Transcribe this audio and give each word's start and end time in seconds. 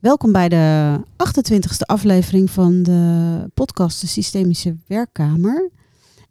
Welkom 0.00 0.32
bij 0.32 0.48
de 0.48 0.96
28e 1.16 1.86
aflevering 1.86 2.50
van 2.50 2.82
de 2.82 3.50
podcast 3.54 4.00
De 4.00 4.06
Systemische 4.06 4.76
Werkkamer. 4.86 5.70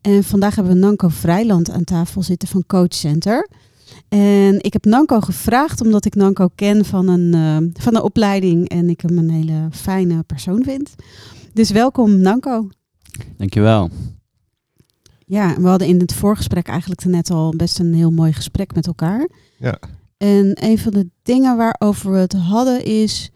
En 0.01 0.23
vandaag 0.23 0.55
hebben 0.55 0.73
we 0.73 0.79
Nanko 0.79 1.07
Vrijland 1.07 1.69
aan 1.69 1.83
tafel 1.83 2.23
zitten 2.23 2.47
van 2.47 2.63
Coach 2.67 2.93
Center. 2.93 3.49
En 4.07 4.63
ik 4.63 4.73
heb 4.73 4.85
Nanko 4.85 5.19
gevraagd 5.19 5.81
omdat 5.81 6.05
ik 6.05 6.15
Nanko 6.15 6.47
ken 6.55 6.85
van 6.85 7.07
een, 7.07 7.35
uh, 7.35 7.69
van 7.73 7.95
een 7.95 8.01
opleiding 8.01 8.69
en 8.69 8.89
ik 8.89 9.01
hem 9.01 9.17
een 9.17 9.29
hele 9.29 9.67
fijne 9.71 10.23
persoon 10.23 10.63
vind. 10.63 10.95
Dus 11.53 11.71
welkom 11.71 12.17
Nanko. 12.17 12.69
Dankjewel. 13.37 13.89
Ja, 15.25 15.55
we 15.55 15.67
hadden 15.67 15.87
in 15.87 15.99
het 15.99 16.13
voorgesprek 16.13 16.67
eigenlijk 16.67 17.05
net 17.05 17.31
al 17.31 17.53
best 17.57 17.79
een 17.79 17.93
heel 17.93 18.11
mooi 18.11 18.33
gesprek 18.33 18.75
met 18.75 18.87
elkaar. 18.87 19.29
Ja. 19.57 19.79
En 20.17 20.51
een 20.63 20.77
van 20.77 20.91
de 20.91 21.09
dingen 21.23 21.57
waarover 21.57 22.11
we 22.11 22.17
het 22.17 22.33
hadden 22.33 22.85
is, 22.85 23.31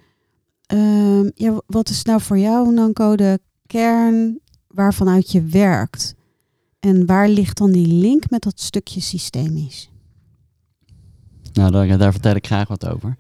um, 0.67 1.31
ja, 1.35 1.61
wat 1.65 1.89
is 1.89 2.03
nou 2.03 2.21
voor 2.21 2.37
jou, 2.37 2.73
Nanko, 2.73 3.15
de 3.15 3.39
kern 3.67 4.39
waarvanuit 4.67 5.31
je 5.31 5.41
werkt? 5.41 6.15
En 6.79 7.05
waar 7.05 7.29
ligt 7.29 7.57
dan 7.57 7.71
die 7.71 7.87
link 7.87 8.29
met 8.29 8.41
dat 8.41 8.59
stukje 8.59 9.01
systemisch? 9.01 9.91
Nou, 11.53 11.71
daar, 11.71 11.97
daar 11.97 12.11
vertel 12.11 12.35
ik 12.35 12.45
graag 12.45 12.67
wat 12.67 12.87
over. 12.87 13.17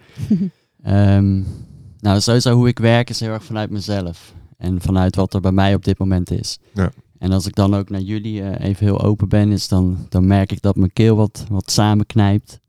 um, 0.85 1.45
nou, 1.99 2.21
sowieso 2.21 2.55
hoe 2.55 2.67
ik 2.67 2.79
werk 2.79 3.09
is 3.09 3.19
heel 3.19 3.29
erg 3.29 3.43
vanuit 3.43 3.69
mezelf. 3.69 4.33
En 4.57 4.81
vanuit 4.81 5.15
wat 5.15 5.33
er 5.33 5.41
bij 5.41 5.51
mij 5.51 5.73
op 5.73 5.83
dit 5.83 5.99
moment 5.99 6.31
is. 6.31 6.59
Ja. 6.73 6.91
En 7.17 7.31
als 7.31 7.45
ik 7.45 7.55
dan 7.55 7.75
ook 7.75 7.89
naar 7.89 8.01
jullie 8.01 8.41
uh, 8.41 8.59
even 8.59 8.85
heel 8.85 9.01
open 9.01 9.29
ben, 9.29 9.51
is 9.51 9.67
dan, 9.67 10.05
dan 10.09 10.27
merk 10.27 10.51
ik 10.51 10.61
dat 10.61 10.75
mijn 10.75 10.93
keel 10.93 11.15
wat, 11.15 11.45
wat 11.49 11.71
samenknijpt. 11.71 12.59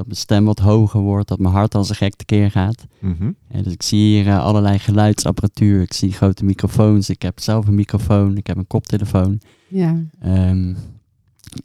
Dat 0.00 0.08
mijn 0.08 0.20
stem 0.20 0.44
wat 0.44 0.58
hoger 0.58 1.00
wordt, 1.00 1.28
dat 1.28 1.38
mijn 1.38 1.54
hart 1.54 1.74
als 1.74 1.88
een 1.88 1.94
gek 1.94 2.14
tekeer 2.14 2.50
gaat. 2.50 2.86
Mm 3.00 3.16
-hmm. 3.18 3.36
en 3.48 3.62
dus 3.62 3.72
ik 3.72 3.82
zie 3.82 4.00
hier 4.00 4.26
uh, 4.26 4.44
allerlei 4.44 4.78
geluidsapparatuur. 4.78 5.82
Ik 5.82 5.92
zie 5.92 6.12
grote 6.12 6.44
microfoons. 6.44 7.10
Ik 7.10 7.22
heb 7.22 7.40
zelf 7.40 7.66
een 7.66 7.74
microfoon. 7.74 8.36
Ik 8.36 8.46
heb 8.46 8.56
een 8.56 8.66
koptelefoon. 8.66 9.40
Ja. 9.68 9.90
Um, 10.24 10.76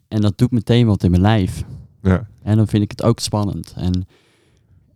en 0.08 0.22
dat 0.22 0.38
doet 0.38 0.52
meteen 0.52 0.86
wat 0.86 1.04
in 1.04 1.10
mijn 1.10 1.22
lijf. 1.22 1.64
Ja. 2.02 2.28
En 2.44 2.58
dan 2.58 2.68
vind 2.68 2.84
ik 2.84 2.92
het 2.92 3.04
ook 3.04 3.20
spannend. 3.20 3.74
En, 3.78 4.08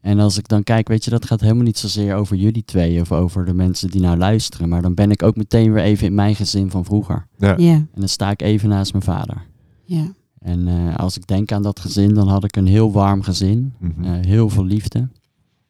en 0.02 0.20
als 0.20 0.38
ik 0.38 0.48
dan 0.48 0.64
kijk, 0.64 0.88
weet 0.88 1.04
je, 1.04 1.10
dat 1.10 1.26
gaat 1.26 1.42
helemaal 1.42 1.64
niet 1.64 1.78
zozeer 1.78 2.16
over 2.16 2.36
jullie 2.36 2.66
twee 2.66 3.02
of 3.02 3.12
over 3.12 3.46
de 3.46 3.54
mensen 3.54 3.90
die 3.90 4.02
nou 4.02 4.18
luisteren. 4.18 4.70
Maar 4.70 4.82
dan 4.82 4.94
ben 4.94 5.12
ik 5.12 5.24
ook 5.24 5.36
meteen 5.36 5.74
weer 5.74 5.84
even 5.84 6.08
in 6.08 6.16
mijn 6.16 6.36
gezin 6.36 6.70
van 6.70 6.86
vroeger. 6.86 7.28
Ja. 7.38 7.54
Ja. 7.58 7.74
En 7.74 7.90
dan 7.94 8.10
sta 8.10 8.32
ik 8.32 8.42
even 8.42 8.70
naast 8.70 8.92
mijn 8.92 9.04
vader. 9.04 9.46
Ja. 9.86 10.12
En 10.40 10.68
uh, 10.68 10.96
als 10.96 11.18
ik 11.18 11.28
denk 11.28 11.52
aan 11.52 11.64
dat 11.64 11.80
gezin, 11.80 12.14
dan 12.14 12.28
had 12.28 12.44
ik 12.44 12.56
een 12.56 12.68
heel 12.68 12.92
warm 12.92 13.22
gezin. 13.22 13.74
Mm 13.78 13.94
-hmm. 13.96 14.04
Uh, 14.04 14.12
heel 14.26 14.50
veel 14.50 14.66
liefde. 14.66 15.08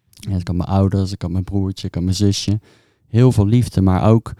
Ja, 0.09 0.35
ik 0.35 0.47
had 0.47 0.55
mijn 0.55 0.69
ouders, 0.69 1.11
ik 1.11 1.21
had 1.21 1.31
mijn 1.31 1.43
broertje, 1.43 1.87
ik 1.87 1.93
had 1.93 2.03
mijn 2.03 2.15
zusje. 2.15 2.59
Heel 3.07 3.31
veel 3.31 3.47
liefde, 3.47 3.81
maar 3.81 4.09
ook, 4.09 4.33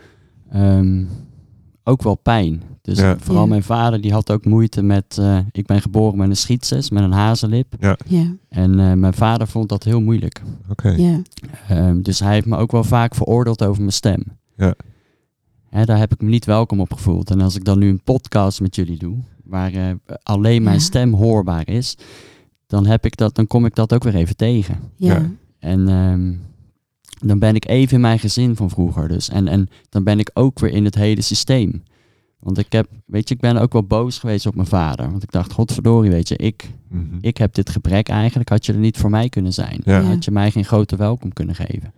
um, 0.56 1.08
ook 1.84 2.04
wel 2.04 2.16
pijn. 2.16 2.62
Dus 2.82 3.00
Ja. 3.00 3.18
vooral 3.20 3.44
Ja. 3.44 3.50
mijn 3.50 3.64
vader, 3.64 4.02
die 4.02 4.12
had 4.12 4.32
ook 4.32 4.46
moeite 4.46 4.82
met... 4.82 5.18
Uh, 5.20 5.40
ik 5.52 5.66
ben 5.66 5.82
geboren 5.82 6.18
met 6.18 6.30
een 6.30 6.38
schietses, 6.38 6.90
met 6.90 7.04
een 7.04 7.12
hazenlip. 7.12 7.74
Ja. 7.80 7.98
En 8.50 8.80
uh, 8.80 8.94
mijn 8.94 9.14
vader 9.14 9.48
vond 9.48 9.70
dat 9.70 9.84
heel 9.84 10.02
moeilijk. 10.02 10.42
Oké. 10.70 10.90
Ja. 10.90 11.22
Um, 11.72 12.02
dus 12.02 12.20
hij 12.20 12.34
heeft 12.34 12.46
me 12.46 12.58
ook 12.58 12.72
wel 12.72 12.84
vaak 12.84 13.16
veroordeeld 13.16 13.64
over 13.64 13.82
mijn 13.82 13.94
stem. 13.94 14.24
Ja. 14.56 14.74
Hè, 15.70 15.86
daar 15.86 15.98
heb 15.98 16.14
ik 16.14 16.22
me 16.22 16.30
niet 16.30 16.46
welkom 16.46 16.80
op 16.80 16.94
gevoeld. 16.94 17.30
En 17.32 17.42
als 17.42 17.56
ik 17.56 17.64
dan 17.66 17.80
nu 17.80 17.90
een 17.90 18.04
podcast 18.04 18.62
met 18.62 18.76
jullie 18.76 18.98
doe, 18.98 19.18
waar 19.50 19.74
uh, 19.74 19.90
alleen 20.24 20.64
mijn 20.64 20.76
Ja. 20.76 20.82
stem 20.82 21.14
hoorbaar 21.14 21.68
is, 21.68 21.98
dan, 22.68 22.86
heb 22.86 23.06
ik 23.06 23.18
dat, 23.18 23.36
dan 23.36 23.48
kom 23.48 23.66
ik 23.66 23.76
dat 23.76 23.94
ook 23.94 24.04
weer 24.04 24.16
even 24.16 24.36
tegen. 24.36 24.80
Ja. 24.96 25.14
Ja. 25.14 25.30
En 25.60 25.88
ehm, 25.90 26.34
dan 27.28 27.40
ben 27.40 27.56
ik 27.56 27.68
even 27.68 27.96
in 27.96 28.02
mijn 28.02 28.20
gezin 28.20 28.56
van 28.56 28.70
vroeger. 28.70 29.08
Dus. 29.08 29.30
En, 29.30 29.48
en 29.48 29.70
dan 29.90 30.04
ben 30.04 30.20
ik 30.20 30.30
ook 30.34 30.60
weer 30.60 30.72
in 30.72 30.86
het 30.86 30.96
hele 30.96 31.22
systeem. 31.22 31.84
Want 32.40 32.58
ik 32.58 32.72
heb, 32.72 32.88
weet 33.06 33.30
je, 33.30 33.36
ik 33.36 33.42
ben 33.42 33.58
ook 33.58 33.74
wel 33.74 33.84
boos 33.84 34.20
geweest 34.20 34.46
op 34.46 34.56
mijn 34.56 34.68
vader. 34.68 35.10
Want 35.12 35.24
ik 35.24 35.32
dacht, 35.32 35.52
godverdorie, 35.52 36.12
weet 36.12 36.28
je, 36.28 36.36
ik, 36.36 36.70
Mhm. 36.88 37.18
ik 37.22 37.38
heb 37.38 37.54
dit 37.54 37.70
gebrek 37.70 38.10
eigenlijk. 38.10 38.50
Had 38.50 38.66
je 38.66 38.74
er 38.74 38.80
niet 38.80 38.98
voor 38.98 39.10
mij 39.10 39.30
kunnen 39.30 39.54
zijn. 39.54 39.82
Ja. 39.84 40.00
Ja. 40.00 40.04
Had 40.06 40.26
je 40.26 40.32
mij 40.32 40.52
geen 40.52 40.66
grote 40.66 40.96
welkom 40.96 41.34
kunnen 41.34 41.56
geven. 41.56 41.94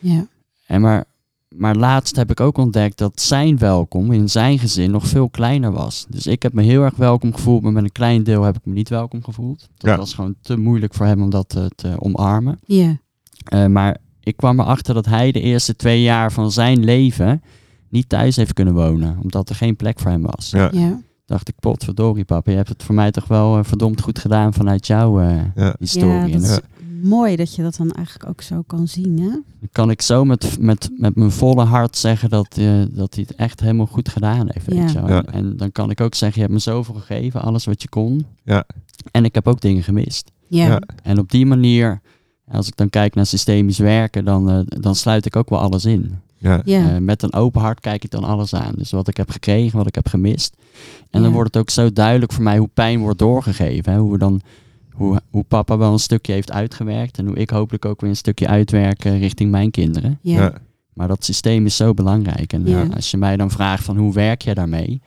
Ja. 0.00 0.26
En 0.66 0.80
maar, 0.80 1.04
maar 1.58 1.76
laatst 1.76 2.16
heb 2.16 2.30
ik 2.30 2.40
ook 2.40 2.58
ontdekt 2.58 2.98
dat 2.98 3.20
zijn 3.20 3.58
welkom 3.58 4.12
in 4.12 4.28
zijn 4.28 4.58
gezin 4.58 4.90
nog 4.90 5.06
veel 5.06 5.28
kleiner 5.28 5.72
was. 5.72 6.06
Dus 6.08 6.26
ik 6.26 6.42
heb 6.42 6.52
me 6.52 6.62
heel 6.62 6.82
erg 6.82 6.96
welkom 6.96 7.34
gevoeld, 7.34 7.62
maar 7.62 7.72
met 7.72 7.84
een 7.84 7.92
klein 7.92 8.22
deel 8.22 8.42
heb 8.42 8.56
ik 8.56 8.64
me 8.64 8.72
niet 8.72 8.88
welkom 8.88 9.24
gevoeld. 9.24 9.68
Dat 9.76 9.90
Ja. 9.90 9.96
was 9.96 10.14
gewoon 10.14 10.34
te 10.40 10.56
moeilijk 10.56 10.94
voor 10.94 11.06
hem 11.06 11.22
om 11.22 11.30
dat 11.30 11.48
te, 11.48 11.70
te 11.76 11.94
omarmen. 11.98 12.58
Ja. 12.64 12.96
Eh, 13.44 13.66
maar 13.66 13.96
ik 14.20 14.36
kwam 14.36 14.60
erachter 14.60 14.94
dat 14.94 15.06
hij 15.06 15.32
de 15.32 15.40
eerste 15.40 15.76
twee 15.76 16.02
jaar 16.02 16.32
van 16.32 16.52
zijn 16.52 16.84
leven 16.84 17.42
niet 17.88 18.08
thuis 18.08 18.36
heeft 18.36 18.52
kunnen 18.52 18.74
wonen, 18.74 19.18
omdat 19.22 19.48
er 19.48 19.54
geen 19.54 19.76
plek 19.76 19.98
voor 20.00 20.10
hem 20.10 20.22
was. 20.22 20.50
Ja. 20.50 20.68
Ja. 20.72 21.00
Dacht 21.28 21.48
ik, 21.48 21.54
potverdorie 21.60 22.24
papa, 22.24 22.50
je 22.50 22.56
hebt 22.56 22.68
het 22.68 22.82
voor 22.82 22.94
mij 22.94 23.10
toch 23.10 23.26
wel 23.26 23.58
eh, 23.58 23.64
verdomd 23.64 24.00
goed 24.00 24.18
gedaan 24.18 24.54
vanuit 24.54 24.86
jouw 24.86 25.20
eh, 25.20 25.36
Ja. 25.54 25.74
historie. 25.78 26.10
Ja, 26.10 26.38
dat 26.38 26.42
is 26.42 26.58
mooi 27.02 27.36
dat 27.36 27.54
je 27.54 27.62
dat 27.62 27.76
dan 27.76 27.90
eigenlijk 27.90 28.28
ook 28.30 28.40
zo 28.40 28.62
kan 28.66 28.88
zien, 28.88 29.18
hè? 29.18 29.28
dan 29.28 29.68
kan 29.72 29.90
ik 29.90 30.02
zo 30.02 30.24
met, 30.24 30.56
met, 30.60 30.90
met 30.96 31.14
mijn 31.16 31.30
volle 31.30 31.64
hart 31.64 31.96
zeggen 31.96 32.30
dat, 32.30 32.56
eh, 32.58 32.82
dat 32.90 33.14
hij 33.14 33.24
het 33.28 33.36
echt 33.36 33.60
helemaal 33.60 33.86
goed 33.86 34.08
gedaan 34.08 34.46
heeft. 34.50 34.66
Weet 34.66 34.92
je 34.92 35.02
wel. 35.02 35.08
En, 35.08 35.26
en 35.32 35.56
dan 35.56 35.72
kan 35.72 35.90
ik 35.90 36.00
ook 36.00 36.14
zeggen, 36.14 36.36
je 36.40 36.46
hebt 36.48 36.52
me 36.66 36.72
zoveel 36.72 36.94
gegeven, 36.94 37.42
alles 37.42 37.64
wat 37.64 37.82
je 37.82 37.88
kon. 37.88 38.26
Ja. 38.44 38.64
En 39.10 39.24
ik 39.24 39.34
heb 39.34 39.48
ook 39.48 39.60
dingen 39.60 39.82
gemist. 39.82 40.30
Ja. 40.48 40.66
Ja. 40.66 40.80
En 41.02 41.18
op 41.18 41.30
die 41.30 41.46
manier, 41.46 42.00
als 42.50 42.66
ik 42.66 42.76
dan 42.76 42.90
kijk 42.90 43.14
naar 43.14 43.26
systemisch 43.26 43.78
werken, 43.78 44.24
dan, 44.24 44.66
dan 44.68 44.94
sluit 44.94 45.26
ik 45.26 45.36
ook 45.36 45.48
wel 45.50 45.60
alles 45.60 45.84
in. 45.84 46.14
Ja. 46.38 46.62
Ja. 46.64 46.90
Eh, 46.94 46.96
met 47.00 47.22
een 47.22 47.32
open 47.32 47.60
hart 47.60 47.80
kijk 47.80 48.04
ik 48.04 48.10
dan 48.10 48.24
alles 48.24 48.54
aan. 48.54 48.72
Dus 48.76 48.90
wat 48.90 49.08
ik 49.08 49.16
heb 49.16 49.30
gekregen, 49.30 49.78
wat 49.78 49.86
ik 49.86 49.94
heb 49.94 50.08
gemist. 50.08 50.56
En 51.10 51.22
dan 51.22 51.32
wordt 51.32 51.54
het 51.54 51.62
ook 51.62 51.70
zo 51.70 51.92
duidelijk 51.92 52.32
voor 52.32 52.42
mij 52.42 52.58
hoe 52.58 52.68
pijn 52.74 53.00
wordt 53.00 53.18
doorgegeven. 53.18 53.92
Hè? 53.92 53.98
Hoe, 53.98 54.12
we 54.12 54.18
dan, 54.18 54.40
hoe, 54.92 55.20
hoe 55.30 55.44
papa 55.48 55.76
wel 55.78 55.92
een 55.92 55.98
stukje 55.98 56.32
heeft 56.32 56.52
uitgewerkt. 56.52 57.18
En 57.18 57.26
hoe 57.26 57.36
ik 57.36 57.50
hopelijk 57.50 57.84
ook 57.84 58.00
weer 58.00 58.10
een 58.10 58.16
stukje 58.16 58.46
uitwerk 58.48 59.04
eh, 59.04 59.18
richting 59.18 59.50
mijn 59.50 59.70
kinderen. 59.70 60.18
Ja. 60.22 60.40
Ja. 60.40 60.52
Maar 60.92 61.08
dat 61.08 61.24
systeem 61.24 61.66
is 61.66 61.76
zo 61.76 61.94
belangrijk. 61.94 62.52
En 62.52 62.66
Ja. 62.66 62.82
eh, 62.82 62.90
als 62.94 63.10
je 63.10 63.16
mij 63.16 63.36
dan 63.36 63.50
vraagt 63.50 63.84
van 63.84 63.96
hoe 63.96 64.12
werk 64.12 64.42
jij 64.42 64.54
daarmee? 64.54 65.00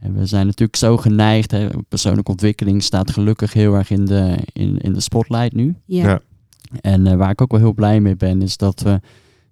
En 0.00 0.14
we 0.14 0.26
zijn 0.26 0.46
natuurlijk 0.46 0.76
zo 0.78 0.96
geneigd. 0.96 1.50
Hè? 1.50 1.68
Persoonlijke 1.88 2.30
ontwikkeling 2.30 2.82
staat 2.82 3.10
gelukkig 3.10 3.52
heel 3.52 3.74
erg 3.74 3.90
in 3.90 4.04
de, 4.04 4.36
in, 4.52 4.78
in 4.78 4.92
de 4.92 5.00
spotlight 5.00 5.52
nu. 5.52 5.74
Ja. 5.84 6.08
Ja. 6.08 6.20
En 6.80 7.06
eh, 7.06 7.16
waar 7.16 7.30
ik 7.30 7.40
ook 7.40 7.50
wel 7.50 7.60
heel 7.60 7.74
blij 7.74 8.00
mee 8.00 8.16
ben, 8.16 8.42
is 8.42 8.56
dat 8.56 8.80
we 8.80 9.00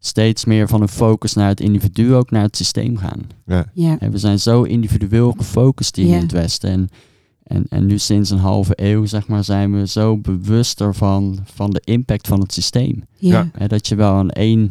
steeds 0.05 0.45
meer 0.45 0.69
van 0.69 0.83
een 0.83 0.89
focus 0.89 1.33
naar 1.35 1.49
het 1.49 1.61
individu 1.61 2.15
ook 2.15 2.31
naar 2.31 2.43
het 2.43 2.57
systeem 2.57 2.97
gaan. 2.97 3.21
Ja. 3.47 3.67
Ja. 3.75 3.99
En 3.99 4.11
we 4.11 4.19
zijn 4.19 4.39
zo 4.39 4.63
individueel 4.63 5.33
gefocust 5.33 5.97
hier 5.97 6.07
Ja. 6.07 6.15
in 6.17 6.23
het 6.23 6.33
Westen. 6.33 6.71
En, 6.71 6.89
en, 7.43 7.65
en 7.69 7.87
nu 7.87 7.99
sinds 7.99 8.31
een 8.31 8.39
halve 8.39 8.73
eeuw, 8.77 9.05
zeg 9.05 9.29
maar, 9.29 9.45
zijn 9.45 9.73
we 9.73 9.87
zo 9.87 10.19
bewuster 10.19 10.95
van, 10.95 11.39
van 11.45 11.71
de 11.71 11.81
impact 11.85 12.27
van 12.29 12.41
het 12.41 12.53
systeem. 12.53 13.03
Ja. 13.19 13.51
Hè, 13.53 13.67
dat 13.67 13.89
je 13.89 13.95
wel 13.95 14.13
aan 14.13 14.31
één, 14.31 14.71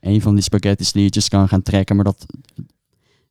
één 0.00 0.20
van 0.20 0.34
die 0.34 0.42
spaghetti 0.42 0.84
sliertjes 0.84 1.28
kan 1.28 1.48
gaan 1.48 1.62
trekken, 1.62 1.96
maar 1.96 2.04
dat, 2.04 2.26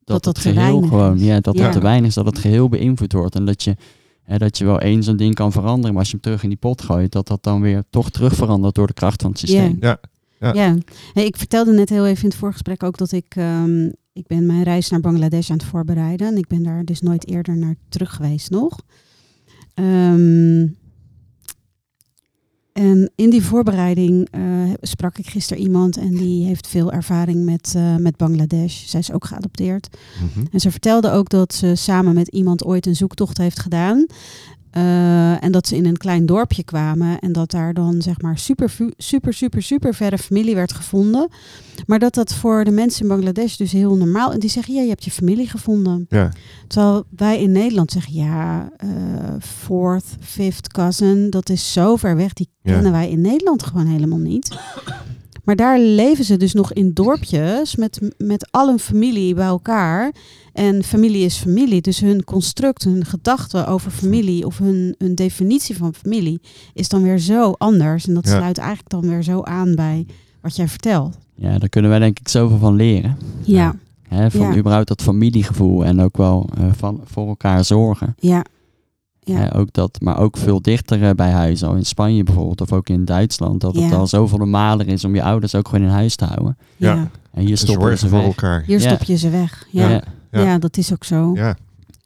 dat, 0.04 0.24
dat 0.24 0.26
het 0.26 0.40
geheel 0.40 0.82
gewoon, 0.82 1.16
is. 1.16 1.24
ja, 1.24 1.40
dat 1.40 1.58
Ja. 1.58 1.64
het 1.64 1.72
te 1.72 1.80
weinig 1.82 2.08
is, 2.09 2.16
dat 2.16 2.26
het 2.26 2.40
geheel 2.40 2.70
beïnvloed 2.70 3.14
wordt. 3.14 3.36
En 3.36 3.46
dat 3.46 3.64
je, 3.64 3.76
hè, 4.24 4.38
dat 4.38 4.58
je 4.58 4.66
wel 4.66 4.80
één 4.80 5.04
zo'n 5.04 5.18
ding 5.18 5.34
kan 5.36 5.52
veranderen, 5.52 5.90
maar 5.90 6.00
als 6.00 6.08
je 6.08 6.14
hem 6.14 6.22
terug 6.24 6.44
in 6.44 6.50
die 6.50 6.58
pot 6.58 6.82
gooit, 6.82 7.12
dat 7.12 7.28
dat 7.28 7.44
dan 7.44 7.62
weer 7.62 7.84
toch 7.90 8.09
terug 8.09 8.36
verandert 8.36 8.76
door 8.76 8.88
de 8.88 8.94
kracht 8.94 9.22
van 9.22 9.30
het 9.32 9.40
systeem. 9.40 9.78
Ja. 9.80 10.00
Ja. 10.40 10.54
Ja. 10.54 10.78
Hey, 11.14 11.26
ik 11.26 11.38
vertelde 11.38 11.72
net 11.72 11.90
heel 11.90 12.06
even 12.06 12.24
in 12.24 12.30
het 12.30 12.38
voorgesprek 12.38 12.84
ook 12.84 12.98
dat 12.98 13.12
ik, 13.12 13.36
ehm, 13.36 13.86
ik 14.14 14.28
ben 14.28 14.46
mijn 14.46 14.64
reis 14.64 14.90
naar 14.90 15.00
Bangladesh 15.00 15.50
aan 15.50 15.58
het 15.58 15.66
voorbereiden. 15.66 16.28
En 16.28 16.38
ik 16.38 16.48
ben 16.48 16.64
daar 16.64 16.84
dus 16.84 17.02
nooit 17.02 17.28
eerder 17.28 17.58
naar 17.58 17.76
terug 17.90 18.16
geweest 18.16 18.50
nog. 18.50 18.80
Ehm, 19.74 20.68
en 22.80 23.12
in 23.16 23.30
die 23.30 23.44
voorbereiding 23.44 24.28
eh, 24.32 24.42
sprak 24.82 25.18
ik 25.18 25.28
gisteren 25.28 25.64
iemand 25.64 25.97
en 25.97 26.14
die 26.14 26.46
heeft 26.46 26.68
veel 26.68 26.92
ervaring 26.92 27.46
met, 27.46 27.74
eh, 27.76 27.96
met 27.96 28.18
Bangladesh. 28.18 28.85
Zij 28.85 29.00
is 29.00 29.12
ook 29.12 29.26
geadopteerd. 29.26 29.97
Mhm. 30.34 30.46
En 30.52 30.59
ze 30.59 30.72
vertelde 30.72 31.12
ook 31.12 31.30
dat 31.30 31.53
ze 31.53 31.76
samen 31.76 32.14
met 32.14 32.28
iemand 32.28 32.66
ooit 32.66 32.85
een 32.85 32.96
zoektocht 32.96 33.38
heeft 33.38 33.59
gedaan. 33.59 34.06
Eh, 34.72 35.44
en 35.44 35.52
dat 35.52 35.68
ze 35.68 35.76
in 35.76 35.86
een 35.86 35.98
klein 35.98 36.26
dorpje 36.26 36.64
kwamen 36.64 37.20
en 37.20 37.32
dat 37.32 37.52
daar 37.52 37.74
dan 37.74 38.02
zeg 38.02 38.22
maar 38.22 38.38
super, 38.38 38.76
super, 38.98 39.34
super, 39.34 39.62
super 39.64 39.94
verre 39.94 40.18
familie 40.18 40.56
werd 40.56 40.74
gevonden. 40.74 41.28
Maar 41.86 42.00
dat 42.00 42.14
dat 42.14 42.34
voor 42.34 42.64
de 42.64 42.72
mensen 42.72 43.02
in 43.02 43.08
Bangladesh 43.08 43.56
dus 43.56 43.72
heel 43.72 43.96
normaal. 43.96 44.32
En 44.34 44.40
die 44.40 44.50
zeggen, 44.50 44.74
ja, 44.74 44.82
je 44.82 44.90
hebt 44.90 45.04
je 45.04 45.12
familie 45.12 45.48
gevonden. 45.50 46.06
Ja. 46.10 46.32
Terwijl 46.68 47.04
wij 47.16 47.42
in 47.42 47.52
Nederland 47.52 47.92
zeggen, 47.92 48.14
ja, 48.14 48.70
eh, 48.78 48.90
fourth, 49.42 50.06
fifth 50.20 50.68
cousin, 50.68 51.30
dat 51.30 51.50
is 51.50 51.74
zo 51.74 51.96
ver 51.96 52.16
weg. 52.16 52.34
Die 52.34 52.50
Ja. 52.62 52.74
kennen 52.74 52.92
wij 52.92 53.10
in 53.10 53.22
Nederland 53.22 53.64
gewoon 53.64 53.88
helemaal 53.88 54.18
niet. 54.18 54.58
Maar 55.44 55.56
daar 55.56 55.80
leven 55.80 56.24
ze 56.26 56.38
dus 56.38 56.53
nog 56.53 56.74
in 56.74 56.94
dorpjes 56.94 57.76
met, 57.76 58.00
met 58.18 58.47
al 58.52 58.68
hun 58.68 58.80
familie 58.80 59.34
bij 59.34 59.46
elkaar. 59.46 60.14
En 60.53 60.84
familie 60.84 61.26
is 61.26 61.36
familie. 61.38 61.82
Dus 61.82 62.00
hun 62.00 62.24
construct, 62.24 62.84
hun 62.84 63.06
gedachten 63.06 63.68
over 63.68 63.91
familie 63.91 64.46
of 64.46 64.58
hun, 64.58 64.96
hun 64.97 65.16
definitie 65.16 65.78
van 65.78 65.94
familie 65.94 66.41
is 66.74 66.90
dan 66.90 67.02
weer 67.03 67.20
zo 67.20 67.52
anders. 67.58 68.08
En 68.08 68.14
dat 68.14 68.26
Ja. 68.28 68.38
sluit 68.38 68.58
eigenlijk 68.58 68.90
dan 68.90 69.08
weer 69.09 69.24
zo 69.24 69.41
aan 69.41 69.76
bij 69.76 70.06
wat 70.41 70.56
jij 70.56 70.68
vertelt. 70.68 71.18
Ja, 71.36 71.58
daar 71.59 71.70
kunnen 71.70 71.90
wij 71.92 72.00
denk 72.00 72.20
ik 72.20 72.28
zoveel 72.28 72.58
van 72.58 72.76
leren. 72.76 73.18
Ja, 73.44 73.76
Hè, 74.08 74.32
van 74.32 74.42
Ja. 74.52 74.58
überhaupt 74.58 74.88
dat 74.88 75.02
familiegevoel 75.02 75.85
en 75.85 76.00
ook 76.02 76.18
wel 76.18 76.50
eh, 76.58 76.64
van, 76.78 77.02
voor 77.06 77.28
elkaar 77.28 77.66
zorgen. 77.66 78.16
ja, 78.20 78.46
ja. 79.29 79.37
Hè, 79.37 79.55
ook 79.58 79.73
dat, 79.73 80.02
maar 80.02 80.17
ook 80.17 80.37
veel 80.37 80.61
dichter 80.61 81.03
eh, 81.03 81.11
bij 81.16 81.31
huis. 81.31 81.64
Al 81.64 81.76
in 81.76 81.85
Spanje 81.85 82.23
bijvoorbeeld, 82.23 82.61
of 82.61 82.72
ook 82.73 82.90
in 82.90 83.05
Duitsland. 83.05 83.61
Dat 83.61 83.76
het 83.76 83.93
al 83.93 84.08
zoveel 84.08 84.37
normaler 84.37 84.87
is 84.87 85.03
om 85.05 85.16
je 85.16 85.23
ouders 85.23 85.55
ook 85.55 85.67
gewoon 85.67 85.85
in 85.85 85.91
huis 85.91 86.16
te 86.16 86.26
houden. 86.26 86.58
ja. 86.78 86.93
Ja. 86.96 87.09
En 87.31 87.46
hier 87.46 87.58
stoppen 87.58 87.97
ze 87.97 88.08
voor 88.08 88.17
weg. 88.17 88.28
elkaar. 88.28 88.64
Hier 88.66 88.79
Ja. 88.81 88.90
stop 88.90 89.03
je 89.08 89.16
ze 89.16 89.29
weg. 89.29 89.67
Ja, 89.72 90.02
ja. 90.31 90.58
Dat 90.58 90.78
is 90.78 90.93
ook 90.93 91.03
zo. 91.03 91.31
Ja. 91.35 91.55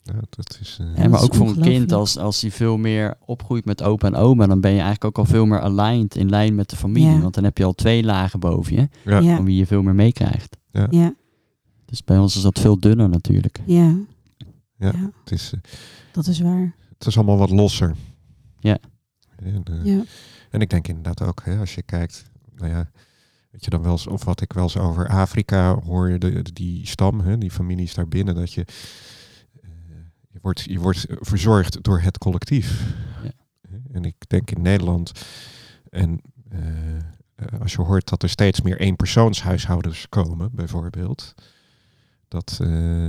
Ja, 0.03 0.13
dat 0.29 0.57
is... 0.61 0.77
eh, 0.81 0.87
Ja, 0.95 1.01
dat 1.01 1.11
maar 1.11 1.19
is 1.19 1.25
ook 1.25 1.35
voor 1.35 1.47
een 1.47 1.59
kind, 1.61 1.91
als, 1.91 2.17
als 2.17 2.41
hij 2.41 2.51
veel 2.51 2.77
meer 2.77 3.15
opgroeit 3.25 3.65
met 3.65 3.83
opa 3.83 4.07
en 4.07 4.15
oma, 4.15 4.47
dan 4.47 4.61
ben 4.61 4.71
je 4.71 4.75
eigenlijk 4.81 5.05
ook 5.05 5.17
al 5.25 5.31
veel 5.31 5.45
meer 5.45 5.59
aligned 5.61 6.15
in 6.15 6.29
lijn 6.29 6.55
met 6.55 6.69
de 6.69 6.75
familie. 6.75 7.09
Ja. 7.15 7.19
Want 7.21 7.33
dan 7.33 7.43
heb 7.43 7.57
je 7.57 7.63
al 7.63 7.73
twee 7.73 8.03
lagen 8.03 8.39
boven 8.39 8.73
je, 8.75 8.89
Ja. 9.05 9.17
Ja, 9.19 9.35
van 9.35 9.45
wie 9.45 9.57
je 9.57 9.65
veel 9.65 9.81
meer 9.81 9.95
meekrijgt. 9.95 10.57
ja, 10.71 11.13
Dus 11.85 12.03
bij 12.03 12.17
ons 12.17 12.35
is 12.35 12.41
dat 12.41 12.59
veel 12.59 12.79
dunner 12.79 13.09
natuurlijk. 13.09 13.59
ja. 13.65 13.95
Ja. 14.77 14.91
Ja, 14.95 15.11
Het 15.23 15.31
is, 15.33 15.51
eh, 15.53 15.59
dat 16.11 16.27
is 16.27 16.39
waar. 16.39 16.75
Het 17.03 17.11
is 17.11 17.17
allemaal 17.17 17.37
wat 17.37 17.49
losser. 17.49 17.95
Ja. 18.59 18.77
En, 19.35 19.63
Ja, 19.83 20.03
en 20.49 20.61
ik 20.61 20.69
denk 20.69 20.87
inderdaad 20.87 21.21
ook, 21.21 21.41
hè, 21.43 21.57
als 21.59 21.75
je 21.75 21.81
kijkt, 21.81 22.23
nou 22.55 22.71
ja, 22.71 22.91
weet 23.51 23.63
je 23.63 23.69
dan 23.69 23.81
wel 23.81 23.91
eens, 23.91 24.07
of 24.07 24.23
wat 24.23 24.41
ik 24.41 24.53
wel 24.53 24.63
eens 24.63 24.77
over 24.77 25.07
Afrika 25.07 25.79
hoor, 25.79 26.19
de, 26.19 26.41
die 26.53 26.87
stam, 26.87 27.19
hè, 27.19 27.37
die 27.37 27.51
families 27.51 27.93
daarbinnen, 27.93 28.35
dat 28.35 28.53
je, 28.53 28.65
eh, 29.61 29.69
je, 30.31 30.39
wordt, 30.41 30.61
je 30.61 30.79
wordt 30.79 31.05
verzorgd 31.09 31.83
door 31.83 31.99
het 31.99 32.17
collectief. 32.17 32.95
Ja. 33.23 33.31
En 33.91 34.05
ik 34.05 34.15
denk 34.27 34.51
in 34.51 34.61
Nederland, 34.61 35.11
en 35.89 36.21
eh, 36.49 36.95
eh, 37.35 37.61
als 37.61 37.71
je 37.71 37.81
hoort 37.81 38.09
dat 38.09 38.23
er 38.23 38.29
steeds 38.29 38.61
meer 38.61 38.79
eenpersoonshuishoudens 38.79 40.09
komen, 40.09 40.49
bijvoorbeeld, 40.53 41.33
dat, 42.27 42.59
eh, 42.61 43.07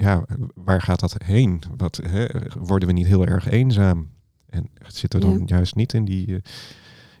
ja, 0.00 0.24
waar 0.54 0.82
gaat 0.82 1.00
dat 1.00 1.14
heen? 1.24 1.62
Wat, 1.76 2.00
hè, 2.02 2.26
worden 2.58 2.88
we 2.88 2.94
niet 2.94 3.06
heel 3.06 3.26
erg 3.26 3.48
eenzaam? 3.50 4.08
En 4.46 4.68
zitten 4.86 5.20
we 5.20 5.26
dan 5.26 5.38
Ja. 5.38 5.44
juist 5.46 5.74
niet 5.74 5.92
in, 5.92 6.04
die, 6.04 6.26
eh, 6.26 6.40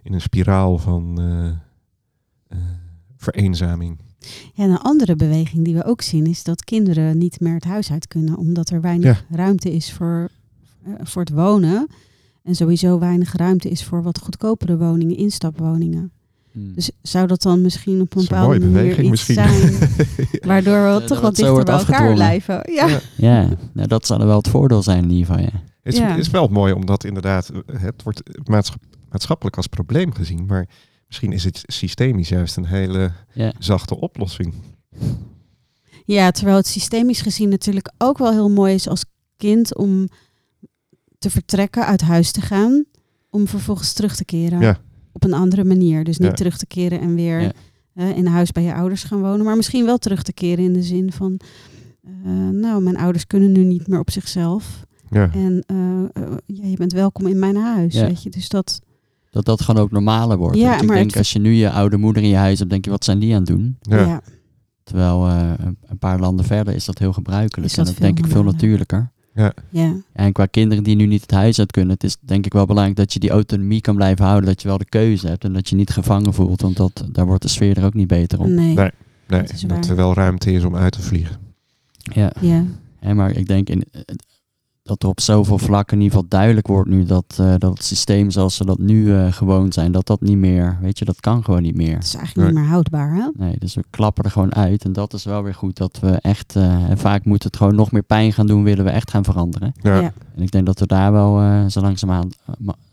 in 0.02 0.12
een 0.12 0.20
spiraal 0.20 0.78
van 0.78 1.20
eh, 1.20 1.48
eh, 2.58 2.58
vereenzaming? 3.16 3.98
Ja, 4.54 4.64
en 4.64 4.70
een 4.70 4.78
andere 4.78 5.16
beweging 5.16 5.64
die 5.64 5.74
we 5.74 5.84
ook 5.84 6.02
zien 6.02 6.26
is 6.26 6.44
dat 6.44 6.64
kinderen 6.64 7.18
niet 7.18 7.40
meer 7.40 7.54
het 7.54 7.64
huis 7.64 7.90
uit 7.90 8.08
kunnen, 8.08 8.36
omdat 8.36 8.70
er 8.70 8.80
weinig 8.80 9.24
ruimte 9.30 9.72
is 9.72 9.92
voor, 9.92 10.28
voor 11.02 11.22
het 11.22 11.32
wonen. 11.32 11.86
En 12.42 12.54
sowieso 12.54 12.98
weinig 12.98 13.32
ruimte 13.36 13.70
is 13.70 13.84
voor 13.84 14.02
wat 14.02 14.18
goedkopere 14.18 14.76
woningen, 14.78 15.16
instapwoningen. 15.16 16.12
Hmm. 16.52 16.74
Dus 16.74 16.90
zou 17.02 17.26
dat 17.26 17.42
dan 17.42 17.60
misschien 17.60 18.00
op 18.00 18.16
een 18.16 18.22
bepaalde 18.22 18.46
mooie 18.46 18.58
manier 18.60 18.72
beweging 18.72 19.12
iets 19.12 19.26
misschien. 19.26 19.34
zijn 19.34 19.90
waardoor 20.48 20.82
we 20.82 21.00
Ja, 21.00 21.06
toch 21.06 21.20
wat 21.20 21.36
dichter 21.36 21.64
bij 21.64 21.74
elkaar 21.78 22.12
blijven? 22.14 22.72
Ja, 22.72 22.86
Ja. 22.86 23.00
Ja, 23.16 23.48
nou, 23.72 23.88
dat 23.88 24.06
zou 24.06 24.20
er 24.20 24.26
wel 24.26 24.36
het 24.36 24.48
voordeel 24.48 24.82
zijn 24.82 25.02
in 25.04 25.10
ieder 25.10 25.26
geval, 25.26 25.42
ja. 25.42 25.62
Het 25.82 25.94
is, 25.94 26.26
is 26.26 26.30
wel 26.30 26.46
mooi 26.48 26.72
omdat 26.72 27.04
inderdaad, 27.04 27.48
eh, 27.48 27.80
het 27.82 28.02
wordt 28.02 28.22
maatschap- 28.48 28.82
maatschappelijk 29.10 29.56
als 29.56 29.66
probleem 29.66 30.12
gezien, 30.14 30.46
maar 30.46 30.68
misschien 31.06 31.32
is 31.32 31.44
het 31.44 31.62
systemisch 31.66 32.28
juist 32.28 32.56
een 32.56 32.66
hele 32.66 33.12
Ja, 33.32 33.52
zachte 33.58 34.00
oplossing. 34.00 34.54
ja, 36.04 36.30
terwijl 36.30 36.56
het 36.56 36.66
systemisch 36.66 37.20
gezien 37.20 37.48
natuurlijk 37.48 37.92
ook 37.98 38.18
wel 38.18 38.32
heel 38.32 38.50
mooi 38.50 38.74
is 38.74 38.88
als 38.88 39.04
kind 39.36 39.76
om 39.76 40.08
te 41.18 41.30
vertrekken, 41.30 41.86
uit 41.86 42.00
huis 42.00 42.30
te 42.32 42.40
gaan, 42.40 42.84
om 43.30 43.48
vervolgens 43.48 43.92
terug 43.92 44.16
te 44.16 44.24
keren. 44.24 44.60
Ja. 44.60 44.78
Op 45.12 45.24
een 45.24 45.32
andere 45.34 45.64
manier. 45.64 46.04
Dus 46.04 46.18
niet 46.18 46.28
Ja. 46.28 46.34
terug 46.34 46.56
te 46.56 46.66
keren 46.66 47.00
en 47.00 47.14
weer 47.14 47.40
Ja. 47.40 47.52
eh, 47.94 48.16
in 48.16 48.26
huis 48.26 48.52
bij 48.52 48.62
je 48.62 48.74
ouders 48.74 49.02
gaan 49.04 49.20
wonen, 49.20 49.44
maar 49.44 49.56
misschien 49.56 49.84
wel 49.84 49.98
terug 49.98 50.22
te 50.22 50.32
keren 50.32 50.64
in 50.64 50.72
de 50.72 50.82
zin 50.82 51.12
van, 51.12 51.40
eh, 52.02 52.30
nou, 52.52 52.82
mijn 52.82 52.96
ouders 52.96 53.26
kunnen 53.26 53.52
nu 53.52 53.64
niet 53.64 53.86
meer 53.86 53.98
op 53.98 54.10
zichzelf. 54.10 54.84
Ja, 55.10 55.30
En 55.32 55.62
eh, 55.66 56.32
ja, 56.46 56.66
je 56.66 56.76
bent 56.76 56.92
welkom 56.92 57.26
in 57.26 57.38
mijn 57.38 57.56
huis. 57.56 57.94
Weet 57.94 58.22
je? 58.22 58.30
Dus 58.30 58.48
dat, 58.48 58.80
dat 59.30 59.44
dat 59.44 59.60
gewoon 59.62 59.82
ook 59.82 59.90
normaler 59.90 60.36
wordt. 60.38 60.56
Ja, 60.58 60.68
Want 60.68 60.80
ik 60.82 60.86
maar 60.86 60.96
denk 60.96 61.08
het- 61.08 61.18
als 61.18 61.32
je 61.32 61.38
nu 61.38 61.52
je 61.52 61.70
oude 61.70 61.96
moeder 61.96 62.22
in 62.22 62.28
je 62.28 62.36
huis 62.36 62.58
hebt, 62.58 62.70
denk 62.70 62.84
je, 62.84 62.90
wat 62.90 63.04
zijn 63.04 63.18
die 63.18 63.32
aan 63.34 63.38
het 63.40 63.46
doen? 63.46 63.78
Terwijl 64.82 65.26
een- 65.28 65.98
paar 65.98 66.18
landen 66.20 66.44
verder 66.44 66.74
is 66.74 66.84
dat 66.84 66.98
heel 66.98 67.12
gebruikelijk. 67.12 67.66
Is 67.70 67.74
dat 67.76 67.86
en 67.86 67.92
dat 67.92 68.02
denk 68.02 68.18
ik 68.18 68.26
veel 68.26 68.42
natuurlijker. 68.44 69.10
Ja. 69.34 69.94
En 70.12 70.32
qua 70.32 70.46
kinderen 70.46 70.84
die 70.84 70.96
nu 70.96 71.06
niet 71.06 71.22
het 71.22 71.30
huis 71.30 71.58
uit 71.58 71.72
kunnen, 71.72 71.94
het 71.94 72.04
is 72.04 72.16
denk 72.20 72.46
ik 72.46 72.52
wel 72.52 72.66
belangrijk 72.66 72.96
dat 72.96 73.12
je 73.12 73.18
die 73.18 73.30
autonomie 73.30 73.80
kan 73.80 73.96
blijven 73.96 74.24
houden. 74.24 74.48
Dat 74.48 74.62
je 74.62 74.68
wel 74.68 74.78
de 74.78 74.84
keuze 74.88 75.26
hebt 75.26 75.44
en 75.44 75.52
dat 75.52 75.68
je 75.68 75.76
niet 75.76 75.90
gevangen 75.90 76.34
voelt. 76.34 76.60
Want 76.60 76.76
dat, 76.76 77.04
daar 77.12 77.26
wordt 77.26 77.42
de 77.42 77.48
sfeer 77.48 77.78
er 77.78 77.84
ook 77.84 77.94
niet 77.94 78.08
beter 78.08 78.40
op. 78.40 78.46
Nee. 78.46 78.74
Nee. 78.74 78.90
Nee, 79.28 79.42
Dat 79.42 79.64
dat 79.68 79.88
er 79.88 79.96
wel 79.96 80.14
ruimte 80.14 80.52
is 80.52 80.64
om 80.64 80.76
uit 80.76 80.92
te 80.92 81.02
vliegen. 81.02 81.36
Ja. 81.98 82.32
Ja. 82.40 82.64
Hè, 82.98 83.14
maar 83.14 83.30
ik 83.30 83.46
denk 83.46 83.68
in, 83.68 83.84
dat 84.90 85.02
er 85.02 85.08
op 85.08 85.20
zoveel 85.20 85.58
vlakken 85.58 85.96
in 85.96 86.02
ieder 86.02 86.16
geval 86.16 86.30
duidelijk 86.38 86.66
wordt 86.66 86.90
nu 86.90 87.04
dat, 87.04 87.36
eh, 87.38 87.54
dat 87.58 87.72
het 87.72 87.84
systeem 87.84 88.30
zoals 88.30 88.56
ze 88.56 88.64
dat 88.64 88.78
nu 88.78 89.14
eh, 89.14 89.32
gewoon 89.32 89.72
zijn, 89.72 89.92
dat 89.92 90.06
dat 90.06 90.20
niet 90.20 90.36
meer, 90.36 90.78
weet 90.80 90.98
je, 90.98 91.04
dat 91.04 91.20
kan 91.20 91.44
gewoon 91.44 91.62
niet 91.62 91.74
meer. 91.76 91.94
Het 91.94 92.04
is 92.04 92.14
eigenlijk 92.14 92.48
niet 92.48 92.58
meer 92.58 92.68
houdbaar, 92.68 93.14
hè? 93.14 93.28
Nee, 93.34 93.54
dus 93.58 93.74
we 93.74 93.84
klappen 93.90 94.24
er 94.24 94.30
gewoon 94.30 94.54
uit. 94.54 94.84
En 94.84 94.92
dat 94.92 95.12
is 95.12 95.24
wel 95.24 95.42
weer 95.42 95.54
goed 95.54 95.76
dat 95.76 95.98
we 96.00 96.10
echt, 96.10 96.56
eh, 96.56 96.90
en 96.90 96.98
vaak 96.98 97.24
moet 97.24 97.42
het 97.42 97.56
gewoon 97.56 97.74
nog 97.74 97.92
meer 97.92 98.02
pijn 98.02 98.32
gaan 98.32 98.46
doen, 98.46 98.62
willen 98.62 98.84
we 98.84 98.90
echt 98.90 99.10
gaan 99.10 99.24
veranderen. 99.24 99.72
Ja, 99.82 100.00
Ja. 100.00 100.12
En 100.34 100.42
ik 100.42 100.50
denk 100.50 100.66
dat 100.66 100.78
we 100.80 100.86
daar 100.86 101.12
wel 101.12 101.40
eh, 101.40 101.66
zo 101.66 101.80
langzamerhand, 101.80 102.36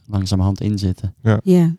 langzamerhand 0.06 0.62
in 0.62 0.78
zitten. 0.78 1.14
ja. 1.22 1.76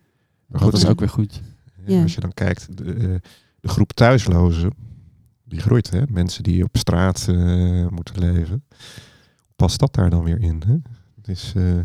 Maar 0.46 0.60
dat 0.60 0.70
goed, 0.70 0.72
is 0.72 0.86
ook 0.86 1.00
weer 1.00 1.08
goed. 1.08 1.42
Ja, 1.86 1.94
Ja. 1.94 2.02
Als 2.02 2.14
je 2.14 2.20
dan 2.20 2.34
kijkt, 2.34 2.76
de, 2.76 2.92
eh, 2.92 3.14
de 3.60 3.68
groep 3.68 3.92
thuislozen, 3.92 4.70
die 5.44 5.60
groeit. 5.60 5.90
Hè? 5.90 6.02
Mensen 6.08 6.42
die 6.42 6.64
op 6.64 6.76
straat 6.76 7.26
eh, 7.28 7.86
moeten 7.88 8.18
leven. 8.18 8.64
Past 9.58 9.78
dat 9.78 9.94
daar 9.94 10.10
dan 10.10 10.24
weer 10.24 10.40
in? 10.40 10.62
Hè? 10.66 10.74
Eh, 11.54 11.78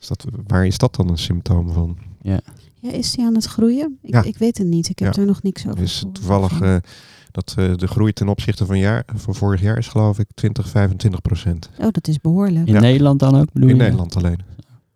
is 0.00 0.06
dat, 0.08 0.24
waar 0.46 0.66
is 0.66 0.78
dat 0.78 0.94
dan 0.94 1.08
een 1.08 1.18
symptoom 1.18 1.72
van? 1.72 1.98
Ja, 2.22 2.40
is 2.80 3.12
die 3.12 3.24
aan 3.24 3.34
het 3.34 3.44
groeien? 3.44 3.98
Ik, 4.02 4.10
Ja. 4.12 4.22
ik 4.22 4.38
weet 4.38 4.58
het 4.58 4.66
niet. 4.66 4.88
Ik 4.88 4.98
heb 4.98 5.14
Ja. 5.14 5.20
er 5.20 5.26
nog 5.26 5.42
niks 5.42 5.66
over 5.66 5.80
is 5.82 5.96
gehoord. 5.98 6.14
toevallig 6.14 6.60
eh, 6.60 6.76
dat 7.30 7.54
eh, 7.58 7.74
de 7.74 7.86
groei 7.86 8.12
ten 8.12 8.28
opzichte 8.28 8.66
van, 8.66 8.78
jaar, 8.78 9.04
van 9.14 9.34
vorig 9.34 9.60
jaar 9.60 9.78
is 9.78 9.88
geloof 9.88 10.18
ik 10.18 10.26
20, 10.34 10.68
25 10.68 11.20
procent. 11.22 11.70
Oh, 11.78 11.86
dat 11.90 12.08
is 12.08 12.20
behoorlijk. 12.20 12.66
In 12.66 12.74
Ja. 12.74 12.80
Nederland 12.80 13.20
dan 13.20 13.34
ook, 13.36 13.52
bedoel 13.52 13.68
In 13.68 13.76
je? 13.76 13.82
Nederland 13.82 14.16
alleen. 14.16 14.38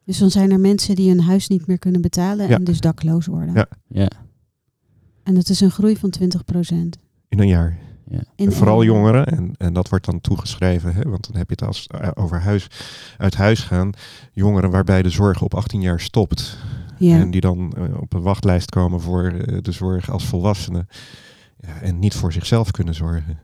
Dus 0.05 0.19
dan 0.19 0.31
zijn 0.31 0.51
er 0.51 0.61
mensen 0.61 0.95
die 0.95 1.09
hun 1.09 1.21
huis 1.21 1.49
niet 1.49 1.67
meer 1.67 1.79
kunnen 1.79 2.01
betalen 2.01 2.49
Ja. 2.49 2.57
en 2.57 2.65
dus 2.65 2.81
dakloos 2.81 3.27
worden. 3.27 3.55
Ja. 3.55 3.67
Ja, 3.89 4.11
En 5.23 5.35
dat 5.35 5.49
is 5.49 5.61
een 5.61 5.71
groei 5.71 5.97
van 5.97 6.11
20 6.11 6.45
procent. 6.45 6.99
In 7.29 7.39
een 7.41 7.49
jaar. 7.49 7.79
Ja. 8.13 8.23
En 8.37 8.53
vooral 8.53 8.85
jongeren, 8.85 9.27
en, 9.27 9.55
en 9.59 9.73
dat 9.73 9.89
wordt 9.89 10.05
dan 10.05 10.21
toegeschreven, 10.21 10.95
hè, 10.95 11.03
want 11.03 11.27
dan 11.27 11.37
heb 11.37 11.49
je 11.49 11.55
het 11.55 11.67
als, 11.67 11.87
eh, 11.87 12.09
over 12.15 12.41
huis, 12.41 12.67
uit 13.19 13.35
huis 13.35 13.61
gaan. 13.61 13.93
Jongeren 14.33 14.71
waarbij 14.71 15.03
de 15.03 15.11
zorg 15.11 15.43
op 15.43 15.55
18 15.55 15.81
jaar 15.81 16.01
stopt. 16.01 16.59
Ja. 16.99 17.19
En 17.19 17.31
die 17.31 17.41
dan 17.41 17.73
eh, 17.77 18.01
op 18.01 18.13
een 18.13 18.23
wachtlijst 18.23 18.71
komen 18.71 19.01
voor 19.01 19.25
eh, 19.25 19.59
de 19.63 19.73
zorg 19.73 20.11
als 20.11 20.25
volwassenen. 20.25 20.89
Ja, 21.61 21.81
en 21.81 21.99
niet 21.99 22.15
voor 22.15 22.33
zichzelf 22.33 22.71
kunnen 22.71 22.95
zorgen. 22.95 23.39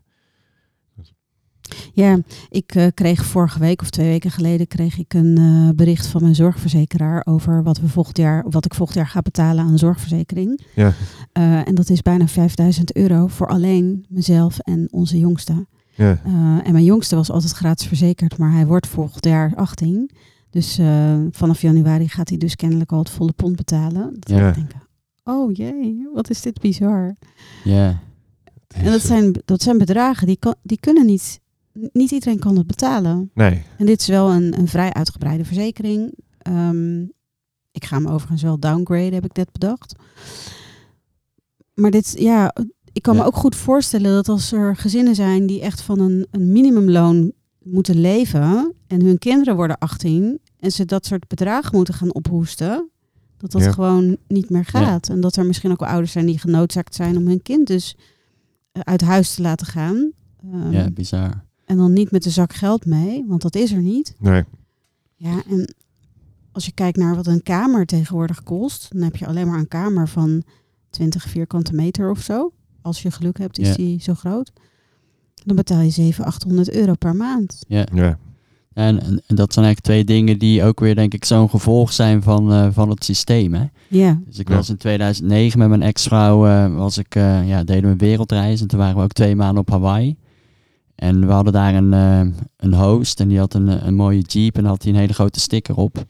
Ja, 1.92 2.18
ik 2.50 2.74
eh, 2.74 2.86
kreeg 2.94 3.24
vorige 3.24 3.58
week 3.58 3.80
of 3.82 3.90
twee 3.90 4.08
weken 4.08 4.30
geleden 4.30 4.66
kreeg 4.66 4.98
ik 4.98 5.14
een 5.14 5.36
eh, 5.38 5.68
bericht 5.76 6.06
van 6.06 6.22
mijn 6.22 6.34
zorgverzekeraar 6.34 7.22
over 7.26 7.62
wat 7.62 7.78
we 7.80 7.88
volgend 7.88 8.16
jaar, 8.16 8.44
wat 8.50 8.64
ik 8.64 8.74
volgend 8.74 8.96
jaar 8.98 9.06
ga 9.06 9.20
betalen 9.20 9.64
aan 9.64 9.70
een 9.72 9.78
zorgverzekering. 9.78 10.60
Ja, 10.74 10.92
Eh, 11.32 11.68
en 11.68 11.74
dat 11.74 11.90
is 11.90 12.02
bijna 12.02 12.28
5000 12.28 12.96
euro 12.96 13.26
voor 13.26 13.46
alleen 13.48 14.04
mezelf 14.08 14.58
en 14.58 14.88
onze 14.90 15.18
jongste. 15.18 15.66
ja, 15.94 16.20
Eh, 16.24 16.32
en 16.66 16.72
mijn 16.72 16.84
jongste 16.84 17.16
was 17.16 17.30
altijd 17.30 17.52
gratis 17.52 17.86
verzekerd, 17.86 18.38
maar 18.38 18.52
hij 18.52 18.66
wordt 18.66 18.86
volgend 18.86 19.24
jaar 19.24 19.52
18. 19.56 20.10
Dus 20.50 20.78
eh, 20.78 21.16
vanaf 21.30 21.60
januari 21.62 22.08
gaat 22.08 22.28
hij 22.28 22.38
dus 22.38 22.56
kennelijk 22.56 22.92
al 22.92 22.98
het 22.98 23.10
volle 23.10 23.32
pond 23.32 23.56
betalen. 23.56 24.16
Dat 24.18 24.38
Ja. 24.38 24.48
ik 24.48 24.54
denken, 24.54 24.82
oh 25.24 25.52
jee, 25.56 26.08
wat 26.14 26.30
is 26.30 26.40
dit 26.42 26.60
bizar. 26.60 27.16
ja. 27.64 28.00
En 28.68 28.84
dat 28.84 29.00
zijn, 29.00 29.42
dat 29.44 29.62
zijn 29.62 29.78
bedragen 29.78 30.26
die, 30.26 30.36
kan, 30.38 30.54
die 30.62 30.78
kunnen 30.80 31.06
niet, 31.06 31.40
niet 31.92 32.10
iedereen 32.10 32.38
kan 32.38 32.56
het 32.56 32.66
betalen. 32.66 33.30
Nee, 33.34 33.62
En 33.78 33.86
dit 33.86 34.00
is 34.00 34.06
wel 34.06 34.30
een, 34.30 34.58
een 34.58 34.68
vrij 34.68 34.92
uitgebreide 34.92 35.44
verzekering. 35.44 36.14
Ehm, 36.38 37.02
ik 37.72 37.84
ga 37.84 37.96
hem 37.96 38.06
overigens 38.06 38.42
wel 38.42 38.58
downgraden, 38.58 39.12
heb 39.14 39.24
ik 39.24 39.36
net 39.36 39.52
bedacht. 39.52 39.94
Maar 41.74 41.90
dit, 41.90 42.14
ja, 42.18 42.54
ik 42.92 43.02
kan 43.02 43.14
Ja. 43.14 43.20
me 43.20 43.26
ook 43.26 43.36
goed 43.36 43.56
voorstellen 43.56 44.12
dat 44.12 44.28
als 44.28 44.52
er 44.52 44.76
gezinnen 44.76 45.14
zijn 45.14 45.46
die 45.46 45.60
echt 45.60 45.80
van 45.80 46.00
een, 46.00 46.26
een 46.30 46.52
minimumloon 46.52 47.32
moeten 47.62 48.00
leven 48.00 48.72
en 48.86 49.02
hun 49.04 49.18
kinderen 49.18 49.56
worden 49.56 49.78
18 49.78 50.38
en 50.58 50.72
ze 50.72 50.84
dat 50.84 51.06
soort 51.06 51.28
bedragen 51.28 51.76
moeten 51.76 51.94
gaan 51.94 52.14
ophoesten, 52.14 52.90
dat 53.36 53.50
dat 53.52 53.62
Ja. 53.62 53.72
gewoon 53.72 54.16
niet 54.28 54.50
meer 54.50 54.64
gaat. 54.64 55.08
En 55.08 55.20
dat 55.20 55.36
er 55.36 55.46
misschien 55.46 55.70
ook 55.70 55.80
wel 55.80 55.88
ouders 55.88 56.12
zijn 56.12 56.26
die 56.26 56.38
genoodzaakt 56.38 56.94
zijn 56.94 57.16
om 57.16 57.26
hun 57.26 57.42
kind 57.42 57.66
dus 57.66 57.96
eh, 58.72 58.82
uit 58.84 59.00
huis 59.00 59.34
te 59.34 59.42
laten 59.42 59.66
gaan. 59.66 60.12
Ehm, 60.52 60.72
ja, 60.72 60.90
bizar. 60.90 61.44
En 61.68 61.76
dan 61.76 61.92
niet 61.92 62.10
met 62.10 62.22
de 62.22 62.30
zak 62.30 62.52
geld 62.52 62.86
mee, 62.86 63.24
want 63.28 63.42
dat 63.42 63.54
is 63.54 63.72
er 63.72 63.82
niet. 63.82 64.14
nee. 64.18 64.44
Ja, 65.16 65.42
en 65.50 65.74
als 66.52 66.66
je 66.66 66.72
kijkt 66.72 66.96
naar 66.98 67.14
wat 67.14 67.26
een 67.26 67.42
kamer 67.42 67.86
tegenwoordig 67.86 68.42
kost, 68.42 68.88
dan 68.92 69.02
heb 69.02 69.16
je 69.16 69.26
alleen 69.26 69.46
maar 69.46 69.58
een 69.58 69.68
kamer 69.68 70.08
van 70.08 70.42
20 70.90 71.22
vierkante 71.22 71.74
meter 71.74 72.10
of 72.10 72.20
zo. 72.20 72.52
Als 72.82 73.02
je 73.02 73.10
geluk 73.10 73.38
hebt, 73.38 73.58
is 73.58 73.68
Ja. 73.68 73.74
die 73.74 74.02
zo 74.02 74.14
groot. 74.14 74.52
Dan 75.44 75.56
betaal 75.56 75.80
je 75.80 75.90
700, 75.90 76.34
800 76.36 76.70
euro 76.70 76.94
per 76.94 77.16
maand. 77.16 77.64
Ja. 77.68 77.86
Ja, 77.94 78.18
En, 78.72 79.00
en, 79.02 79.22
en 79.26 79.36
dat 79.36 79.52
zijn 79.52 79.64
eigenlijk 79.64 79.80
twee 79.80 80.04
dingen 80.04 80.38
die 80.38 80.62
ook 80.64 80.80
weer, 80.80 80.94
denk 80.94 81.14
ik, 81.14 81.24
zo'n 81.24 81.50
gevolg 81.50 81.92
zijn 81.92 82.22
van, 82.22 82.52
eh, 82.52 82.68
van 82.70 82.90
het 82.90 83.04
systeem. 83.04 83.54
Hè? 83.54 83.64
Ja, 83.88 84.20
Dus 84.26 84.38
ik 84.38 84.48
Ja. 84.48 84.54
was 84.54 84.68
in 84.68 84.76
2009 84.76 85.58
met 85.58 85.68
mijn 85.68 85.82
ex-vrouw, 85.82 86.46
eh, 86.46 86.74
was 86.76 86.98
ik, 86.98 87.14
eh, 87.14 87.48
ja, 87.48 87.64
deden 87.64 87.82
we 87.84 87.88
een 87.88 87.98
wereldreis. 87.98 88.60
En 88.60 88.66
toen 88.66 88.78
waren 88.78 88.96
we 88.96 89.02
ook 89.02 89.12
twee 89.12 89.36
maanden 89.36 89.60
op 89.60 89.70
Hawaii. 89.70 90.16
En 90.98 91.26
we 91.26 91.32
hadden 91.32 91.52
daar 91.52 91.74
een, 91.74 91.92
eh, 91.92 92.20
een 92.56 92.74
host 92.74 93.20
en 93.20 93.28
die 93.28 93.38
had 93.38 93.54
een, 93.54 93.86
een 93.86 93.94
mooie 93.94 94.20
jeep 94.20 94.56
en 94.56 94.64
had 94.64 94.82
hij 94.82 94.92
een 94.92 94.98
hele 94.98 95.12
grote 95.12 95.40
sticker 95.40 95.76
op. 95.76 96.04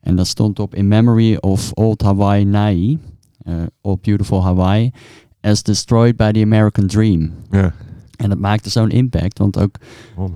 En 0.00 0.16
dat 0.16 0.26
stond 0.26 0.58
op 0.58 0.74
In 0.74 0.88
Memory 0.88 1.36
of 1.36 1.72
Old 1.72 2.02
Hawaii 2.02 2.44
Nai, 2.44 2.98
eh 3.42 3.54
Old 3.80 4.00
Beautiful 4.02 4.42
Hawaii, 4.44 4.90
as 5.40 5.62
destroyed 5.62 6.16
by 6.16 6.30
the 6.32 6.40
American 6.42 6.86
Dream. 6.86 7.30
ja. 7.50 7.72
En 8.16 8.28
dat 8.28 8.38
maakte 8.38 8.70
zo'n 8.70 8.90
impact, 8.90 9.38
want 9.38 9.58
ook 9.58 9.74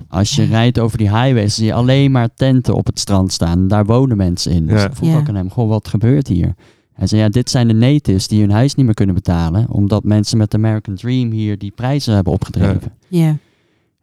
als 0.08 0.36
je 0.36 0.44
rijdt 0.44 0.78
over 0.78 0.98
die 0.98 1.10
highways, 1.10 1.54
zie 1.54 1.66
je 1.66 1.72
alleen 1.74 2.10
maar 2.10 2.28
tenten 2.34 2.74
op 2.74 2.86
het 2.86 2.98
strand 2.98 3.32
staan. 3.32 3.58
En 3.58 3.68
daar 3.68 3.84
wonen 3.86 4.16
mensen 4.16 4.52
in. 4.52 4.66
Dus 4.66 4.80
Ja. 4.80 4.86
ik 4.88 4.94
vroeg 4.96 5.08
Ja. 5.08 5.16
ook 5.16 5.28
aan 5.28 5.34
hem, 5.34 5.50
goh, 5.50 5.68
wat 5.68 5.88
gebeurt 5.88 6.28
hier? 6.28 6.54
Hij 6.92 7.06
zei, 7.06 7.20
ja, 7.20 7.28
dit 7.28 7.50
zijn 7.50 7.68
de 7.68 7.74
natives 7.74 8.28
die 8.28 8.40
hun 8.40 8.50
huis 8.50 8.74
niet 8.74 8.84
meer 8.86 8.94
kunnen 8.94 9.14
betalen, 9.14 9.70
omdat 9.70 10.04
mensen 10.04 10.38
met 10.38 10.50
de 10.50 10.56
American 10.56 10.94
Dream 10.94 11.30
hier 11.30 11.58
die 11.58 11.70
prijzen 11.70 12.14
hebben 12.14 12.32
opgedreven. 12.32 12.92
ja, 13.08 13.36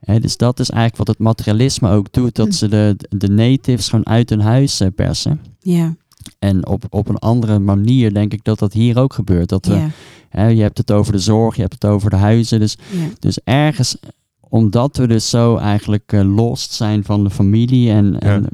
Dus 0.05 0.37
dat 0.37 0.59
is 0.59 0.69
eigenlijk 0.69 0.97
wat 0.97 1.07
het 1.07 1.25
materialisme 1.25 1.89
ook 1.91 2.11
doet, 2.13 2.35
dat 2.35 2.47
Hm. 2.47 2.53
ze 2.53 2.67
de, 2.67 2.95
de 3.09 3.29
natives 3.29 3.89
gewoon 3.89 4.07
uit 4.07 4.29
hun 4.29 4.41
huis 4.41 4.79
eh, 4.79 4.87
persen. 4.95 5.41
ja, 5.59 5.95
En 6.39 6.67
op, 6.67 6.83
op 6.89 7.09
een 7.09 7.17
andere 7.19 7.59
manier 7.59 8.13
denk 8.13 8.33
ik 8.33 8.43
dat 8.43 8.59
dat 8.59 8.73
hier 8.73 8.97
ook 8.97 9.13
gebeurt. 9.13 9.49
Dat 9.49 9.65
we, 9.65 9.87
ja, 10.31 10.47
je 10.47 10.61
hebt 10.61 10.77
het 10.77 10.91
over 10.91 11.11
de 11.11 11.19
zorg, 11.19 11.55
je 11.55 11.61
hebt 11.61 11.73
het 11.73 11.85
over 11.85 12.09
de 12.09 12.15
huizen, 12.15 12.59
dus 12.59 12.77
ja. 12.91 13.07
dus 13.19 13.39
ergens, 13.43 13.97
omdat 14.49 14.97
we 14.97 15.07
dus 15.07 15.29
zo 15.29 15.55
eigenlijk 15.57 16.13
eh, 16.13 16.35
lost 16.35 16.71
zijn 16.73 17.03
van 17.03 17.23
de 17.23 17.29
familie 17.29 17.91
en, 17.91 18.19
en 18.19 18.45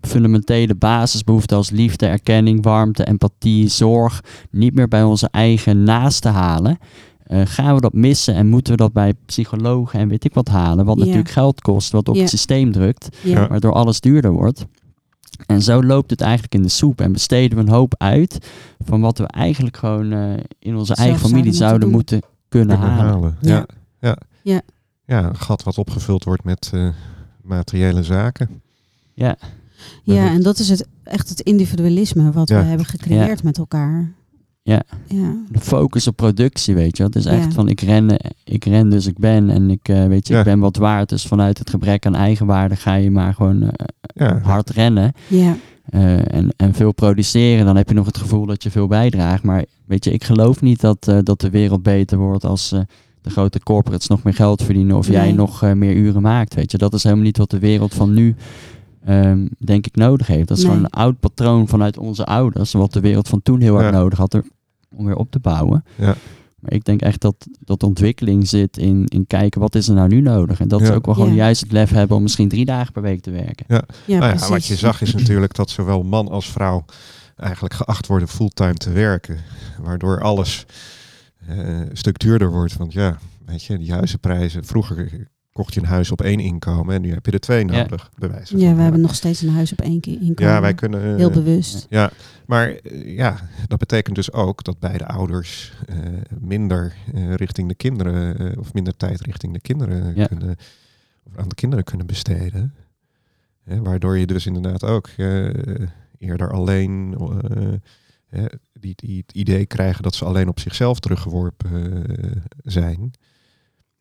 fundamentele 0.00 0.74
basisbehoeften 0.74 1.56
als 1.56 1.70
liefde, 1.70 2.06
erkenning, 2.06 2.62
warmte, 2.64 3.04
empathie, 3.06 3.68
zorg, 3.68 4.24
niet 4.50 4.74
meer 4.74 4.88
bij 4.88 5.02
onze 5.02 5.28
eigen 5.30 5.82
naasten 5.82 6.32
halen, 6.32 6.78
eh, 7.32 7.40
gaan 7.46 7.74
we 7.74 7.80
dat 7.80 7.92
missen 7.92 8.34
en 8.34 8.48
moeten 8.48 8.72
we 8.72 8.78
dat 8.78 8.92
bij 8.92 9.14
psychologen 9.26 9.98
en 10.00 10.08
weet 10.08 10.24
ik 10.24 10.34
wat 10.34 10.48
halen, 10.48 10.84
wat 10.84 10.96
Ja. 10.96 11.00
natuurlijk 11.04 11.30
geld 11.30 11.60
kost, 11.60 11.92
wat 11.92 12.08
op 12.08 12.14
Ja. 12.14 12.20
het 12.20 12.30
systeem 12.30 12.72
drukt, 12.72 13.08
waardoor 13.48 13.72
alles 13.72 14.00
duurder 14.00 14.32
wordt. 14.32 14.66
En 15.46 15.62
zo 15.62 15.82
loopt 15.82 16.10
het 16.10 16.20
eigenlijk 16.20 16.54
in 16.54 16.62
de 16.62 16.68
soep 16.68 17.00
en 17.00 17.12
besteden 17.12 17.58
we 17.58 17.64
een 17.64 17.70
hoop 17.70 17.94
uit 17.98 18.48
van 18.84 19.00
wat 19.00 19.18
we 19.18 19.26
eigenlijk 19.26 19.76
gewoon 19.76 20.12
eh, 20.12 20.32
in 20.58 20.76
onze 20.76 20.94
Zelf 20.94 20.98
eigen 20.98 21.18
familie 21.28 21.52
zouden 21.52 21.54
zouden 21.54 21.90
moeten 21.90 22.16
moeten 22.16 22.38
kunnen 22.48 22.78
Kunnen 22.78 22.96
halen. 22.96 23.12
halen. 23.12 23.36
Ja. 23.40 23.66
Ja. 24.00 24.16
Ja. 24.42 24.60
Ja. 25.06 25.24
Een 25.28 25.36
gat 25.36 25.62
wat 25.62 25.78
opgevuld 25.78 26.24
wordt 26.24 26.44
met 26.44 26.70
eh, 26.74 26.88
materiële 27.42 28.02
zaken. 28.02 28.60
Ja, 29.14 29.36
Ja, 30.02 30.28
en 30.28 30.42
dat 30.42 30.58
is 30.58 30.68
het, 30.68 30.86
echt 31.02 31.28
het 31.28 31.40
individualisme 31.40 32.32
wat 32.32 32.48
Ja. 32.48 32.58
we 32.60 32.64
hebben 32.64 32.86
gecreëerd 32.86 33.42
met 33.42 33.58
elkaar. 33.58 34.12
Ja. 34.64 34.82
Ja, 35.06 35.34
de 35.50 35.60
focus 35.60 36.06
op 36.06 36.16
productie, 36.16 36.74
weet 36.74 36.96
je. 36.96 37.02
Het 37.02 37.16
is 37.16 37.24
echt 37.24 37.44
Ja. 37.44 37.50
van 37.50 37.68
ik 37.68 37.80
ren, 37.80 38.18
eh, 38.18 38.30
ik 38.44 38.64
ren 38.64 38.90
dus 38.90 39.06
ik 39.06 39.18
ben 39.18 39.50
en 39.50 39.70
ik, 39.70 39.88
eh, 39.88 40.06
weet 40.06 40.26
je, 40.26 40.32
Ja. 40.32 40.38
ik 40.38 40.44
ben 40.44 40.58
wat 40.58 40.76
waard. 40.76 41.08
Dus 41.08 41.26
vanuit 41.26 41.58
het 41.58 41.70
gebrek 41.70 42.06
aan 42.06 42.14
eigenwaarde 42.14 42.76
ga 42.76 42.94
je 42.94 43.10
maar 43.10 43.34
gewoon 43.34 43.62
eh, 43.62 43.68
Ja, 44.14 44.40
hard 44.42 44.70
rennen 44.70 45.12
ja, 45.28 45.56
eh, 45.90 46.34
en, 46.34 46.48
en 46.56 46.74
veel 46.74 46.92
produceren. 46.92 47.64
Dan 47.66 47.76
heb 47.76 47.88
je 47.88 47.94
nog 47.94 48.06
het 48.06 48.18
gevoel 48.18 48.46
dat 48.46 48.62
je 48.62 48.70
veel 48.70 48.86
bijdraagt. 48.86 49.42
Maar 49.42 49.64
weet 49.84 50.04
je, 50.04 50.12
ik 50.12 50.24
geloof 50.24 50.60
niet 50.60 50.80
dat, 50.80 51.08
eh, 51.08 51.18
dat 51.22 51.40
de 51.40 51.50
wereld 51.50 51.82
beter 51.82 52.18
wordt 52.18 52.44
als 52.44 52.72
eh, 52.72 52.80
de 53.22 53.30
grote 53.30 53.60
corporates 53.62 54.08
nog 54.08 54.22
meer 54.22 54.34
geld 54.34 54.62
verdienen 54.62 54.96
of 54.96 55.06
jij 55.08 55.32
nog 55.32 55.62
eh, 55.62 55.72
meer 55.72 55.94
uren 55.94 56.22
maakt. 56.22 56.54
Weet 56.54 56.70
je, 56.70 56.78
dat 56.78 56.94
is 56.94 57.02
helemaal 57.02 57.24
niet 57.24 57.38
wat 57.38 57.50
de 57.50 57.58
wereld 57.58 57.94
van 57.94 58.12
nu. 58.14 58.34
Ehm, 59.04 59.46
denk 59.58 59.86
ik 59.86 59.96
nodig 59.96 60.26
heeft. 60.26 60.48
Dat 60.48 60.56
is 60.56 60.62
Nee. 60.62 60.72
gewoon 60.72 60.86
een 60.92 60.98
oud 61.00 61.20
patroon 61.20 61.68
vanuit 61.68 61.98
onze 61.98 62.24
ouders. 62.24 62.72
Wat 62.72 62.92
de 62.92 63.00
wereld 63.00 63.28
van 63.28 63.42
toen 63.42 63.60
heel 63.60 63.76
erg 63.76 63.90
Ja. 63.92 63.98
nodig 63.98 64.18
had 64.18 64.34
er, 64.34 64.44
om 64.96 65.04
weer 65.06 65.16
op 65.16 65.30
te 65.30 65.38
bouwen. 65.38 65.84
Ja. 65.96 66.14
Maar 66.60 66.72
ik 66.72 66.84
denk 66.84 67.00
echt 67.02 67.20
dat, 67.20 67.46
dat 67.60 67.82
ontwikkeling 67.82 68.48
zit 68.48 68.76
in, 68.76 69.06
in 69.06 69.26
kijken 69.26 69.60
wat 69.60 69.74
is 69.74 69.88
er 69.88 69.94
nou 69.94 70.08
nu 70.08 70.20
nodig. 70.20 70.60
En 70.60 70.68
dat 70.68 70.80
Ja. 70.80 70.86
ze 70.86 70.92
ook 70.92 71.04
wel 71.06 71.14
gewoon 71.14 71.28
Ja. 71.30 71.36
juist 71.36 71.60
het 71.60 71.72
lef 71.72 71.90
hebben 71.90 72.16
om 72.16 72.22
misschien 72.22 72.48
drie 72.48 72.64
dagen 72.64 72.92
per 72.92 73.02
week 73.02 73.20
te 73.20 73.30
werken. 73.30 73.64
ja, 73.68 73.82
Nou 74.06 74.22
ja, 74.22 74.28
precies. 74.28 74.48
wat 74.48 74.66
je 74.66 74.76
zag 74.76 75.02
is 75.02 75.14
natuurlijk 75.18 75.54
dat 75.54 75.70
zowel 75.70 76.02
man 76.02 76.28
als 76.28 76.50
vrouw 76.50 76.84
eigenlijk 77.36 77.74
geacht 77.74 78.06
worden 78.06 78.28
fulltime 78.28 78.74
te 78.74 78.90
werken. 78.90 79.36
Waardoor 79.80 80.20
alles 80.20 80.66
eh, 81.46 81.56
een 81.58 81.88
stuk 81.96 82.18
duurder 82.18 82.50
wordt. 82.50 82.76
Want 82.76 82.92
ja, 82.92 83.18
weet 83.46 83.62
je, 83.64 83.78
die 83.78 83.92
huizenprijzen. 83.92 84.64
Vroeger 84.64 85.28
kocht 85.52 85.74
je 85.74 85.80
een 85.80 85.86
huis 85.86 86.10
op 86.10 86.20
één 86.20 86.40
inkomen 86.40 86.94
en 86.94 87.00
nu 87.02 87.12
heb 87.12 87.26
je 87.26 87.32
er 87.32 87.40
twee 87.40 87.66
Ja. 87.66 87.80
nodig. 87.80 88.10
Bij 88.18 88.28
wijze 88.30 88.58
Ja, 88.58 88.74
we 88.74 88.82
hebben 88.82 89.00
nog 89.00 89.14
steeds 89.14 89.42
een 89.42 89.48
huis 89.48 89.72
op 89.72 89.80
één 89.80 90.00
keer 90.00 90.20
inkomen. 90.20 90.52
Ja, 90.52 90.60
wij 90.60 90.74
kunnen. 90.74 91.10
eh, 91.10 91.16
Heel 91.16 91.30
bewust. 91.30 91.86
Ja, 91.90 92.10
maar 92.46 92.68
eh, 92.68 93.16
ja, 93.16 93.48
dat 93.68 93.78
betekent 93.78 94.16
dus 94.16 94.32
ook 94.32 94.64
dat 94.64 94.78
beide 94.78 95.06
ouders 95.06 95.72
eh, 95.86 95.96
minder 96.40 96.94
eh, 97.14 97.34
richting 97.34 97.68
de 97.68 97.74
kinderen 97.74 98.38
eh, 98.52 98.58
of 98.58 98.72
minder 98.74 98.96
tijd 98.96 99.20
richting 99.20 99.52
de 99.52 99.60
kinderen 99.60 100.14
Ja. 100.14 100.26
kunnen 100.26 100.56
of 101.22 101.36
aan 101.36 101.48
de 101.48 101.54
kinderen 101.54 101.84
kunnen 101.84 102.06
besteden. 102.06 102.74
Hè, 103.64 103.82
waardoor 103.82 104.18
je 104.18 104.26
dus 104.26 104.46
inderdaad 104.46 104.84
ook 104.84 105.08
eh, 105.16 105.48
eerder 106.18 106.52
alleen 106.52 107.14
eh, 107.18 107.72
hè, 108.26 108.44
die, 108.72 108.92
die 108.96 109.18
het 109.26 109.32
idee 109.36 109.66
krijgen 109.66 110.02
dat 110.02 110.14
ze 110.14 110.24
alleen 110.24 110.48
op 110.48 110.60
zichzelf 110.60 110.98
teruggeworpen 111.00 112.06
eh, 112.06 112.30
zijn. 112.64 113.10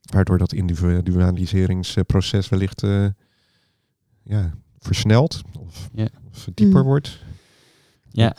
Waardoor 0.01 0.37
dat 0.37 0.53
individualiseringsproces 0.53 2.49
wellicht 2.49 2.83
eh, 2.83 3.05
ja, 4.23 4.53
versnelt 4.79 5.41
of, 5.59 5.89
Ja. 5.93 6.07
of 6.31 6.47
dieper 6.53 6.79
Mm. 6.79 6.85
wordt. 6.85 7.19
Ja, 8.09 8.35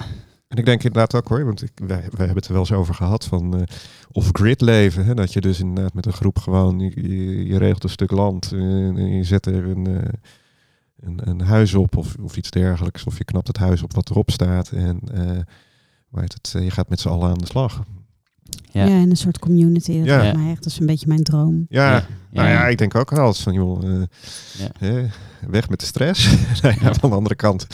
En 0.49 0.59
ik 0.59 0.65
denk 0.65 0.83
inderdaad 0.83 1.15
ook 1.15 1.29
hoor, 1.29 1.45
want 1.45 1.63
ik, 1.63 1.71
wij, 1.75 1.87
wij 1.87 2.01
hebben 2.01 2.37
het 2.37 2.47
er 2.47 2.53
wel 2.53 2.61
eens 2.61 2.73
over 2.73 2.95
gehad 2.95 3.25
van 3.27 3.57
eh 3.57 3.63
off-grid 4.11 4.61
leven. 4.61 5.05
Hè? 5.05 5.15
Dat 5.15 5.33
je 5.33 5.41
dus 5.41 5.61
inderdaad 5.61 5.95
met 5.95 6.07
een 6.07 6.13
groep 6.13 6.39
gewoon, 6.39 6.79
je, 6.79 7.09
je, 7.09 7.47
je 7.47 7.59
regelt 7.59 7.85
een 7.85 7.91
stuk 7.91 8.11
land 8.11 8.53
en 8.53 9.17
je 9.17 9.25
zet 9.25 9.47
er 9.47 9.65
een, 9.69 9.87
eh, 9.87 10.13
een, 11.01 11.29
een 11.29 11.41
huis 11.41 11.75
op 11.75 11.97
of, 11.97 12.15
of 12.21 12.37
iets 12.37 12.51
dergelijks. 12.51 13.05
Of 13.05 13.19
je 13.19 13.25
knapt 13.25 13.47
het 13.47 13.57
huis 13.57 13.83
op 13.83 13.93
wat 13.95 14.11
erop 14.11 14.31
staat 14.31 14.71
en 14.71 14.99
eh, 15.13 15.39
het, 16.13 16.51
je 16.59 16.71
gaat 16.71 16.89
met 16.89 17.01
z'n 17.01 17.09
allen 17.09 17.31
aan 17.31 17.39
de 17.39 17.47
slag. 17.47 17.83
Ja. 18.73 18.85
ja. 18.87 18.97
in 19.01 19.11
een 19.11 19.17
soort 19.17 19.39
community. 19.39 19.99
Dat 19.99 20.07
Ja. 20.07 20.33
mij 20.37 20.51
echt, 20.51 20.63
dat 20.63 20.73
is 20.73 20.79
een 20.79 20.87
beetje 20.87 21.07
mijn 21.07 21.23
droom. 21.23 21.67
Ja, 21.69 21.91
Ja. 21.93 22.07
nou 22.31 22.49
ja, 22.49 22.67
ik 22.67 22.79
denk 22.79 22.95
ook 22.95 23.11
wel 23.11 23.27
eens 23.27 23.43
van 23.43 23.53
joh, 23.53 23.83
eh, 23.85 24.03
Ja. 24.59 24.69
hè, 24.87 25.07
weg 25.49 25.69
met 25.69 25.81
de 25.81 25.87
stress. 25.87 26.37
nou 26.63 26.75
ja, 26.81 26.95
van 26.95 27.11
de 27.11 27.17
andere 27.17 27.35
kant. 27.35 27.67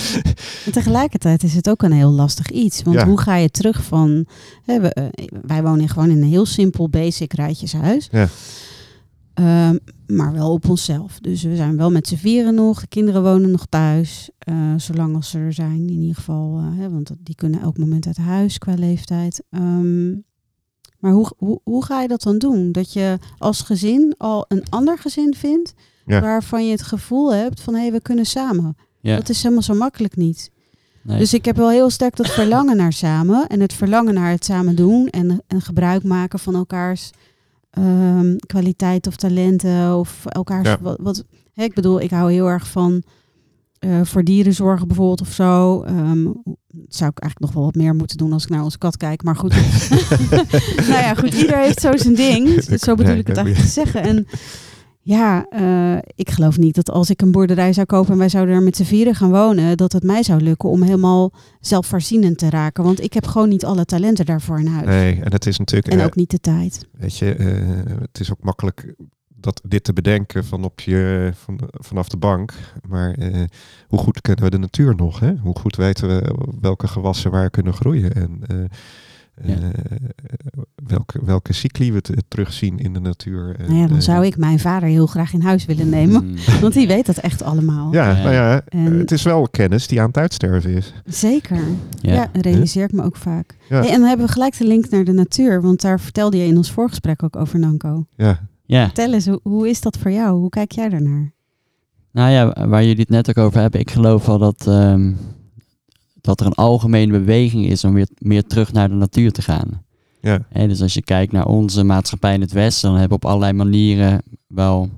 En 0.67 0.73
tegelijkertijd 0.73 1.43
is 1.43 1.55
het 1.55 1.69
ook 1.71 1.83
een 1.83 1.93
heel 1.93 2.11
lastig 2.11 2.51
iets. 2.51 2.83
Want 2.83 2.97
Ja. 2.97 3.07
hoe 3.07 3.21
ga 3.21 3.37
je 3.37 3.51
terug 3.51 3.83
van... 3.85 4.27
Hè, 4.65 4.81
we, 4.81 4.93
eh, 4.93 5.05
wij 5.43 5.63
wonen 5.63 5.89
gewoon 5.89 6.11
in 6.11 6.23
een 6.23 6.29
heel 6.29 6.47
simpel 6.47 6.89
basic 6.89 7.33
rijtjeshuis. 7.33 8.09
Ja. 8.11 8.29
Ehm, 9.35 9.77
maar 10.07 10.33
wel 10.33 10.53
op 10.53 10.69
onszelf. 10.69 11.19
Dus 11.21 11.43
we 11.43 11.57
zijn 11.57 11.77
wel 11.77 11.91
met 11.91 12.07
z'n 12.09 12.17
vieren 12.17 12.55
nog. 12.55 12.81
De 12.81 12.87
kinderen 12.87 13.23
wonen 13.23 13.51
nog 13.51 13.67
thuis. 13.69 14.31
eh, 14.39 14.55
zolang 14.77 15.15
als 15.15 15.31
ze 15.31 15.39
er 15.39 15.53
zijn 15.53 15.89
in 15.89 16.01
ieder 16.01 16.15
geval. 16.15 16.61
hè, 16.77 16.91
want 16.91 17.11
die 17.23 17.35
kunnen 17.35 17.61
elk 17.61 17.79
moment 17.79 18.07
uit 18.07 18.17
huis 18.17 18.59
qua 18.59 18.75
leeftijd. 18.75 19.43
Ehm, 19.51 20.15
maar 20.99 21.13
hoe, 21.13 21.31
hoe, 21.37 21.61
hoe 21.65 21.85
ga 21.85 22.03
je 22.03 22.09
dat 22.09 22.23
dan 22.23 22.39
doen? 22.39 22.73
Dat 22.73 22.93
je 22.93 23.19
als 23.39 23.61
gezin 23.61 24.15
al 24.19 24.45
een 24.49 24.63
ander 24.69 24.99
gezin 24.99 25.35
vindt... 25.35 25.75
Ja. 26.07 26.21
waarvan 26.21 26.65
je 26.67 26.71
het 26.71 26.83
gevoel 26.83 27.35
hebt 27.35 27.61
van... 27.61 27.75
hé, 27.75 27.81
hey, 27.81 27.93
we 27.93 28.01
kunnen 28.01 28.27
samen. 28.27 28.77
Ja. 29.01 29.17
Dat 29.17 29.29
is 29.29 29.43
helemaal 29.43 29.63
zo 29.63 29.75
makkelijk 29.75 30.17
niet. 30.17 30.51
Nee. 31.03 31.19
Dus 31.19 31.35
ik 31.35 31.45
heb 31.45 31.57
wel 31.57 31.71
heel 31.71 31.91
sterk 31.91 32.17
dat 32.17 32.31
verlangen 32.31 32.77
naar 32.77 32.93
samen. 32.93 33.47
En 33.47 33.61
het 33.61 33.73
verlangen 33.73 34.15
naar 34.15 34.31
het 34.31 34.45
samen 34.45 34.77
doen. 34.77 35.09
En, 35.09 35.43
en 35.47 35.61
gebruik 35.61 36.03
maken 36.03 36.39
van 36.39 36.55
elkaars 36.55 37.11
ehm, 37.71 38.37
kwaliteit 38.47 39.07
of 39.07 39.17
talenten. 39.17 39.97
Of 39.99 40.27
elkaars... 40.27 40.69
Ja. 40.69 40.79
Wat, 40.81 40.99
wat, 41.01 41.25
hè, 41.53 41.63
ik 41.63 41.75
bedoel, 41.75 42.01
ik 42.01 42.11
hou 42.11 42.33
heel 42.33 42.47
erg 42.47 42.69
van... 42.69 43.03
eh, 43.79 44.01
voor 44.05 44.25
dieren 44.25 44.55
zorgen 44.55 44.87
bijvoorbeeld 44.87 45.21
of 45.21 45.33
zo. 45.33 45.83
Ehm, 45.83 46.23
zou 46.89 47.11
ik 47.11 47.19
eigenlijk 47.19 47.39
nog 47.39 47.53
wel 47.53 47.65
wat 47.65 47.75
meer 47.75 47.95
moeten 47.95 48.17
doen 48.17 48.33
als 48.33 48.43
ik 48.43 48.49
naar 48.49 48.63
onze 48.63 48.79
kat 48.79 48.97
kijk. 48.97 49.23
Maar 49.23 49.37
goed. 49.37 49.51
nou 50.89 51.03
ja, 51.03 51.15
goed. 51.15 51.35
Ieder 51.35 51.59
heeft 51.59 51.81
zo 51.81 51.97
zijn 51.97 52.15
ding. 52.15 52.55
Dus 52.69 52.81
zo 52.81 52.95
bedoel 52.95 53.17
ik 53.17 53.27
het 53.27 53.37
eigenlijk 53.37 53.67
te 53.67 53.73
zeggen. 53.73 54.03
En 54.03 54.27
ja, 55.01 55.47
eh, 55.49 55.99
ik 56.15 56.31
geloof 56.31 56.59
niet 56.59 56.75
dat 56.75 56.91
als 56.91 57.11
ik 57.11 57.23
een 57.23 57.33
boerderij 57.33 57.73
zou 57.73 57.87
kopen 57.87 58.13
en 58.13 58.19
wij 58.19 58.29
zouden 58.29 58.55
er 58.55 58.63
met 58.63 58.77
z'n 58.77 58.83
vieren 58.83 59.15
gaan 59.15 59.31
wonen, 59.31 59.77
dat 59.77 59.93
het 59.93 60.03
mij 60.03 60.23
zou 60.23 60.41
lukken 60.41 60.69
om 60.69 60.83
helemaal 60.83 61.33
zelfvoorzienend 61.61 62.39
te 62.39 62.51
raken. 62.51 62.85
Want 62.85 63.03
ik 63.03 63.13
heb 63.13 63.27
gewoon 63.27 63.49
niet 63.49 63.65
alle 63.65 63.85
talenten 63.85 64.27
daarvoor 64.27 64.61
in 64.61 64.67
huis. 64.67 64.87
Nee, 64.87 65.21
en 65.23 65.33
het 65.33 65.47
is 65.47 65.59
natuurlijk... 65.59 65.93
En 65.93 65.99
eh, 65.99 66.05
ook 66.05 66.15
niet 66.15 66.31
de 66.31 66.41
tijd. 66.41 66.87
Weet 66.93 67.17
je, 67.17 67.25
het 68.01 68.21
is 68.21 68.33
ook 68.33 68.43
makkelijk 68.43 68.95
dat, 69.41 69.61
dit 69.65 69.85
te 69.85 69.93
bedenken 69.93 70.45
van 70.45 70.65
op 70.65 70.81
je, 70.81 71.31
van, 71.35 71.59
vanaf 71.73 72.09
de 72.09 72.17
bank. 72.17 72.53
Maar 72.89 73.13
eh, 73.13 73.43
hoe 73.89 73.99
goed 73.99 74.21
kennen 74.21 74.45
we 74.45 74.51
de 74.51 74.59
natuur 74.59 74.95
nog? 74.97 75.21
Hè? 75.21 75.33
Hoe 75.37 75.59
goed 75.59 75.77
weten 75.77 76.09
we 76.09 76.35
welke 76.61 76.89
gewassen 76.89 77.31
waar 77.31 77.51
kunnen 77.51 77.73
groeien? 77.75 78.15
En 78.15 78.39
eh, 78.47 78.57
Ja. 79.43 79.55
eh, 79.55 79.97
welke, 80.87 81.19
welke 81.25 81.53
cycli 81.53 81.93
we 81.93 82.01
te- 82.01 82.23
terugzien 82.29 82.79
in 82.79 82.93
de 82.93 83.01
natuur. 83.01 83.57
En, 83.59 83.67
Nou 83.67 83.79
ja, 83.81 83.87
dan 83.87 84.03
zou 84.03 84.27
ik 84.27 84.37
mijn 84.37 84.59
vader 84.59 84.89
heel 84.89 85.07
graag 85.07 85.33
in 85.33 85.41
huis 85.41 85.65
willen 85.65 85.89
nemen. 85.89 86.25
Mm. 86.27 86.37
Want 86.61 86.73
die 86.75 86.87
weet 86.87 87.07
dat 87.07 87.17
echt 87.17 87.43
allemaal. 87.43 87.93
Ja, 87.93 88.11
Ja. 88.11 88.23
nou 88.23 88.33
ja, 88.35 88.63
En- 88.69 88.99
het 88.99 89.11
is 89.11 89.23
wel 89.23 89.49
kennis 89.49 89.87
die 89.87 90.01
aan 90.01 90.07
het 90.07 90.17
uitsterven 90.17 90.71
is. 90.71 90.93
Zeker. 91.05 91.61
Ja, 92.01 92.13
Ja. 92.13 92.31
realiseer 92.33 92.85
ik 92.85 92.93
me 92.93 93.03
ook 93.03 93.17
vaak. 93.17 93.57
Ja. 93.69 93.81
Hey, 93.81 93.91
en 93.91 93.99
dan 93.99 94.09
hebben 94.09 94.27
we 94.27 94.33
gelijk 94.33 94.59
de 94.59 94.67
link 94.67 94.91
naar 94.91 95.05
de 95.05 95.13
natuur. 95.13 95.63
Want 95.63 95.81
daar 95.81 96.01
vertelde 96.01 96.37
je 96.37 96.45
in 96.47 96.57
ons 96.57 96.71
voorgesprek 96.73 97.23
ook 97.23 97.37
over 97.37 97.59
Nanko. 97.59 98.07
Ja, 98.17 98.47
ja. 98.69 98.85
Vertel 98.85 99.13
eens, 99.13 99.27
hoe, 99.27 99.41
hoe 99.43 99.69
is 99.69 99.81
dat 99.81 99.99
voor 99.99 100.11
jou? 100.11 100.39
Hoe 100.39 100.49
kijk 100.49 100.73
jij 100.73 100.89
daarnaar? 100.89 101.33
Nou 102.13 102.31
ja, 102.31 102.67
waar 102.69 102.83
jullie 102.85 103.01
het 103.01 103.09
net 103.09 103.29
ook 103.29 103.45
over 103.45 103.61
hebben, 103.61 103.81
ik 103.81 103.91
geloof 103.91 104.27
wel 104.27 104.39
dat, 104.39 104.67
ehm, 104.67 105.13
dat 106.21 106.41
er 106.41 106.47
een 106.47 106.55
algemene 106.55 107.13
beweging 107.13 107.67
is 107.67 107.85
om 107.85 107.95
weer 107.95 108.09
meer 108.19 108.47
terug 108.47 108.73
naar 108.73 108.89
de 108.89 108.95
natuur 108.95 109.33
te 109.33 109.43
gaan. 109.43 109.83
ja, 110.21 110.47
Hè, 110.49 110.69
dus 110.69 110.83
als 110.83 110.95
je 110.95 111.03
kijkt 111.03 111.33
naar 111.33 111.47
onze 111.47 111.85
maatschappij 111.85 112.35
in 112.35 112.41
het 112.41 112.53
Westen, 112.53 112.89
dan 112.91 112.99
hebben 112.99 113.19
we 113.19 113.25
op 113.25 113.31
allerlei 113.31 113.53
manieren 113.53 114.23
wel 114.47 114.91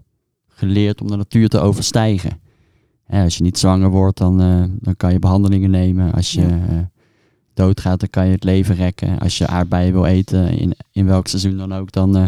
geleerd 0.49 1.01
om 1.01 1.07
de 1.07 1.17
natuur 1.17 1.49
te 1.49 1.59
overstijgen. 1.61 2.41
Hè, 3.05 3.23
als 3.23 3.37
je 3.37 3.43
niet 3.43 3.59
zwanger 3.59 3.91
wordt, 3.91 4.19
dan, 4.19 4.41
eh, 4.41 4.65
dan 4.81 4.97
kan 4.97 5.13
je 5.13 5.19
behandelingen 5.19 5.71
nemen. 5.71 6.13
Als 6.13 6.33
je 6.33 6.41
Ja. 6.41 6.47
eh, 6.69 6.79
doodgaat, 7.55 8.01
dan 8.01 8.11
kan 8.11 8.27
je 8.27 8.33
het 8.33 8.45
leven 8.45 8.75
rekken. 8.75 9.19
Als 9.19 9.39
je 9.39 9.47
aardbeien 9.47 9.93
wil 9.93 10.05
eten, 10.05 10.59
in, 10.59 10.75
in 10.93 11.07
welk 11.07 11.27
seizoen 11.27 11.57
dan 11.57 11.73
ook, 11.75 11.93
dan, 11.93 12.17
eh, 12.17 12.25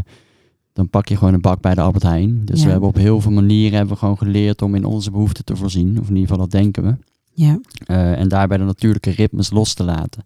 dan 0.72 0.88
pak 0.88 1.08
je 1.08 1.16
gewoon 1.16 1.34
een 1.34 1.40
bak 1.40 1.60
bij 1.60 1.74
de 1.74 1.80
Albert 1.80 2.02
Heijn. 2.02 2.44
Dus 2.44 2.58
Ja. 2.58 2.64
we 2.64 2.70
hebben 2.70 2.88
op 2.88 2.96
heel 2.96 3.20
veel 3.20 3.30
manieren 3.32 3.76
hebben 3.76 3.92
we 3.94 3.98
gewoon 4.00 4.18
geleerd 4.18 4.62
om 4.62 4.74
in 4.74 4.84
onze 4.84 5.10
behoeften 5.10 5.44
te 5.44 5.56
voorzien. 5.56 5.90
Of 6.00 6.08
in 6.08 6.14
ieder 6.16 6.28
geval 6.30 6.38
dat 6.38 6.50
denken 6.50 6.82
we. 6.82 6.94
Ja, 7.34 7.60
Eh, 7.86 8.18
en 8.18 8.28
daarbij 8.28 8.56
de 8.58 8.64
natuurlijke 8.64 9.10
ritmes 9.10 9.50
los 9.50 9.74
te 9.74 9.84
laten. 9.84 10.24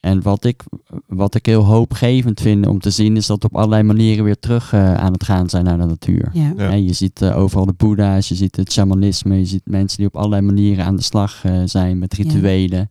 En 0.00 0.22
wat 0.22 0.44
ik, 0.44 0.62
wat 1.06 1.34
ik 1.34 1.46
heel 1.46 1.64
hoopgevend 1.64 2.40
vind 2.40 2.66
om 2.66 2.78
te 2.78 2.90
zien, 2.90 3.16
is 3.16 3.26
dat 3.26 3.42
we 3.42 3.48
op 3.48 3.56
allerlei 3.56 3.82
manieren 3.82 4.24
weer 4.24 4.38
terug 4.38 4.72
eh, 4.72 4.94
aan 4.94 5.12
het 5.12 5.24
gaan 5.24 5.48
zijn 5.50 5.64
naar 5.64 5.78
de 5.78 5.84
natuur. 5.84 6.30
ja, 6.56 6.72
je 6.72 6.92
ziet 6.92 7.22
eh, 7.22 7.38
overal 7.38 7.66
de 7.66 7.72
boeddha's, 7.76 8.28
je 8.28 8.34
ziet 8.34 8.56
het 8.56 8.72
shamanisme, 8.72 9.38
je 9.38 9.44
ziet 9.44 9.62
mensen 9.64 9.98
die 9.98 10.06
op 10.06 10.16
allerlei 10.16 10.42
manieren 10.42 10.84
aan 10.84 10.96
de 10.96 11.02
slag 11.02 11.44
eh, 11.44 11.62
zijn 11.64 11.98
met 11.98 12.14
rituelen. 12.14 12.90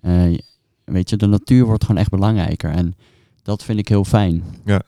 Eh, 0.00 0.22
weet 0.84 1.10
je, 1.10 1.16
de 1.16 1.26
natuur 1.26 1.64
wordt 1.64 1.84
gewoon 1.84 2.00
echt 2.00 2.10
belangrijker. 2.10 2.70
En 2.70 2.94
dat 3.42 3.64
vind 3.64 3.78
ik 3.78 3.88
heel 3.88 4.04
fijn. 4.04 4.42
ja, 4.64 4.82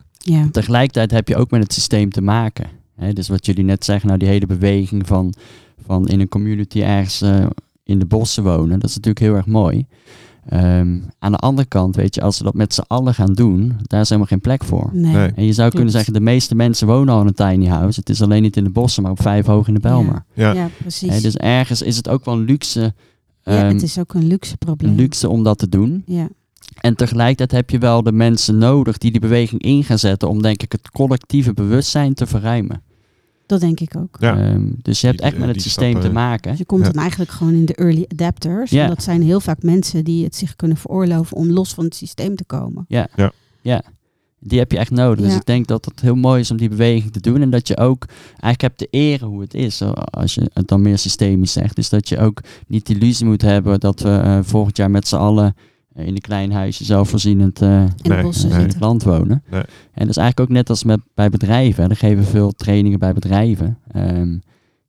Tegelijkertijd 0.51 1.11
heb 1.11 1.29
je 1.29 1.37
ook 1.37 1.51
met 1.51 1.63
het 1.63 1.73
systeem 1.73 2.11
te 2.11 2.23
maken. 2.23 2.67
Hè? 2.97 3.13
Dus 3.13 3.29
wat 3.29 3.47
jullie 3.47 3.65
net 3.65 3.85
zeggen, 3.85 4.07
nou 4.07 4.19
die 4.19 4.29
hele 4.29 4.47
beweging 4.47 5.07
van, 5.07 5.35
van 5.87 6.09
in 6.09 6.21
een 6.21 6.29
community 6.29 6.83
ergens 6.83 7.21
eh, 7.21 7.47
in 7.85 7.99
de 7.99 8.07
bossen 8.07 8.43
wonen, 8.43 8.81
dat 8.81 8.89
is 8.89 8.97
natuurlijk 8.97 9.25
heel 9.25 9.35
erg 9.35 9.47
mooi. 9.47 9.87
Ehm, 10.49 10.99
aan 11.19 11.33
de 11.33 11.39
andere 11.39 11.69
kant, 11.69 11.97
weet 11.97 12.15
je, 12.15 12.21
als 12.21 12.39
we 12.39 12.45
dat 12.45 12.55
met 12.55 12.75
z'n 12.75 12.85
allen 12.87 13.15
gaan 13.15 13.33
doen, 13.33 13.77
daar 13.83 14.01
is 14.01 14.09
helemaal 14.09 14.31
geen 14.31 14.41
plek 14.41 14.65
voor. 14.65 14.91
nee. 14.93 15.13
Nee. 15.13 15.31
En 15.35 15.45
je 15.45 15.53
zou 15.53 15.71
kunnen 15.71 15.91
zeggen, 15.91 16.13
de 16.13 16.21
meeste 16.21 16.55
mensen 16.55 16.87
wonen 16.87 17.15
al 17.15 17.21
in 17.21 17.27
een 17.27 17.35
tiny 17.35 17.67
house. 17.67 18.01
Het 18.01 18.09
is 18.09 18.23
alleen 18.23 18.43
niet 18.43 18.57
in 18.57 18.65
de 18.65 18.71
bossen, 18.71 19.03
maar 19.03 19.13
op 19.13 19.23
vijf 19.23 19.47
hoog 19.47 19.69
in 19.69 19.75
de 19.75 19.81
Belmer. 19.81 20.25
ja, 20.35 20.53
Ja, 20.53 20.69
precies. 20.79 21.11
Hè, 21.11 21.21
dus 21.21 21.37
ergens 21.37 21.83
is 21.83 21.97
het 21.97 22.09
ook 22.09 22.25
wel 22.25 22.35
een 22.35 22.45
luxe, 22.45 22.81
ja, 22.81 22.93
ehm, 23.43 23.73
het 23.75 23.83
is 23.83 23.99
ook 23.99 24.15
een 24.15 24.27
luxe 24.27 24.57
probleem. 24.57 24.91
een 24.91 24.97
luxe 24.97 25.29
om 25.29 25.43
dat 25.43 25.59
te 25.59 25.69
doen. 25.69 26.03
Ja, 26.07 26.29
En 26.81 26.95
tegelijkertijd 26.95 27.51
heb 27.53 27.71
je 27.71 27.79
wel 27.79 28.03
de 28.03 28.13
mensen 28.13 28.59
nodig 28.59 28.99
die 28.99 29.11
die 29.11 29.21
beweging 29.21 29.63
in 29.63 29.85
gaan 29.85 29.99
zetten 29.99 30.29
om 30.29 30.43
denk 30.43 30.63
ik 30.63 30.73
het 30.73 30.91
collectieve 30.91 31.53
bewustzijn 31.53 32.15
te 32.15 32.27
verruimen. 32.27 32.83
dat 33.47 33.61
denk 33.61 33.81
ik 33.81 33.97
ook. 33.97 34.17
Ja. 34.21 34.39
Ehm, 34.39 34.63
dus 34.83 35.01
je 35.01 35.07
hebt 35.07 35.19
Die- 35.19 35.27
echt 35.29 35.39
met 35.39 35.49
het 35.49 35.63
systeem 35.63 35.91
stappen- 35.91 36.11
te 36.11 36.15
maken. 36.17 36.51
Dus 36.51 36.59
je 36.59 36.65
komt 36.65 36.85
Ja. 36.87 36.91
dan 36.91 37.01
eigenlijk 37.01 37.31
gewoon 37.31 37.53
in 37.55 37.65
de 37.65 37.75
early 37.75 38.05
adapters. 38.09 38.71
Ja. 38.71 38.83
En 38.83 38.89
dat 38.89 39.03
zijn 39.03 39.23
heel 39.23 39.41
vaak 39.41 39.63
mensen 39.63 40.05
die 40.05 40.25
het 40.25 40.37
zich 40.37 40.57
kunnen 40.57 40.77
veroorloven 40.77 41.37
om 41.37 41.51
los 41.51 41.75
van 41.75 41.85
het 41.85 41.95
systeem 41.95 42.37
te 42.37 42.45
komen. 42.45 42.87
Die 44.41 44.59
heb 44.59 44.73
je 44.73 44.79
echt 44.79 44.91
nodig. 44.91 45.25
Dus 45.25 45.33
Ja. 45.33 45.39
ik 45.39 45.47
denk 45.47 45.67
dat 45.67 45.85
het 45.85 46.01
heel 46.01 46.15
mooi 46.15 46.41
is 46.41 46.51
om 46.51 46.57
die 46.57 46.69
beweging 46.69 47.13
te 47.13 47.21
doen. 47.21 47.41
En 47.41 47.51
dat 47.51 47.69
je 47.69 47.77
ook 47.77 48.05
eigenlijk 48.31 48.61
hebt 48.61 48.79
te 48.79 48.87
eren 48.91 49.29
hoe 49.29 49.41
het 49.41 49.55
is. 49.55 49.77
zo- 49.77 49.91
Als 49.93 50.35
je 50.35 50.51
het 50.53 50.69
dan 50.69 50.83
meer 50.83 50.99
systemisch 50.99 51.53
zegt. 51.53 51.77
Dus 51.77 51.89
dat 51.89 52.09
je 52.09 52.19
ook 52.19 52.41
niet 52.67 52.87
de 52.87 52.95
illusie 52.95 53.27
moet 53.27 53.43
hebben 53.43 53.81
dat 53.81 54.01
we 54.01 54.09
eh, 54.17 54.39
volgend 54.43 54.77
jaar 54.77 54.91
met 54.91 55.09
z'n 55.09 55.17
allen 55.17 55.45
eh, 55.57 55.63
in 55.99 56.15
een 56.15 56.21
klein 56.21 56.53
huisje 56.53 56.85
zelfvoorzienend 56.85 57.63
eh, 57.63 57.81
In 57.81 58.11
Nee, 58.11 58.25
het 58.27 58.35
zitten. 58.35 58.81
land 58.81 59.03
wonen. 59.03 59.43
Nee. 59.51 59.61
En 59.61 60.07
dat 60.07 60.09
is 60.09 60.17
eigenlijk 60.17 60.41
ook 60.41 60.57
net 60.57 60.71
als 60.71 60.85
met, 60.85 61.01
bij 61.15 61.31
bedrijven. 61.31 61.83
hè. 61.83 61.89
Dan 61.89 61.97
geven 61.97 62.25
we 62.25 62.31
veel 62.31 62.53
trainingen 62.53 62.99
bij 62.99 63.13
bedrijven. 63.13 63.79
Ehm, 63.93 64.37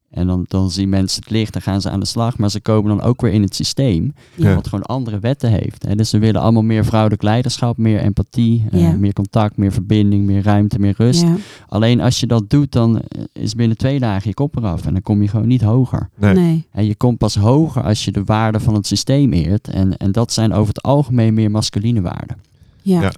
en 0.10 0.28
dan, 0.28 0.46
dan 0.48 0.72
zien 0.72 0.90
mensen 0.90 1.22
het 1.22 1.32
licht, 1.32 1.54
dan 1.54 1.62
gaan 1.62 1.82
ze 1.82 1.90
aan 1.90 2.00
de 2.00 2.06
slag. 2.06 2.38
Maar 2.38 2.50
ze 2.50 2.62
komen 2.62 2.98
dan 2.98 3.08
ook 3.08 3.22
weer 3.22 3.32
in 3.32 3.42
het 3.42 3.56
systeem. 3.56 4.14
Ja. 4.36 4.56
Wat 4.56 4.68
gewoon 4.68 4.86
andere 4.86 5.20
wetten 5.20 5.50
heeft. 5.50 5.84
Hè. 5.84 5.96
Dus 5.96 6.10
ze 6.10 6.18
willen 6.18 6.42
allemaal 6.42 6.62
meer 6.62 6.86
vrouwelijk 6.86 7.22
leiderschap, 7.22 7.78
meer 7.78 8.00
empathie, 8.00 8.66
eh, 8.72 8.94
meer 8.94 9.14
contact, 9.14 9.58
meer 9.58 9.72
verbinding, 9.72 10.26
meer 10.26 10.44
ruimte, 10.44 10.80
meer 10.80 10.94
rust. 10.98 11.22
Ja, 11.22 11.36
Alleen 11.68 12.02
als 12.02 12.20
je 12.20 12.28
dat 12.28 12.50
doet, 12.50 12.72
dan 12.72 13.00
eh, 13.00 13.24
is 13.34 13.56
binnen 13.56 13.78
twee 13.78 14.00
dagen 14.00 14.30
je 14.30 14.34
kop 14.34 14.58
eraf. 14.58 14.86
En 14.86 14.94
dan 14.94 15.02
kom 15.02 15.22
je 15.22 15.28
gewoon 15.28 15.48
niet 15.48 15.62
hoger. 15.62 16.10
nee. 16.16 16.34
nee. 16.34 16.68
En 16.72 16.86
je 16.86 16.96
komt 16.96 17.18
pas 17.18 17.36
hoger 17.36 17.84
als 17.84 18.06
je 18.06 18.12
de 18.12 18.24
waarden 18.24 18.62
van 18.62 18.74
het 18.74 18.88
systeem 18.88 19.34
eert. 19.34 19.68
En, 19.68 19.98
en 19.98 20.12
dat 20.12 20.34
zijn 20.34 20.54
over 20.54 20.68
het 20.68 20.84
algemeen 20.84 21.34
meer 21.34 21.52
masculine 21.52 22.02
waarden. 22.02 22.38
Ja. 22.82 23.02
Ja. 23.02 23.12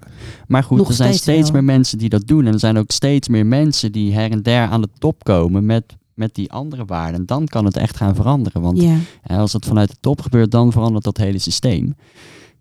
Maar 0.48 0.64
goed, 0.64 0.78
Nog 0.78 0.88
er 0.88 0.94
zijn 0.94 1.14
steeds 1.14 1.24
steeds 1.24 1.52
meer 1.52 1.64
mensen 1.64 1.98
die 1.98 2.10
dat 2.10 2.28
doen. 2.28 2.46
En 2.46 2.54
er 2.54 2.60
zijn 2.60 2.78
ook 2.78 2.92
steeds 2.92 3.28
meer 3.28 3.46
mensen 3.46 3.92
die 3.92 4.14
her 4.14 4.32
en 4.32 4.42
der 4.42 4.68
aan 4.68 4.82
de 4.82 4.90
top 4.98 5.24
komen 5.24 5.66
met, 5.66 5.84
met 6.14 6.36
die 6.36 6.52
andere 6.52 6.86
waarden. 6.86 7.20
En 7.20 7.26
dan 7.26 7.46
kan 7.48 7.66
het 7.66 7.78
echt 7.78 7.98
gaan 7.98 8.16
veranderen. 8.16 8.62
Want 8.62 8.82
ja. 8.82 8.98
als 9.24 9.54
het 9.54 9.66
vanuit 9.66 9.90
de 9.90 9.98
top 10.00 10.22
gebeurt, 10.22 10.52
dan 10.52 10.72
verandert 10.72 11.04
dat 11.04 11.18
hele 11.18 11.40
systeem. 11.40 11.96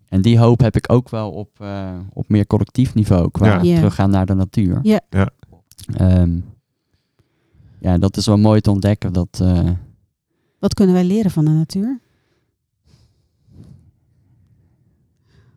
En 0.09 0.21
die 0.21 0.39
hoop 0.39 0.59
heb 0.59 0.75
ik 0.75 0.91
ook 0.91 1.09
wel 1.09 1.31
op, 1.31 1.49
eh, 1.59 1.99
op 2.13 2.29
meer 2.29 2.47
collectief 2.47 2.93
niveau 2.93 3.31
qua 3.31 3.61
Ja. 3.61 3.75
Teruggaan 3.75 4.09
naar 4.09 4.25
de 4.25 4.33
natuur. 4.33 4.79
Ja. 4.81 4.99
Ja. 5.09 5.29
Ehm, 5.93 6.39
ja, 7.79 7.97
dat 7.97 8.17
is 8.17 8.25
wel 8.25 8.37
mooi 8.37 8.61
te 8.61 8.71
ontdekken. 8.71 9.13
Dat, 9.13 9.39
eh, 9.41 9.69
Wat 10.59 10.73
kunnen 10.73 10.95
wij 10.95 11.03
leren 11.03 11.31
van 11.31 11.45
de 11.45 11.51
natuur? 11.51 11.99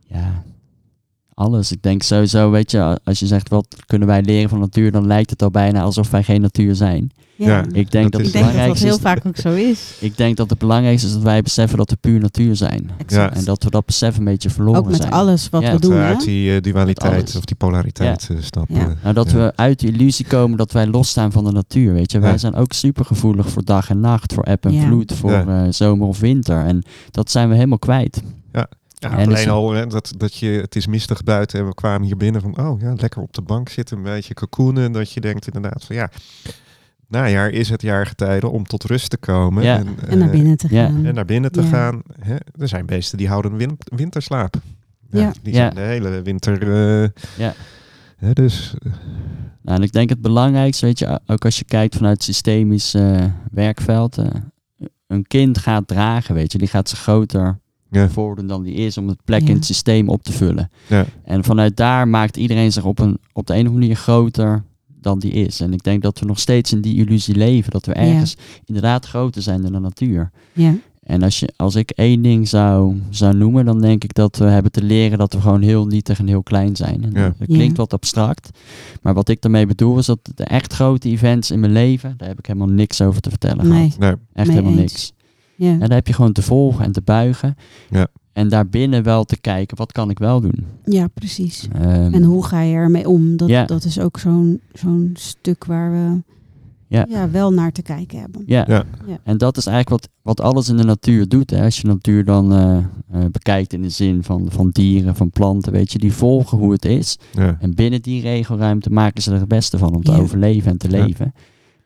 ja, 0.07 0.45
alles. 1.35 1.73
Ik 1.73 1.83
denk 1.83 2.03
sowieso, 2.03 2.51
weet 2.51 2.71
je, 2.71 2.99
als 3.05 3.19
je 3.19 3.27
zegt 3.27 3.49
wat 3.49 3.67
kunnen 3.87 4.09
wij 4.09 4.23
leren 4.23 4.49
van 4.49 4.59
natuur, 4.59 4.93
dan 4.93 5.07
lijkt 5.07 5.31
het 5.31 5.43
al 5.43 5.51
bijna 5.51 5.83
alsof 5.83 6.11
wij 6.11 6.23
geen 6.23 6.41
natuur 6.41 6.75
zijn. 6.75 7.11
Ja. 7.37 7.65
Ik 7.73 7.91
denk 7.91 8.13
dat, 8.13 8.21
is- 8.21 8.27
het 8.27 8.37
Ik 8.37 8.43
denk 8.43 8.53
dat 8.53 8.53
dat 8.53 8.59
belangrijkste 8.59 8.85
heel 8.87 8.95
is, 8.95 9.01
vaak 9.01 9.27
ook 9.27 9.37
zo 9.37 9.53
is. 9.55 9.95
ik 10.01 10.17
denk 10.17 10.37
dat 10.37 10.51
het 10.51 10.59
belangrijkste 10.59 11.07
is 11.07 11.13
dat 11.13 11.23
wij 11.23 11.43
beseffen 11.43 11.79
dat 11.79 11.91
we 11.91 11.97
puur 11.97 12.21
natuur 12.21 12.57
zijn. 12.57 12.91
Exact. 12.99 13.37
En 13.37 13.45
dat 13.45 13.63
we 13.65 13.71
dat 13.71 13.87
besef 13.87 14.17
een 14.19 14.25
beetje 14.25 14.51
verloren 14.51 14.81
Ook 14.81 14.87
met 14.87 14.97
zijn. 14.97 15.13
alles 15.13 15.49
wat 15.49 15.63
Ja. 15.63 15.67
we 15.67 15.73
Dat 15.73 15.83
doen. 15.83 15.93
we 15.93 15.97
hè? 15.99 16.05
uit 16.07 16.25
die 16.25 16.55
eh, 16.55 16.63
dualiteit 16.63 17.37
of 17.37 17.45
die 17.45 17.57
polariteit 17.57 18.29
eh, 18.31 18.37
stappen. 18.41 18.75
Ja. 18.77 18.95
Nou, 19.03 19.15
dat 19.15 19.31
Ja. 19.31 19.37
we 19.37 19.53
uit 19.57 19.81
de 19.81 19.87
illusie 19.87 20.27
komen 20.27 20.59
dat 20.59 20.73
wij 20.73 20.87
losstaan 20.87 21.33
van 21.33 21.45
de 21.45 21.53
natuur. 21.53 21.93
Weet 21.95 22.13
je, 22.13 22.19
wij 22.19 22.31
Ja. 22.31 22.37
zijn 22.39 22.55
ook 22.55 22.73
supergevoelig 22.73 23.49
voor 23.51 23.65
dag 23.65 23.91
en 23.91 24.01
nacht, 24.01 24.33
voor 24.33 24.45
eb 24.45 24.65
en 24.65 24.73
Ja. 24.73 24.87
vloed, 24.87 25.13
voor 25.13 25.31
Ja. 25.31 25.65
eh, 25.65 25.73
zomer 25.73 26.07
of 26.07 26.21
winter. 26.21 26.65
En 26.65 26.83
dat 27.11 27.31
zijn 27.31 27.49
we 27.49 27.55
helemaal 27.55 27.79
kwijt. 27.79 28.23
Ja, 28.53 28.69
En 29.11 29.29
dus- 29.29 29.35
alleen 29.39 29.51
al 29.51 29.73
hè, 29.73 29.87
dat, 29.87 30.13
dat 30.17 30.35
je, 30.37 30.49
het 30.51 30.77
is 30.77 30.87
mistig 30.87 31.23
buiten 31.23 31.59
en 31.61 31.67
we 31.67 31.75
kwamen 31.75 32.07
hier 32.07 32.17
binnen 32.17 32.41
van, 32.41 32.59
oh 32.59 32.81
ja, 32.81 32.93
lekker 32.97 33.23
op 33.23 33.33
de 33.33 33.43
bank 33.43 33.69
zitten, 33.69 33.97
een 33.97 34.03
beetje 34.03 34.35
cocoonen. 34.35 34.85
En 34.85 34.93
dat 34.93 35.13
je 35.13 35.21
denkt 35.21 35.47
inderdaad 35.47 35.85
van, 35.85 35.97
ja, 35.97 36.11
najaar 37.09 37.51
is 37.51 37.69
het 37.69 37.83
jaargetijde 37.83 38.49
om 38.49 38.65
tot 38.67 38.85
rust 38.85 39.11
te 39.11 39.17
komen. 39.17 39.63
Ja. 39.65 39.77
En 40.09 40.19
naar 40.19 40.29
eh, 40.29 40.35
binnen 40.35 40.57
te 40.57 40.67
ja. 40.71 40.87
gaan. 40.87 41.05
En 41.07 41.15
naar 41.15 41.25
binnen 41.25 41.53
te 41.53 41.63
Ja. 41.63 41.69
gaan. 41.69 42.03
Hè? 42.21 42.35
Er 42.59 42.69
zijn 42.69 42.87
beesten 42.87 43.19
die 43.19 43.29
houden 43.29 43.57
win 43.57 43.79
winterslaap. 43.85 44.55
Ja, 45.11 45.21
Ja. 45.21 45.33
Die 45.43 45.53
Ja. 45.55 45.59
zijn 45.61 45.75
de 45.75 45.81
hele 45.81 46.23
winter... 46.23 46.63
eh, 47.03 47.09
Ja. 47.37 47.55
hè, 48.17 48.33
dus 48.33 48.75
eh, 48.85 48.93
Nou, 49.63 49.77
en 49.79 49.83
ik 49.85 49.93
denk 49.93 50.09
het 50.09 50.21
belangrijkste, 50.21 50.87
weet 50.87 50.99
je, 50.99 51.21
ook 51.27 51.45
als 51.45 51.59
je 51.59 51.65
kijkt 51.65 51.97
vanuit 51.97 52.15
het 52.17 52.25
systemisch 52.25 52.95
eh, 52.95 53.25
werkveld. 53.51 54.19
eh, 54.19 54.27
een 55.07 55.27
kind 55.27 55.59
gaat 55.59 55.87
dragen, 55.87 56.35
weet 56.35 56.53
je, 56.53 56.59
die 56.59 56.69
gaat 56.69 56.89
zich 56.89 56.99
groter 56.99 57.59
ja, 57.95 58.09
voordoen 58.09 58.47
dan 58.47 58.63
die 58.63 58.75
is 58.75 58.99
om 58.99 59.09
het 59.09 59.19
plek 59.25 59.41
Ja. 59.43 59.49
in 59.49 59.55
het 59.55 59.65
systeem 59.65 60.09
op 60.09 60.23
te 60.23 60.33
vullen. 60.33 60.71
ja, 60.89 61.07
En 61.25 61.45
vanuit 61.45 61.77
daar 61.77 62.09
maakt 62.09 62.37
iedereen 62.37 62.73
zich 62.73 62.85
op, 62.85 62.99
een, 62.99 63.19
op 63.33 63.47
de 63.47 63.53
een 63.53 63.61
of 63.61 63.67
andere 63.67 63.81
manier 63.87 63.97
groter 63.97 64.63
dan 65.01 65.19
die 65.19 65.33
is. 65.33 65.61
En 65.61 65.73
ik 65.73 65.83
denk 65.83 66.03
dat 66.03 66.19
we 66.19 66.27
nog 66.27 66.39
steeds 66.39 66.73
in 66.73 66.81
die 66.81 66.97
illusie 66.97 67.35
leven, 67.37 67.71
dat 67.71 67.87
we 67.87 67.93
Ja. 67.95 68.01
ergens 68.01 68.37
inderdaad 68.65 69.07
groter 69.07 69.43
zijn 69.43 69.63
dan 69.63 69.73
de 69.73 69.79
natuur. 69.79 70.31
Ja. 70.53 70.75
En 71.03 71.23
als, 71.23 71.39
je, 71.41 71.53
als 71.57 71.75
ik 71.75 71.91
één 71.91 72.23
ding 72.23 72.49
zou, 72.49 72.97
zou 73.11 73.37
noemen, 73.37 73.65
dan 73.65 73.81
denk 73.81 74.05
ik 74.05 74.15
dat 74.15 74.37
we 74.37 74.45
hebben 74.45 74.73
te 74.73 74.83
leren 74.83 75.19
dat 75.19 75.33
we 75.33 75.41
gewoon 75.41 75.63
heel 75.63 75.87
nietig 75.87 76.19
en 76.19 76.27
heel 76.27 76.43
klein 76.43 76.77
zijn. 76.77 77.05
En 77.05 77.11
Ja. 77.13 77.35
Dat 77.39 77.47
klinkt 77.49 77.77
Ja. 77.77 77.83
wat 77.83 77.93
abstract. 77.93 78.51
Maar 79.03 79.15
wat 79.15 79.29
ik 79.29 79.41
daarmee 79.41 79.67
bedoel 79.67 79.99
is 79.99 80.07
dat 80.07 80.19
de 80.35 80.45
echt 80.45 80.73
grote 80.73 81.09
events 81.09 81.51
in 81.51 81.61
mijn 81.61 81.73
leven, 81.73 82.15
daar 82.17 82.29
heb 82.29 82.39
ik 82.39 82.47
helemaal 82.47 82.69
niks 82.69 83.01
over 83.01 83.21
te 83.21 83.31
vertellen 83.31 83.69
Nee. 83.69 83.79
gehad. 83.91 83.99
nee, 83.99 84.15
Echt 84.33 84.49
helemaal 84.49 84.73
eens. 84.73 84.81
niks. 84.81 85.13
Ja. 85.57 85.71
En 85.71 85.79
daar 85.79 85.91
heb 85.91 86.07
je 86.07 86.13
gewoon 86.13 86.33
te 86.33 86.43
volgen 86.43 86.85
en 86.85 86.93
te 86.93 87.03
buigen. 87.05 87.57
Ja. 87.91 88.07
En 88.33 88.49
daarbinnen 88.49 89.03
wel 89.03 89.25
te 89.25 89.41
kijken, 89.41 89.77
wat 89.77 89.93
kan 89.93 90.11
ik 90.11 90.19
wel 90.19 90.41
doen? 90.41 90.67
ja, 90.85 91.07
precies. 91.07 91.69
Ehm, 91.73 92.15
En 92.15 92.23
hoe 92.23 92.45
ga 92.45 92.61
je 92.61 92.75
ermee 92.75 93.09
om? 93.09 93.37
Dat, 93.37 93.69
dat 93.69 93.85
is 93.85 94.01
ook 94.01 94.19
zo'n 94.19 94.61
zo'n 94.73 95.11
stuk 95.19 95.65
waar 95.65 95.91
we 95.93 96.23
Ja. 96.87 97.07
ja, 97.09 97.31
wel 97.31 97.53
naar 97.53 97.73
te 97.73 97.83
kijken 97.83 98.19
hebben. 98.21 98.43
Ja. 98.47 98.85
En 99.23 99.39
dat 99.39 99.57
is 99.57 99.67
eigenlijk 99.67 100.03
wat, 100.03 100.37
wat 100.37 100.47
alles 100.47 100.69
in 100.69 100.77
de 100.77 100.85
natuur 100.85 101.29
doet. 101.29 101.51
Hè. 101.51 101.65
Als 101.65 101.77
je 101.77 101.83
de 101.83 101.89
natuur 101.89 102.25
dan 102.25 102.53
eh, 102.53 102.77
eh, 102.77 102.85
bekijkt 103.31 103.73
in 103.73 103.83
de 103.83 103.89
zin 103.89 104.23
van, 104.23 104.47
van 104.51 104.71
dieren, 104.71 105.17
van 105.17 105.31
planten, 105.31 105.73
weet 105.73 105.93
je, 105.93 105.99
die 105.99 106.13
volgen 106.13 106.59
hoe 106.59 106.73
het 106.73 106.85
is. 106.85 107.19
En 107.61 107.75
binnen 107.75 108.03
die 108.03 108.21
regelruimte 108.23 108.91
maken 108.91 109.23
ze 109.23 109.33
er 109.33 109.39
het 109.39 109.49
beste 109.49 109.79
van 109.79 109.95
om 109.95 110.03
te 110.03 110.13
overleven 110.13 110.71
en 110.71 110.79
te 110.79 110.89
leven. 110.91 111.35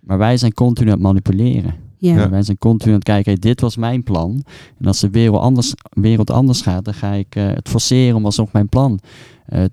Maar 0.01 0.19
wij 0.19 0.37
zijn 0.37 0.55
continu 0.55 0.87
aan 0.87 0.93
het 0.95 1.03
manipuleren. 1.03 1.75
Ja, 1.99 2.15
Ja. 2.15 2.31
Wij 2.31 2.43
zijn 2.43 2.59
continu 2.59 2.91
aan 2.91 2.99
het 2.99 3.05
kijken, 3.09 3.33
hey, 3.33 3.41
dit 3.41 3.61
was 3.61 3.77
mijn 3.77 4.03
plan. 4.03 4.45
En 4.79 4.87
als 4.87 5.01
de 5.01 5.11
wereld 5.11 5.41
anders, 5.43 5.75
wereld 5.91 6.31
anders 6.31 6.61
gaat, 6.63 6.85
dan 6.85 6.95
ga 6.95 7.13
ik 7.13 7.35
eh, 7.37 7.47
het 7.47 7.69
forceren 7.69 8.17
om 8.17 8.25
alsnog 8.25 8.53
mijn 8.53 8.69
plan. 8.69 8.99
Eh, 9.47 9.65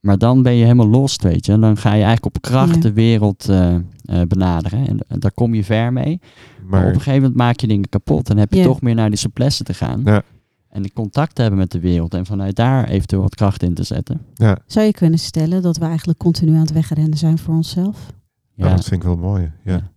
maar 0.00 0.18
dan 0.18 0.42
ben 0.42 0.52
je 0.54 0.62
helemaal 0.62 0.88
lost, 0.88 1.22
weet 1.22 1.46
je. 1.46 1.52
En 1.52 1.60
dan 1.60 1.76
ga 1.76 1.88
je 1.94 2.02
eigenlijk 2.02 2.36
op 2.36 2.42
kracht 2.42 2.74
Ja. 2.74 2.80
de 2.80 2.92
wereld 2.92 3.48
eh, 3.48 3.74
eh, 3.74 3.80
benaderen. 4.28 4.86
En, 4.88 4.98
en 5.08 5.20
daar 5.20 5.32
kom 5.32 5.54
je 5.54 5.64
ver 5.64 5.92
mee. 5.92 6.20
Maar, 6.66 6.80
op 6.80 6.86
een 6.88 6.94
gegeven 6.94 7.20
moment 7.20 7.36
maak 7.36 7.60
je 7.60 7.66
dingen 7.66 7.88
kapot. 7.88 8.30
En 8.30 8.36
heb 8.38 8.52
je 8.52 8.58
Ja. 8.58 8.64
toch 8.64 8.80
meer 8.80 8.94
naar 8.94 9.08
die 9.10 9.18
souplesse 9.18 9.64
te 9.64 9.74
gaan. 9.74 10.00
Ja. 10.04 10.22
En 10.68 10.82
de 10.82 10.92
contact 10.92 11.34
te 11.34 11.40
hebben 11.42 11.60
met 11.60 11.70
de 11.70 11.80
wereld. 11.80 12.14
En 12.14 12.26
vanuit 12.26 12.56
daar 12.56 12.88
eventueel 12.88 13.22
wat 13.22 13.34
kracht 13.34 13.62
in 13.62 13.74
te 13.74 13.82
zetten. 13.82 14.20
ja, 14.34 14.58
Zou 14.66 14.86
je 14.86 14.92
kunnen 14.92 15.18
stellen 15.18 15.62
dat 15.62 15.76
we 15.76 15.84
eigenlijk 15.84 16.18
continu 16.18 16.52
aan 16.54 16.60
het 16.60 16.72
wegrennen 16.72 17.18
zijn 17.18 17.38
voor 17.38 17.54
onszelf? 17.54 18.12
ja. 18.54 18.68
dat 18.68 18.84
vind 18.84 19.02
ik 19.02 19.06
wel 19.08 19.16
mooi. 19.16 19.50
Ja. 19.64 19.90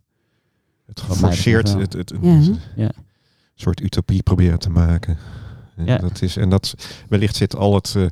Het 0.85 1.01
geforceerd, 1.01 1.73
het, 1.73 1.93
het, 1.93 2.13
Ja. 2.21 2.29
een 2.29 2.57
Ja. 2.75 2.91
soort 3.55 3.81
utopie 3.81 4.23
proberen 4.23 4.59
te 4.59 4.69
maken. 4.69 5.17
En 5.75 5.85
Ja. 5.85 5.97
Dat 5.97 6.21
is, 6.21 6.37
en 6.37 6.49
dat, 6.49 6.73
wellicht 7.09 7.35
zit 7.35 7.55
al 7.55 7.75
het 7.75 7.93
eh, 7.97 8.05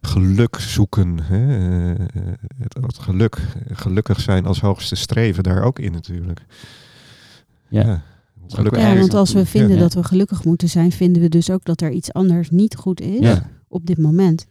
geluk 0.00 0.56
zoeken, 0.60 1.18
hè? 1.22 1.56
eh, 1.94 2.06
het, 2.58 2.74
het 2.80 2.98
geluk, 2.98 3.38
gelukkig 3.72 4.20
zijn 4.20 4.46
als 4.46 4.60
hoogste 4.60 4.94
streven 4.94 5.42
daar 5.42 5.62
ook 5.62 5.78
in 5.78 5.92
natuurlijk. 5.92 6.40
Ja. 7.68 8.02
Gelukkig 8.48 8.80
Ja, 8.82 8.96
want 8.96 9.14
als 9.14 9.32
we 9.32 9.46
vinden 9.46 9.74
Ja. 9.76 9.80
dat 9.82 9.94
we 9.94 10.04
gelukkig 10.04 10.44
moeten 10.44 10.68
zijn, 10.68 10.92
vinden 10.92 11.22
we 11.22 11.28
dus 11.28 11.50
ook 11.50 11.64
dat 11.64 11.80
er 11.80 11.90
iets 11.90 12.12
anders 12.12 12.50
niet 12.50 12.76
goed 12.76 13.00
is 13.00 13.18
Ja. 13.20 13.48
op 13.68 13.86
dit 13.86 13.98
moment. 13.98 14.46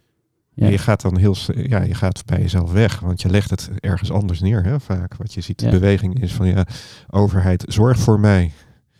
Ja. 0.54 0.66
Je 0.68 0.78
gaat 0.78 1.00
dan 1.00 1.16
heel, 1.18 1.36
ja, 1.54 1.82
je 1.82 1.94
gaat 1.94 2.22
bij 2.26 2.40
jezelf 2.40 2.72
weg, 2.72 3.00
want 3.00 3.22
je 3.22 3.30
legt 3.30 3.50
het 3.50 3.70
ergens 3.80 4.10
anders 4.10 4.40
neer, 4.40 4.64
hè, 4.64 4.80
vaak. 4.80 5.16
Wat 5.16 5.34
je 5.34 5.40
ziet, 5.40 5.58
de 5.58 5.64
Ja. 5.64 5.70
beweging 5.70 6.22
is 6.22 6.32
van, 6.32 6.46
ja, 6.46 6.66
overheid, 7.10 7.64
zorg 7.68 7.98
voor 7.98 8.20
mij. 8.20 8.52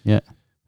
Ja. 0.02 0.20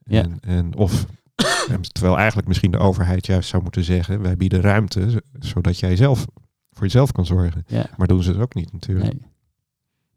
Ja. 0.05 0.23
En, 0.23 0.39
en 0.41 0.77
of, 0.77 1.07
terwijl 1.93 2.17
eigenlijk 2.19 2.49
misschien 2.49 2.71
de 2.71 2.79
overheid 2.79 3.27
juist 3.27 3.49
zou 3.49 3.63
moeten 3.63 3.85
zeggen, 3.85 4.23
wij 4.23 4.37
bieden 4.37 4.61
ruimte, 4.61 5.23
zodat 5.39 5.79
jij 5.79 5.97
zelf 5.97 6.27
voor 6.71 6.83
jezelf 6.83 7.13
kan 7.13 7.27
zorgen. 7.27 7.65
Ja. 7.67 7.87
Maar 7.97 8.07
doen 8.07 8.23
ze 8.23 8.31
het 8.31 8.41
ook 8.41 8.55
niet 8.55 8.73
natuurlijk. 8.73 9.13
Nee. 9.13 9.23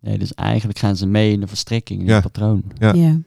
nee, 0.01 0.17
dus 0.17 0.33
eigenlijk 0.33 0.79
gaan 0.79 0.95
ze 0.97 1.05
mee 1.07 1.31
in 1.31 1.39
de 1.39 1.47
verstrikking, 1.47 1.99
in 1.99 2.05
Ja. 2.05 2.13
het 2.13 2.23
patroon. 2.23 2.63
Ja. 2.77 2.93
Ja. 2.93 3.17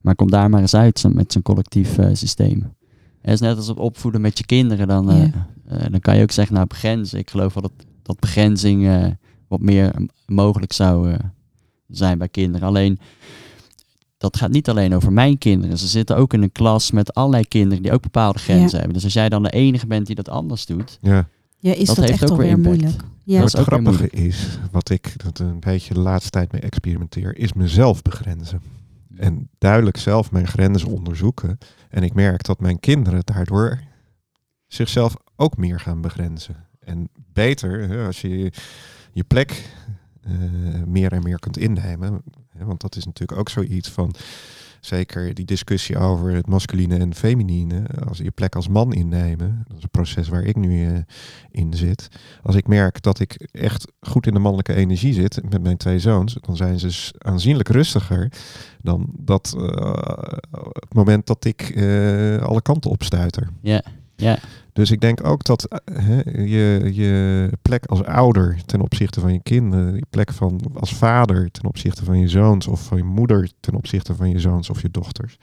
Maar 0.00 0.14
kom 0.14 0.30
daar 0.30 0.50
maar 0.50 0.60
eens 0.60 0.74
uit 0.74 1.04
met 1.12 1.32
zo'n 1.32 1.42
collectief 1.42 1.98
eh, 1.98 2.08
systeem. 2.12 2.74
Het 3.20 3.34
is 3.34 3.40
net 3.40 3.56
als 3.56 3.66
het 3.68 3.78
opvoeden 3.78 4.20
met 4.20 4.38
je 4.38 4.44
kinderen. 4.46 4.88
Dan, 4.88 5.06
Ja. 5.16 5.22
eh, 5.22 5.28
dan 5.68 6.00
kan 6.00 6.16
je 6.16 6.22
ook 6.22 6.30
zeggen, 6.30 6.54
nou 6.54 6.66
begrenzen. 6.66 7.18
Ik 7.18 7.30
geloof 7.30 7.54
wel 7.54 7.62
dat, 7.62 7.86
dat 8.02 8.20
begrenzing 8.20 8.86
eh, 8.86 9.06
wat 9.48 9.60
meer 9.60 9.94
mogelijk 10.26 10.72
zou 10.72 11.12
eh, 11.12 11.18
zijn 11.88 12.18
bij 12.18 12.28
kinderen. 12.28 12.68
Alleen, 12.68 12.98
dat 14.18 14.36
gaat 14.36 14.50
niet 14.50 14.68
alleen 14.68 14.94
over 14.94 15.12
mijn 15.12 15.38
kinderen. 15.38 15.78
Ze 15.78 15.86
zitten 15.86 16.16
ook 16.16 16.32
in 16.32 16.42
een 16.42 16.52
klas 16.52 16.90
met 16.90 17.14
allerlei 17.14 17.48
kinderen 17.48 17.82
die 17.82 17.92
ook 17.92 18.02
bepaalde 18.02 18.38
grenzen 18.38 18.76
hebben. 18.78 18.94
Dus 18.94 19.04
als 19.04 19.12
jij 19.12 19.28
dan 19.28 19.42
de 19.42 19.50
enige 19.50 19.86
bent 19.86 20.06
die 20.06 20.16
dat 20.16 20.28
anders 20.28 20.66
doet. 20.66 20.98
Ja. 21.00 21.28
ja, 21.58 21.72
is 21.72 21.86
Dat 21.86 21.96
dat, 21.96 22.04
heeft 22.04 22.22
echt 22.22 22.30
ook 22.30 22.38
weer 22.38 22.58
moeilijk. 22.58 22.96
Ja. 23.24 23.38
Wat 23.40 23.54
is 23.54 23.56
ook 23.56 23.70
weer 23.70 23.80
grappige 23.80 24.10
is, 24.10 24.58
wat 24.70 24.90
ik 24.90 25.14
dat 25.24 25.38
een 25.38 25.60
beetje 25.60 25.94
de 25.94 26.00
laatste 26.00 26.30
tijd 26.30 26.52
mee 26.52 26.60
experimenteer, 26.60 27.38
is 27.38 27.52
mezelf 27.52 28.02
begrenzen. 28.02 28.60
En 29.16 29.48
duidelijk 29.58 29.96
zelf 29.96 30.30
mijn 30.30 30.46
grenzen 30.46 30.88
onderzoeken. 30.88 31.58
En 31.90 32.02
ik 32.02 32.14
merk 32.14 32.44
dat 32.44 32.60
mijn 32.60 32.80
kinderen 32.80 33.20
daardoor 33.24 33.80
zichzelf 34.66 35.16
ook 35.36 35.56
meer 35.56 35.80
gaan 35.80 36.00
begrenzen. 36.00 36.56
En 36.80 37.08
beter, 37.32 37.88
hè, 37.88 38.06
als 38.06 38.20
je 38.20 38.52
je 39.12 39.24
plek 39.24 39.70
eh, 40.26 40.32
meer 40.86 41.12
en 41.12 41.22
meer 41.22 41.38
kunt 41.38 41.58
innemen. 41.58 42.22
Hè, 42.56 42.64
want 42.64 42.80
dat 42.80 42.96
is 42.96 43.04
natuurlijk 43.04 43.38
ook 43.38 43.48
zoiets 43.48 43.90
van, 43.90 44.14
zeker 44.80 45.34
die 45.34 45.44
discussie 45.44 45.98
over 45.98 46.34
het 46.34 46.46
masculine 46.46 46.98
en 46.98 47.14
feminine. 47.14 47.82
Als 48.08 48.18
je 48.18 48.30
plek 48.30 48.54
als 48.54 48.68
man 48.68 48.92
innemen, 48.92 49.64
dat 49.68 49.76
is 49.76 49.82
een 49.82 49.90
proces 49.90 50.28
waar 50.28 50.44
ik 50.44 50.56
nu 50.56 50.86
eh, 50.86 50.98
in 51.50 51.74
zit. 51.74 52.08
Als 52.42 52.54
ik 52.54 52.66
merk 52.66 53.02
dat 53.02 53.20
ik 53.20 53.48
echt 53.52 53.92
goed 54.00 54.26
in 54.26 54.32
de 54.32 54.38
mannelijke 54.38 54.74
energie 54.74 55.12
zit 55.12 55.50
met 55.50 55.62
mijn 55.62 55.76
twee 55.76 55.98
zoons, 55.98 56.38
dan 56.40 56.56
zijn 56.56 56.78
ze 56.78 57.14
aanzienlijk 57.18 57.68
rustiger 57.68 58.32
dan 58.80 59.06
dat 59.18 59.54
eh, 59.58 60.32
het 60.72 60.94
moment 60.94 61.26
dat 61.26 61.44
ik 61.44 61.72
alle 62.42 62.62
kanten 62.62 62.90
opstuiter. 62.90 63.48
Ja, 63.60 63.82
ja, 64.16 64.38
Dus 64.76 64.90
ik 64.90 65.00
denk 65.00 65.26
ook 65.26 65.44
dat 65.44 65.64
eh, 65.64 65.78
hè, 66.04 66.20
je, 66.42 66.90
je 66.94 67.50
plek 67.62 67.86
als 67.86 68.04
ouder 68.04 68.58
ten 68.66 68.80
opzichte 68.80 69.20
van 69.20 69.32
je 69.32 69.40
kinderen, 69.42 69.94
je 69.94 70.06
plek 70.10 70.32
van 70.32 70.60
als 70.74 70.94
vader 70.94 71.50
ten 71.50 71.64
opzichte 71.66 72.04
van 72.04 72.18
je 72.18 72.28
zoons 72.28 72.66
of 72.66 72.84
van 72.84 72.96
je 72.96 73.04
moeder 73.04 73.50
ten 73.60 73.74
opzichte 73.74 74.14
van 74.14 74.30
je 74.30 74.38
zoons 74.38 74.70
of 74.70 74.82
je 74.82 74.90
dochters, 74.90 75.36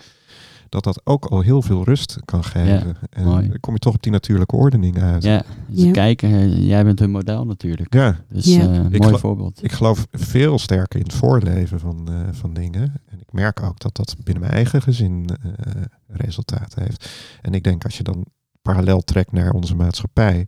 dat 0.69 0.84
dat 0.84 1.02
ook 1.04 1.26
al 1.26 1.41
heel 1.41 1.62
veel 1.62 1.84
rust 1.84 2.17
kan 2.26 2.43
geven. 2.43 2.96
en 3.10 3.24
mooi. 3.26 3.48
dan 3.48 3.60
kom 3.60 3.74
je 3.74 3.80
toch 3.80 3.93
op 3.93 4.04
die 4.04 4.12
natuurlijke 4.12 4.56
ordening 4.56 5.02
uit. 5.02 5.24
ja. 5.24 5.43
Ze 5.76 5.86
Ja. 5.86 5.91
kijken, 5.91 6.63
jij 6.65 6.84
bent 6.84 7.00
hun 7.00 7.12
model 7.12 7.46
natuurlijk. 7.46 7.93
Ja, 7.93 8.19
Dus 8.30 8.46
Ja. 8.46 8.62
eh, 8.91 9.00
mooi 9.00 9.17
voorbeeld. 9.17 9.63
ik 9.63 9.72
geloof 9.72 10.08
veel 10.12 10.60
sterker 10.60 11.00
in 11.00 11.06
het 11.06 11.13
voorleven 11.13 11.80
van, 11.80 12.08
eh, 12.12 12.15
van 12.32 12.54
dingen. 12.54 12.93
En 13.10 13.19
ik 13.19 13.32
merk 13.32 13.63
ook 13.63 13.80
dat 13.80 13.96
dat 13.96 14.15
binnen 14.24 14.43
mijn 14.43 14.56
eigen 14.56 14.82
gezin 14.82 15.30
eh 15.43 15.82
resultaat 16.08 16.76
heeft. 16.76 17.10
En 17.41 17.54
ik 17.54 17.63
denk 17.63 17.84
als 17.84 17.98
je 17.98 18.04
dan 18.04 18.26
parallel 18.63 19.02
trekt 19.02 19.32
naar 19.32 19.52
onze 19.52 19.76
maatschappij. 19.76 20.47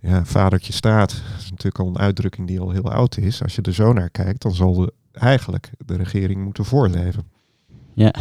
Ja, 0.00 0.24
vadertje 0.24 0.72
staat. 0.72 1.10
Dat 1.10 1.38
is 1.40 1.50
natuurlijk 1.50 1.78
al 1.78 1.86
een 1.86 1.98
uitdrukking 1.98 2.46
die 2.46 2.60
al 2.60 2.70
heel 2.70 2.90
oud 2.92 3.16
is. 3.16 3.42
Als 3.42 3.54
je 3.54 3.62
er 3.62 3.74
zo 3.74 3.92
naar 3.92 4.10
kijkt, 4.10 4.42
dan 4.42 4.54
zal 4.54 4.74
de, 4.74 4.92
eigenlijk 5.12 5.70
de 5.86 5.96
regering 5.96 6.44
moeten 6.44 6.64
voorleven. 6.64 7.22
Ja. 7.94 8.14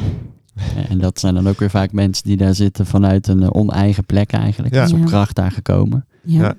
En 0.90 0.98
dat 1.00 1.20
zijn 1.20 1.34
dan 1.34 1.48
ook 1.48 1.60
weer 1.60 1.70
vaak 1.70 1.92
mensen 1.92 2.24
die 2.28 2.38
daar 2.38 2.56
zitten 2.56 2.86
vanuit 2.86 3.28
een 3.28 3.44
eh, 3.44 3.50
oneigen 3.52 4.06
plek 4.06 4.32
eigenlijk. 4.32 4.74
Ja. 4.74 4.84
Dus 4.84 4.94
op 4.94 5.00
Ja. 5.00 5.06
kracht 5.06 5.36
daar 5.36 5.52
gekomen. 5.52 6.06
Ja. 6.24 6.42
Ja. 6.44 6.56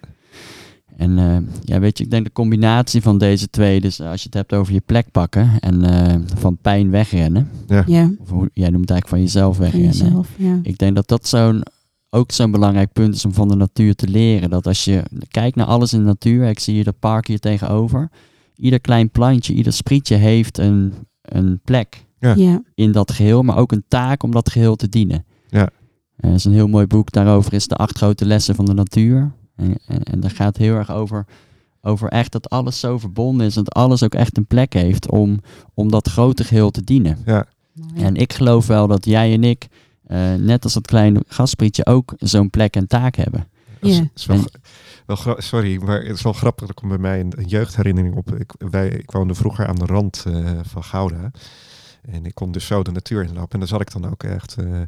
En 0.96 1.18
eh, 1.18 1.36
ja, 1.64 1.78
weet 1.80 1.98
je, 1.98 2.04
ik 2.04 2.10
denk 2.10 2.24
de 2.24 2.32
combinatie 2.32 3.02
van 3.02 3.18
deze 3.18 3.50
twee, 3.50 3.80
dus 3.80 4.00
als 4.00 4.20
je 4.20 4.26
het 4.26 4.34
hebt 4.34 4.52
over 4.52 4.72
je 4.72 4.82
plek 4.86 5.10
pakken 5.10 5.50
en 5.60 5.84
eh, 5.84 6.14
van 6.34 6.56
pijn 6.62 6.90
wegrennen, 6.90 7.48
Ja, 7.86 8.10
of 8.18 8.28
hoe, 8.30 8.50
jij 8.52 8.68
noemt 8.70 8.88
het 8.88 8.90
eigenlijk 8.90 9.08
van 9.08 9.20
jezelf 9.20 9.56
van 9.56 9.64
wegrennen. 9.64 9.90
jezelf. 9.90 10.28
Ja. 10.36 10.58
Ik 10.62 10.78
denk 10.78 10.94
dat 10.94 11.08
dat 11.08 11.28
zo'n, 11.28 11.62
ook 12.10 12.32
zo'n 12.32 12.50
belangrijk 12.50 12.92
punt 12.92 13.14
is 13.14 13.24
om 13.24 13.32
van 13.32 13.48
de 13.48 13.56
natuur 13.56 13.94
te 13.94 14.08
leren. 14.08 14.50
Dat 14.50 14.66
als 14.66 14.84
je 14.84 15.02
kijkt 15.30 15.56
naar 15.56 15.66
alles 15.66 15.92
in 15.92 15.98
de 15.98 16.04
natuur, 16.04 16.48
ik 16.48 16.58
zie 16.58 16.74
hier 16.74 16.84
dat 16.84 16.98
park 16.98 17.26
hier 17.26 17.38
tegenover, 17.38 18.10
ieder 18.54 18.80
klein 18.80 19.10
plantje, 19.10 19.54
ieder 19.54 19.72
sprietje 19.72 20.16
heeft 20.16 20.58
een, 20.58 20.92
een 21.22 21.60
plek 21.64 22.06
Ja. 22.18 22.34
Ja. 22.36 22.62
in 22.74 22.92
dat 22.92 23.12
geheel, 23.12 23.42
maar 23.42 23.56
ook 23.56 23.72
een 23.72 23.84
taak 23.88 24.22
om 24.22 24.30
dat 24.30 24.50
geheel 24.50 24.76
te 24.76 24.88
dienen. 24.88 25.24
Ja. 25.48 25.68
Er 26.16 26.32
is 26.32 26.44
een 26.44 26.52
heel 26.52 26.68
mooi 26.68 26.86
boek 26.86 27.12
daarover, 27.12 27.52
is 27.52 27.66
de 27.68 27.76
acht 27.76 27.96
grote 27.96 28.26
lessen 28.26 28.54
van 28.54 28.64
de 28.64 28.74
natuur. 28.74 29.32
En, 29.56 29.78
en, 29.86 30.02
en 30.02 30.20
daar 30.20 30.30
gaat 30.30 30.56
heel 30.56 30.74
erg 30.74 30.90
over, 30.90 31.26
over 31.80 32.08
echt 32.08 32.32
dat 32.32 32.50
alles 32.50 32.80
zo 32.80 32.98
verbonden 32.98 33.46
is, 33.46 33.54
dat 33.54 33.74
alles 33.74 34.02
ook 34.02 34.14
echt 34.14 34.36
een 34.36 34.46
plek 34.46 34.72
heeft 34.72 35.10
om, 35.10 35.40
om 35.74 35.90
dat 35.90 36.08
grote 36.08 36.44
geheel 36.44 36.70
te 36.70 36.84
dienen. 36.84 37.18
Ja. 37.26 37.46
En 37.94 38.16
ik 38.16 38.32
geloof 38.32 38.66
wel 38.66 38.86
dat 38.86 39.04
jij 39.04 39.32
en 39.32 39.44
ik, 39.44 39.66
eh, 40.10 40.34
net 40.34 40.64
als 40.64 40.72
dat 40.72 40.86
kleine 40.86 41.22
gasprietje, 41.26 41.86
ook 41.86 42.14
zo'n 42.18 42.50
plek 42.50 42.76
en 42.76 42.86
taak 42.86 43.14
hebben. 43.16 43.46
dat 43.80 43.90
is, 43.90 43.96
Ja. 43.96 44.08
is 44.14 44.26
wel, 44.26 44.36
En- 45.06 45.42
sorry, 45.42 45.82
maar 45.82 46.02
het 46.02 46.16
is 46.16 46.22
wel 46.22 46.32
grappig. 46.32 46.68
Er 46.68 46.74
komt 46.74 46.88
bij 46.90 46.98
mij 47.00 47.20
een, 47.20 47.32
een 47.36 47.46
jeugdherinnering 47.46 48.16
op. 48.16 48.34
Ik, 48.34 48.52
wij, 48.58 48.88
ik 48.88 49.10
woonde 49.10 49.34
vroeger 49.34 49.66
aan 49.66 49.76
de 49.76 49.86
rand 49.86 50.24
eh, 50.26 50.50
van 50.62 50.84
Gouda. 50.84 51.30
En 52.10 52.26
ik 52.26 52.34
kon 52.34 52.52
dus 52.52 52.66
zo 52.66 52.82
de 52.82 52.92
natuur 52.92 53.22
inlopen. 53.22 53.52
En 53.52 53.58
daar 53.58 53.68
zat 53.68 53.80
ik 53.80 53.92
dan 53.92 54.10
ook 54.10 54.22
echt. 54.22 54.56
eh, 54.56 54.80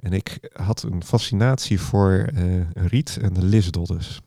en 0.00 0.12
ik 0.12 0.38
had 0.52 0.82
een 0.82 1.04
fascinatie 1.04 1.80
voor 1.80 2.12
eh, 2.34 2.42
riet 2.86 3.18
en 3.22 3.32
de 3.32 3.44
lisdoddes. 3.44 4.20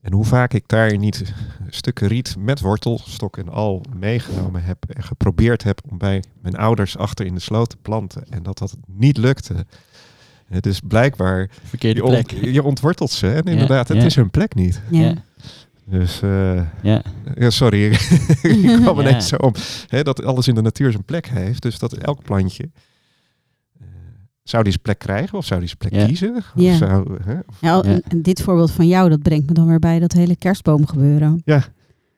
En 0.00 0.12
hoe 0.12 0.24
vaak 0.24 0.52
ik 0.54 0.64
daar 0.66 0.96
niet 0.98 1.32
stukken 1.68 2.08
riet 2.08 2.34
met 2.38 2.60
wortelstok 2.60 3.36
en 3.36 3.48
al 3.48 3.82
meegenomen 3.96 4.62
heb 4.62 4.84
en 4.88 5.02
geprobeerd 5.02 5.62
heb 5.62 5.80
om 5.90 5.98
bij 5.98 6.22
mijn 6.42 6.56
ouders 6.56 6.96
achter 6.96 7.26
in 7.26 7.34
de 7.34 7.40
sloot 7.40 7.70
te 7.70 7.76
planten. 7.82 8.24
En 8.28 8.42
dat 8.42 8.58
dat 8.58 8.76
niet 8.86 9.16
lukte. 9.16 9.66
Het 10.46 10.66
is 10.66 10.80
blijkbaar 10.80 11.50
Verkeerde 11.62 12.02
je, 12.02 12.08
plek. 12.08 12.30
je 12.30 12.62
ontwortelt 12.62 13.10
ze. 13.10 13.32
En 13.32 13.42
inderdaad, 13.44 13.88
het 13.88 13.96
ja. 13.96 14.04
is 14.04 14.14
hun 14.14 14.30
plek 14.30 14.54
niet. 14.54 14.80
Ja. 14.90 15.14
Dus 15.84 16.20
uh, 16.22 16.62
ja, 16.82 17.02
ja, 17.34 17.50
sorry, 17.50 17.84
ik 18.42 18.76
kwam 18.82 19.00
Ja. 19.00 19.08
ineens 19.08 19.28
zo 19.28 19.36
om. 19.36 19.54
Hè, 19.86 20.02
dat 20.02 20.24
alles 20.24 20.48
in 20.48 20.54
de 20.54 20.62
natuur 20.62 20.90
zijn 20.90 21.04
plek 21.04 21.28
heeft. 21.28 21.62
Dus 21.62 21.78
dat 21.78 21.92
elk 21.92 22.22
plantje... 22.22 22.70
zou 24.50 24.62
die 24.62 24.72
zijn 24.72 24.84
plek 24.84 24.98
krijgen 24.98 25.38
of 25.38 25.44
zou 25.44 25.60
die 25.60 25.68
zijn 25.68 25.78
plek 25.78 25.94
Ja. 26.00 26.06
kiezen? 26.06 26.36
Of 26.36 26.52
Ja. 26.54 26.74
zou, 26.76 27.16
hè? 27.24 27.32
Ja, 27.32 27.42
Ja. 27.60 27.82
en- 27.82 28.02
en 28.08 28.22
dit 28.22 28.42
voorbeeld 28.42 28.70
van 28.70 28.86
jou, 28.88 29.08
dat 29.08 29.22
brengt 29.22 29.46
me 29.46 29.52
dan 29.52 29.66
weer 29.66 29.78
bij 29.78 29.98
dat 29.98 30.12
hele 30.12 30.36
kerstboom 30.36 30.86
gebeuren. 30.86 31.42
Ja. 31.44 31.64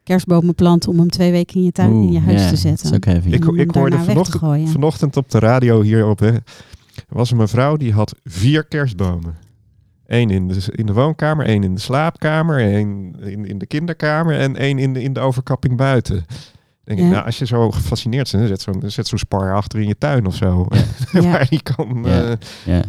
kerstbomen 0.04 0.54
planten 0.54 0.90
om 0.90 0.98
hem 0.98 1.08
twee 1.10 1.30
weken 1.30 1.54
in 1.56 1.62
je 1.64 1.72
tuin, 1.72 1.90
in 1.92 2.12
je 2.12 2.20
huis 2.20 2.40
ja, 2.40 2.44
te 2.44 2.50
Dat 2.52 2.60
zetten. 2.60 2.86
is 2.90 2.94
ook 2.94 3.04
heavy. 3.04 3.28
Ik, 3.28 3.44
ik 3.44 3.70
hoorde 3.70 3.98
vanochtend, 3.98 4.38
gooien. 4.38 4.68
vanochtend 4.68 5.16
op 5.16 5.30
de 5.30 5.38
radio 5.38 5.82
hierop. 5.82 6.18
Hè, 6.18 6.26
er 6.30 6.42
was 7.08 7.30
een 7.30 7.36
mevrouw 7.36 7.76
die 7.76 7.92
had 7.92 8.14
vier 8.24 8.64
kerstbomen. 8.64 9.34
Eén 10.06 10.30
in 10.30 10.48
de, 10.48 10.62
in 10.70 10.86
de 10.86 10.92
woonkamer, 10.92 11.46
één 11.46 11.62
in 11.62 11.74
de 11.74 11.80
slaapkamer, 11.80 12.58
één 12.60 13.14
in, 13.20 13.46
in 13.46 13.58
de 13.58 13.66
kinderkamer 13.66 14.38
en 14.38 14.56
één 14.56 14.78
in 14.78 14.92
de, 14.92 15.02
in 15.02 15.12
de 15.12 15.20
overkapping 15.20 15.76
buiten. 15.76 16.24
Denk 16.84 16.98
Ja. 16.98 17.04
ik, 17.04 17.10
nou, 17.12 17.24
als 17.24 17.38
je 17.38 17.46
zo 17.46 17.70
gefascineerd 17.70 18.32
bent, 18.32 18.48
zet 18.48 18.60
zo'n 18.60 18.82
zet 18.86 19.06
zo'n 19.06 19.18
spar 19.18 19.54
achter 19.54 19.80
in 19.80 19.86
je 19.88 19.98
tuin 19.98 20.26
of 20.26 20.34
zo. 20.34 20.66
Ja. 21.12 21.20
Waar 21.30 21.46
die 21.48 21.62
kan. 21.62 22.02
Ja. 22.04 22.22
eh, 22.22 22.36
Ja. 22.64 22.82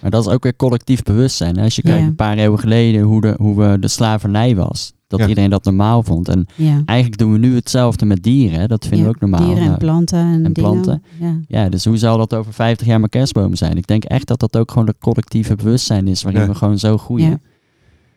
Maar 0.00 0.10
dat 0.10 0.26
is 0.26 0.32
ook 0.32 0.42
weer 0.42 0.56
collectief 0.56 1.02
bewustzijn. 1.02 1.56
hè. 1.56 1.62
Als 1.64 1.76
je 1.76 1.82
Ja. 1.84 1.90
kijkt 1.92 2.06
een 2.06 2.14
paar 2.14 2.36
eeuwen 2.38 2.58
geleden 2.58 3.02
hoe 3.02 3.20
de, 3.20 3.34
hoe 3.38 3.56
we 3.56 3.78
de 3.78 3.88
slavernij 3.88 4.56
was. 4.56 4.92
Dat 5.06 5.20
Ja. 5.20 5.28
iedereen 5.28 5.50
dat 5.50 5.64
normaal 5.64 6.02
vond. 6.02 6.28
En 6.28 6.46
Ja. 6.56 6.82
eigenlijk 6.84 7.18
doen 7.18 7.32
we 7.32 7.38
nu 7.38 7.54
hetzelfde 7.54 8.04
met 8.06 8.22
dieren. 8.22 8.60
hè. 8.60 8.66
Dat 8.66 8.82
vinden 8.86 8.98
Ja, 8.98 9.04
we 9.04 9.10
ook 9.10 9.20
normaal. 9.20 9.40
Dieren 9.44 9.58
en 9.62 9.66
Nou, 9.66 9.78
planten 9.78 10.18
en, 10.18 10.44
en 10.44 10.52
planten. 10.52 11.02
Ja. 11.18 11.36
ja, 11.48 11.68
dus 11.68 11.84
hoe 11.84 11.96
zal 11.96 12.16
dat 12.18 12.34
over 12.34 12.52
50 12.52 12.86
jaar 12.86 13.00
met 13.00 13.10
kerstbomen 13.10 13.56
zijn? 13.56 13.76
Ik 13.76 13.86
denk 13.86 14.04
echt 14.04 14.26
dat 14.26 14.40
dat 14.40 14.56
ook 14.56 14.70
gewoon 14.70 14.86
het 14.86 14.98
collectieve 14.98 15.54
bewustzijn 15.56 16.08
is. 16.08 16.22
Waarin 16.22 16.40
Ja. 16.42 16.48
we 16.48 16.54
gewoon 16.54 16.78
zo 16.78 16.98
groeien. 16.98 17.42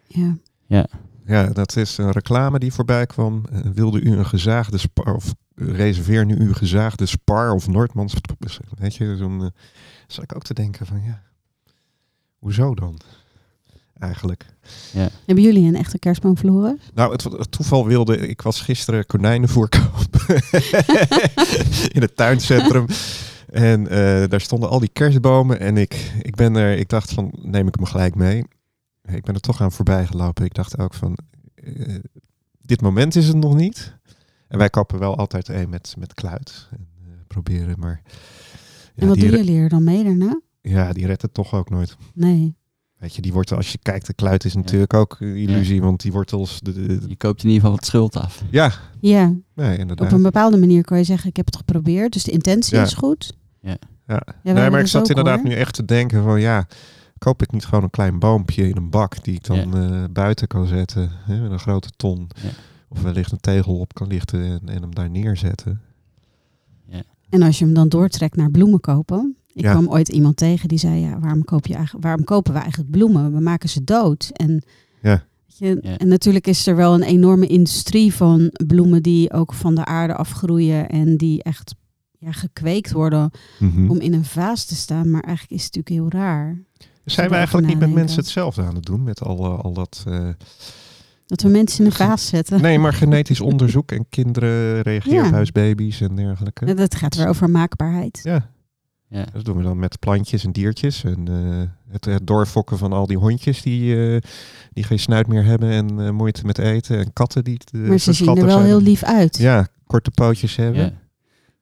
Ja. 0.07 0.35
Ja. 0.67 0.85
Ja, 1.25 1.45
dat 1.45 1.75
is 1.75 1.97
een 1.97 2.11
reclame 2.11 2.59
die 2.59 2.73
voorbij 2.73 3.05
kwam. 3.05 3.43
Eh, 3.51 3.59
wilde 3.73 4.01
u 4.01 4.17
een 4.17 4.25
gezaagde 4.25 4.77
spar 4.77 5.15
of 5.15 5.33
reserveer 5.55 6.25
nu 6.25 6.39
uw 6.39 6.53
gezaagde 6.53 7.05
spar 7.05 7.51
of 7.53 7.67
Noordmans. 7.67 8.15
Weet 8.77 8.95
je, 8.95 9.15
zo'n. 9.17 9.41
eh, 9.41 9.47
zat 10.07 10.23
ik 10.23 10.35
ook 10.35 10.43
te 10.43 10.53
denken 10.53 10.85
van 10.85 11.01
ja, 11.03 11.21
hoezo 12.39 12.75
dan? 12.75 12.99
Eigenlijk. 13.99 14.45
Hebben 15.25 15.43
jullie 15.43 15.67
een 15.67 15.75
echte 15.75 15.99
kerstboom 15.99 16.37
verloren? 16.37 16.79
Nou, 16.93 17.11
het, 17.11 17.23
het 17.23 17.51
toeval 17.51 17.85
wilde, 17.85 18.17
ik 18.17 18.41
was 18.41 18.61
gisteren 18.61 19.05
konijnen 19.05 19.49
in 21.95 22.01
het 22.01 22.15
tuincentrum. 22.15 22.85
En 23.49 23.87
eh, 23.87 24.29
daar 24.29 24.41
stonden 24.41 24.69
al 24.69 24.79
die 24.79 24.89
kerstbomen 24.93 25.59
en 25.59 25.77
ik, 25.77 26.11
ik 26.21 26.35
ben 26.35 26.55
er, 26.55 26.77
ik 26.77 26.89
dacht 26.89 27.13
van, 27.13 27.31
neem 27.41 27.67
ik 27.67 27.75
hem 27.75 27.85
gelijk 27.85 28.15
mee. 28.15 28.45
Ik 29.07 29.23
ben 29.23 29.35
er 29.35 29.41
toch 29.41 29.61
aan 29.61 29.71
voorbij 29.71 30.05
gelopen. 30.05 30.45
Ik 30.45 30.53
dacht 30.53 30.77
ook 30.79 30.93
van, 30.93 31.17
eh, 31.55 31.95
dit 32.61 32.81
moment 32.81 33.15
is 33.15 33.27
het 33.27 33.37
nog 33.37 33.55
niet. 33.55 33.93
En 34.47 34.57
wij 34.57 34.69
kappen 34.69 34.99
wel 34.99 35.17
altijd 35.17 35.47
een 35.47 35.69
met, 35.69 35.95
met 35.97 36.13
kluit. 36.13 36.67
En, 36.71 36.87
eh, 37.03 37.07
proberen, 37.27 37.79
maar... 37.79 38.01
Ja, 38.03 39.01
en 39.01 39.07
wat 39.07 39.17
re- 39.17 39.29
jullie 39.29 39.59
er 39.59 39.69
dan 39.69 39.83
mee 39.83 40.03
daarna? 40.03 40.41
ja, 40.61 40.93
die 40.93 41.05
redt 41.05 41.21
het 41.21 41.33
toch 41.33 41.53
ook 41.53 41.69
nooit. 41.69 41.95
Nee. 42.13 42.55
Weet 42.97 43.15
je, 43.15 43.21
die 43.21 43.33
wortel, 43.33 43.57
als 43.57 43.71
je 43.71 43.77
kijkt, 43.81 44.07
de 44.07 44.13
kluit 44.13 44.45
is 44.45 44.55
natuurlijk 44.55 44.93
ook 44.93 45.17
eh, 45.19 45.35
illusie, 45.35 45.81
want 45.81 46.01
die 46.01 46.11
wortels... 46.11 46.59
De, 46.61 46.73
de- 46.73 46.85
de- 46.99 47.07
Je 47.09 47.15
koopt 47.15 47.43
in 47.43 47.49
ieder 47.49 47.61
geval 47.61 47.75
wat 47.75 47.85
schuld 47.85 48.15
af. 48.17 48.43
ja, 48.49 48.71
Ja, 48.99 49.33
nee, 49.53 49.73
op 49.73 49.79
inderdaad. 49.79 50.11
een 50.11 50.21
bepaalde 50.21 50.57
manier 50.57 50.83
kan 50.83 50.97
je 50.97 51.03
zeggen, 51.03 51.29
ik 51.29 51.35
heb 51.35 51.45
het 51.45 51.55
geprobeerd. 51.55 52.13
Dus 52.13 52.23
de 52.23 52.31
intentie 52.31 52.75
Ja. 52.77 52.83
is 52.83 52.93
goed. 52.93 53.37
Ja. 53.61 53.77
wij 54.05 54.53
nee, 54.53 54.69
maar 54.69 54.79
ik 54.79 54.87
zat 54.87 55.01
ook, 55.01 55.09
inderdaad 55.09 55.39
hoor. 55.39 55.47
nu 55.47 55.53
echt 55.55 55.73
te 55.73 55.85
denken 55.85 56.23
van 56.23 56.39
ja, 56.41 56.67
koop 57.17 57.41
ik 57.41 57.51
niet 57.51 57.65
gewoon 57.65 57.83
een 57.83 57.89
klein 57.89 58.19
boompje 58.19 58.69
in 58.69 58.77
een 58.77 58.89
bak 58.89 59.23
die 59.23 59.35
ik 59.35 59.43
dan 59.43 59.77
eh, 59.77 60.03
buiten 60.11 60.47
kan 60.47 60.67
zetten 60.67 61.11
hè, 61.25 61.41
met 61.41 61.51
een 61.51 61.59
grote 61.59 61.89
ton. 61.97 62.27
Ja. 62.43 62.49
Of 62.89 63.01
wellicht 63.01 63.31
een 63.31 63.39
tegel 63.39 63.79
op 63.79 63.93
kan 63.93 64.07
lichten 64.07 64.43
en, 64.43 64.61
en 64.69 64.81
hem 64.81 64.95
daar 64.95 65.09
neerzetten. 65.09 65.81
En 67.29 67.41
als 67.41 67.59
je 67.59 67.65
hem 67.65 67.73
dan 67.73 67.89
doortrekt 67.89 68.35
naar 68.35 68.51
bloemen 68.51 68.79
kopen. 68.79 69.35
Ik 69.53 69.61
Ja. 69.63 69.71
kwam 69.71 69.87
ooit 69.87 70.09
iemand 70.09 70.37
tegen 70.37 70.67
die 70.67 70.77
zei, 70.77 70.99
ja, 70.99 71.19
waarom, 71.19 71.43
koop 71.43 71.67
je 71.67 71.73
eigenlijk, 71.73 72.03
waarom 72.05 72.23
kopen 72.23 72.53
we 72.53 72.59
eigenlijk 72.59 72.91
bloemen? 72.91 73.33
We 73.33 73.39
maken 73.39 73.69
ze 73.69 73.83
dood. 73.83 74.29
En, 74.33 74.63
Ja. 75.01 75.23
je, 75.45 75.77
Ja. 75.81 75.97
en 75.97 76.07
natuurlijk 76.07 76.47
is 76.47 76.67
er 76.67 76.75
wel 76.75 76.93
een 76.93 77.03
enorme 77.03 77.47
industrie 77.47 78.13
van 78.13 78.51
bloemen 78.67 79.03
die 79.03 79.33
ook 79.33 79.53
van 79.53 79.75
de 79.75 79.85
aarde 79.85 80.15
afgroeien. 80.15 80.89
En 80.89 81.17
die 81.17 81.43
echt 81.43 81.75
ja, 82.19 82.31
gekweekt 82.31 82.91
worden 82.91 83.31
Mhm. 83.59 83.89
om 83.89 83.99
in 83.99 84.13
een 84.13 84.25
vaas 84.25 84.65
te 84.65 84.75
staan. 84.75 85.11
Maar 85.11 85.21
eigenlijk 85.23 85.61
is 85.61 85.65
het 85.65 85.75
natuurlijk 85.75 86.13
heel 86.13 86.21
raar. 86.21 86.61
Zijn 87.05 87.29
we 87.29 87.35
eigenlijk 87.35 87.67
niet 87.67 87.79
met 87.79 87.93
mensen 87.93 88.17
hetzelfde 88.19 88.61
aan 88.63 88.75
het 88.75 88.85
doen 88.85 89.03
met 89.03 89.21
al, 89.21 89.37
eh, 89.45 89.59
al 89.63 89.73
dat... 89.73 90.03
eh, 90.07 90.27
Dat 91.25 91.41
we 91.41 91.49
mensen 91.49 91.79
in 91.79 91.85
een 91.85 91.91
vaas 91.91 92.27
zetten. 92.27 92.61
nee, 92.61 92.79
maar 92.79 92.93
genetisch 92.93 93.41
onderzoek 93.51 93.91
en 93.91 94.05
kinderen, 94.09 94.81
reageerbuisbaby's 94.81 96.01
en 96.01 96.15
dergelijke. 96.15 96.65
Ja, 96.65 96.73
Dat 96.73 96.95
gaat 96.95 97.15
weer 97.15 97.27
over 97.27 97.49
maakbaarheid. 97.49 98.19
Ja, 98.23 98.49
Ja. 99.09 99.25
dat 99.33 99.45
doen 99.45 99.57
we 99.57 99.63
dan 99.63 99.79
met 99.79 99.99
plantjes 99.99 100.43
en 100.45 100.51
diertjes. 100.51 101.03
En 101.03 101.27
eh, 101.27 101.93
het, 101.93 102.05
het 102.05 102.27
doorfokken 102.27 102.77
van 102.77 102.93
al 102.93 103.07
die 103.07 103.17
hondjes 103.17 103.61
die, 103.61 104.13
eh, 104.15 104.21
die 104.73 104.83
geen 104.83 104.99
snuit 104.99 105.27
meer 105.27 105.43
hebben 105.45 105.69
en 105.69 106.15
moeite 106.15 106.45
met 106.45 106.57
eten. 106.57 106.97
En 106.99 107.13
katten 107.13 107.43
die 107.43 107.59
Maar 107.71 107.97
ze 107.97 108.13
zien 108.13 108.27
er 108.37 108.45
wel 108.45 108.49
zijn. 108.49 108.65
heel 108.65 108.81
lief 108.81 109.03
uit. 109.03 109.37
Ja, 109.37 109.67
korte 109.87 110.11
pootjes 110.11 110.55
hebben. 110.55 110.97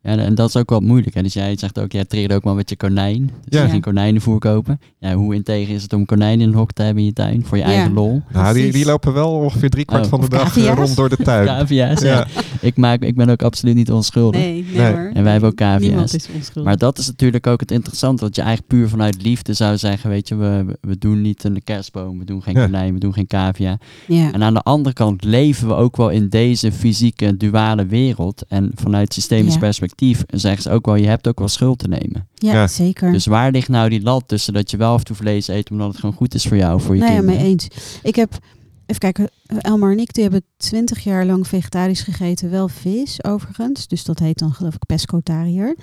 Ja. 0.03 0.17
En 0.17 0.35
dat 0.35 0.47
is 0.49 0.55
ook 0.57 0.69
wel 0.69 0.79
moeilijk. 0.79 1.15
Hè? 1.15 1.21
Dus 1.23 1.33
jij 1.33 1.57
zegt 1.57 1.79
ook, 1.79 1.91
jij 1.91 2.05
triggert 2.05 2.33
ook 2.33 2.43
wel 2.43 2.55
met 2.55 2.69
je 2.69 2.75
konijn. 2.75 3.31
Dus 3.45 3.59
Ja. 3.59 3.65
je 3.65 3.71
geen 3.71 3.81
konijnenvoer 3.81 4.39
kopen. 4.39 4.79
Ja, 4.99 5.13
hoe 5.15 5.33
integer 5.35 5.75
is 5.75 5.83
het 5.83 5.93
om 5.93 5.99
een 5.99 6.05
konijn 6.05 6.41
in 6.41 6.47
een 6.47 6.53
hok 6.55 6.71
te 6.71 6.81
hebben 6.81 6.99
in 7.01 7.07
je 7.09 7.13
tuin? 7.13 7.45
Voor 7.45 7.57
je 7.57 7.63
Ja. 7.63 7.69
eigen 7.69 7.93
lol. 7.93 8.21
Nou, 8.33 8.53
die, 8.53 8.71
die 8.71 8.85
lopen 8.85 9.13
wel 9.13 9.31
ongeveer 9.31 9.69
drie 9.69 9.85
kwart 9.85 10.03
Oh. 10.03 10.09
van 10.09 10.21
de 10.21 10.29
dag 10.29 10.57
eh, 10.57 10.73
rond 10.75 10.95
door 10.95 11.09
de 11.09 11.17
tuin. 11.17 11.45
Cavia's, 11.45 12.01
ja. 12.01 12.07
Ja. 12.13 12.27
Ik, 12.61 12.77
maak, 12.77 13.01
ik 13.01 13.15
ben 13.15 13.29
ook 13.29 13.41
absoluut 13.43 13.75
niet 13.75 13.91
onschuldig. 13.91 14.41
Nee, 14.41 14.53
nee, 14.71 14.81
Nee. 14.81 14.91
hoor. 14.91 15.11
En 15.13 15.23
wij 15.23 15.31
hebben 15.31 15.49
ook 15.49 15.55
cavia's. 15.55 15.81
Niemand 15.89 16.13
is 16.15 16.27
onschuldig. 16.35 16.63
Maar 16.63 16.77
dat 16.77 16.97
is 16.97 17.07
natuurlijk 17.07 17.47
ook 17.47 17.59
het 17.59 17.71
interessante. 17.71 18.23
Dat 18.23 18.35
je 18.35 18.41
eigenlijk 18.41 18.71
puur 18.73 18.89
vanuit 18.89 19.21
liefde 19.21 19.53
zou 19.53 19.77
zeggen, 19.77 20.09
weet 20.09 20.27
je, 20.27 20.35
we, 20.35 20.77
we 20.81 20.97
doen 20.97 21.21
niet 21.21 21.43
een 21.43 21.63
kerstboom, 21.63 22.19
we 22.19 22.25
doen 22.25 22.41
geen 22.43 22.55
Ja. 22.55 22.65
konijn, 22.65 22.93
we 22.93 22.99
doen 22.99 23.13
geen 23.13 23.27
cavia. 23.27 23.77
ja. 24.07 24.31
En 24.31 24.43
aan 24.43 24.53
de 24.53 24.61
andere 24.61 24.95
kant 24.95 25.23
leven 25.23 25.67
we 25.67 25.73
ook 25.73 25.97
wel 25.97 26.09
in 26.09 26.29
deze 26.29 26.71
fysieke 26.71 27.37
duale 27.37 27.85
wereld. 27.85 28.43
En 28.47 28.71
vanuit 28.75 29.13
systemisch 29.13 29.53
Ja. 29.53 29.59
Perspectief 29.95 30.39
zeggen 30.41 30.61
ze 30.63 30.69
ook 30.69 30.85
wel, 30.85 30.95
je 30.95 31.07
hebt 31.07 31.27
ook 31.27 31.39
wel 31.39 31.47
schuld 31.47 31.79
te 31.79 31.87
nemen. 31.87 32.27
ja, 32.33 32.53
Ja. 32.53 32.67
zeker. 32.67 33.11
Dus 33.11 33.25
waar 33.25 33.51
ligt 33.51 33.67
nou 33.69 33.89
die 33.89 34.01
lat 34.01 34.27
tussen 34.27 34.53
dat 34.53 34.71
je 34.71 34.77
wel 34.77 34.93
af 34.93 34.99
en 34.99 35.05
toe 35.05 35.15
vlees 35.15 35.47
eet, 35.47 35.71
omdat 35.71 35.87
het 35.87 35.99
gewoon 35.99 36.15
goed 36.15 36.33
is 36.33 36.45
voor 36.45 36.57
jou, 36.57 36.81
voor 36.81 36.95
je 36.95 37.01
nee, 37.01 37.09
ja, 37.11 37.15
kinderen? 37.17 37.41
mee 37.41 37.49
eens. 37.51 37.67
Ik 38.03 38.15
heb, 38.15 38.37
even 38.85 38.99
kijken, 38.99 39.29
Elmar 39.61 39.91
en 39.91 39.99
ik 39.99 40.13
die 40.13 40.23
hebben 40.23 40.43
twintig 40.57 41.03
jaar 41.03 41.25
lang 41.25 41.47
vegetarisch 41.47 42.01
gegeten. 42.01 42.49
Wel 42.49 42.67
vis, 42.67 43.23
overigens. 43.23 43.87
Dus 43.87 44.03
dat 44.03 44.19
heet 44.19 44.37
dan 44.39 44.53
geloof 44.53 44.73
ik 44.73 44.85
pescotariër. 44.85 45.75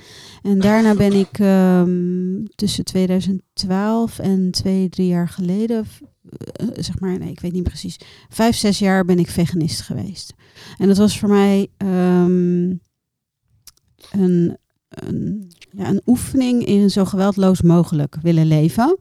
En 0.43 0.59
daarna 0.59 0.95
ben 0.95 1.13
ik 1.13 1.39
ehm, 1.39 2.45
tussen 2.55 2.85
2012 2.85 4.19
en 4.19 4.51
twee, 4.51 4.89
drie 4.89 5.07
jaar 5.07 5.29
geleden, 5.29 5.85
eh, 6.53 6.67
zeg 6.75 7.01
maar, 7.01 7.19
nee, 7.19 7.31
ik 7.31 7.41
weet 7.41 7.53
niet 7.53 7.63
precies, 7.63 7.97
vijf, 8.29 8.57
zes 8.57 8.79
jaar 8.79 9.05
ben 9.05 9.19
ik 9.19 9.31
veganist 9.31 9.81
geweest. 9.81 10.35
En 10.79 10.87
dat 10.87 10.97
was 10.97 11.19
voor 11.19 11.29
mij 11.29 11.69
ehm, 11.77 12.73
een, 14.11 14.57
een, 14.89 15.51
ja, 15.71 15.89
een 15.89 16.03
oefening 16.07 16.67
in 16.67 16.91
zo 16.91 17.05
geweldloos 17.05 17.63
mogelijk 17.63 18.17
willen 18.23 18.47
leven. 18.47 18.99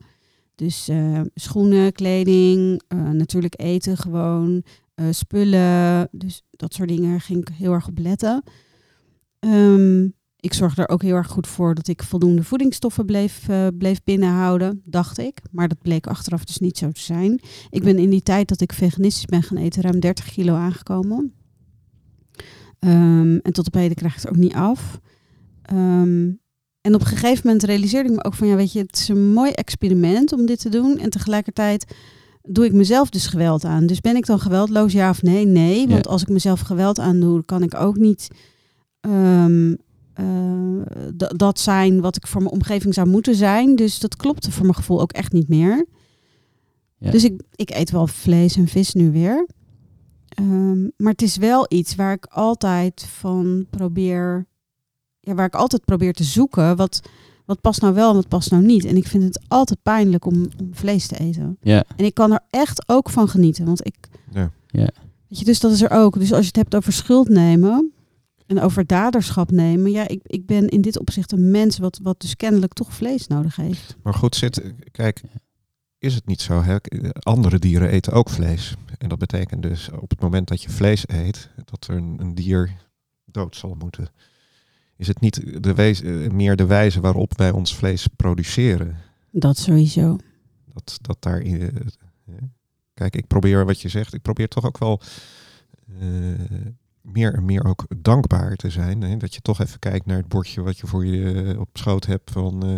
Dus 0.59 0.87
eh, 0.87 1.21
schoenen, 1.35 1.91
kleding, 1.91 2.81
eh, 2.87 3.09
natuurlijk 3.09 3.53
eten 3.61 3.97
gewoon, 3.97 4.63
eh, 4.95 5.05
spullen. 5.09 6.07
Dus 6.11 6.41
dat 6.51 6.73
soort 6.73 6.89
dingen 6.89 7.21
ging 7.21 7.41
ik 7.41 7.55
heel 7.55 7.73
erg 7.73 7.87
op 7.87 7.97
letten. 7.97 8.43
Ehm, 9.39 10.03
ik 10.39 10.53
zorgde 10.53 10.81
er 10.81 10.89
ook 10.89 11.01
heel 11.01 11.15
erg 11.15 11.27
goed 11.27 11.47
voor 11.47 11.75
dat 11.75 11.87
ik 11.87 12.03
voldoende 12.03 12.43
voedingsstoffen 12.43 13.05
bleef, 13.05 13.47
bleef 13.77 14.03
binnenhouden, 14.03 14.81
dacht 14.85 15.17
ik. 15.17 15.41
Maar 15.51 15.67
dat 15.67 15.81
bleek 15.81 16.07
achteraf 16.07 16.43
dus 16.43 16.57
niet 16.57 16.77
zo 16.77 16.91
te 16.91 17.01
zijn. 17.01 17.39
Ik 17.69 17.83
ben 17.83 17.97
in 17.97 18.09
die 18.09 18.23
tijd 18.23 18.47
dat 18.47 18.61
ik 18.61 18.73
veganistisch 18.73 19.25
ben 19.25 19.43
gaan 19.43 19.57
eten 19.57 19.81
ruim 19.81 19.99
30 19.99 20.31
kilo 20.31 20.53
aangekomen. 20.53 21.33
Ehm, 22.79 23.37
en 23.37 23.51
tot 23.51 23.67
op 23.67 23.73
heden 23.73 23.95
krijg 23.95 24.15
ik 24.15 24.21
het 24.21 24.29
ook 24.29 24.37
niet 24.37 24.53
af. 24.53 24.99
Ehm, 25.61 26.31
en 26.81 26.95
op 26.95 27.01
een 27.01 27.07
gegeven 27.07 27.41
moment 27.43 27.63
realiseerde 27.63 28.09
ik 28.09 28.15
me 28.15 28.23
ook 28.23 28.33
van, 28.33 28.47
ja, 28.47 28.55
weet 28.55 28.71
je, 28.71 28.79
het 28.79 28.97
is 28.97 29.07
een 29.07 29.33
mooi 29.33 29.51
experiment 29.51 30.33
om 30.33 30.45
dit 30.45 30.59
te 30.59 30.69
doen. 30.69 30.97
En 30.97 31.09
tegelijkertijd 31.09 31.93
doe 32.41 32.65
ik 32.65 32.73
mezelf 32.73 33.09
dus 33.09 33.27
geweld 33.27 33.65
aan. 33.65 33.85
Dus 33.85 34.01
ben 34.01 34.15
ik 34.15 34.25
dan 34.25 34.39
geweldloos, 34.39 34.93
ja 34.93 35.09
of 35.09 35.21
nee? 35.21 35.45
Nee, 35.45 35.87
want 35.87 36.07
als 36.07 36.21
ik 36.21 36.29
mezelf 36.29 36.59
geweld 36.59 36.99
aandoe, 36.99 37.45
kan 37.45 37.63
ik 37.63 37.75
ook 37.75 37.97
niet 37.97 38.27
ehm, 38.99 39.75
eh, 40.13 40.25
dat 41.35 41.59
zijn 41.59 42.01
wat 42.01 42.15
ik 42.15 42.27
voor 42.27 42.41
mijn 42.41 42.53
omgeving 42.53 42.93
zou 42.93 43.07
moeten 43.07 43.35
zijn. 43.35 43.75
Dus 43.75 43.99
dat 43.99 44.15
klopte 44.15 44.51
voor 44.51 44.63
mijn 44.63 44.75
gevoel 44.75 45.01
ook 45.01 45.11
echt 45.11 45.31
niet 45.31 45.47
meer. 45.47 45.85
Ja. 46.97 47.11
Dus 47.11 47.23
ik, 47.23 47.41
ik 47.55 47.69
eet 47.69 47.91
wel 47.91 48.07
vlees 48.07 48.55
en 48.55 48.67
vis 48.67 48.93
nu 48.93 49.11
weer. 49.11 49.47
Ehm, 50.39 50.81
maar 50.97 51.11
het 51.11 51.21
is 51.21 51.37
wel 51.37 51.65
iets 51.69 51.95
waar 51.95 52.13
ik 52.13 52.25
altijd 52.25 53.05
van 53.05 53.65
probeer, 53.69 54.45
ja, 55.19 55.33
waar 55.33 55.45
ik 55.45 55.55
altijd 55.55 55.85
probeer 55.85 56.13
te 56.13 56.23
zoeken. 56.23 56.75
Wat, 56.75 57.01
wat 57.45 57.61
past 57.61 57.81
nou 57.81 57.93
wel 57.93 58.09
en 58.09 58.15
wat 58.15 58.27
past 58.27 58.51
nou 58.51 58.63
niet. 58.63 58.85
En 58.85 58.95
ik 58.95 59.07
vind 59.07 59.23
het 59.23 59.39
altijd 59.47 59.79
pijnlijk 59.83 60.25
om, 60.25 60.35
om 60.59 60.69
vlees 60.71 61.07
te 61.07 61.19
eten. 61.19 61.57
Ja, 61.61 61.83
En 61.95 62.05
ik 62.05 62.13
kan 62.13 62.31
er 62.31 62.43
echt 62.49 62.89
ook 62.89 63.09
van 63.09 63.29
genieten. 63.29 63.65
Want 63.65 63.85
ik. 63.85 63.95
Ja. 64.31 64.51
Ja. 64.67 64.89
Weet 65.27 65.39
je, 65.39 65.45
dus 65.45 65.59
dat 65.59 65.71
is 65.71 65.81
er 65.81 65.91
ook. 65.91 66.19
Dus 66.19 66.31
als 66.31 66.41
je 66.41 66.47
het 66.47 66.55
hebt 66.55 66.75
over 66.75 66.93
schuld 66.93 67.29
nemen 67.29 67.91
en 68.45 68.61
over 68.61 68.85
daderschap 68.85 69.51
nemen. 69.51 69.91
Ja, 69.91 70.07
ik, 70.07 70.19
ik 70.23 70.45
ben 70.45 70.67
in 70.67 70.81
dit 70.81 70.99
opzicht 70.99 71.31
een 71.31 71.51
mens 71.51 71.77
wat, 71.77 71.99
wat 72.03 72.21
dus 72.21 72.35
kennelijk 72.35 72.73
toch 72.73 72.93
vlees 72.93 73.27
nodig 73.27 73.55
heeft. 73.55 73.95
Maar 74.03 74.13
goed, 74.13 74.35
zit, 74.35 74.61
kijk, 74.91 75.21
is 75.99 76.15
het 76.15 76.25
niet 76.25 76.41
zo? 76.41 76.61
Hè? 76.61 76.75
Andere 77.19 77.59
dieren 77.59 77.89
eten 77.89 78.13
ook 78.13 78.29
vlees. 78.29 78.75
En 78.97 79.09
dat 79.09 79.17
betekent 79.19 79.61
dus 79.63 79.89
op 79.89 80.09
het 80.09 80.21
moment 80.21 80.47
dat 80.47 80.63
je 80.63 80.69
vlees 80.69 81.09
eet, 81.09 81.49
dat 81.65 81.87
er 81.87 81.95
een, 81.95 82.17
een 82.19 82.35
dier 82.35 82.75
dood 83.25 83.55
zal 83.55 83.75
moeten. 83.79 84.07
Is 84.95 85.07
het 85.07 85.19
niet 85.19 85.63
de 85.63 85.73
wees, 85.73 86.01
eh, 86.01 86.29
meer 86.29 86.55
de 86.55 86.65
wijze 86.65 86.99
waarop 86.99 87.37
wij 87.37 87.51
ons 87.51 87.75
vlees 87.75 88.07
produceren? 88.07 88.97
Dat 89.31 89.57
sowieso. 89.57 90.17
Dat, 90.73 90.97
dat 91.01 91.17
daar. 91.19 91.39
eh, 91.39 91.67
kijk, 92.93 93.15
ik 93.15 93.27
probeer 93.27 93.65
wat 93.65 93.81
je 93.81 93.89
zegt. 93.89 94.13
Ik 94.13 94.21
probeer 94.21 94.47
toch 94.47 94.65
ook 94.65 94.77
wel 94.77 95.01
meer 97.13 97.33
en 97.33 97.45
meer 97.45 97.65
ook 97.65 97.85
dankbaar 97.97 98.55
te 98.55 98.69
zijn. 98.69 99.01
Hè? 99.01 99.17
Dat 99.17 99.33
je 99.33 99.41
toch 99.41 99.59
even 99.61 99.79
kijkt 99.79 100.05
naar 100.05 100.17
het 100.17 100.27
bordje 100.27 100.61
wat 100.61 100.77
je 100.77 100.87
voor 100.87 101.05
je 101.05 101.43
eh, 101.53 101.59
op 101.59 101.69
schoot 101.73 102.05
hebt. 102.05 102.31
Van, 102.31 102.63
eh, 102.63 102.69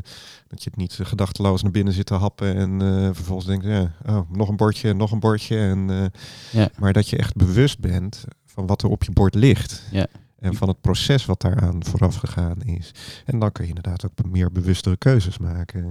dat 0.48 0.64
je 0.64 0.70
het 0.70 0.76
niet 0.76 0.98
eh, 1.00 1.06
gedachteloos 1.06 1.62
naar 1.64 1.72
binnen 1.72 1.94
zit 1.94 2.06
te 2.06 2.14
happen. 2.14 2.56
En 2.56 2.82
eh, 2.82 3.10
vervolgens 3.14 3.48
denkt, 3.48 3.66
ja, 3.66 3.92
oh, 4.08 4.20
nog 4.32 4.50
een 4.50 4.56
bordje, 4.56 4.94
nog 4.94 5.12
een 5.12 5.20
bordje. 5.20 5.58
En, 5.58 5.90
eh, 5.90 6.06
Ja. 6.52 6.70
Maar 6.78 6.94
dat 6.94 7.10
je 7.10 7.18
echt 7.18 7.36
bewust 7.36 7.80
bent 7.80 8.24
van 8.46 8.66
wat 8.68 8.82
er 8.82 8.90
op 8.90 9.04
je 9.04 9.12
bord 9.12 9.36
ligt. 9.36 9.84
Ja. 9.92 10.08
En 10.40 10.54
van 10.56 10.68
het 10.68 10.82
proces 10.82 11.26
wat 11.26 11.42
daaraan 11.42 11.84
vooraf 11.86 12.16
gegaan 12.16 12.62
is. 12.62 12.92
En 13.26 13.40
dan 13.40 13.52
kun 13.52 13.64
je 13.64 13.70
inderdaad 13.70 14.06
ook 14.06 14.26
meer 14.30 14.52
bewustere 14.52 14.98
keuzes 14.98 15.38
maken. 15.38 15.86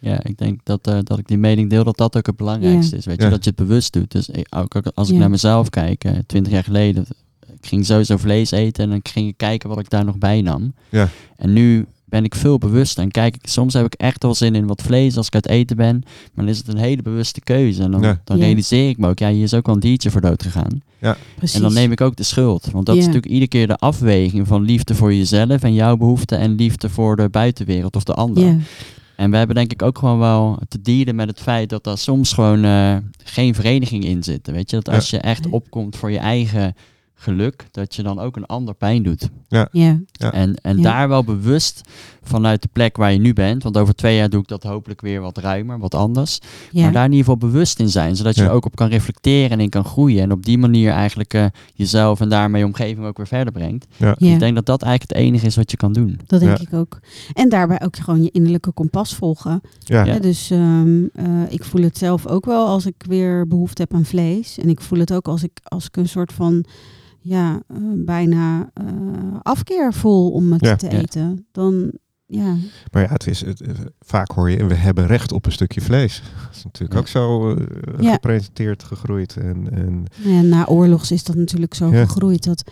Ja, 0.00 0.22
ik 0.24 0.38
denk 0.38 0.60
dat, 0.64 0.86
eh, 0.86 0.98
dat 1.02 1.18
ik 1.18 1.26
die 1.28 1.38
mening 1.38 1.70
deel 1.70 1.84
dat 1.84 1.96
dat 1.96 2.16
ook 2.16 2.26
het 2.26 2.36
belangrijkste 2.36 2.96
is. 2.96 3.04
Weet 3.04 3.16
je, 3.18 3.22
Ja. 3.24 3.30
dat 3.30 3.44
je 3.44 3.50
het 3.50 3.58
bewust 3.58 3.92
doet. 3.92 4.10
Dus 4.10 4.28
ik- 4.28 4.54
ook 4.56 4.74
als 4.94 5.08
ik 5.08 5.14
Ja. 5.14 5.20
naar 5.20 5.30
mezelf 5.30 5.68
kijk, 5.70 6.04
twintig 6.26 6.52
jaar 6.52 6.64
geleden, 6.64 7.06
ik 7.60 7.66
ging 7.68 7.86
sowieso 7.86 8.16
vlees 8.16 8.50
eten 8.50 8.84
en 8.84 8.90
dan 8.90 9.00
ging 9.02 9.28
ik 9.28 9.36
kijken 9.36 9.68
wat 9.68 9.78
ik 9.78 9.90
daar 9.90 10.04
nog 10.04 10.18
bij 10.18 10.40
nam. 10.40 10.74
Ja. 10.88 11.08
En 11.36 11.52
nu 11.52 11.86
ben 12.04 12.24
ik 12.24 12.34
veel 12.34 12.58
bewuster 12.58 13.02
en 13.02 13.10
kijk 13.10 13.34
ik, 13.34 13.46
soms 13.48 13.74
heb 13.74 13.84
ik 13.84 13.94
echt 13.94 14.22
wel 14.22 14.34
zin 14.34 14.54
in 14.54 14.66
wat 14.66 14.82
vlees 14.82 15.16
als 15.16 15.26
ik 15.26 15.34
uit 15.34 15.48
eten 15.48 15.76
ben, 15.76 16.02
maar 16.04 16.44
dan 16.44 16.48
is 16.48 16.58
het 16.58 16.68
een 16.68 16.76
hele 16.78 17.02
bewuste 17.02 17.40
keuze. 17.40 17.82
En 17.82 17.90
dan, 17.90 18.00
Ja. 18.02 18.20
dan 18.24 18.36
Ja. 18.38 18.44
realiseer 18.44 18.88
ik 18.88 18.98
me 18.98 19.08
ook, 19.08 19.18
ja, 19.18 19.30
hier 19.30 19.42
is 19.42 19.54
ook 19.54 19.66
wel 19.66 19.74
een 19.74 19.80
diertje 19.80 20.10
voor 20.10 20.20
dood 20.20 20.42
gegaan. 20.42 20.82
Precies. 21.36 21.56
En 21.56 21.62
dan 21.62 21.72
neem 21.72 21.92
ik 21.92 22.00
ook 22.00 22.16
de 22.16 22.22
schuld. 22.22 22.70
Want 22.72 22.86
dat 22.86 22.94
is 22.96 23.00
Ja. 23.00 23.06
natuurlijk 23.06 23.32
iedere 23.32 23.50
keer 23.50 23.66
de 23.66 23.76
afweging 23.76 24.46
van 24.46 24.62
liefde 24.62 24.94
voor 24.94 25.14
jezelf 25.14 25.62
en 25.62 25.74
jouw 25.74 25.96
behoeften 25.96 26.38
en 26.38 26.54
liefde 26.54 26.88
voor 26.88 27.16
de 27.16 27.28
buitenwereld 27.28 27.96
of 27.96 28.04
de 28.04 28.14
ander. 28.14 28.44
Ja, 28.44 28.56
En 29.16 29.30
we 29.30 29.36
hebben 29.36 29.56
denk 29.56 29.72
ik 29.72 29.82
ook 29.82 29.98
gewoon 29.98 30.18
wel 30.18 30.58
te 30.68 30.80
dealen 30.82 31.14
met 31.14 31.28
het 31.28 31.40
feit 31.40 31.68
dat 31.68 31.84
daar 31.84 31.98
soms 31.98 32.32
gewoon 32.32 32.64
eh, 32.64 32.96
geen 33.24 33.54
vereniging 33.54 34.04
in 34.04 34.22
zit. 34.22 34.46
Weet 34.46 34.70
je, 34.70 34.76
dat 34.76 34.86
Ja. 34.86 34.92
als 34.94 35.10
je 35.10 35.18
echt 35.18 35.48
opkomt 35.48 35.96
voor 35.96 36.10
je 36.10 36.18
eigen 36.18 36.74
geluk, 37.20 37.66
dat 37.70 37.94
je 37.94 38.02
dan 38.02 38.18
ook 38.18 38.36
een 38.36 38.46
ander 38.46 38.74
pijn 38.74 39.02
doet. 39.02 39.28
ja, 39.48 39.68
Ja. 39.72 39.98
En, 40.32 40.54
en 40.62 40.76
Ja. 40.76 40.82
daar 40.82 41.08
wel 41.08 41.24
bewust 41.24 41.80
vanuit 42.22 42.62
de 42.62 42.68
plek 42.72 42.96
waar 42.96 43.12
je 43.12 43.18
nu 43.18 43.32
bent, 43.32 43.62
want 43.62 43.76
over 43.76 43.94
twee 43.94 44.16
jaar 44.16 44.28
doe 44.30 44.40
ik 44.40 44.48
dat 44.48 44.62
hopelijk 44.62 45.00
weer 45.00 45.20
wat 45.20 45.38
ruimer, 45.38 45.78
wat 45.78 45.94
anders. 45.94 46.38
ja. 46.70 46.82
Maar 46.82 46.92
daar 46.92 47.04
in 47.04 47.12
ieder 47.12 47.24
geval 47.32 47.50
bewust 47.50 47.78
in 47.80 47.88
zijn, 47.88 48.16
zodat 48.16 48.34
je 48.34 48.42
Ja. 48.42 48.48
er 48.48 48.54
ook 48.54 48.64
op 48.64 48.76
kan 48.76 48.88
reflecteren 48.88 49.50
en 49.50 49.60
in 49.60 49.68
kan 49.68 49.84
groeien. 49.84 50.22
En 50.22 50.32
op 50.32 50.44
die 50.44 50.58
manier 50.58 50.90
eigenlijk 50.92 51.34
eh, 51.34 51.44
jezelf 51.74 52.20
en 52.20 52.28
daarmee 52.28 52.60
je 52.60 52.66
omgeving 52.66 53.06
ook 53.06 53.16
weer 53.16 53.26
verder 53.26 53.52
brengt. 53.52 53.86
ja. 53.96 54.14
Ik 54.18 54.38
denk 54.38 54.54
dat 54.54 54.66
dat 54.66 54.82
eigenlijk 54.82 55.12
het 55.12 55.20
enige 55.20 55.46
is 55.46 55.56
wat 55.56 55.70
je 55.70 55.76
kan 55.76 55.92
doen. 55.92 56.20
Dat 56.26 56.40
denk 56.40 56.58
Ja. 56.58 56.64
ik 56.66 56.72
ook. 56.74 56.98
En 57.34 57.48
daarbij 57.48 57.82
ook 57.84 57.96
gewoon 57.96 58.22
je 58.22 58.30
innerlijke 58.30 58.72
kompas 58.72 59.14
volgen. 59.14 59.60
ja. 59.84 60.18
Dus 60.18 60.50
ehm, 60.50 61.04
eh, 61.14 61.24
ik 61.48 61.64
voel 61.64 61.82
het 61.82 61.98
zelf 61.98 62.26
ook 62.26 62.44
wel 62.44 62.66
als 62.66 62.86
ik 62.86 62.94
weer 63.08 63.46
behoefte 63.48 63.82
heb 63.82 63.94
aan 63.94 64.04
vlees. 64.04 64.58
En 64.58 64.68
ik 64.68 64.80
voel 64.80 64.98
het 64.98 65.12
ook 65.12 65.28
als 65.28 65.42
ik, 65.42 65.50
als 65.64 65.86
ik 65.86 65.96
een 65.96 66.08
soort 66.08 66.32
van 66.32 66.64
ja, 67.20 67.62
eh, 67.68 67.76
bijna 67.96 68.70
eh, 68.74 68.84
afkeer 69.42 69.92
voel 69.94 70.30
om 70.30 70.52
het 70.52 70.64
Ja. 70.64 70.76
te 70.76 70.86
Ja. 70.90 70.92
eten. 70.98 71.46
Dan 71.52 71.92
ja, 72.26 72.54
Maar 72.92 73.02
ja, 73.02 73.08
het 73.08 73.26
is, 73.26 73.40
het, 73.44 73.62
vaak 74.00 74.30
hoor 74.30 74.50
je, 74.50 74.56
en 74.56 74.68
we 74.68 74.74
hebben 74.74 75.06
recht 75.06 75.32
op 75.32 75.46
een 75.46 75.52
stukje 75.52 75.80
vlees. 75.80 76.22
Dat 76.46 76.56
is 76.56 76.64
natuurlijk 76.64 76.92
Ja. 76.94 76.98
ook 76.98 77.08
zo 77.08 77.54
eh, 77.54 77.64
Ja. 78.00 78.12
gepresenteerd, 78.12 78.82
gegroeid. 78.82 79.36
En, 79.36 79.68
en 79.72 80.04
Nou 80.24 80.46
na 80.46 80.66
oorlogs 80.66 81.10
is 81.10 81.24
dat 81.24 81.36
natuurlijk 81.36 81.74
zo 81.74 81.90
Ja. 81.92 82.04
gegroeid 82.06 82.44
dat, 82.44 82.70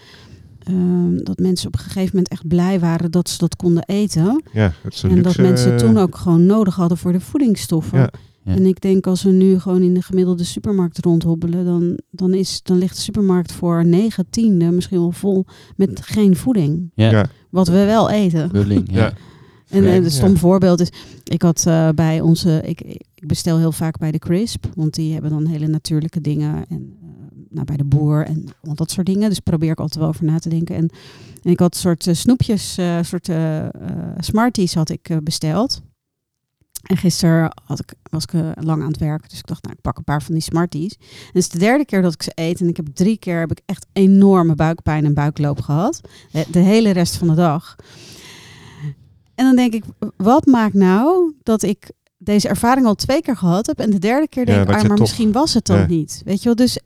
ehm, 0.58 1.16
dat 1.16 1.38
mensen 1.38 1.66
op 1.66 1.74
een 1.74 1.80
gegeven 1.80 2.08
moment 2.08 2.28
echt 2.28 2.48
blij 2.48 2.80
waren 2.80 3.10
dat 3.10 3.28
ze 3.28 3.38
dat 3.38 3.56
konden 3.56 3.84
eten. 3.86 4.42
ja, 4.52 4.72
het 4.82 4.94
is 4.94 5.02
een 5.02 5.10
en 5.10 5.16
luxe, 5.16 5.36
dat 5.36 5.46
mensen 5.46 5.76
toen 5.76 5.98
ook 5.98 6.16
gewoon 6.16 6.46
nodig 6.46 6.74
hadden 6.74 6.98
voor 6.98 7.12
de 7.12 7.20
voedingsstoffen. 7.20 7.98
Ja. 7.98 8.10
Ja. 8.46 8.52
En 8.54 8.66
ik 8.66 8.80
denk 8.80 9.06
als 9.06 9.22
we 9.22 9.30
nu 9.30 9.58
gewoon 9.58 9.82
in 9.82 9.94
de 9.94 10.02
gemiddelde 10.02 10.44
supermarkt 10.44 10.98
rondhobbelen, 11.04 11.64
dan, 11.64 11.98
dan, 12.10 12.34
is, 12.34 12.60
dan 12.62 12.78
ligt 12.78 12.94
de 12.96 13.02
supermarkt 13.02 13.52
voor 13.52 13.86
9 13.86 14.26
tiende 14.30 14.70
misschien 14.70 14.98
wel 14.98 15.12
vol 15.12 15.44
met 15.76 16.00
geen 16.02 16.36
voeding. 16.36 16.90
Ja, 16.94 17.10
Ja. 17.10 17.26
Wat 17.50 17.68
we 17.68 17.84
wel 17.84 18.10
eten. 18.10 18.50
vulling. 18.50 18.88
Ja. 18.94 19.12
En 19.68 19.82
Ja. 19.82 19.88
eh, 19.88 19.94
een 19.94 20.10
stom 20.10 20.30
Ja. 20.30 20.36
voorbeeld 20.36 20.80
is, 20.80 20.88
ik 21.24 21.42
had 21.42 21.64
eh, 21.66 21.88
bij 21.94 22.20
onze, 22.20 22.60
ik, 22.64 22.80
ik 23.14 23.26
bestel 23.26 23.58
heel 23.58 23.72
vaak 23.72 23.98
bij 23.98 24.10
de 24.10 24.18
Crisp, 24.18 24.66
want 24.74 24.94
die 24.94 25.12
hebben 25.12 25.30
dan 25.30 25.46
hele 25.46 25.66
natuurlijke 25.66 26.20
dingen. 26.20 26.64
En 26.68 26.96
eh, 27.02 27.08
nou, 27.50 27.66
bij 27.66 27.76
de 27.76 27.84
boer 27.84 28.24
en 28.26 28.44
al 28.62 28.74
dat 28.74 28.90
soort 28.90 29.06
dingen. 29.06 29.28
Dus 29.28 29.40
probeer 29.40 29.70
ik 29.70 29.80
altijd 29.80 30.00
wel 30.00 30.08
over 30.08 30.24
na 30.24 30.38
te 30.38 30.48
denken. 30.48 30.74
En, 30.76 30.88
en 31.42 31.50
ik 31.50 31.58
had 31.58 31.76
soort 31.76 32.08
snoepjes, 32.10 32.78
eh 32.78 32.98
soort 33.02 33.28
Smarties 34.18 34.74
had 34.74 34.90
ik 34.90 35.18
besteld. 35.22 35.82
En 36.86 36.96
gisteren 36.96 37.52
had 37.64 37.78
ik, 37.80 37.92
was 38.10 38.22
ik 38.22 38.32
eh, 38.32 38.50
lang 38.54 38.82
aan 38.82 38.88
het 38.88 38.98
werk, 38.98 39.30
dus 39.30 39.38
ik 39.38 39.46
dacht, 39.46 39.62
nou, 39.62 39.74
ik 39.74 39.80
pak 39.82 39.96
een 39.96 40.04
paar 40.04 40.22
van 40.22 40.34
die 40.34 40.42
Smarties. 40.42 40.94
En 40.98 41.06
het 41.26 41.36
is 41.36 41.48
de 41.48 41.58
derde 41.58 41.84
keer 41.84 42.02
dat 42.02 42.12
ik 42.12 42.22
ze 42.22 42.32
eet 42.34 42.60
en 42.60 42.68
ik 42.68 42.76
heb 42.76 42.86
drie 42.94 43.16
keer 43.18 43.38
heb 43.38 43.50
ik 43.50 43.60
echt 43.66 43.86
enorme 43.92 44.54
buikpijn 44.54 45.04
en 45.04 45.14
buikloop 45.14 45.60
gehad. 45.60 46.00
De, 46.32 46.44
de 46.50 46.58
hele 46.58 46.90
rest 46.90 47.16
van 47.16 47.28
de 47.28 47.34
dag. 47.34 47.76
En 49.34 49.44
dan 49.44 49.56
denk 49.56 49.72
ik, 49.74 49.84
wat 50.16 50.46
maakt 50.46 50.74
nou 50.74 51.32
dat 51.42 51.62
ik 51.62 51.90
deze 52.18 52.48
ervaring 52.48 52.86
al 52.86 52.94
twee 52.94 53.22
keer 53.22 53.36
gehad 53.36 53.66
heb 53.66 53.78
en 53.78 53.90
de 53.90 53.98
derde 53.98 54.28
keer 54.28 54.46
denk, 54.46 54.66
dat 54.66 54.74
ah, 54.76 54.80
maar 54.82 54.88
toch- 54.90 54.98
misschien 54.98 55.32
was 55.32 55.54
het 55.54 55.66
dan 55.66 55.78
Ja. 55.78 55.86
niet. 55.86 56.22
Weet 56.24 56.38
je 56.38 56.44
wel, 56.44 56.54
dus, 56.54 56.78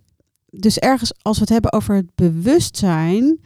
dus 0.51 0.79
ergens 0.79 1.13
als 1.23 1.37
we 1.37 1.41
het 1.43 1.53
hebben 1.53 1.73
over 1.73 1.95
het 1.95 2.15
bewustzijn, 2.15 3.39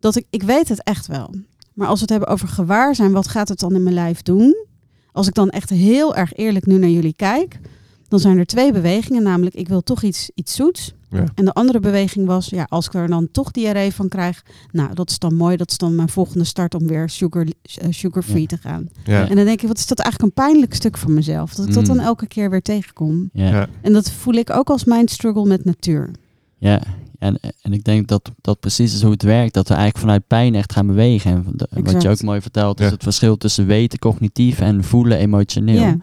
dat 0.00 0.16
ik, 0.16 0.26
ik 0.30 0.42
weet 0.42 0.68
het 0.68 0.82
echt 0.82 1.06
wel. 1.06 1.34
Maar 1.74 1.86
als 1.88 1.94
we 1.96 2.00
het 2.02 2.10
hebben 2.10 2.28
over 2.28 2.48
gewaarzijn, 2.48 3.12
wat 3.12 3.28
gaat 3.28 3.48
het 3.48 3.58
dan 3.58 3.74
in 3.74 3.82
mijn 3.82 3.94
lijf 3.94 4.22
doen? 4.22 4.66
Als 5.12 5.26
ik 5.26 5.34
dan 5.34 5.50
echt 5.50 5.70
heel 5.70 6.16
erg 6.16 6.32
eerlijk 6.34 6.66
nu 6.66 6.78
naar 6.78 6.88
jullie 6.90 7.14
kijk, 7.16 7.60
dan 8.08 8.18
zijn 8.20 8.38
er 8.38 8.46
twee 8.46 8.72
bewegingen. 8.72 9.22
Namelijk, 9.22 9.54
ik 9.54 9.68
wil 9.68 9.82
toch 9.82 10.02
iets, 10.02 10.30
iets 10.34 10.54
zoets. 10.54 10.92
Ja. 11.10 11.24
En 11.34 11.44
de 11.44 11.52
andere 11.52 11.80
beweging 11.80 12.26
was, 12.26 12.46
ja, 12.48 12.66
als 12.68 12.86
ik 12.86 12.94
er 12.94 13.08
dan 13.08 13.28
toch 13.30 13.50
diarree 13.50 13.92
van 13.92 14.08
krijg, 14.08 14.42
nou, 14.70 14.94
dat 14.94 15.10
is 15.10 15.18
dan 15.18 15.34
mooi. 15.34 15.56
Dat 15.56 15.70
is 15.70 15.78
dan 15.78 15.94
mijn 15.94 16.08
volgende 16.08 16.44
start 16.44 16.74
om 16.74 16.86
weer 16.86 17.08
sugar, 17.08 17.46
eh, 17.62 17.86
sugar-free 17.90 18.40
Ja. 18.40 18.46
te 18.46 18.56
gaan. 18.56 18.88
Ja. 19.04 19.28
En 19.28 19.36
dan 19.36 19.44
denk 19.44 19.62
ik, 19.62 19.68
wat 19.68 19.78
is 19.78 19.86
dat 19.86 19.98
eigenlijk 19.98 20.36
een 20.36 20.44
pijnlijk 20.44 20.74
stuk 20.74 20.96
van 20.98 21.14
mezelf? 21.14 21.54
Dat 21.54 21.66
ik 21.66 21.72
dat 21.74 21.82
Mm. 21.82 21.88
dan 21.96 22.00
elke 22.04 22.26
keer 22.26 22.50
weer 22.50 22.62
tegenkom. 22.62 23.30
Ja. 23.32 23.48
Ja. 23.48 23.68
En 23.80 23.92
dat 23.92 24.10
voel 24.10 24.34
ik 24.34 24.50
ook 24.50 24.70
als 24.70 24.84
mijn 24.84 25.08
struggle 25.08 25.46
met 25.46 25.64
natuur. 25.64 26.10
Ja, 26.58 26.82
en, 27.22 27.38
en 27.62 27.72
ik 27.72 27.84
denk 27.84 28.08
dat 28.08 28.30
dat 28.40 28.60
precies 28.60 28.94
is 28.94 29.02
hoe 29.02 29.10
het 29.12 29.22
werkt. 29.22 29.54
Dat 29.54 29.68
we 29.68 29.74
eigenlijk 29.74 30.04
vanuit 30.04 30.26
pijn 30.26 30.54
echt 30.54 30.72
gaan 30.72 30.86
bewegen. 30.86 31.30
En 31.32 31.44
de- 31.56 31.68
wat 31.82 32.02
je 32.02 32.08
ook 32.08 32.22
mooi 32.22 32.40
vertelt, 32.40 32.80
is 32.80 32.86
Ja. 32.86 32.92
het 32.92 33.02
verschil 33.02 33.36
tussen 33.36 33.66
weten 33.66 33.98
cognitief 33.98 34.60
en 34.60 34.84
voelen 34.84 35.18
emotioneel. 35.18 35.80
Ja, 35.82 35.96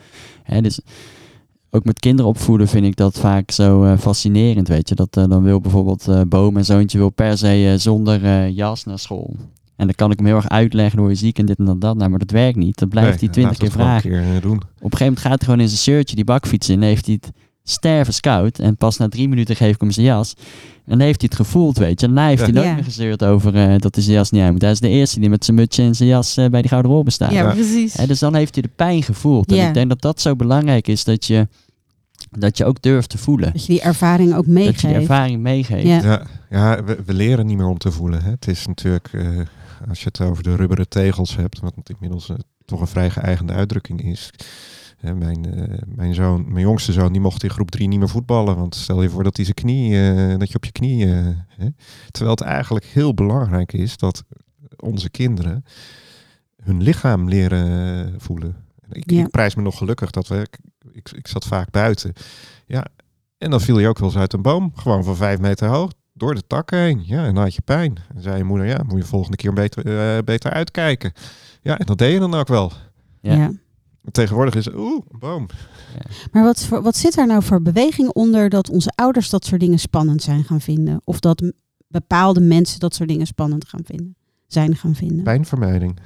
Hè, 0.43 0.61
dus 0.61 0.79
ook 1.69 1.83
met 1.85 1.99
kinderen 1.99 2.31
opvoeden 2.31 2.67
vind 2.67 2.85
ik 2.85 2.95
dat 2.95 3.19
vaak 3.19 3.51
zo 3.51 3.83
eh, 3.83 3.97
fascinerend, 3.97 4.67
weet 4.67 4.89
je. 4.89 4.95
Dat 4.95 5.17
eh, 5.17 5.27
dan 5.29 5.43
wil 5.43 5.61
bijvoorbeeld 5.61 6.07
eh 6.07 6.21
Boom 6.27 6.57
en 6.57 6.65
zoontje 6.65 6.97
wil 6.97 7.09
per 7.09 7.37
se 7.37 7.69
eh, 7.71 7.79
zonder 7.79 8.23
eh, 8.25 8.55
jas 8.55 8.83
naar 8.83 8.99
school. 8.99 9.35
En 9.75 9.85
dan 9.85 9.95
kan 9.95 10.11
ik 10.11 10.17
hem 10.17 10.27
heel 10.27 10.35
erg 10.35 10.49
uitleggen 10.49 10.99
hoe 10.99 11.09
je 11.09 11.15
ziek 11.15 11.39
en 11.39 11.45
dit 11.45 11.57
en 11.57 11.65
dat, 11.65 11.81
dat. 11.81 11.97
Nou, 11.97 12.09
maar 12.09 12.19
dat 12.19 12.31
werkt 12.31 12.57
niet. 12.57 12.79
Dan 12.79 12.89
blijft 12.89 13.09
Nee, 13.09 13.19
hij 13.19 13.29
twintig 13.29 13.57
keer 13.57 13.71
vragen. 13.71 14.13
een 14.13 14.31
keer 14.31 14.41
doen. 14.41 14.51
Op 14.57 14.61
een 14.61 14.67
gegeven 14.81 14.99
moment 15.05 15.19
gaat 15.19 15.29
hij 15.37 15.39
gewoon 15.43 15.59
in 15.59 15.67
zijn 15.67 15.79
shirtje 15.79 16.15
die 16.15 16.25
bakfiets 16.25 16.69
in. 16.69 16.81
Heeft 16.81 17.05
hij 17.05 17.19
het 17.21 17.31
stervenskoud. 17.69 18.59
En 18.59 18.75
pas 18.77 18.97
na 18.97 19.07
drie 19.07 19.29
minuten 19.29 19.55
geef 19.55 19.73
ik 19.73 19.81
hem 19.81 19.91
zijn 19.91 20.05
jas. 20.05 20.33
En 20.85 20.97
dan 20.97 20.99
heeft 20.99 21.21
hij 21.21 21.29
het 21.31 21.39
gevoeld, 21.47 21.77
weet 21.77 21.99
je. 21.99 22.07
En 22.07 22.13
daarna 22.13 22.29
heeft 22.29 22.41
hij 22.41 22.53
Ja. 22.53 22.61
nooit 22.61 22.73
meer 22.75 22.83
gezeurd 22.83 23.23
over 23.23 23.55
eh, 23.55 23.77
dat 23.77 23.95
hij 23.95 24.03
zijn 24.03 24.15
jas 24.15 24.31
niet 24.31 24.41
uit 24.41 24.51
moet. 24.51 24.61
Hij 24.61 24.71
is 24.71 24.79
de 24.79 24.89
eerste 24.89 25.19
die 25.19 25.29
met 25.29 25.45
zijn 25.45 25.57
mutsje 25.57 25.81
en 25.83 25.95
zijn 25.95 26.09
jas 26.09 26.37
eh, 26.37 26.45
bij 26.49 26.61
die 26.61 26.69
gouden 26.69 26.91
rolbe 26.91 27.11
staat. 27.11 27.31
ja, 27.31 27.51
precies. 27.53 27.93
Hè, 27.93 28.07
dus 28.07 28.19
dan 28.19 28.35
heeft 28.35 28.53
hij 28.53 28.63
de 28.63 28.69
pijn 28.75 29.03
gevoeld. 29.03 29.51
En 29.51 29.67
ik 29.67 29.73
denk 29.73 29.89
dat 29.89 30.01
dat 30.01 30.21
zo 30.21 30.35
belangrijk 30.35 30.87
is, 30.87 31.03
dat 31.03 31.25
je, 31.25 31.47
dat 32.31 32.57
je 32.57 32.65
ook 32.65 32.81
durft 32.81 33.09
te 33.09 33.17
voelen. 33.17 33.51
Dat 33.53 33.65
je 33.65 33.71
die 33.73 33.81
ervaring 33.81 34.29
ook 34.35 34.35
Dat 34.35 34.45
je 34.45 34.53
die 34.53 34.63
meegeeft. 34.63 34.95
ervaring 34.95 35.41
meegeeft. 35.41 35.87
Ja. 35.87 36.01
Ja, 36.03 36.23
ja 36.49 36.83
we, 36.83 36.97
we 37.05 37.13
leren 37.13 37.45
niet 37.45 37.57
meer 37.57 37.67
om 37.67 37.77
te 37.77 37.91
voelen. 37.91 38.23
Hè. 38.23 38.29
Het 38.29 38.47
is 38.47 38.65
natuurlijk, 38.67 39.09
eh, 39.13 39.27
als 39.89 39.99
je 39.99 40.05
het 40.05 40.21
over 40.21 40.43
de 40.43 40.55
rubberen 40.55 40.89
tegels 40.89 41.35
hebt, 41.35 41.59
wat 41.59 41.73
inmiddels 41.83 42.31
toch 42.65 42.81
een 42.81 42.87
vrij 42.87 43.09
geëigende 43.09 43.53
uitdrukking 43.53 44.03
is. 44.03 44.29
Hè, 44.99 45.15
mijn, 45.15 45.53
eh, 45.53 45.77
mijn, 45.85 46.13
zoon, 46.13 46.45
mijn 46.51 46.65
jongste 46.65 46.91
zoon, 46.91 47.11
die 47.11 47.21
mocht 47.21 47.43
in 47.43 47.49
groep 47.49 47.71
drie 47.71 47.87
niet 47.87 47.99
meer 47.99 48.09
voetballen. 48.09 48.55
Want 48.55 48.75
stel 48.75 49.01
je 49.01 49.09
voor 49.09 49.23
dat 49.23 49.35
hij 49.35 49.45
zijn 49.45 49.55
knie, 49.57 50.09
eh, 50.09 50.37
dat 50.37 50.49
je 50.49 50.55
op 50.55 50.65
je 50.65 50.71
knie. 50.71 51.05
eh, 51.05 51.27
hè. 51.47 51.67
Terwijl 52.11 52.35
het 52.35 52.45
eigenlijk 52.45 52.85
heel 52.85 53.13
belangrijk 53.13 53.73
is 53.73 53.97
dat 53.97 54.23
onze 54.79 55.09
kinderen 55.09 55.63
hun 56.63 56.81
lichaam 56.83 57.29
leren 57.29 58.13
voelen. 58.21 58.55
Ik, 58.91 59.11
Ja. 59.11 59.19
ik 59.23 59.29
prijs 59.29 59.55
me 59.55 59.61
nog 59.61 59.77
gelukkig 59.77 60.11
dat 60.11 60.27
we. 60.27 60.35
Ik, 60.39 60.57
ik, 60.91 61.11
ik 61.11 61.27
zat 61.27 61.45
vaak 61.45 61.71
buiten. 61.71 62.13
Ja, 62.65 62.85
en 63.37 63.49
dan 63.49 63.61
viel 63.61 63.79
je 63.79 63.87
ook 63.87 63.99
wel 63.99 64.09
eens 64.09 64.17
uit 64.17 64.33
een 64.33 64.41
boom. 64.41 64.71
Gewoon 64.75 65.03
van 65.03 65.15
vijf 65.15 65.39
meter 65.39 65.67
hoog. 65.67 65.91
Door 66.13 66.35
de 66.35 66.47
takken 66.47 66.79
heen. 66.79 67.01
Ja, 67.05 67.25
en 67.25 67.33
dan 67.33 67.43
had 67.43 67.55
je 67.55 67.61
pijn. 67.61 67.97
En 68.15 68.21
zei 68.21 68.37
je 68.37 68.43
moeder, 68.43 68.67
ja, 68.67 68.83
moet 68.87 68.99
je 68.99 69.05
volgende 69.07 69.37
keer 69.37 69.53
beter, 69.53 70.15
eh, 70.17 70.23
beter 70.23 70.51
uitkijken. 70.51 71.11
Ja, 71.61 71.79
en 71.79 71.85
dat 71.85 71.97
deed 71.97 72.13
je 72.13 72.19
dan 72.19 72.33
ook 72.33 72.47
wel. 72.47 72.71
Ja. 73.21 73.33
Ja. 73.35 73.51
Tegenwoordig 74.11 74.55
is, 74.55 74.67
oeh, 74.73 75.01
een 75.11 75.19
boom. 75.19 75.45
Maar 76.31 76.43
wat, 76.43 76.67
wat 76.69 76.95
zit 76.97 77.15
daar 77.15 77.27
nou 77.27 77.43
voor 77.43 77.61
beweging 77.61 78.09
onder 78.09 78.49
dat 78.49 78.69
onze 78.69 78.91
ouders 78.95 79.29
dat 79.29 79.45
soort 79.45 79.61
dingen 79.61 79.79
spannend 79.79 80.21
zijn 80.23 80.43
gaan 80.43 80.61
vinden? 80.61 81.01
Of 81.03 81.19
dat 81.19 81.51
bepaalde 81.87 82.39
mensen 82.39 82.79
dat 82.79 82.95
soort 82.95 83.09
dingen 83.09 83.27
spannend 83.27 83.67
gaan 83.67 83.83
vinden. 83.85 84.15
Zijn 84.47 84.75
gaan 84.75 84.95
vinden. 84.95 85.23
Pijnvermijding. 85.23 85.99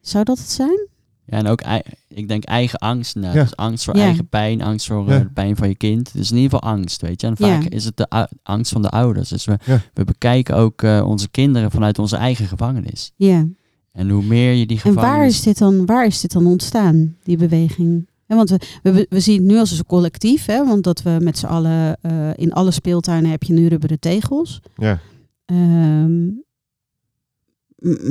Zou 0.00 0.24
dat 0.24 0.38
het 0.38 0.50
zijn? 0.50 0.88
Ja, 1.26 1.36
en 1.38 1.46
ook, 1.46 1.62
ik 2.08 2.28
denk 2.28 2.44
eigen 2.44 2.78
angst. 2.78 3.14
Nou, 3.14 3.34
Ja. 3.36 3.42
Dus 3.42 3.56
angst 3.56 3.84
voor 3.84 3.96
Ja. 3.96 4.02
eigen 4.02 4.28
pijn, 4.28 4.62
angst 4.62 4.86
voor 4.86 5.06
Ja. 5.08 5.14
eh, 5.14 5.20
de 5.20 5.30
pijn 5.30 5.56
van 5.56 5.68
je 5.68 5.74
kind. 5.76 6.12
Dus 6.12 6.30
in 6.30 6.36
ieder 6.36 6.50
geval 6.58 6.70
angst, 6.72 7.00
weet 7.00 7.20
je. 7.20 7.26
En 7.26 7.36
vaak 7.36 7.62
Ja. 7.62 7.68
is 7.70 7.84
het 7.84 7.96
de 7.96 8.28
angst 8.42 8.72
van 8.72 8.82
de 8.82 8.88
ouders. 8.90 9.28
Dus 9.28 9.44
we, 9.44 9.58
Ja. 9.64 9.80
we 9.94 10.04
bekijken 10.04 10.56
ook 10.56 10.82
eh, 10.82 11.04
onze 11.06 11.28
kinderen 11.30 11.70
vanuit 11.70 11.98
onze 11.98 12.16
eigen 12.16 12.46
gevangenis. 12.46 13.12
Ja. 13.16 13.46
En 13.94 14.10
hoe 14.10 14.22
meer 14.24 14.52
je 14.52 14.66
die 14.66 14.76
En 14.76 14.82
gevangenis... 14.82 15.16
waar 15.16 15.26
is, 15.26 15.42
dit 15.42 15.58
dan, 15.58 15.86
waar 15.86 16.06
is 16.06 16.20
dit 16.20 16.32
dan 16.32 16.46
ontstaan, 16.46 17.16
die 17.22 17.36
beweging? 17.36 18.06
Ja, 18.26 18.36
want 18.36 18.50
we, 18.50 18.58
we, 18.82 19.06
we 19.08 19.20
zien 19.20 19.36
het 19.36 19.46
nu 19.46 19.58
als 19.58 19.78
een 19.78 19.86
collectief, 19.86 20.46
hè, 20.46 20.66
want 20.66 20.84
dat 20.84 21.02
we 21.02 21.16
met 21.22 21.38
z'n 21.38 21.46
allen 21.46 21.96
eh, 22.00 22.30
in 22.34 22.52
alle 22.52 22.70
speeltuinen 22.70 23.30
heb 23.30 23.42
je 23.42 23.52
nu 23.52 23.66
rubberen 23.66 23.98
tegels. 24.00 24.60
Ja. 24.76 25.00
Ehm, 25.44 26.26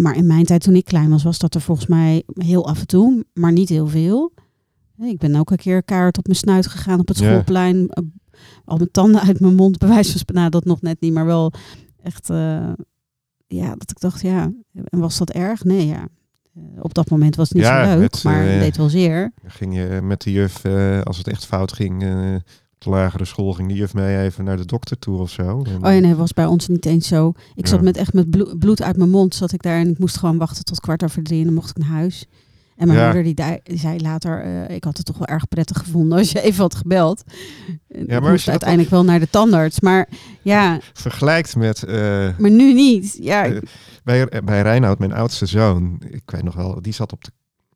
maar 0.02 0.16
in 0.16 0.28
mijn 0.28 0.46
tijd 0.46 0.62
toen 0.64 0.76
ik 0.76 0.86
klein 0.86 1.10
was, 1.10 1.24
was 1.24 1.38
dat 1.38 1.56
er 1.56 1.62
volgens 1.62 1.88
mij 1.88 2.24
heel 2.34 2.68
af 2.68 2.80
en 2.80 2.88
toe, 2.88 3.26
maar 3.34 3.52
niet 3.52 3.70
heel 3.70 3.88
veel. 3.88 4.34
Ik 5.00 5.18
ben 5.18 5.36
ook 5.36 5.52
een 5.52 5.58
keer 5.58 5.84
kaart 5.84 6.18
op 6.18 6.26
mijn 6.28 6.38
snuit 6.40 6.68
gegaan 6.68 7.00
op 7.00 7.08
het 7.08 7.18
schoolplein. 7.18 7.88
eh, 7.90 8.04
Al 8.66 8.78
mijn 8.78 8.92
tanden 8.92 9.22
uit 9.22 9.40
mijn 9.40 9.56
mond, 9.56 9.78
bij 9.78 9.88
wijze 9.88 10.10
van 10.12 10.20
spreken. 10.20 10.42
Nou, 10.42 10.50
dat 10.50 10.66
nog 10.66 10.82
net 10.82 11.02
niet, 11.02 11.14
maar 11.14 11.26
wel 11.26 11.54
echt... 12.04 12.30
eh, 12.30 12.72
ja, 13.56 13.76
dat 13.76 13.91
ik 13.91 13.99
dacht, 13.99 14.22
ja, 14.22 14.51
en 14.74 14.99
was 14.99 15.18
dat 15.18 15.30
erg? 15.30 15.64
Nee, 15.64 15.88
ja. 15.88 16.08
Eh, 16.56 16.62
op 16.80 16.93
dat 16.93 17.10
moment 17.10 17.36
was 17.36 17.49
het 17.49 17.58
niet 17.58 17.66
Ja, 17.66 17.86
zo 17.86 17.99
leuk, 17.99 18.14
het, 18.14 18.24
maar 18.24 18.45
eh, 18.45 18.51
het 18.51 18.60
deed 18.60 18.78
wel 18.78 18.89
zeer. 18.89 19.32
Dan 19.41 19.51
ging 19.51 19.76
je 19.76 19.99
met 20.04 20.22
de 20.22 20.32
juf, 20.32 20.64
eh, 20.64 21.01
als 21.01 21.18
het 21.18 21.28
echt 21.28 21.45
fout 21.45 21.74
ging, 21.74 21.99
de 22.78 22.89
lagere 22.89 23.26
school, 23.26 23.54
ging 23.54 23.68
de 23.68 23.74
juf 23.74 23.93
mee 23.93 24.18
even 24.18 24.43
naar 24.43 24.58
de 24.58 24.66
dokter 24.66 24.99
toe 24.99 25.20
of 25.20 25.30
zo. 25.30 25.62
En, 25.64 25.86
Oh 25.86 25.93
ja, 25.93 25.99
nee, 25.99 26.16
was 26.16 26.34
bij 26.34 26.45
ons 26.45 26.68
niet 26.68 26.86
eens 26.86 27.08
zo. 27.08 27.34
Ik 27.56 27.68
zat 27.68 27.82
met 27.82 27.97
echt 27.97 28.14
met 28.14 28.30
bloed, 28.30 28.60
bloed 28.60 28.82
uit 28.82 28.97
mijn 28.97 29.10
mond, 29.10 29.36
zat 29.36 29.51
ik 29.51 29.62
daar 29.62 29.80
en 29.80 29.89
ik 29.89 29.99
moest 29.99 30.18
gewoon 30.18 30.38
wachten 30.38 30.66
tot 30.66 30.80
kwart 30.80 31.04
over 31.04 31.24
drie 31.24 31.39
en 31.39 31.45
dan 31.45 31.54
mocht 31.54 31.70
ik 31.70 31.78
naar 31.78 31.88
huis. 31.88 32.26
En 32.76 32.88
mijn 32.88 33.00
Ja. 33.00 33.14
moeder 33.14 33.36
die, 33.64 33.78
zei 33.80 34.02
later, 34.02 34.42
eh, 34.44 34.76
ik 34.76 34.84
had 34.84 34.98
het 34.98 35.06
toch 35.06 35.18
wel 35.18 35.28
erg 35.28 35.48
prettig 35.48 35.78
gevonden 35.78 36.18
als 36.18 36.32
je 36.32 36.42
even 36.42 36.62
had 36.62 36.76
gebeld. 36.76 37.24
Maar 38.08 38.22
moest 38.22 38.32
je 38.40 38.40
dat 38.40 38.48
uiteindelijk 38.48 38.90
wel 38.90 39.04
naar 39.04 39.20
de 39.20 39.30
tandarts, 39.30 39.80
maar 39.80 40.10
ja, 40.42 40.80
Vergelijkt 40.94 41.56
met 41.56 41.84
eh, 41.84 41.94
maar 42.38 42.52
nu 42.52 42.74
niet. 42.74 43.18
Ja, 43.22 43.46
Eh, 43.46 43.58
bij, 44.04 44.28
bij 44.44 44.62
Reinoud, 44.62 45.00
mijn 45.00 45.14
oudste 45.14 45.46
zoon, 45.46 46.02
ik 46.10 46.32
weet 46.32 46.44
nog 46.44 46.56
wel, 46.56 46.82
die 46.82 46.94
zat 46.94 47.12
op 47.12 47.24
de, 47.24 47.32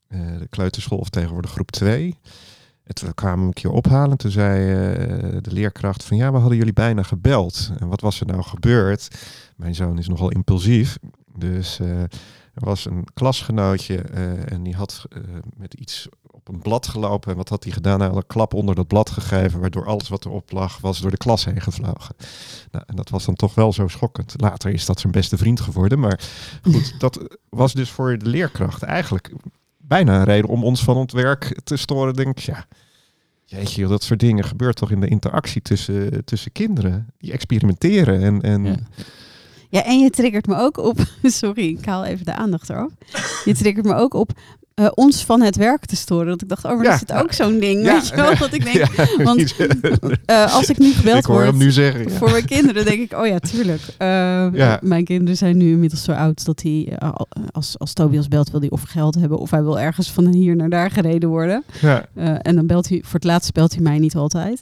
eh, 0.07 0.19
de 0.39 0.47
kleuterschool 0.49 0.97
of 0.97 1.09
tegenwoordig 1.09 1.51
groep 1.51 1.71
2. 1.71 2.15
En 2.83 2.93
toen 2.95 3.13
kwamen 3.13 3.39
we 3.39 3.45
een 3.45 3.53
keer 3.53 3.71
ophalen. 3.71 4.17
Toen 4.17 4.31
zei 4.31 4.71
eh, 4.71 5.37
de 5.41 5.51
leerkracht 5.51 6.03
van 6.03 6.17
ja, 6.17 6.31
we 6.31 6.37
hadden 6.37 6.57
jullie 6.57 6.73
bijna 6.73 7.03
gebeld. 7.03 7.71
En 7.79 7.87
wat 7.87 8.01
was 8.01 8.19
er 8.19 8.25
nou 8.25 8.41
gebeurd? 8.43 9.07
Mijn 9.55 9.75
zoon 9.75 9.97
is 9.97 10.07
nogal 10.07 10.29
impulsief. 10.31 10.97
Dus 11.37 11.79
eh, 11.79 11.87
er 12.57 12.65
was 12.65 12.85
een 12.85 13.07
klasgenootje 13.13 14.01
eh, 14.01 14.51
en 14.51 14.63
die 14.63 14.75
had 14.75 15.05
eh, 15.09 15.21
met 15.57 15.73
iets 15.73 16.07
op 16.31 16.47
een 16.47 16.59
blad 16.59 16.87
gelopen. 16.87 17.31
En 17.31 17.37
wat 17.37 17.49
had 17.49 17.63
hij 17.63 17.73
gedaan? 17.73 17.99
Hij 17.99 18.07
had 18.07 18.17
een 18.17 18.27
klap 18.27 18.53
onder 18.53 18.75
dat 18.75 18.87
blad 18.87 19.09
gegeven, 19.09 19.59
waardoor 19.59 19.85
alles 19.85 20.09
wat 20.09 20.25
erop 20.25 20.51
lag, 20.51 20.77
was 20.77 20.99
door 20.99 21.11
de 21.11 21.17
klas 21.17 21.45
heen 21.45 21.61
gevlogen. 21.61 22.15
Nou, 22.71 22.83
en 22.87 22.95
dat 22.95 23.09
was 23.09 23.25
dan 23.25 23.35
toch 23.35 23.55
wel 23.55 23.73
zo 23.73 23.87
schokkend. 23.87 24.33
Later 24.37 24.71
is 24.71 24.85
dat 24.85 24.99
zijn 24.99 25.11
beste 25.11 25.37
vriend 25.37 25.59
geworden. 25.59 25.99
Maar 25.99 26.19
goed, 26.61 26.93
dat 26.99 27.37
was 27.49 27.73
dus 27.73 27.89
voor 27.89 28.17
de 28.17 28.29
leerkracht 28.29 28.83
eigenlijk 28.83 29.33
bijna 29.77 30.17
een 30.17 30.23
reden 30.23 30.49
om 30.49 30.63
ons 30.63 30.83
van 30.83 30.97
het 30.97 31.11
werk 31.11 31.59
te 31.63 31.77
storen. 31.77 32.13
Denk 32.13 32.37
ik, 32.37 32.39
ja, 32.39 32.65
jeetje, 33.45 33.87
dat 33.87 34.03
soort 34.03 34.19
dingen 34.19 34.43
gebeurt 34.43 34.75
toch 34.75 34.91
in 34.91 34.99
de 34.99 35.07
interactie 35.07 35.61
tussen, 35.61 36.25
tussen 36.25 36.51
kinderen. 36.51 37.07
Die 37.17 37.31
experimenteren 37.31 38.21
en... 38.21 38.41
en 38.41 38.63
Ja. 38.63 38.77
Ja, 39.77 39.83
en 39.83 39.99
je 39.99 40.09
triggert 40.09 40.47
me 40.47 40.55
ook 40.57 40.77
op. 40.77 40.99
Sorry, 41.23 41.67
ik 41.79 41.85
haal 41.85 42.05
even 42.05 42.25
de 42.25 42.33
aandacht 42.33 42.69
eraf. 42.69 42.91
Je 43.45 43.53
triggert 43.55 43.85
me 43.85 43.95
ook 43.95 44.13
op 44.13 44.31
eh, 44.73 44.87
ons 44.93 45.25
van 45.25 45.41
het 45.41 45.55
werk 45.55 45.85
te 45.85 45.95
storen. 45.95 46.27
Dat 46.27 46.41
ik 46.41 46.49
dacht, 46.49 46.65
oh, 46.65 46.75
maar 46.75 46.83
Ja. 46.85 46.93
is 46.93 46.99
het 46.99 47.13
ook 47.13 47.31
zo'n 47.33 47.59
ding? 47.59 47.83
Ja. 47.85 47.93
Weet 47.93 48.07
je 48.07 48.15
wel? 48.15 48.37
Dat 48.37 48.53
ik 48.53 48.63
denk, 48.63 48.75
Ja, 49.17 49.23
want 49.23 49.55
eh, 50.25 50.53
als 50.55 50.69
ik 50.69 50.77
nu 50.77 50.91
gebeld 50.93 51.17
ik 51.17 51.25
hoor 51.25 51.35
word 51.35 51.47
hem 51.47 51.57
nu 51.57 51.71
zeggen. 51.71 52.11
Voor 52.11 52.31
mijn 52.31 52.45
kinderen, 52.45 52.85
denk 52.85 52.99
ik, 52.99 53.13
oh 53.19 53.27
ja, 53.27 53.39
tuurlijk. 53.39 53.81
Eh. 53.97 54.75
Mijn 54.81 55.03
kinderen 55.03 55.37
zijn 55.37 55.57
nu 55.57 55.71
inmiddels 55.71 56.03
zo 56.03 56.11
oud 56.11 56.45
dat 56.45 56.61
hij, 56.61 56.93
al- 56.99 57.27
als, 57.51 57.79
als 57.79 57.93
Tobias 57.93 58.27
belt, 58.27 58.51
wil 58.51 58.59
hij 58.59 58.69
of 58.69 58.81
geld 58.81 59.15
hebben 59.15 59.37
of 59.37 59.51
hij 59.51 59.63
wil 59.63 59.79
ergens 59.79 60.11
van 60.11 60.27
hier 60.27 60.55
naar 60.55 60.69
daar 60.69 60.91
gereden 60.91 61.29
worden. 61.29 61.63
Ja, 61.81 62.05
en 62.41 62.55
dan 62.55 62.67
belt 62.67 62.89
hij, 62.89 63.01
voor 63.03 63.13
het 63.13 63.23
laatst 63.23 63.53
belt 63.53 63.73
hij 63.73 63.81
mij 63.81 63.99
niet 63.99 64.15
altijd. 64.15 64.61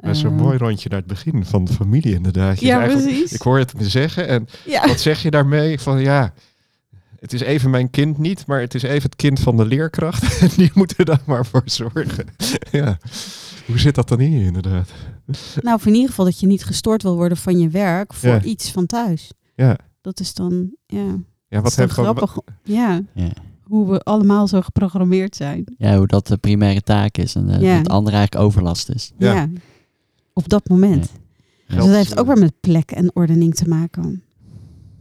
Dat 0.00 0.16
is 0.16 0.22
een 0.22 0.30
Eh, 0.30 0.36
mooi 0.36 0.58
rondje 0.58 0.88
naar 0.88 0.98
het 0.98 1.08
begin 1.08 1.44
van 1.44 1.64
de 1.64 1.72
familie 1.72 2.14
inderdaad. 2.14 2.60
Je 2.60 2.66
Ja, 2.66 2.86
precies. 2.86 3.32
Ik 3.32 3.40
hoor 3.42 3.58
het 3.58 3.74
me 3.74 3.88
zeggen 3.88 4.28
en 4.28 4.46
Ja. 4.66 4.86
wat 4.86 5.00
zeg 5.00 5.22
je 5.22 5.30
daarmee? 5.30 5.78
Van 5.80 6.00
ja, 6.00 6.32
het 7.20 7.32
is 7.32 7.40
even 7.40 7.70
mijn 7.70 7.90
kind 7.90 8.18
niet, 8.18 8.46
maar 8.46 8.60
het 8.60 8.74
is 8.74 8.82
even 8.82 9.02
het 9.02 9.16
kind 9.16 9.40
van 9.40 9.56
de 9.56 9.64
leerkracht. 9.66 10.38
En 10.42 10.48
die 10.56 10.70
moeten 10.74 11.04
daar 11.04 11.22
maar 11.26 11.46
voor 11.46 11.62
zorgen. 11.64 12.26
Ja, 12.70 12.98
hoe 13.66 13.78
zit 13.78 13.94
dat 13.94 14.08
dan 14.08 14.20
hier 14.20 14.42
inderdaad? 14.46 14.90
Nou, 15.62 15.76
of 15.76 15.86
in 15.86 15.92
ieder 15.94 16.08
geval 16.08 16.24
dat 16.24 16.40
je 16.40 16.46
niet 16.46 16.64
gestoord 16.64 17.02
wil 17.02 17.14
worden 17.16 17.36
van 17.38 17.58
je 17.58 17.68
werk 17.68 18.14
voor 18.14 18.28
Ja. 18.28 18.42
iets 18.42 18.70
van 18.70 18.86
thuis. 18.86 19.30
Ja, 19.54 19.76
Dat 20.00 20.20
is 20.20 20.34
dan, 20.34 20.70
ja, 20.86 20.98
ja 21.48 21.60
dat 21.60 21.62
wat 21.62 21.74
dan, 21.74 21.88
grappig. 21.88 22.36
Ja, 22.62 23.00
Ja. 23.14 23.28
hoe 23.62 23.90
we 23.90 24.00
allemaal 24.00 24.48
zo 24.48 24.60
geprogrammeerd 24.60 25.36
zijn. 25.36 25.64
ja, 25.78 25.96
hoe 25.96 26.06
dat 26.06 26.26
de 26.26 26.36
primaire 26.36 26.80
taak 26.82 27.16
is. 27.18 27.34
En 27.34 27.50
eh, 27.50 27.60
Ja. 27.60 27.76
het 27.76 27.88
andere 27.88 28.16
eigenlijk 28.16 28.46
overlast 28.46 28.88
is. 28.88 29.12
Ja. 29.18 29.48
Op 30.40 30.48
dat 30.48 30.68
moment. 30.68 31.10
Ja. 31.66 31.74
Dus 31.76 31.84
dat 31.84 31.94
heeft 31.94 32.18
ook 32.18 32.26
weer 32.26 32.38
met 32.38 32.60
plek 32.60 32.90
en 32.90 33.10
ordening 33.14 33.54
te 33.54 33.68
maken. 33.68 34.22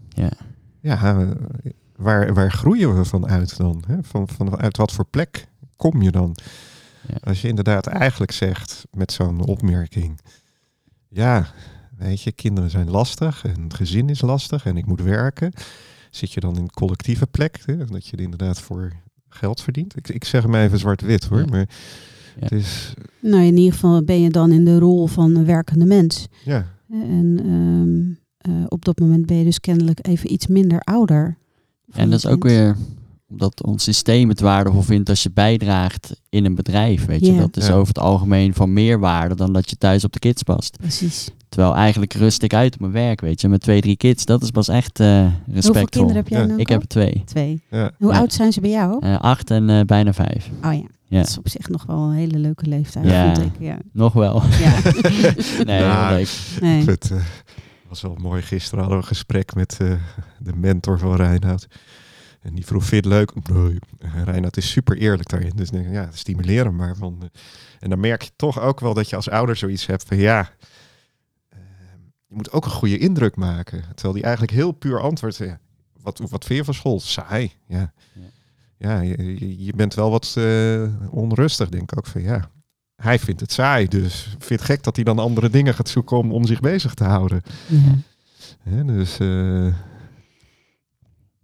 Ja. 0.10 0.32
Ja, 0.80 1.20
eh, 1.20 1.30
waar, 1.96 2.34
waar 2.34 2.52
groeien 2.52 2.98
we 2.98 3.06
van 3.06 3.28
uit 3.28 3.58
dan? 3.58 3.84
Hè? 3.88 3.96
Van, 4.02 4.28
vanuit 4.28 4.78
wat 4.78 4.92
voor 4.92 5.06
plek 5.06 5.48
kom 5.76 6.02
je 6.02 6.12
dan? 6.12 6.36
Ja. 7.08 7.16
Als 7.24 7.42
je 7.42 7.48
inderdaad 7.48 7.88
eigenlijk 7.88 8.32
zegt 8.32 8.86
met 8.92 9.12
zo'n 9.12 9.46
opmerking... 9.46 10.20
Ja, 11.08 11.48
weet 11.98 12.22
je, 12.22 12.32
kinderen 12.32 12.70
zijn 12.70 12.90
lastig 12.90 13.46
en 13.46 13.62
het 13.64 13.74
gezin 13.74 14.10
is 14.10 14.22
lastig 14.22 14.66
en 14.66 14.78
ik 14.78 14.86
moet 14.86 15.02
werken. 15.02 15.54
Zit 16.10 16.34
je 16.34 16.40
dan 16.40 16.56
in 16.56 16.62
een 16.62 16.70
collectieve 16.72 17.28
plek? 17.28 17.60
Hè? 17.66 17.86
Dat 17.86 18.08
je 18.08 18.18
er 18.18 18.24
inderdaad 18.24 18.62
voor 18.62 18.94
geld 19.30 19.62
verdient? 19.62 19.98
Ik, 19.98 20.10
ik 20.10 20.24
zeg 20.26 20.44
hem 20.44 20.56
even 20.56 20.80
zwart-wit 20.80 21.26
hoor, 21.26 21.40
Ja. 21.40 21.46
maar 21.46 21.70
Ja. 22.40 22.46
het 22.46 22.52
is... 22.52 22.94
Nou, 23.22 23.44
in 23.44 23.58
ieder 23.58 23.74
geval 23.74 24.04
ben 24.04 24.22
je 24.22 24.30
dan 24.30 24.52
in 24.52 24.66
de 24.66 24.80
rol 24.80 25.08
van 25.08 25.36
een 25.36 25.46
werkende 25.46 25.86
mens. 25.86 26.28
Ja, 26.46 26.66
En 26.92 27.40
ehm, 27.40 28.54
eh, 28.56 28.66
op 28.68 28.86
dat 28.86 29.00
moment 29.00 29.26
ben 29.26 29.38
je 29.38 29.44
dus 29.44 29.60
kennelijk 29.60 30.08
even 30.08 30.34
iets 30.34 30.48
minder 30.48 30.80
ouder. 30.80 31.38
En 31.92 32.10
dat 32.10 32.20
is 32.20 32.26
ook 32.28 32.44
weer 32.44 32.76
omdat 33.30 33.64
ons 33.64 33.84
systeem 33.84 34.30
het 34.30 34.40
waardevol 34.40 34.82
vindt 34.82 35.10
als 35.10 35.24
je 35.24 35.32
bijdraagt 35.32 36.22
in 36.30 36.46
een 36.46 36.56
bedrijf. 36.56 37.06
Weet 37.06 37.26
je, 37.26 37.36
dat 37.38 37.58
is 37.58 37.68
Ja. 37.68 37.74
over 37.74 37.88
het 37.88 38.00
algemeen 38.00 38.54
van 38.54 38.74
meer 38.74 39.00
waarde 39.00 39.36
dan 39.36 39.54
dat 39.54 39.70
je 39.70 39.78
thuis 39.78 40.04
op 40.04 40.14
de 40.14 40.20
kids 40.20 40.44
past. 40.44 40.78
Precies. 40.78 41.30
Terwijl 41.50 41.76
eigenlijk 41.76 42.14
rust 42.14 42.44
ik 42.44 42.54
uit 42.54 42.74
op 42.74 42.80
mijn 42.80 42.92
werk, 42.92 43.22
weet 43.22 43.42
je. 43.42 43.48
Met 43.50 43.62
twee, 43.62 43.82
drie 43.82 43.98
kids, 43.98 44.26
dat 44.26 44.42
is 44.42 44.50
pas 44.52 44.68
echt 44.68 45.00
eh 45.00 45.08
respectvol. 45.26 45.62
Hoeveel 45.64 45.86
kinderen 45.86 46.16
heb 46.16 46.28
jij 46.28 46.40
Ja. 46.42 46.46
nou? 46.46 46.60
Ik 46.60 46.68
heb 46.70 46.82
er 46.82 46.88
twee. 46.88 47.24
twee. 47.26 47.64
ja. 47.70 47.92
Hoe 47.98 48.12
Ja. 48.12 48.18
oud 48.20 48.34
zijn 48.34 48.52
ze 48.52 48.62
bij 48.62 48.70
jou? 48.70 49.06
Eh, 49.06 49.20
acht 49.20 49.52
en 49.52 49.70
eh, 49.70 49.82
bijna 49.86 50.14
vijf. 50.14 50.50
Oh 50.64 50.74
ja. 50.74 50.84
Ja, 51.06 51.18
dat 51.20 51.28
is 51.28 51.38
op 51.38 51.48
zich 51.50 51.68
nog 51.70 51.86
wel 51.86 51.98
een 51.98 52.14
hele 52.16 52.38
leuke 52.38 52.66
leeftijd, 52.66 53.06
Ja. 53.06 53.38
ik. 53.40 53.52
Ja. 53.60 53.78
nog 53.94 54.14
wel. 54.14 54.42
ja. 54.60 54.80
nee, 55.66 55.80
Ja. 55.82 56.08
heel 56.08 56.18
leuk. 56.18 56.30
nee. 56.62 56.86
Het 56.86 57.12
was 57.88 58.02
wel 58.02 58.16
mooi. 58.22 58.42
Gisteren 58.42 58.80
hadden 58.80 58.98
we 58.98 59.04
een 59.04 59.10
gesprek 59.10 59.56
met 59.56 59.78
eh, 59.82 59.92
de 60.40 60.56
mentor 60.56 61.00
van 61.00 61.16
Reinoud. 61.16 61.68
En 62.42 62.56
die 62.56 62.66
vroeg, 62.66 62.84
vind 62.86 63.04
je 63.06 63.10
het 63.10 63.20
leuk? 63.20 63.50
Nee. 63.54 63.80
Reinoud 64.26 64.58
is 64.58 64.70
super 64.72 64.98
eerlijk 64.98 65.30
daarin. 65.30 65.52
Dus 65.56 65.68
ik 65.70 65.74
denk, 65.74 65.92
ja, 65.94 66.10
stimuleer 66.14 66.64
hem 66.66 66.76
maar. 66.76 66.96
Van, 66.96 67.30
en 67.80 67.90
dan 67.90 68.00
merk 68.00 68.22
je 68.22 68.30
toch 68.36 68.60
ook 68.62 68.80
wel 68.80 68.94
dat 68.94 69.10
je 69.10 69.16
als 69.16 69.30
ouder 69.30 69.56
zoiets 69.56 69.86
hebt 69.86 70.04
van, 70.08 70.18
ja, 70.18 70.50
je 72.30 72.36
moet 72.36 72.52
ook 72.52 72.66
een 72.66 72.72
goede 72.72 72.98
indruk 72.98 73.36
maken. 73.36 73.84
Terwijl 73.96 74.14
die 74.14 74.24
eigenlijk 74.24 74.54
heel 74.54 74.72
puur 74.72 75.02
antwoordt, 75.02 75.38
ja, 75.38 75.60
wat, 76.02 76.20
wat 76.30 76.46
vind 76.46 76.60
je 76.60 76.66
van 76.66 76.74
school? 76.74 77.00
Saai, 77.00 77.52
ja. 77.68 77.92
Ja. 78.14 78.22
Ja, 78.78 79.00
je, 79.00 79.64
je- 79.66 79.74
bent 79.76 79.94
wel 79.94 80.10
wat 80.12 80.34
eh, 80.38 80.84
onrustig, 81.12 81.70
denk 81.70 81.92
ik 81.92 81.98
ook 81.98 82.06
van, 82.06 82.22
ja. 82.22 82.50
Hij 82.96 83.20
vindt 83.20 83.42
het 83.42 83.52
saai, 83.52 83.88
dus 83.88 84.24
vindt 84.24 84.50
het 84.50 84.62
gek 84.62 84.84
dat 84.84 84.96
hij 84.96 85.06
dan 85.06 85.20
andere 85.20 85.50
dingen 85.50 85.74
gaat 85.74 85.90
zoeken 85.90 86.18
om, 86.18 86.32
om 86.32 86.46
zich 86.46 86.60
bezig 86.60 86.94
te 86.94 87.04
houden. 87.04 87.42
Ja. 88.64 88.84
Dus 88.84 89.20
eh, 89.20 89.66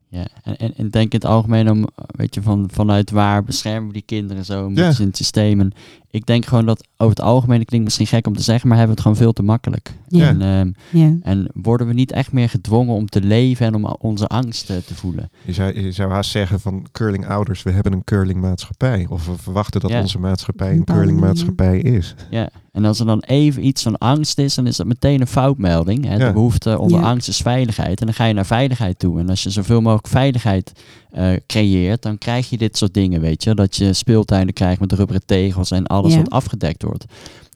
Ja, 0.07 0.27
en, 0.43 0.57
en, 0.57 0.75
en 0.75 0.89
denk 0.89 1.11
in 1.13 1.19
het 1.19 1.25
algemeen 1.25 1.69
om, 1.69 1.87
weet 2.07 2.35
je, 2.35 2.41
van, 2.41 2.69
vanuit 2.73 3.11
waar 3.11 3.43
beschermen 3.43 3.87
we 3.87 3.93
die 3.93 4.01
kinderen 4.01 4.45
zo 4.45 4.65
een 4.65 4.75
Ja. 4.75 4.93
het 4.93 5.17
systeem. 5.17 5.59
En 5.59 5.71
ik 6.15 6.25
denk 6.25 6.45
gewoon 6.45 6.65
dat 6.65 6.87
over 6.97 7.15
het 7.15 7.25
algemeen, 7.25 7.59
het 7.59 7.67
klinkt 7.67 7.85
misschien 7.85 8.07
gek 8.07 8.27
om 8.27 8.35
te 8.35 8.43
zeggen, 8.43 8.67
maar 8.69 8.77
hebben 8.77 8.95
we 8.95 9.01
het 9.01 9.11
gewoon 9.11 9.23
veel 9.25 9.33
te 9.33 9.43
makkelijk. 9.51 9.93
Ja. 10.07 10.27
En, 10.27 10.41
ehm, 10.41 10.71
Ja. 11.01 11.15
en 11.21 11.49
worden 11.53 11.87
we 11.87 11.93
niet 11.93 12.11
echt 12.11 12.31
meer 12.31 12.49
gedwongen 12.49 12.95
om 12.95 13.07
te 13.09 13.21
leven 13.21 13.65
en 13.65 13.75
om 13.75 13.85
onze 13.85 14.27
angst 14.27 14.69
eh, 14.69 14.77
te 14.77 14.95
voelen. 14.95 15.29
Je 15.45 15.53
zou, 15.53 15.81
je 15.81 15.91
zou 15.91 16.11
haast 16.11 16.31
zeggen 16.31 16.59
van 16.59 16.85
curling 16.91 17.27
ouders, 17.27 17.63
we 17.63 17.71
hebben 17.71 17.93
een 17.93 18.03
curling 18.03 18.41
maatschappij. 18.41 19.05
Of 19.09 19.25
we 19.25 19.33
verwachten 19.37 19.81
dat 19.81 19.89
Ja. 19.91 20.01
onze 20.01 20.19
maatschappij 20.19 20.71
een 20.71 20.83
curling 20.83 21.19
maatschappij 21.19 21.79
is. 21.79 22.15
Ja, 22.29 22.49
en 22.71 22.85
als 22.85 22.99
er 22.99 23.05
dan 23.05 23.19
even 23.19 23.65
iets 23.65 23.83
van 23.83 23.97
angst 23.97 24.37
is, 24.39 24.55
dan 24.55 24.67
is 24.67 24.75
dat 24.77 24.85
meteen 24.87 25.21
een 25.21 25.27
foutmelding. 25.27 26.05
Hè? 26.05 26.15
Ja. 26.15 26.27
De 26.27 26.33
behoefte 26.33 26.79
onder 26.79 26.99
Ja. 26.99 27.05
angst 27.05 27.27
is 27.27 27.37
veiligheid. 27.37 27.99
En 27.99 28.05
dan 28.05 28.15
ga 28.15 28.25
je 28.25 28.33
naar 28.33 28.45
veiligheid 28.45 28.99
toe. 28.99 29.19
En 29.19 29.29
als 29.29 29.43
je 29.43 29.49
zoveel 29.49 29.81
mogelijk 29.81 30.07
veiligheid 30.07 30.71
eh, 31.11 31.31
creëert, 31.47 32.01
dan 32.01 32.17
krijg 32.17 32.49
je 32.49 32.57
dit 32.57 32.77
soort 32.77 32.93
dingen, 32.93 33.21
weet 33.21 33.43
je. 33.43 33.53
Dat 33.53 33.75
je 33.75 33.93
speeltuinen 33.93 34.53
krijgt 34.53 34.79
met 34.79 34.91
rubberen 34.91 35.25
tegels 35.25 35.71
en 35.71 35.87
alles 35.87 36.04
Ja. 36.11 36.17
wat 36.17 36.29
afgedekt 36.29 36.83
wordt. 36.83 37.05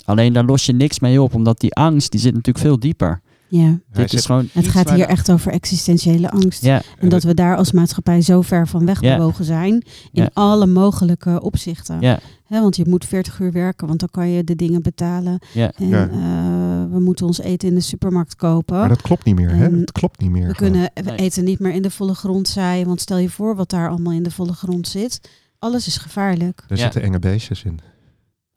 Alleen 0.06 0.34
daar 0.34 0.46
los 0.46 0.66
je 0.66 0.74
niks 0.74 1.00
mee 1.00 1.22
op, 1.22 1.34
omdat 1.34 1.60
die 1.60 1.74
angst, 1.76 2.12
die 2.12 2.20
zit 2.20 2.34
natuurlijk 2.34 2.66
veel 2.66 2.80
dieper. 2.80 3.22
ja. 3.48 3.80
Dit 3.92 4.14
is 4.14 4.26
gewoon 4.26 4.48
Het 4.54 4.68
gaat 4.68 4.92
hier 4.94 5.06
echt 5.08 5.32
over 5.32 5.52
existentiële 5.52 6.32
angst. 6.32 6.64
Ja, 6.64 6.82
En 7.00 7.10
dat 7.10 7.24
we 7.24 7.34
daar 7.34 7.58
als 7.58 7.72
maatschappij 7.72 8.22
zo 8.22 8.42
ver 8.42 8.68
van 8.68 8.86
wegbewogen 8.86 9.46
zijn. 9.46 9.74
In 9.74 9.84
Ja. 10.12 10.30
alle 10.34 10.66
mogelijke 10.66 11.42
opzichten. 11.42 12.02
ja, 12.02 12.20
Hè, 12.46 12.62
want 12.62 12.76
je 12.76 12.86
moet 12.88 13.06
40 13.06 13.40
uur 13.40 13.52
werken, 13.52 13.88
want 13.88 14.00
dan 14.00 14.10
kan 14.12 14.30
je 14.30 14.44
de 14.44 14.56
dingen 14.56 14.82
betalen. 14.82 15.40
ja. 15.54 15.72
En 15.76 15.88
Ja. 15.88 16.10
eh, 16.10 16.92
we 16.94 17.00
moeten 17.00 17.26
ons 17.26 17.40
eten 17.40 17.68
in 17.68 17.76
de 17.76 17.82
supermarkt 17.82 18.36
kopen. 18.36 18.78
Maar 18.78 18.90
dat 18.90 19.02
klopt 19.02 19.26
niet 19.26 19.36
meer, 19.36 19.56
hè? 19.56 19.80
Dat 19.80 19.92
klopt 19.92 20.22
niet 20.22 20.30
meer. 20.32 20.48
we 20.48 20.54
gewoon. 20.56 20.72
kunnen 20.72 20.92
we 20.94 21.02
Nee. 21.02 21.16
eten 21.18 21.44
niet 21.44 21.60
meer 21.60 21.72
in 21.74 21.82
de 21.82 21.92
volle 21.92 22.14
grond 22.14 22.48
zaaien. 22.48 22.88
Want 22.88 23.02
stel 23.02 23.18
je 23.18 23.30
voor 23.30 23.56
wat 23.56 23.70
daar 23.70 23.90
allemaal 23.90 24.14
in 24.14 24.24
de 24.24 24.32
volle 24.32 24.54
grond 24.54 24.88
zit. 24.88 25.20
Alles 25.60 25.88
is 25.88 25.98
gevaarlijk. 25.98 26.64
Er 26.68 26.76
Ja. 26.78 26.82
zitten 26.84 27.02
enge 27.02 27.20
beestjes 27.20 27.64
in. 27.64 27.80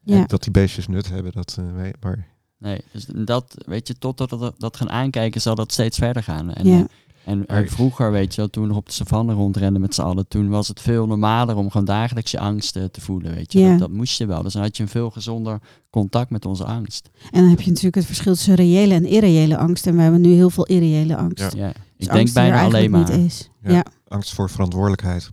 Ja. 0.04 0.24
Dat 0.26 0.42
die 0.42 0.52
beestjes 0.52 0.86
nut 0.88 1.08
hebben, 1.08 1.32
dat 1.32 1.56
eh, 1.58 1.64
weet 1.74 1.96
maar. 2.00 2.26
Nee, 2.58 2.80
dus 2.92 3.06
dat, 3.14 3.54
weet 3.66 3.88
je, 3.88 3.94
totdat 3.98 4.30
we 4.30 4.36
dat, 4.38 4.54
dat 4.58 4.76
gaan 4.76 4.90
aankijken, 4.90 5.40
zal 5.40 5.54
dat 5.54 5.72
steeds 5.72 5.98
verder 5.98 6.22
gaan. 6.22 6.52
En, 6.52 6.66
Ja. 6.66 6.78
eh, 6.78 6.84
en, 7.24 7.44
Maar- 7.46 7.66
vroeger, 7.66 8.10
weet 8.12 8.34
je 8.34 8.40
wel, 8.40 8.50
toen 8.50 8.62
we 8.62 8.68
nog 8.68 8.78
op 8.78 8.86
de 8.86 8.92
savanne 8.92 9.32
rondrenden 9.32 9.80
met 9.80 9.94
z'n 9.94 10.02
allen, 10.02 10.28
toen 10.28 10.48
was 10.48 10.68
het 10.68 10.80
veel 10.80 11.06
normaler 11.06 11.56
om 11.56 11.70
gewoon 11.70 11.86
dagelijks 11.86 12.30
je 12.30 12.38
angst 12.38 12.76
eh, 12.76 12.84
te 12.84 13.00
voelen, 13.00 13.34
weet 13.34 13.52
je. 13.52 13.58
Ja. 13.60 13.70
Dat, 13.70 13.78
dat 13.78 13.90
moest 13.90 14.18
je 14.18 14.26
wel. 14.26 14.42
Dus 14.42 14.52
dan 14.52 14.62
had 14.62 14.76
je 14.76 14.82
een 14.82 14.88
veel 14.88 15.10
gezonder 15.10 15.58
contact 15.90 16.30
met 16.30 16.44
onze 16.44 16.64
angst. 16.64 17.10
En 17.30 17.40
dan 17.40 17.50
heb 17.50 17.60
je 17.60 17.68
natuurlijk 17.68 17.94
het 17.96 18.06
verschil 18.06 18.32
tussen 18.34 18.54
reële 18.54 18.94
en 18.94 19.06
irreële 19.06 19.56
angst. 19.56 19.86
En 19.86 19.96
we 19.96 20.02
hebben 20.02 20.20
nu 20.20 20.32
heel 20.32 20.50
veel 20.50 20.66
irreële 20.66 21.16
angst. 21.16 21.52
Ja. 21.54 21.66
Ja, 21.66 21.72
Dus 21.96 22.06
ik 22.06 22.12
denk 22.12 22.26
er 22.28 22.34
bijna 22.34 22.62
alleen 22.62 22.90
maar. 22.90 23.00
niet 23.00 23.26
is. 23.26 23.50
Ja. 23.62 23.70
Ja. 23.72 23.84
Angst 24.08 24.34
voor 24.34 24.50
verantwoordelijkheid. 24.50 25.30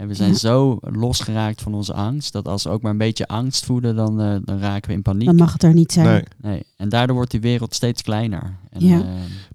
En 0.00 0.08
we 0.08 0.14
zijn 0.14 0.30
Ja. 0.30 0.36
zo 0.36 0.78
losgeraakt 0.80 1.62
van 1.62 1.74
onze 1.74 1.92
angst, 1.94 2.32
dat 2.32 2.48
als 2.48 2.62
we 2.64 2.70
ook 2.70 2.82
maar 2.82 2.90
een 2.90 2.98
beetje 2.98 3.26
angst 3.26 3.64
voelen, 3.64 3.96
dan, 3.96 4.20
eh, 4.20 4.36
dan 4.44 4.58
raken 4.58 4.88
we 4.90 4.96
in 4.96 5.02
paniek. 5.02 5.26
Dan 5.26 5.36
mag 5.36 5.52
het 5.52 5.62
er 5.62 5.74
niet 5.74 5.92
zijn. 5.92 6.06
Nee. 6.06 6.22
Nee. 6.52 6.62
En 6.76 6.88
daardoor 6.88 7.16
wordt 7.16 7.30
die 7.30 7.40
wereld 7.40 7.74
steeds 7.74 8.02
kleiner. 8.02 8.56
En, 8.70 8.84
Ja. 8.86 9.00
eh, 9.00 9.06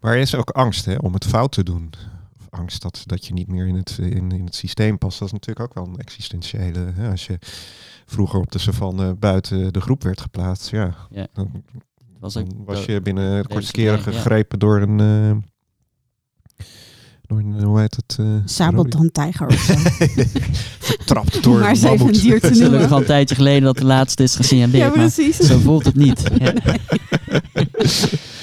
Maar 0.01 0.13
er 0.13 0.19
is 0.19 0.35
ook 0.35 0.49
angst 0.49 0.85
hè, 0.85 0.95
om 0.95 1.13
het 1.13 1.25
fout 1.25 1.51
te 1.51 1.63
doen. 1.63 1.89
Of 2.39 2.47
angst 2.59 2.81
dat, 2.81 3.03
dat 3.05 3.25
je 3.25 3.33
niet 3.33 3.47
meer 3.47 3.67
in 3.67 3.75
het, 3.75 3.97
in, 4.01 4.31
in 4.31 4.45
het 4.45 4.55
systeem 4.55 4.97
past. 4.97 5.19
Dat 5.19 5.27
is 5.27 5.33
natuurlijk 5.33 5.65
ook 5.69 5.73
wel 5.73 5.93
een 5.93 5.99
existentiële. 5.99 6.91
Hè, 6.95 7.09
als 7.11 7.25
je 7.27 7.37
vroeger 8.05 8.39
op 8.39 8.51
de 8.51 8.59
savanne 8.59 9.13
buiten 9.15 9.73
de 9.73 9.81
groep 9.81 10.03
werd 10.03 10.21
geplaatst, 10.21 10.69
ja, 10.71 10.95
Ja. 11.09 11.27
dan, 11.33 11.51
was 12.19 12.37
ook 12.37 12.49
dan 12.49 12.63
was 12.65 12.85
je 12.85 13.01
binnen 13.01 13.31
een 13.37 13.47
kortste 13.47 13.71
keren 13.71 13.97
ja. 13.97 14.01
gegrepen 14.03 14.59
door 14.59 14.81
een. 14.81 14.99
eh, 14.99 15.05
door 15.05 15.29
een, 15.29 15.45
hoe 17.27 17.79
heet 17.79 17.95
het? 17.95 18.15
eh, 18.19 18.25
Sabeltandtijger 18.45 19.47
of 19.47 19.59
zo. 19.59 19.73
Vertrapt 20.79 21.43
door 21.43 21.59
maar 21.59 21.71
even 21.71 21.99
een 21.99 22.11
dier 22.11 22.39
te 22.39 22.49
noemen. 22.49 22.65
gelukkig 22.65 22.91
al 22.91 22.97
een 22.97 23.05
tijdje 23.05 23.35
geleden 23.35 23.63
dat 23.63 23.77
de 23.77 23.85
laatste 23.85 24.23
is 24.23 24.35
gesignaleerd. 24.35 24.77
Ja, 24.83 24.87
maar 24.87 24.97
precies. 25.13 25.37
zo 25.37 25.57
voelt 25.59 25.85
het 25.85 25.95
niet. 25.95 26.23
Ja. 26.39 26.53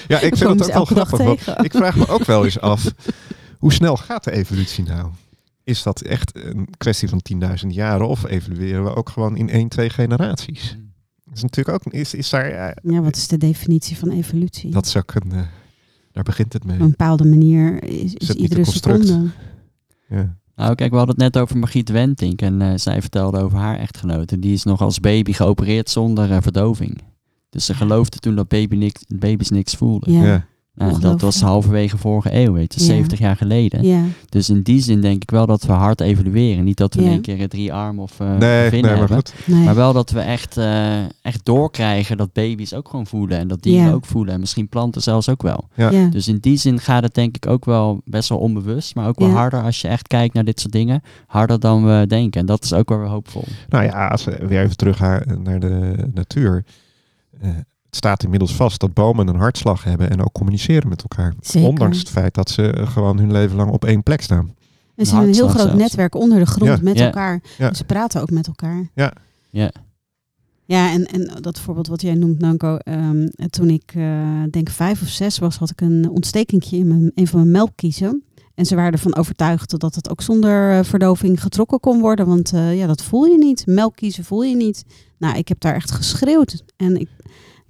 Ja, 0.09 0.20
ik 0.20 0.37
vind 0.37 0.59
het 0.61 0.64
ze 0.64 0.72
ook 0.74 0.89
wel 0.89 1.05
grappig. 1.05 1.18
want 1.18 1.39
tegen. 1.45 1.64
Ik 1.64 1.72
vraag 1.72 1.97
me 1.97 2.09
ook 2.09 2.24
wel 2.24 2.45
eens 2.45 2.61
af, 2.61 2.85
hoe 3.59 3.72
snel 3.72 3.97
gaat 3.97 4.24
de 4.24 4.33
evolutie 4.33 4.85
nou? 4.85 5.11
Is 5.64 5.83
dat 5.83 6.01
echt 6.01 6.37
een 6.45 6.68
kwestie 6.76 7.09
van 7.09 7.20
10.000 7.64 7.66
jaren 7.68 8.09
of 8.09 8.24
evolueren 8.26 8.85
we 8.85 8.95
ook 8.95 9.09
gewoon 9.09 9.37
in 9.37 9.49
één, 9.51 9.68
twee 9.68 9.91
generaties? 9.91 10.76
Dat 11.24 11.37
is 11.37 11.43
natuurlijk 11.43 11.76
ook, 11.87 11.93
is, 11.93 12.14
is 12.14 12.30
daar, 12.30 12.51
ja, 12.51 12.76
Ja, 12.83 13.01
wat 13.01 13.16
is 13.16 13.28
de 13.28 13.39
definitie 13.39 13.97
van 13.99 14.11
evolutie? 14.11 14.70
dat 14.70 14.87
is 14.87 14.97
ook 14.97 15.14
een, 15.14 15.33
eh, 15.33 15.41
daar 16.12 16.22
begint 16.22 16.52
het 16.52 16.64
mee. 16.64 16.76
Op 16.76 16.82
een 16.82 16.90
bepaalde 16.90 17.24
manier 17.24 17.84
is, 17.84 18.14
is 18.14 18.28
het 18.28 18.36
niet 18.36 18.38
iedere 18.38 18.60
een 18.60 18.66
construct? 18.66 19.06
seconde. 19.06 19.30
Ja. 20.08 20.36
Nou, 20.56 20.74
kijk, 20.74 20.90
we 20.90 20.96
hadden 20.96 21.14
het 21.14 21.24
net 21.24 21.42
over 21.42 21.58
Margriet 21.58 21.88
Wentink 21.88 22.42
en 22.42 22.62
eh, 22.62 22.72
zij 22.76 23.00
vertelde 23.00 23.38
over 23.38 23.58
haar 23.58 23.78
echtgenote. 23.78 24.38
Die 24.38 24.52
is 24.52 24.64
nog 24.64 24.80
als 24.80 25.00
baby 25.00 25.32
geopereerd 25.32 25.90
zonder 25.90 26.30
eh, 26.32 26.36
verdoving. 26.40 27.00
Dus 27.50 27.64
ze 27.64 27.74
geloofde 27.74 28.18
toen 28.18 28.34
dat 28.34 28.48
baby 28.48 28.76
niks, 28.76 29.04
baby's 29.08 29.50
niks 29.50 29.74
voelden. 29.74 30.12
Ja. 30.12 30.24
Ja. 30.24 30.46
Nou, 30.75 31.01
dat 31.01 31.20
was 31.20 31.41
halverwege 31.41 31.99
vorige 31.99 32.35
eeuw, 32.35 32.53
weet 32.53 32.75
je, 32.75 32.81
Ja. 32.81 32.87
70 32.87 33.18
jaar 33.18 33.37
geleden. 33.37 33.85
Ja, 33.85 34.03
Dus 34.29 34.49
in 34.51 34.62
die 34.62 34.81
zin 34.83 35.01
denk 35.01 35.23
ik 35.23 35.31
wel 35.31 35.47
dat 35.47 35.62
we 35.62 35.73
hard 35.73 36.01
evolueren. 36.01 36.64
Niet 36.64 36.77
dat 36.77 36.95
we 36.95 37.01
Ja. 37.01 37.07
in 37.07 37.12
één 37.12 37.20
keer 37.23 37.49
drie 37.49 37.73
armen 37.73 38.03
of 38.03 38.20
eh 38.20 38.27
Nee, 38.37 38.68
vinnen 38.68 38.70
nee, 38.70 38.81
maar 39.01 39.09
hebben. 39.09 39.16
goed. 39.16 39.35
nee. 39.47 39.64
Maar 39.64 39.75
wel 39.75 39.93
dat 39.93 40.11
we 40.11 40.20
echt, 40.20 40.57
eh, 40.57 41.01
echt 41.23 41.45
doorkrijgen 41.45 42.16
dat 42.16 42.33
baby's 42.33 42.73
ook 42.75 42.89
gewoon 42.89 43.07
voelen. 43.07 43.39
En 43.39 43.49
dat 43.49 43.62
dieren 43.62 43.87
Ja. 43.87 43.93
ook 43.93 44.05
voelen. 44.07 44.35
En 44.35 44.41
misschien 44.41 44.68
planten 44.68 45.03
zelfs 45.03 45.29
ook 45.29 45.43
wel. 45.43 45.68
Ja. 45.75 45.91
ja. 45.91 46.07
Dus 46.09 46.29
in 46.29 46.39
die 46.41 46.57
zin 46.57 46.81
gaat 46.81 47.03
het 47.03 47.14
denk 47.14 47.37
ik 47.37 47.47
ook 47.47 47.64
wel 47.64 48.01
best 48.05 48.29
wel 48.29 48.39
onbewust. 48.39 48.95
Maar 48.95 49.09
ook 49.09 49.18
wel 49.18 49.29
Ja. 49.29 49.35
harder 49.35 49.62
als 49.62 49.81
je 49.81 49.89
echt 49.89 50.07
kijkt 50.09 50.35
naar 50.35 50.45
dit 50.45 50.61
soort 50.61 50.73
dingen. 50.73 51.03
Harder 51.27 51.61
dan 51.61 51.85
we 51.85 52.05
denken. 52.09 52.41
En 52.41 52.47
dat 52.47 52.64
is 52.64 52.73
ook 52.73 52.89
waar 52.89 53.01
we 53.03 53.09
hoopvol. 53.09 53.45
Nou 53.68 53.85
ja, 53.85 54.09
als 54.09 54.25
we 54.25 54.47
weer 54.47 54.62
even 54.62 54.77
terug 54.77 54.99
naar 55.01 55.61
de 55.61 55.95
natuur. 56.14 56.64
Eh, 57.41 57.51
het 57.93 58.01
staat 58.01 58.22
inmiddels 58.22 58.55
vast 58.55 58.80
dat 58.80 58.95
bomen 58.95 59.28
een 59.28 59.36
hartslag 59.36 59.84
hebben 59.84 60.11
en 60.11 60.20
ook 60.20 60.32
communiceren 60.32 60.88
met 60.88 61.03
elkaar. 61.03 61.34
Zeker. 61.40 61.68
Ondanks 61.68 61.99
het 61.99 62.09
feit 62.09 62.34
dat 62.34 62.51
ze 62.51 62.82
gewoon 62.84 63.18
hun 63.18 63.32
leven 63.32 63.57
lang 63.57 63.70
op 63.70 63.84
één 63.84 64.03
plek 64.03 64.20
staan. 64.20 64.55
En 64.97 65.07
ze 65.07 65.11
hebben 65.12 65.28
een 65.30 65.34
heel 65.36 65.49
groot 65.49 65.61
zelfs. 65.62 65.76
netwerk 65.78 66.14
onder 66.14 66.38
de 66.38 66.47
grond 66.47 66.70
Ja. 66.70 66.78
met 66.82 66.99
Ja. 66.99 67.05
elkaar. 67.05 67.40
Ja. 67.59 67.68
Dus 67.68 67.78
ze 67.78 67.84
praten 67.84 68.20
ook 68.20 68.30
met 68.30 68.47
elkaar. 68.47 68.88
Ja, 68.95 69.12
Ja, 70.64 70.93
en, 70.93 71.05
en 71.07 71.30
dat 71.40 71.61
voorbeeld 71.61 71.86
wat 71.86 72.01
jij 72.03 72.14
noemt, 72.14 72.38
Nanko. 72.40 72.76
ehm, 72.76 73.26
toen 73.51 73.68
ik 73.70 73.93
eh, 73.95 74.43
denk 74.51 74.68
vijf 74.70 75.03
of 75.03 75.09
zes 75.09 75.38
was, 75.38 75.57
had 75.57 75.70
ik 75.70 75.80
een 75.80 76.09
ontstekingje 76.11 76.76
in 76.76 76.86
mijn, 76.88 77.12
een 77.14 77.26
van 77.26 77.38
mijn 77.38 77.51
melkkiezen. 77.51 78.22
En 78.55 78.66
ze 78.66 78.74
waren 78.74 78.93
ervan 78.93 79.16
overtuigd 79.16 79.80
dat 79.80 79.95
het 79.95 80.11
ook 80.11 80.22
zonder 80.22 80.78
eh, 80.78 80.84
verdoving 80.84 81.43
getrokken 81.43 81.80
kon 81.80 82.01
worden. 82.01 82.26
Want 82.26 82.53
eh, 82.53 82.76
ja, 82.78 82.86
dat 82.86 83.03
voel 83.03 83.24
je 83.24 83.38
niet. 83.38 83.66
Melkkiezen 83.66 84.24
voel 84.24 84.43
je 84.43 84.57
niet. 84.57 84.84
Nou, 85.18 85.36
ik 85.38 85.49
heb 85.49 85.61
daar 85.61 85.74
echt 85.74 85.90
geschreeuwd. 85.90 86.62
En 86.76 87.01
ik, 87.01 87.09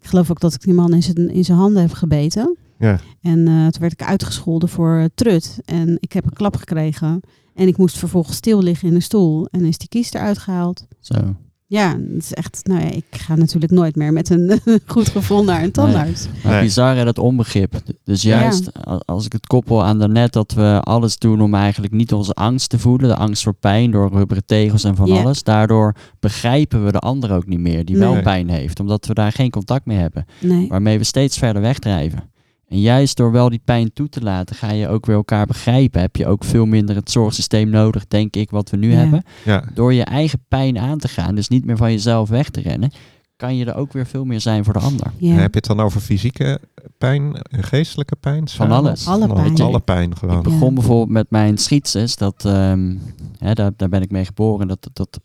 ik 0.02 0.08
geloof 0.08 0.30
ook 0.30 0.40
dat 0.40 0.54
ik 0.54 0.60
die 0.60 0.74
man 0.74 0.94
in 0.94 1.02
zijn, 1.02 1.30
in 1.30 1.44
zijn 1.44 1.58
handen 1.58 1.82
heb 1.82 1.92
gebeten. 1.92 2.56
Ja. 2.78 3.00
En 3.20 3.48
eh, 3.48 3.66
toen 3.66 3.80
werd 3.80 3.92
ik 3.92 4.02
uitgescholden 4.02 4.68
voor 4.68 4.98
eh, 4.98 5.04
trut. 5.14 5.60
En 5.64 5.96
ik 6.00 6.12
heb 6.12 6.24
een 6.24 6.32
klap 6.32 6.56
gekregen. 6.56 7.20
En 7.54 7.66
ik 7.66 7.76
moest 7.76 7.98
vervolgens 7.98 8.36
stil 8.36 8.62
liggen 8.62 8.88
in 8.88 8.94
een 8.94 9.02
stoel. 9.02 9.46
En 9.46 9.64
is 9.64 9.78
die 9.78 9.88
kies 9.88 10.12
eruit 10.12 10.38
gehaald. 10.38 10.86
zo. 11.00 11.36
Ja, 11.72 11.88
het 12.14 12.22
is 12.22 12.32
echt. 12.32 12.60
Nou 12.64 12.80
ja, 12.80 12.90
ik 12.90 13.04
ga 13.10 13.34
natuurlijk 13.34 13.72
nooit 13.72 13.96
meer 13.96 14.12
met 14.12 14.30
een 14.30 14.60
goed 14.86 15.08
gevoel 15.08 15.44
naar 15.44 15.62
een 15.62 15.70
tandarts. 15.70 16.26
Maar 16.42 16.52
Nee. 16.52 16.62
bizar 16.62 16.96
hè, 16.96 17.04
dat 17.04 17.18
onbegrip. 17.18 17.74
Dus 18.04 18.22
juist 18.22 18.70
als 19.04 19.26
ik 19.26 19.32
het 19.32 19.46
koppel 19.46 19.84
aan 19.84 19.98
daarnet 19.98 20.32
dat 20.32 20.52
we 20.52 20.80
alles 20.82 21.18
doen 21.18 21.40
om 21.40 21.54
eigenlijk 21.54 21.92
niet 21.92 22.12
onze 22.12 22.32
angst 22.32 22.68
te 22.70 22.78
voelen. 22.78 23.08
De 23.08 23.16
angst 23.16 23.42
voor 23.42 23.54
pijn 23.54 23.90
door 23.90 24.10
rubberen 24.12 24.44
tegels 24.46 24.84
en 24.84 24.96
van 24.96 25.06
Ja. 25.06 25.20
alles. 25.20 25.42
Daardoor 25.42 25.94
begrijpen 26.20 26.84
we 26.84 26.92
de 26.92 26.98
ander 26.98 27.32
ook 27.32 27.46
niet 27.46 27.60
meer 27.60 27.84
die 27.84 27.96
wel 27.96 28.22
pijn 28.22 28.48
heeft. 28.48 28.80
Omdat 28.80 29.06
we 29.06 29.14
daar 29.14 29.32
geen 29.32 29.50
contact 29.50 29.86
mee 29.86 29.98
hebben. 29.98 30.24
Nee. 30.40 30.68
Waarmee 30.68 30.98
we 30.98 31.04
steeds 31.04 31.38
verder 31.38 31.62
wegdrijven. 31.62 32.30
En 32.72 32.80
juist 32.80 33.16
door 33.16 33.32
wel 33.32 33.48
die 33.48 33.60
pijn 33.64 33.92
toe 33.92 34.08
te 34.08 34.20
laten, 34.22 34.56
ga 34.56 34.70
je 34.70 34.88
ook 34.88 35.06
weer 35.06 35.16
elkaar 35.16 35.46
begrijpen. 35.46 36.00
Heb 36.00 36.16
je 36.16 36.26
ook 36.26 36.44
veel 36.44 36.66
minder 36.66 36.96
het 36.96 37.10
zorgsysteem 37.10 37.68
nodig, 37.70 38.06
denk 38.08 38.36
ik, 38.36 38.50
wat 38.50 38.70
we 38.70 38.76
nu 38.76 38.90
Ja. 38.90 38.96
hebben. 38.96 39.22
Ja. 39.44 39.64
Door 39.74 39.92
je 39.94 40.04
eigen 40.04 40.38
pijn 40.48 40.78
aan 40.78 40.98
te 40.98 41.08
gaan, 41.08 41.34
dus 41.34 41.48
niet 41.48 41.64
meer 41.64 41.76
van 41.76 41.90
jezelf 41.90 42.28
weg 42.28 42.48
te 42.50 42.60
rennen, 42.60 42.90
kan 43.36 43.56
je 43.56 43.64
er 43.64 43.74
ook 43.74 43.92
weer 43.92 44.06
veel 44.06 44.24
meer 44.24 44.40
zijn 44.40 44.64
voor 44.64 44.72
de 44.72 44.78
ander. 44.78 45.06
Ja. 45.16 45.32
Heb 45.34 45.52
je 45.52 45.58
het 45.58 45.66
dan 45.66 45.80
over 45.80 46.00
fysieke 46.00 46.60
pijn, 46.98 47.34
en 47.50 47.62
geestelijke 47.62 48.16
pijn? 48.16 48.46
samen? 48.46 48.76
alles. 48.76 49.06
Alle 49.06 49.26
Van 49.26 49.36
pijn. 49.36 49.60
Alle 49.60 49.80
pijn 49.80 50.16
gewoon. 50.16 50.36
Ik 50.36 50.42
begon 50.42 50.74
bijvoorbeeld 50.74 51.10
met 51.10 51.30
mijn 51.30 51.58
schietses, 51.58 52.16
dat, 52.16 52.44
ehm, 52.44 52.96
hè, 53.38 53.52
daar, 53.52 53.70
daar 53.76 53.88
ben 53.88 54.02
ik 54.02 54.10
mee 54.10 54.24
geboren. 54.24 54.68
Dat, 54.68 54.82
dat, 54.82 54.96
dat, 54.96 55.20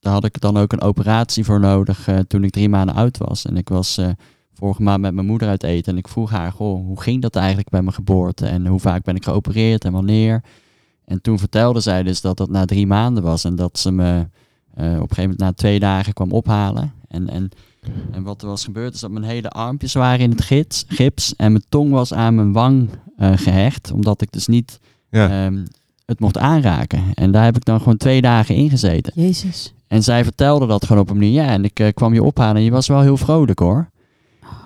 daar 0.00 0.12
had 0.12 0.24
ik 0.24 0.40
dan 0.40 0.56
ook 0.56 0.72
een 0.72 0.80
operatie 0.82 1.44
voor 1.44 1.60
nodig 1.60 2.08
eh, 2.08 2.18
toen 2.18 2.44
ik 2.44 2.50
drie 2.50 2.68
maanden 2.68 2.94
oud 2.94 3.18
was. 3.18 3.44
En 3.44 3.56
ik 3.56 3.68
was 3.68 3.98
eh, 3.98 4.08
vorige 4.60 4.82
maand 4.82 5.00
met 5.00 5.14
mijn 5.14 5.26
moeder 5.26 5.48
uit 5.48 5.62
eten 5.62 5.92
en 5.92 5.98
ik 5.98 6.08
vroeg 6.08 6.30
haar, 6.30 6.52
goh, 6.52 6.86
hoe 6.86 7.00
ging 7.00 7.22
dat 7.22 7.36
eigenlijk 7.36 7.68
bij 7.68 7.82
mijn 7.82 7.94
geboorte? 7.94 8.46
En 8.46 8.66
hoe 8.66 8.80
vaak 8.80 9.04
ben 9.04 9.16
ik 9.16 9.24
geopereerd 9.24 9.84
en 9.84 9.92
wanneer? 9.92 10.42
En 11.04 11.20
toen 11.22 11.38
vertelde 11.38 11.80
zij 11.80 12.02
dus 12.02 12.20
dat 12.20 12.36
dat 12.36 12.50
na 12.50 12.64
drie 12.64 12.86
maanden 12.86 13.22
was 13.22 13.44
en 13.44 13.56
dat 13.56 13.78
ze 13.78 13.92
me 13.92 14.26
eh, 14.74 14.84
op 14.86 14.90
een 14.90 14.98
gegeven 15.00 15.22
moment 15.22 15.38
na 15.38 15.52
twee 15.52 15.78
dagen 15.78 16.12
kwam 16.12 16.32
ophalen. 16.32 16.92
En, 17.08 17.28
en, 17.28 17.48
en 18.10 18.22
wat 18.22 18.42
er 18.42 18.48
was 18.48 18.64
gebeurd 18.64 18.94
is 18.94 19.00
dat 19.00 19.10
mijn 19.10 19.24
hele 19.24 19.50
armpjes 19.50 19.92
waren 19.94 20.20
in 20.20 20.30
het 20.30 20.42
gips, 20.42 20.84
gips 20.88 21.36
en 21.36 21.52
mijn 21.52 21.64
tong 21.68 21.90
was 21.90 22.12
aan 22.14 22.34
mijn 22.34 22.52
wang 22.52 22.88
eh, 23.16 23.32
gehecht, 23.34 23.92
omdat 23.92 24.22
ik 24.22 24.32
dus 24.32 24.46
niet 24.46 24.80
Ja. 25.10 25.44
ehm, 25.44 25.64
het 26.06 26.20
mocht 26.20 26.38
aanraken. 26.38 27.02
En 27.14 27.30
daar 27.30 27.44
heb 27.44 27.56
ik 27.56 27.64
dan 27.64 27.78
gewoon 27.78 27.96
twee 27.96 28.20
dagen 28.20 28.54
in 28.54 28.70
gezeten. 28.70 29.12
Jezus. 29.16 29.74
En 29.86 30.02
zij 30.02 30.24
vertelde 30.24 30.66
dat 30.66 30.86
gewoon 30.86 31.02
op 31.02 31.10
een 31.10 31.16
manier. 31.18 31.32
Ja, 31.32 31.46
en 31.46 31.64
ik 31.64 31.80
eh, 31.80 31.92
kwam 31.94 32.14
je 32.14 32.22
ophalen 32.22 32.56
en 32.56 32.62
je 32.62 32.70
was 32.70 32.86
wel 32.86 33.00
heel 33.00 33.16
vrolijk 33.16 33.58
hoor. 33.58 33.88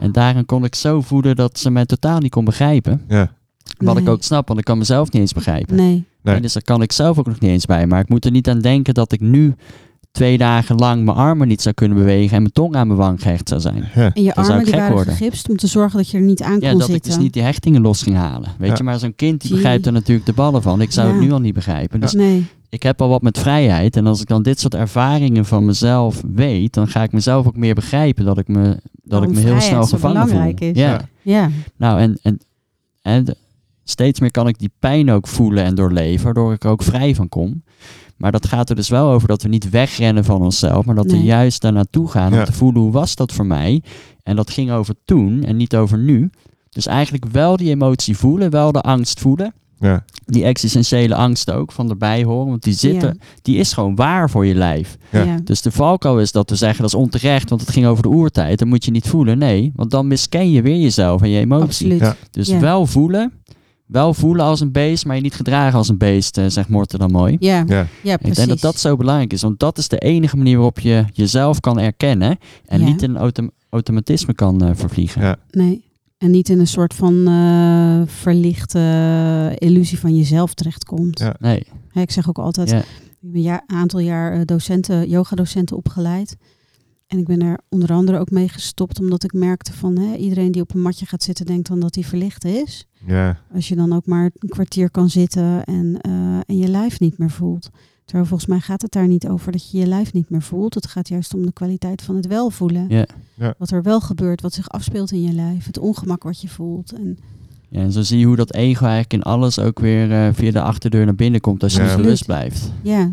En 0.01 0.13
daarin 0.13 0.47
kon 0.47 0.65
ik 0.65 0.75
zo 0.75 1.01
voelen 1.01 1.37
dat 1.37 1.59
ze 1.59 1.71
mij 1.71 1.87
totaal 1.87 2.19
niet 2.19 2.31
kon 2.31 2.45
begrijpen. 2.45 3.03
Ja. 3.09 3.33
Wat 3.79 3.97
ik 3.97 4.09
ook 4.09 4.23
snap, 4.23 4.47
want 4.47 4.59
ik 4.59 4.65
kan 4.65 4.79
mezelf 4.79 5.13
niet 5.13 5.23
eens 5.23 5.33
begrijpen. 5.33 5.77
Nee. 5.77 6.05
Nee. 6.23 6.35
En 6.35 6.43
dus 6.43 6.53
daar 6.53 6.63
kan 6.63 6.83
ik 6.83 6.93
zelf 6.93 7.19
ook 7.19 7.27
nog 7.27 7.41
niet 7.41 7.51
eens 7.51 7.67
bij. 7.67 7.87
Maar 7.87 8.01
ik 8.01 8.09
moet 8.09 8.25
er 8.25 8.31
niet 8.31 8.49
aan 8.49 8.61
denken 8.61 8.95
dat 8.95 9.13
ik 9.13 9.21
nu 9.21 9.55
twee 10.15 10.39
dagen 10.39 10.77
lang 10.77 11.05
mijn 11.05 11.17
armen 11.17 11.49
niet 11.49 11.63
zou 11.63 11.75
kunnen 11.75 11.99
bewegen 11.99 12.37
en 12.37 12.43
mijn 12.43 12.53
tong 12.55 12.75
aan 12.77 12.87
mijn 12.87 12.99
wang 12.99 13.23
gehecht 13.23 13.49
zou 13.49 13.61
zijn. 13.61 13.89
Ja. 13.95 14.11
En 14.15 14.23
je 14.23 14.33
Dan 14.35 14.45
zou 14.45 14.47
armen 14.47 14.59
ik 14.59 14.65
die 14.65 14.73
gek 14.73 14.81
waren 14.81 14.95
worden. 14.95 15.15
gegipst 15.15 15.49
om 15.49 15.57
te 15.57 15.67
zorgen 15.67 15.97
dat 15.99 16.09
je 16.11 16.17
er 16.19 16.23
niet 16.25 16.43
aan 16.43 16.61
Ja, 16.61 16.71
kon 16.71 16.79
dat 16.79 16.89
ik 16.89 16.95
zitten. 16.95 17.13
dus 17.13 17.21
niet 17.23 17.33
die 17.33 17.43
hechtingen 17.43 17.83
los 17.83 18.03
ging 18.03 18.17
halen. 18.17 18.51
Weet 18.59 18.69
Ja. 18.71 18.75
je, 18.77 18.83
maar 18.83 18.99
zo'n 18.99 19.15
kind 19.15 19.41
die 19.41 19.51
begrijpt 19.51 19.87
er 19.87 19.93
natuurlijk 19.93 20.27
de 20.27 20.33
ballen 20.33 20.63
van. 20.63 20.81
Ik 20.81 20.93
zou 20.93 21.09
Ja. 21.09 21.15
het 21.15 21.23
nu 21.23 21.33
al 21.33 21.41
niet 21.41 21.55
begrijpen. 21.55 22.01
Dus 22.01 22.13
Nee. 22.13 22.47
ik 22.69 22.83
heb 22.83 23.01
al 23.03 23.09
wat 23.09 23.23
met 23.23 23.39
vrijheid. 23.39 23.97
En 23.97 24.07
als 24.07 24.21
ik 24.21 24.27
dan 24.27 24.43
dit 24.43 24.61
soort 24.61 24.75
ervaringen 24.75 25.45
van 25.45 25.65
mezelf 25.65 26.23
weet, 26.35 26.75
dan 26.75 26.89
ga 26.89 27.03
ik 27.03 27.13
mezelf 27.13 27.47
ook 27.47 27.57
meer 27.57 27.75
begrijpen 27.75 28.25
dat 28.25 28.39
ik 28.39 28.49
me, 28.49 28.63
dat 28.63 28.81
Waarom 29.05 29.29
ik 29.29 29.35
me 29.35 29.41
heel 29.51 29.61
snel 29.61 29.83
gevangen 29.87 30.17
voel. 30.17 30.27
belangrijk 30.27 30.61
is. 30.61 30.77
Ja. 30.77 30.89
Ja. 30.91 31.01
Ja. 31.23 31.51
Nou, 31.77 32.01
en, 32.01 32.19
en, 32.23 32.39
en 33.03 33.37
steeds 33.85 34.21
meer 34.21 34.31
kan 34.31 34.49
ik 34.49 34.59
die 34.59 34.71
pijn 34.79 35.11
ook 35.11 35.27
voelen 35.29 35.65
en 35.65 35.75
doorleven, 35.75 36.25
waardoor 36.25 36.53
ik 36.53 36.65
er 36.65 36.71
ook 36.71 36.83
vrij 36.83 37.15
van 37.15 37.29
kom. 37.29 37.63
Maar 38.17 38.33
dat 38.33 38.47
gaat 38.49 38.71
er 38.71 38.77
dus 38.77 38.89
wel 38.89 39.11
over 39.11 39.29
dat 39.29 39.43
we 39.43 39.49
niet 39.49 39.71
wegrennen 39.71 40.25
van 40.25 40.43
onszelf, 40.43 40.85
maar 40.85 40.95
dat 40.95 41.11
we 41.11 41.23
juist 41.23 41.61
daar 41.61 41.73
naartoe 41.73 42.09
gaan 42.09 42.33
Ja. 42.33 42.39
om 42.39 42.45
te 42.45 42.53
voelen 42.53 42.83
hoe 42.83 42.93
was 42.93 43.15
dat 43.15 43.33
voor 43.33 43.47
mij. 43.47 43.83
En 44.23 44.37
dat 44.37 44.51
ging 44.51 44.71
over 44.71 44.95
toen 45.05 45.43
en 45.45 45.57
niet 45.57 45.77
over 45.77 45.99
nu. 45.99 46.31
Dus 46.71 46.87
eigenlijk 46.87 47.25
wel 47.33 47.57
die 47.57 47.71
emotie 47.71 48.17
voelen, 48.17 48.51
wel 48.51 48.73
de 48.73 48.81
angst 48.81 49.21
voelen. 49.21 49.55
Ja. 49.79 50.05
Die 50.27 50.45
existentiële 50.45 51.15
angst 51.15 51.51
ook 51.51 51.73
van 51.73 51.91
erbij 51.91 52.25
horen, 52.25 52.49
want 52.49 52.63
die, 52.63 52.73
zitten, 52.75 53.09
Ja. 53.19 53.27
die 53.43 53.57
is 53.57 53.73
gewoon 53.73 53.95
waar 53.95 54.31
voor 54.31 54.47
je 54.47 54.55
lijf. 54.55 54.97
Ja. 55.11 55.23
Ja. 55.23 55.39
Dus 55.45 55.63
de 55.63 55.71
valkuil 55.73 56.21
is 56.21 56.33
dat 56.33 56.51
we 56.51 56.57
zeggen 56.57 56.81
dat 56.83 56.93
is 56.93 56.99
onterecht, 56.99 57.49
want 57.49 57.61
het 57.61 57.71
ging 57.71 57.87
over 57.87 58.03
de 58.03 58.09
oertijd. 58.09 58.59
Dan 58.59 58.69
moet 58.69 58.85
je 58.85 58.91
niet 58.91 59.09
voelen. 59.09 59.39
Nee, 59.39 59.73
want 59.77 59.91
dan 59.91 60.07
misken 60.07 60.51
je 60.51 60.63
weer 60.63 60.77
jezelf 60.81 61.23
en 61.23 61.29
je 61.31 61.39
emotie. 61.41 61.65
Absoluut. 61.67 62.01
Ja. 62.01 62.17
Dus 62.31 62.49
Ja. 62.49 62.59
wel 62.61 62.87
voelen. 62.87 63.33
Wel 63.87 64.15
voelen 64.15 64.45
als 64.45 64.61
een 64.61 64.73
beest, 64.73 65.07
maar 65.07 65.17
je 65.17 65.23
niet 65.23 65.35
gedragen 65.35 65.79
als 65.79 65.89
een 65.89 65.99
beest, 65.99 66.39
eh, 66.39 66.45
zegt 66.49 66.69
Morten 66.69 66.99
dan 66.99 67.11
mooi. 67.11 67.37
Ja. 67.41 67.65
Ja. 67.67 67.87
Ja, 68.03 68.13
Ik 68.13 68.19
precies. 68.19 68.37
denk 68.37 68.49
dat 68.49 68.61
dat 68.61 68.79
zo 68.79 68.97
belangrijk 68.97 69.33
is, 69.33 69.43
want 69.43 69.59
dat 69.61 69.79
is 69.79 69.89
de 69.89 69.99
enige 69.99 70.37
manier 70.37 70.55
waarop 70.55 70.79
je 70.79 71.05
jezelf 71.13 71.61
kan 71.61 71.79
erkennen 71.79 72.39
en 72.67 72.81
Ja. 72.81 72.87
niet 72.87 73.03
in 73.03 73.11
een 73.11 73.17
autom- 73.17 73.51
automatisme 73.71 74.35
kan 74.35 74.63
eh, 74.65 74.71
vervliegen. 74.75 75.23
Ja. 75.23 75.37
Nee. 75.51 75.85
En 76.19 76.31
niet 76.31 76.49
in 76.49 76.59
een 76.61 76.67
soort 76.67 76.95
van 76.95 77.27
eh, 77.27 78.03
verlichte 78.07 79.53
illusie 79.59 79.99
van 79.99 80.17
jezelf 80.17 80.55
terechtkomt. 80.55 81.19
Ja. 81.19 81.35
Nee, 81.39 81.63
ik 81.93 82.11
zeg 82.11 82.29
ook 82.29 82.39
altijd, 82.39 82.71
Ja. 82.71 82.79
ik 82.79 82.85
heb 83.23 83.35
een, 83.35 83.41
jaar, 83.43 83.63
aantal 83.67 84.01
jaar 84.01 84.33
eh, 84.33 84.41
docenten, 84.45 85.09
yogadocenten 85.09 85.77
opgeleid. 85.77 86.37
En 87.07 87.19
ik 87.19 87.27
ben 87.27 87.41
er 87.43 87.59
onder 87.69 87.93
andere 87.93 88.19
ook 88.19 88.31
mee 88.31 88.49
gestopt, 88.49 89.01
omdat 89.01 89.25
ik 89.25 89.33
merkte 89.33 89.73
van 89.73 89.99
hè, 89.99 90.17
iedereen 90.17 90.53
die 90.53 90.63
op 90.63 90.75
een 90.75 90.83
matje 90.83 91.07
gaat 91.07 91.23
zitten, 91.23 91.47
denkt 91.47 91.69
dan 91.69 91.81
dat 91.81 91.95
hij 91.95 92.05
verlicht 92.05 92.45
is. 92.45 92.87
Ja. 93.07 93.39
Als 93.55 93.69
je 93.69 93.75
dan 93.77 93.93
ook 93.93 94.07
maar 94.07 94.31
een 94.39 94.49
kwartier 94.49 94.91
kan 94.91 95.11
zitten 95.11 95.65
en, 95.65 95.99
eh, 96.01 96.13
en 96.47 96.59
je 96.59 96.69
lijf 96.69 97.01
niet 97.01 97.19
meer 97.19 97.31
voelt. 97.31 97.71
Terwijl 98.05 98.27
volgens 98.29 98.49
mij 98.49 98.61
gaat 98.61 98.83
het 98.83 98.93
daar 98.93 99.07
niet 99.09 99.29
over 99.29 99.53
dat 99.53 99.71
je 99.71 99.79
je 99.79 99.87
lijf 99.87 100.13
niet 100.13 100.31
meer 100.31 100.43
voelt. 100.43 100.75
Het 100.75 100.87
gaat 100.87 101.09
juist 101.09 101.35
om 101.35 101.47
de 101.47 101.53
kwaliteit 101.53 102.03
van 102.03 102.17
het 102.17 102.27
wel 102.27 102.51
voelen. 102.51 102.89
Ja. 102.89 103.07
Ja. 103.35 103.55
Wat 103.59 103.71
er 103.71 103.83
wel 103.83 104.01
gebeurt, 104.01 104.41
wat 104.41 104.53
zich 104.53 104.69
afspeelt 104.69 105.13
in 105.13 105.23
je 105.23 105.33
lijf. 105.33 105.67
Het 105.67 105.79
ongemak 105.79 106.23
wat 106.23 106.41
je 106.41 106.49
voelt. 106.49 106.93
En 106.93 107.19
ja, 107.69 107.81
en 107.81 107.93
zo 107.93 108.03
zie 108.03 108.19
je 108.19 108.27
hoe 108.27 108.37
dat 108.37 108.55
ego 108.55 108.83
eigenlijk 108.85 109.13
in 109.13 109.23
alles 109.23 109.59
ook 109.59 109.79
weer 109.79 110.13
eh, 110.13 110.29
via 110.33 110.51
de 110.51 110.61
achterdeur 110.63 111.05
naar 111.05 111.15
binnen 111.15 111.41
komt 111.41 111.63
als 111.63 111.75
je 111.75 111.83
Ja. 111.83 111.97
bewust 111.97 112.27
blijft. 112.27 112.71
ja, 112.83 113.13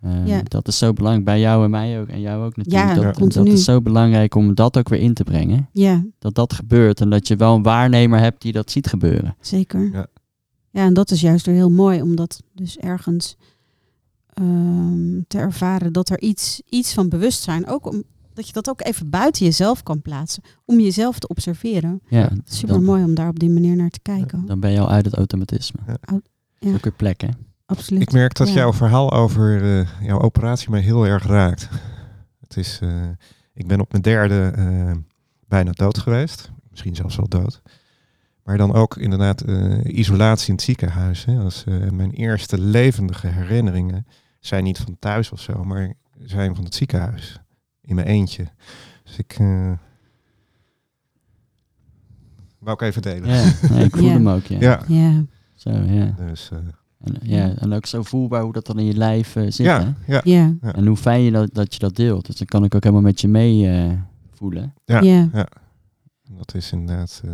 Eh, 0.00 0.26
Ja. 0.26 0.40
Dat 0.42 0.68
is 0.68 0.78
zo 0.78 0.92
belangrijk, 0.92 1.24
bij 1.24 1.40
jou 1.40 1.64
en 1.64 1.70
mij 1.70 2.00
ook, 2.00 2.08
en 2.08 2.20
jou 2.20 2.44
ook 2.44 2.56
natuurlijk. 2.56 2.94
Ja, 2.94 3.12
dat, 3.28 3.46
is 3.46 3.64
zo 3.64 3.80
belangrijk 3.80 4.34
om 4.34 4.54
dat 4.54 4.78
ook 4.78 4.88
weer 4.88 5.00
in 5.00 5.14
te 5.14 5.24
brengen. 5.24 5.68
ja, 5.72 6.04
Dat 6.18 6.34
dat 6.34 6.52
gebeurt 6.52 7.00
en 7.00 7.10
dat 7.10 7.28
je 7.28 7.36
wel 7.36 7.54
een 7.54 7.62
waarnemer 7.62 8.18
hebt 8.20 8.42
die 8.42 8.52
dat 8.52 8.70
ziet 8.70 8.86
gebeuren. 8.86 9.36
zeker. 9.40 9.90
Ja. 9.92 10.06
Ja, 10.72 10.84
en 10.84 10.94
dat 10.94 11.10
is 11.10 11.20
juist 11.20 11.46
weer 11.46 11.54
heel 11.54 11.70
mooi, 11.70 12.02
om 12.02 12.16
dat 12.16 12.42
dus 12.54 12.76
ergens 12.78 13.36
ehm, 14.34 15.20
te 15.26 15.38
ervaren 15.38 15.92
dat 15.92 16.08
er 16.08 16.20
iets, 16.20 16.62
iets 16.68 16.92
van 16.94 17.08
bewustzijn, 17.08 17.66
ook 17.66 17.86
om, 17.92 18.02
dat 18.34 18.46
je 18.46 18.52
dat 18.52 18.68
ook 18.68 18.82
even 18.84 19.10
buiten 19.10 19.44
jezelf 19.44 19.82
kan 19.82 20.02
plaatsen, 20.02 20.42
om 20.64 20.80
jezelf 20.80 21.18
te 21.18 21.28
observeren. 21.28 22.00
Ja, 22.08 22.30
Super 22.44 22.82
mooi 22.82 23.04
om 23.04 23.14
daar 23.14 23.28
op 23.28 23.38
die 23.38 23.50
manier 23.50 23.76
naar 23.76 23.90
te 23.90 24.00
kijken. 24.02 24.46
dan 24.46 24.60
ben 24.60 24.70
je 24.70 24.80
al 24.80 24.90
uit 24.90 25.04
het 25.04 25.14
automatisme. 25.14 25.80
Ja. 25.86 26.20
Ook 26.74 26.84
weer 26.84 26.92
plek, 26.96 27.20
hè? 27.20 27.28
Absoluut. 27.70 28.02
Ik 28.02 28.12
merk 28.12 28.34
dat 28.34 28.48
Ja. 28.48 28.54
jouw 28.54 28.72
verhaal 28.72 29.12
over 29.12 29.78
eh, 29.80 29.86
jouw 30.00 30.20
operatie 30.20 30.70
mij 30.70 30.80
heel 30.80 31.06
erg 31.06 31.24
raakt. 31.26 31.68
Het 32.40 32.56
is, 32.56 32.78
eh, 32.82 33.08
ik 33.54 33.66
ben 33.66 33.80
op 33.80 33.90
mijn 33.90 34.02
derde 34.02 34.52
eh, 34.56 34.96
bijna 35.48 35.70
dood 35.72 35.98
geweest. 35.98 36.50
Misschien 36.70 36.96
zelfs 36.96 37.16
wel 37.16 37.28
dood. 37.28 37.62
Maar 38.44 38.56
dan 38.56 38.74
ook 38.74 38.96
inderdaad 38.96 39.40
eh, 39.40 39.84
isolatie 39.84 40.48
in 40.48 40.54
het 40.54 40.62
ziekenhuis. 40.62 41.24
Hè. 41.24 41.34
Dat 41.36 41.46
is, 41.50 41.64
eh, 41.66 41.90
mijn 41.90 42.10
eerste 42.10 42.58
levendige 42.60 43.26
herinneringen 43.26 44.06
zijn 44.40 44.64
niet 44.64 44.78
van 44.78 44.96
thuis 44.98 45.30
of 45.32 45.40
zo, 45.40 45.64
maar 45.64 45.94
zijn 46.18 46.54
van 46.54 46.64
het 46.64 46.74
ziekenhuis. 46.74 47.38
In 47.80 47.94
mijn 47.94 48.06
eentje. 48.06 48.46
Dus 49.04 49.16
ik... 49.18 49.36
eh 49.38 49.72
wou 52.58 52.76
ik 52.76 52.80
even 52.82 53.02
delen. 53.02 53.28
Ja, 53.28 53.42
ik 53.84 53.96
voel 53.96 54.06
Ja. 54.06 54.12
hem 54.12 54.28
ook, 54.28 54.44
ja. 54.44 54.58
Ja. 54.60 54.82
Ja, 54.88 55.24
Zo, 55.54 55.70
ja. 55.70 56.14
Dus, 56.26 56.50
eh, 56.52 56.58
En, 57.00 57.16
ja. 57.22 57.54
en 57.56 57.72
ook 57.72 57.86
zo 57.86 58.02
voelbaar 58.02 58.42
hoe 58.42 58.52
dat 58.52 58.66
dan 58.66 58.78
in 58.78 58.84
je 58.84 58.94
lijf 58.96 59.36
eh, 59.36 59.42
zit, 59.42 59.66
hè? 59.66 59.72
ja, 59.72 59.94
ja, 60.06 60.20
ja, 60.24 60.54
Ja. 60.62 60.74
En 60.74 60.86
hoe 60.86 60.96
fijn 60.96 61.22
je 61.22 61.30
dat, 61.30 61.48
dat 61.54 61.72
je 61.74 61.78
dat 61.80 61.96
deelt. 61.96 62.26
Dus 62.26 62.36
dan 62.36 62.46
kan 62.46 62.64
ik 62.64 62.74
ook 62.74 62.82
helemaal 62.82 63.04
met 63.04 63.20
je 63.20 63.28
mee 63.28 63.68
eh, 63.68 63.92
voelen. 64.30 64.74
Ja. 64.84 65.00
ja. 65.00 65.28
dat 66.36 66.54
is 66.54 66.72
inderdaad... 66.72 67.22
eh 67.24 67.30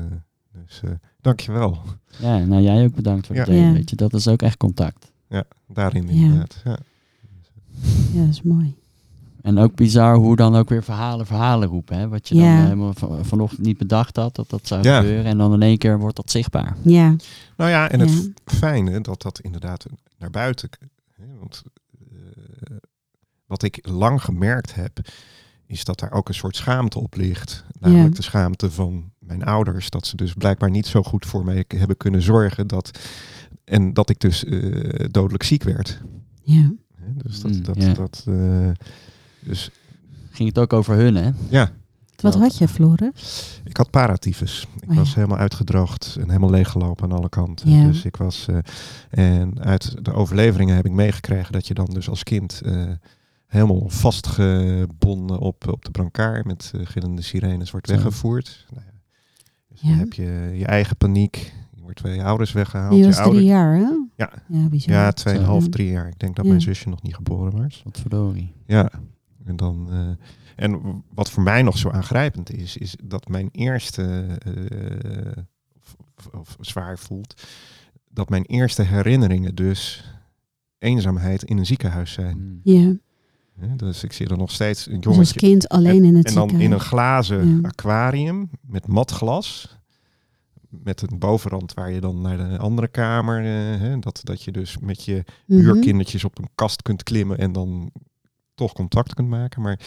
dus 0.67 0.81
uh, 0.85 0.91
dankjewel. 1.21 1.79
Ja, 2.19 2.39
nou 2.39 2.63
jij 2.63 2.85
ook 2.85 2.95
bedankt 2.95 3.27
voor 3.27 3.37
het 3.37 3.47
delen, 3.47 3.63
Ja. 3.67 3.73
weet 3.73 3.91
je. 3.91 3.97
Dat 3.97 4.13
is 4.15 4.29
ook 4.29 4.43
echt 4.43 4.57
contact. 4.57 5.13
Daarin 5.69 6.07
Ja. 6.07 6.11
inderdaad. 6.13 6.61
Ja. 6.65 6.79
ja, 8.13 8.21
dat 8.21 8.29
is 8.29 8.43
mooi. 8.43 8.77
En 9.47 9.59
ook 9.59 9.75
bizar 9.75 10.17
hoe 10.17 10.37
dan 10.37 10.57
ook 10.57 10.69
weer 10.69 10.83
verhalen 10.85 11.27
verhalen 11.27 11.69
roepen. 11.69 11.99
Hè? 11.99 12.09
Wat 12.09 12.29
je 12.29 12.35
dan 12.35 12.45
Ja. 12.45 12.57
eh, 12.59 12.63
helemaal 12.63 12.93
van, 12.95 13.25
vanochtend 13.25 13.61
niet 13.67 13.79
bedacht 13.79 14.17
had, 14.17 14.35
dat 14.35 14.51
dat 14.51 14.67
zou 14.67 14.83
Ja. 14.83 14.97
gebeuren. 15.01 15.25
En 15.25 15.39
dan 15.39 15.53
in 15.53 15.63
één 15.63 15.79
keer 15.79 15.99
wordt 15.99 16.17
dat 16.17 16.31
zichtbaar. 16.31 16.77
Ja, 16.83 17.17
Nou 17.57 17.71
ja, 17.71 17.91
en 17.91 18.01
het 18.01 18.31
fijne 18.45 19.01
dat 19.01 19.23
dat 19.23 19.41
inderdaad 19.41 19.87
naar 20.19 20.31
buiten. 20.31 20.69
Hè, 21.17 21.25
want 21.39 21.63
eh, 21.99 22.77
wat 23.47 23.63
ik 23.63 23.79
lang 23.89 24.23
gemerkt 24.23 24.75
heb, 24.75 24.99
is 25.67 25.85
dat 25.85 25.99
daar 25.99 26.13
ook 26.13 26.29
een 26.29 26.35
soort 26.35 26.57
schaamte 26.57 26.99
op 26.99 27.15
ligt. 27.17 27.65
Namelijk 27.81 28.09
Ja. 28.09 28.15
de 28.17 28.23
schaamte 28.23 28.71
van 28.71 29.11
mijn 29.19 29.45
ouders. 29.45 29.91
Dat 29.91 30.07
ze 30.07 30.17
dus 30.17 30.33
blijkbaar 30.35 30.71
niet 30.71 30.87
zo 30.87 31.03
goed 31.03 31.27
voor 31.27 31.45
mij 31.45 31.65
hebben 31.69 31.97
kunnen 31.97 32.23
zorgen. 32.23 32.67
Dat, 32.67 32.99
en 33.65 33.93
dat 33.93 34.11
ik 34.11 34.21
dus 34.21 34.45
eh, 34.45 35.05
dodelijk 35.11 35.43
ziek 35.43 35.63
werd. 35.63 36.01
ja. 36.43 36.73
Hè, 36.95 37.13
Dus 37.17 37.41
dat. 37.41 37.53
Mm, 37.53 37.63
dat, 37.63 37.83
ja. 37.83 37.93
dat 37.93 38.25
eh, 38.29 38.69
dus 39.47 39.71
Ging 40.31 40.49
het 40.49 40.59
ook 40.59 40.73
over 40.73 40.95
hun, 40.97 41.15
hè? 41.15 41.31
ja, 41.49 41.71
Wat 42.21 42.35
had 42.35 42.59
je, 42.59 42.69
Floris? 42.69 43.61
Ik 43.65 43.77
had 43.77 43.91
paratyfus. 43.91 44.67
Ik 44.81 44.89
Oh 44.89 44.95
ja. 44.95 45.01
was 45.01 45.15
helemaal 45.15 45.39
uitgedroogd 45.39 46.17
en 46.21 46.27
helemaal 46.29 46.51
leeggelopen 46.51 47.05
aan 47.05 47.17
alle 47.19 47.29
kanten. 47.29 47.71
Ja. 47.71 47.87
Dus 47.87 48.05
ik 48.05 48.17
was. 48.17 48.47
eh, 48.49 49.39
en 49.41 49.61
uit 49.65 50.05
de 50.05 50.13
overleveringen 50.13 50.77
heb 50.77 50.87
ik 50.87 50.93
meegekregen 50.93 51.53
dat 51.53 51.67
je 51.67 51.75
dan 51.75 51.85
dus 51.93 52.09
als 52.09 52.23
kind 52.23 52.61
eh, 52.65 52.85
helemaal 53.47 53.89
vastgebonden 53.89 55.39
op, 55.39 55.69
op 55.69 55.85
de 55.85 55.91
brancard 55.91 56.45
met 56.45 56.73
uh, 56.77 56.87
gillende 56.87 57.23
sirenes 57.23 57.71
wordt 57.71 57.87
Zo. 57.89 57.93
weggevoerd. 57.95 58.67
Nou 58.71 58.85
ja. 58.87 58.93
Dus 59.69 59.81
dan 59.81 59.91
heb 59.93 60.13
je 60.13 60.51
je 60.55 60.67
eigen 60.67 60.97
paniek. 60.97 61.53
Je 61.75 61.83
wordt 61.83 62.03
bij 62.03 62.15
je 62.15 62.23
ouders 62.25 62.53
weggehaald. 62.53 62.93
Je 62.93 62.99
je 62.99 63.05
was 63.07 63.17
ouder- 63.17 63.35
drie 63.35 63.47
jaar, 63.49 63.75
hè? 63.75 63.89
Ja. 64.17 64.31
Ja, 64.49 64.69
bizar. 64.69 64.95
Ja, 64.95 65.13
tweeënhalf, 65.13 65.63
Zo. 65.63 65.69
drie 65.69 65.91
jaar. 65.91 66.07
Ik 66.09 66.19
denk 66.19 66.37
dat 66.37 66.45
Ja. 66.45 66.51
mijn 66.51 66.63
zusje 66.63 66.89
nog 66.89 67.03
niet 67.03 67.15
geboren 67.15 67.63
was. 67.63 67.81
Wat 67.85 68.01
verdorie. 68.01 68.53
Ja, 68.67 68.91
en 69.47 69.57
dan. 69.57 69.87
eh, 69.91 70.65
en 70.65 71.03
wat 71.15 71.31
voor 71.31 71.43
mij 71.43 71.63
nog 71.63 71.79
zo 71.79 71.91
aangrijpend 71.91 72.51
is, 72.53 72.77
is 72.77 72.97
dat 73.05 73.29
mijn 73.29 73.49
eerste. 73.53 74.03
eh, 74.45 75.43
of, 75.77 75.97
of- 76.15 76.57
of 76.57 76.57
zwaar 76.61 76.99
voelt. 76.99 77.43
Dat 78.11 78.29
mijn 78.29 78.45
eerste 78.45 78.83
herinneringen 78.83 79.55
dus 79.55 80.05
eenzaamheid 80.79 81.43
in 81.43 81.59
een 81.59 81.67
ziekenhuis 81.67 82.13
zijn. 82.13 82.37
Mm. 82.39 82.61
Ja, 82.63 82.93
Hè, 83.61 83.77
Dus 83.77 84.05
ik 84.05 84.13
zie 84.13 84.29
er 84.29 84.39
nog 84.39 84.51
steeds 84.51 84.87
een 84.87 84.95
dus 85.01 85.07
als 85.07 85.15
jongetje. 85.15 85.39
kind 85.41 85.69
alleen 85.69 86.05
in 86.05 86.15
het 86.17 86.27
en 86.27 86.35
dan 86.35 86.51
in 86.61 86.73
een 86.73 86.81
glazen 86.81 87.49
Ja. 87.49 87.69
aquarium 87.69 88.51
met 88.61 88.87
matglas. 88.87 89.79
Met 90.69 91.11
een 91.11 91.19
bovenrand 91.19 91.75
waar 91.75 91.91
je 91.91 92.01
dan 92.01 92.21
naar 92.21 92.37
de 92.37 92.59
andere 92.59 92.89
kamer. 92.89 93.39
eh, 93.45 93.81
hè, 93.81 93.99
dat, 93.99 94.21
dat 94.23 94.43
je 94.43 94.53
dus 94.53 94.79
met 94.79 95.05
je 95.05 95.25
Mhm. 95.47 95.61
huurkindertjes 95.61 96.25
op 96.25 96.39
een 96.39 96.49
kast 96.55 96.83
kunt 96.83 97.03
klimmen 97.03 97.39
en 97.39 97.53
dan 97.53 97.91
toch 98.57 98.73
contact 98.73 99.15
kunt 99.15 99.29
maken. 99.29 99.63
Maar 99.63 99.81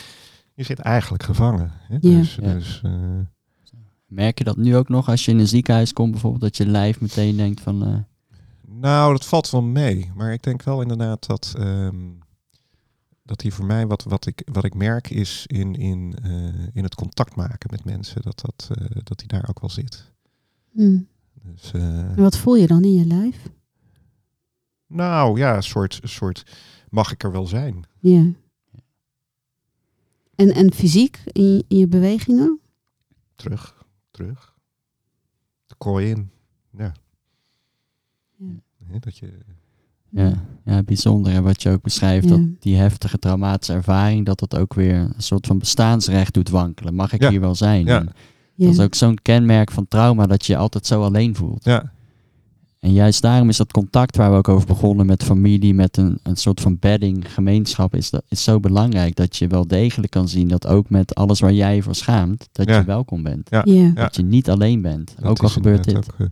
je 0.54 0.64
zit 0.64 0.80
eigenlijk 0.80 1.24
gevangen. 1.24 1.72
Hè? 1.76 1.94
Ja. 1.94 2.18
Dus, 2.18 2.36
Ja. 2.36 2.54
dus 2.54 2.82
eh, 2.84 2.92
Merk 4.06 4.38
je 4.38 4.44
dat 4.44 4.58
nu 4.58 4.76
ook 4.76 4.90
nog 4.90 5.10
als 5.10 5.26
je 5.26 5.32
in 5.32 5.40
een 5.40 5.48
ziekenhuis 5.48 5.94
komt 5.94 6.12
bijvoorbeeld, 6.12 6.42
dat 6.42 6.58
je 6.58 6.66
lijf 6.66 7.02
meteen 7.02 7.36
denkt 7.38 7.62
van... 7.62 7.84
eh, 7.86 7.98
nou, 8.68 9.12
dat 9.12 9.26
valt 9.26 9.50
wel 9.50 9.62
mee. 9.62 10.12
Maar 10.16 10.34
ik 10.34 10.44
denk 10.44 10.64
wel 10.64 10.82
inderdaad 10.82 11.26
dat... 11.28 11.54
ehm, 11.58 11.96
dat 13.24 13.40
die 13.40 13.54
voor 13.54 13.66
mij, 13.66 13.88
wat, 13.88 14.04
wat, 14.04 14.26
ik, 14.26 14.42
wat 14.52 14.64
ik 14.64 14.74
merk, 14.74 15.10
is 15.10 15.44
in, 15.48 15.74
in, 15.76 16.16
eh, 16.24 16.32
in 16.74 16.84
het 16.84 16.96
contact 16.96 17.36
maken 17.36 17.70
met 17.72 17.84
mensen. 17.84 18.22
Dat, 18.22 18.40
dat, 18.42 18.70
eh, 18.78 18.86
dat 19.04 19.20
die 19.20 19.28
daar 19.28 19.46
ook 19.50 19.60
wel 19.60 19.70
zit. 19.70 20.12
Hm. 20.72 21.00
Dus, 21.44 21.72
eh, 21.72 22.00
En 22.00 22.16
wat 22.22 22.38
voel 22.38 22.56
je 22.56 22.68
dan 22.68 22.84
in 22.84 22.94
je 22.94 23.06
lijf? 23.06 23.50
nou 24.88 25.38
ja, 25.40 25.56
een 25.56 25.64
soort, 25.64 26.00
soort 26.04 26.44
mag 26.90 27.12
ik 27.12 27.24
er 27.24 27.32
wel 27.32 27.48
zijn. 27.48 27.84
Ja. 28.00 28.26
En, 30.40 30.54
en 30.54 30.74
fysiek 30.74 31.20
in 31.26 31.44
je, 31.44 31.64
in 31.68 31.78
je 31.78 31.88
bewegingen? 31.88 32.60
Terug, 33.36 33.86
terug. 34.12 34.56
De 35.68 35.76
kooi 35.78 36.10
in. 36.10 36.30
Ja. 36.78 36.94
Ja. 38.38 39.00
Dat 39.00 39.18
je, 39.18 39.32
Ja, 40.10 40.46
ja, 40.66 40.84
bijzonder. 40.84 41.34
En 41.34 41.44
wat 41.44 41.62
je 41.64 41.70
ook 41.70 41.82
beschrijft, 41.82 42.30
Ja. 42.30 42.36
dat 42.36 42.62
die 42.62 42.76
heftige 42.76 43.20
traumatische 43.20 43.74
ervaring, 43.74 44.26
dat 44.26 44.40
dat 44.40 44.56
ook 44.58 44.74
weer 44.74 44.96
een 44.96 45.14
soort 45.18 45.48
van 45.48 45.60
bestaansrecht 45.60 46.34
doet 46.34 46.50
wankelen. 46.50 46.96
Mag 46.96 47.14
ik 47.14 47.22
Ja. 47.22 47.30
hier 47.30 47.40
wel 47.40 47.56
zijn? 47.56 47.86
Ja. 47.86 48.00
Dat 48.56 48.70
is 48.72 48.80
ook 48.80 48.96
zo'n 48.96 49.16
kenmerk 49.22 49.72
van 49.72 49.88
trauma, 49.88 50.26
dat 50.26 50.46
je 50.46 50.54
je 50.54 50.60
altijd 50.60 50.86
zo 50.86 51.04
alleen 51.04 51.36
voelt. 51.36 51.64
ja, 51.64 51.94
En 52.80 52.92
juist 52.94 53.22
daarom 53.22 53.50
is 53.50 53.58
dat 53.58 53.72
contact 53.72 54.16
waar 54.16 54.32
we 54.32 54.38
ook 54.38 54.48
over 54.48 54.68
begonnen 54.68 55.06
met 55.06 55.24
familie, 55.24 55.74
met 55.74 55.98
een, 55.98 56.20
een 56.24 56.36
soort 56.36 56.62
van 56.62 56.78
bedding, 56.80 57.34
gemeenschap, 57.34 57.96
is, 57.96 58.10
dat, 58.10 58.24
is 58.28 58.44
zo 58.44 58.60
belangrijk 58.60 59.16
dat 59.16 59.36
je 59.38 59.48
wel 59.48 59.68
degelijk 59.68 60.12
kan 60.12 60.28
zien 60.28 60.48
dat 60.48 60.68
ook 60.68 60.90
met 60.90 61.16
alles 61.16 61.40
waar 61.40 61.54
jij 61.54 61.76
je 61.76 61.84
voor 61.84 61.96
schaamt, 61.96 62.50
dat 62.52 62.68
Ja. 62.70 62.78
je 62.78 62.84
welkom 62.84 63.24
bent. 63.24 63.50
Ja. 63.50 63.62
Ja. 63.66 63.92
Dat 63.92 64.16
je 64.16 64.24
niet 64.24 64.50
alleen 64.50 64.82
bent, 64.82 65.14
dat 65.16 65.26
ook 65.26 65.40
al 65.40 65.48
is 65.48 65.54
gebeurt 65.54 65.84
dit. 65.84 65.96
ook, 65.98 66.04
eh, 66.18 66.26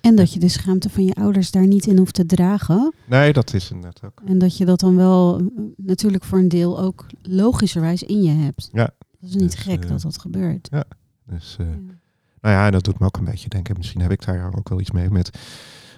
En 0.00 0.14
dat 0.16 0.32
je 0.32 0.38
de 0.40 0.48
schaamte 0.48 0.90
van 0.90 1.04
je 1.04 1.14
ouders 1.14 1.50
daar 1.50 1.66
niet 1.66 1.86
in 1.86 1.98
hoeft 1.98 2.14
te 2.14 2.26
dragen. 2.26 2.92
nee, 3.06 3.32
dat 3.32 3.54
is 3.54 3.70
inderdaad 3.70 4.00
ook. 4.04 4.20
En 4.26 4.38
dat 4.38 4.56
je 4.56 4.64
dat 4.64 4.80
dan 4.80 4.96
wel 4.96 5.38
eh, 5.38 5.44
natuurlijk 5.76 6.24
voor 6.24 6.38
een 6.38 6.48
deel 6.48 6.80
ook 6.80 7.06
logischerwijs 7.22 8.02
in 8.02 8.22
je 8.22 8.30
hebt. 8.32 8.68
Ja. 8.72 8.90
Dat 9.20 9.30
is 9.30 9.34
niet 9.36 9.50
Dus, 9.52 9.60
gek 9.60 9.82
eh, 9.84 9.88
dat 9.90 10.00
dat 10.02 10.18
gebeurt. 10.18 10.68
Dus, 11.26 11.56
eh, 11.60 11.66
nou 12.40 12.54
ja, 12.54 12.70
dat 12.70 12.84
doet 12.84 12.98
me 12.98 13.06
ook 13.06 13.16
een 13.16 13.24
beetje 13.24 13.48
denken. 13.48 13.74
Misschien 13.76 14.00
heb 14.00 14.10
ik 14.10 14.24
daar 14.26 14.52
ook 14.58 14.68
wel 14.68 14.80
iets 14.80 14.90
mee 14.90 15.10
met. 15.10 15.38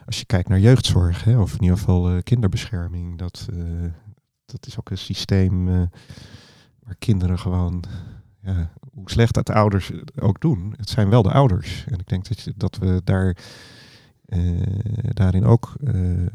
Als 0.07 0.19
je 0.19 0.25
kijkt 0.25 0.49
naar 0.49 0.61
jeugdzorg, 0.61 1.25
hè, 1.25 1.39
of 1.39 1.55
in 1.55 1.63
ieder 1.63 1.79
geval 1.79 2.11
eh, 2.11 2.23
kinderbescherming, 2.23 3.19
dat, 3.19 3.49
eh, 3.53 3.91
dat 4.45 4.67
is 4.67 4.79
ook 4.79 4.91
een 4.91 4.99
systeem 4.99 5.69
eh, 5.69 5.83
waar 6.83 6.97
kinderen 6.99 7.39
gewoon, 7.39 7.85
ja, 8.43 8.73
hoe 8.93 9.11
slecht 9.11 9.35
dat 9.35 9.47
de 9.47 9.55
ouders 9.55 9.93
ook 10.21 10.41
doen, 10.41 10.75
het 10.77 10.89
zijn 10.89 11.11
wel 11.11 11.23
de 11.23 11.33
ouders. 11.33 11.85
En 11.89 11.99
ik 11.99 12.09
denk 12.09 12.29
dat, 12.29 12.41
je, 12.41 12.53
dat 12.57 12.77
we 12.77 13.01
daar 13.05 13.37
eh, 14.31 14.61
daarin 15.13 15.45
ook 15.45 15.75
eh, 15.85 16.27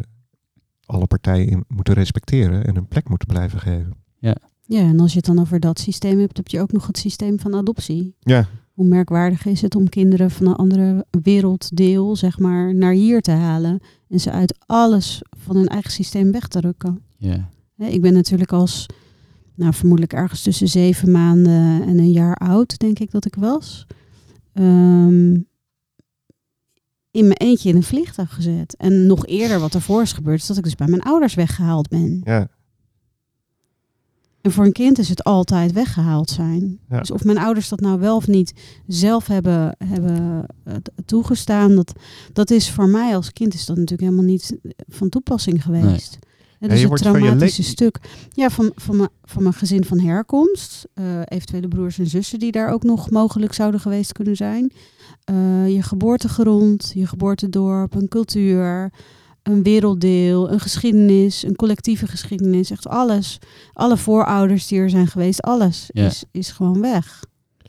alle 0.86 1.07
partijen 1.07 1.47
in 1.47 1.63
moeten 1.68 1.93
respecteren 1.93 2.66
en 2.66 2.76
een 2.76 2.88
plek 2.88 3.09
moeten 3.09 3.28
blijven 3.28 3.59
geven. 3.59 3.93
Ja, 4.68 4.80
en 4.80 4.99
als 4.99 5.11
je 5.11 5.18
het 5.18 5.26
dan 5.26 5.39
over 5.39 5.59
dat 5.59 5.80
systeem 5.80 6.20
hebt, 6.20 6.38
heb 6.38 6.47
je 6.47 6.61
ook 6.61 6.72
nog 6.72 6.88
het 6.88 6.97
systeem 6.97 7.39
van 7.39 7.55
adoptie. 7.55 8.16
Ja, 8.20 8.47
Hoe 8.76 8.86
merkwaardig 8.86 9.45
is 9.45 9.61
het 9.61 9.76
om 9.76 9.89
kinderen 9.89 10.32
van 10.32 10.47
een 10.47 10.55
andere 10.55 11.05
werelddeel, 11.23 12.15
zeg 12.15 12.39
maar, 12.39 12.76
naar 12.76 12.93
hier 12.93 13.21
te 13.21 13.32
halen. 13.32 13.80
En 14.09 14.19
ze 14.19 14.32
uit 14.32 14.57
alles 14.65 15.21
van 15.38 15.55
hun 15.55 15.67
eigen 15.67 15.91
systeem 15.91 16.32
weg 16.32 16.47
te 16.47 16.59
rukken. 16.59 17.01
Ja, 17.17 17.49
Hè, 17.76 17.86
Ik 17.88 18.01
ben 18.01 18.13
natuurlijk 18.13 18.51
als, 18.51 18.86
nou 19.55 19.73
vermoedelijk 19.73 20.13
ergens 20.13 20.41
tussen 20.41 20.67
zeven 20.67 21.11
maanden 21.11 21.84
en 21.84 21.97
een 21.97 22.11
jaar 22.11 22.36
oud, 22.36 22.80
denk 22.80 22.99
ik 22.99 23.11
dat 23.11 23.26
ik 23.26 23.36
was. 23.36 23.86
Ehm, 24.53 25.34
in 27.11 27.28
mijn 27.28 27.38
eentje 27.38 27.69
in 27.69 27.76
een 27.76 27.84
vliegtuig 27.84 28.34
gezet. 28.34 28.76
En 28.78 29.05
nog 29.07 29.26
eerder 29.26 29.59
wat 29.59 29.73
ervoor 29.73 30.01
is 30.01 30.13
gebeurd, 30.13 30.39
is 30.39 30.47
dat 30.47 30.57
ik 30.57 30.63
dus 30.63 30.76
bij 30.76 30.88
mijn 30.88 31.01
ouders 31.01 31.34
weggehaald 31.34 31.89
ben. 31.89 32.21
ja, 32.23 32.47
En 34.45 34.51
voor 34.51 34.65
een 34.65 34.71
kind 34.71 34.97
is 34.97 35.09
het 35.09 35.23
altijd 35.23 35.71
weggehaald 35.71 36.29
zijn. 36.29 36.79
Ja. 36.89 36.99
Dus 36.99 37.11
of 37.11 37.23
mijn 37.23 37.37
ouders 37.37 37.69
dat 37.69 37.79
nou 37.79 37.99
wel 37.99 38.15
of 38.15 38.27
niet 38.27 38.53
zelf 38.87 39.27
hebben, 39.27 39.75
hebben 39.85 40.45
eh, 40.63 40.73
toegestaan, 41.05 41.75
dat, 41.75 41.93
dat 42.33 42.51
is 42.51 42.71
voor 42.71 42.87
mij 42.87 43.15
als 43.15 43.33
kind 43.33 43.53
is 43.53 43.65
dat 43.65 43.75
natuurlijk 43.75 44.09
helemaal 44.09 44.31
niet 44.31 44.57
van 44.87 45.09
toepassing 45.09 45.63
geweest. 45.63 46.17
Hè, 46.59 46.65
je 46.65 46.67
dus 46.67 46.79
het 46.79 46.87
wordt 46.87 47.03
van 47.03 47.13
je 47.13 47.19
traumatische 47.19 47.63
stuk 47.63 47.99
ja, 48.29 48.49
van, 48.49 48.71
van, 48.75 48.97
mijn, 48.97 49.09
van 49.23 49.41
mijn 49.41 49.55
gezin 49.55 49.85
van 49.85 49.99
herkomst, 49.99 50.87
eh, 50.93 51.19
eventuele 51.25 51.67
broers 51.67 51.99
en 51.99 52.07
zussen 52.07 52.39
die 52.39 52.51
daar 52.51 52.71
ook 52.71 52.83
nog 52.83 53.09
mogelijk 53.09 53.53
zouden 53.53 53.79
geweest 53.79 54.11
kunnen 54.11 54.35
zijn. 54.35 54.71
Eh, 55.23 55.73
je 55.73 55.81
geboortegrond, 55.81 56.91
je 56.95 57.07
geboortedorp, 57.07 57.95
een 57.95 58.07
cultuur, 58.07 58.91
een 59.45 59.63
werelddeel, 59.63 60.51
een 60.51 60.59
geschiedenis, 60.59 61.43
een 61.43 61.55
collectieve 61.55 62.07
geschiedenis, 62.07 62.71
echt 62.71 62.87
alles. 62.87 63.37
Alle 63.73 63.97
voorouders 63.97 64.67
die 64.67 64.79
er 64.79 64.89
zijn 64.89 65.07
geweest, 65.07 65.41
alles 65.41 65.89
Ja. 65.93 66.05
is, 66.05 66.23
is 66.31 66.51
gewoon 66.51 66.81
weg. 66.81 67.23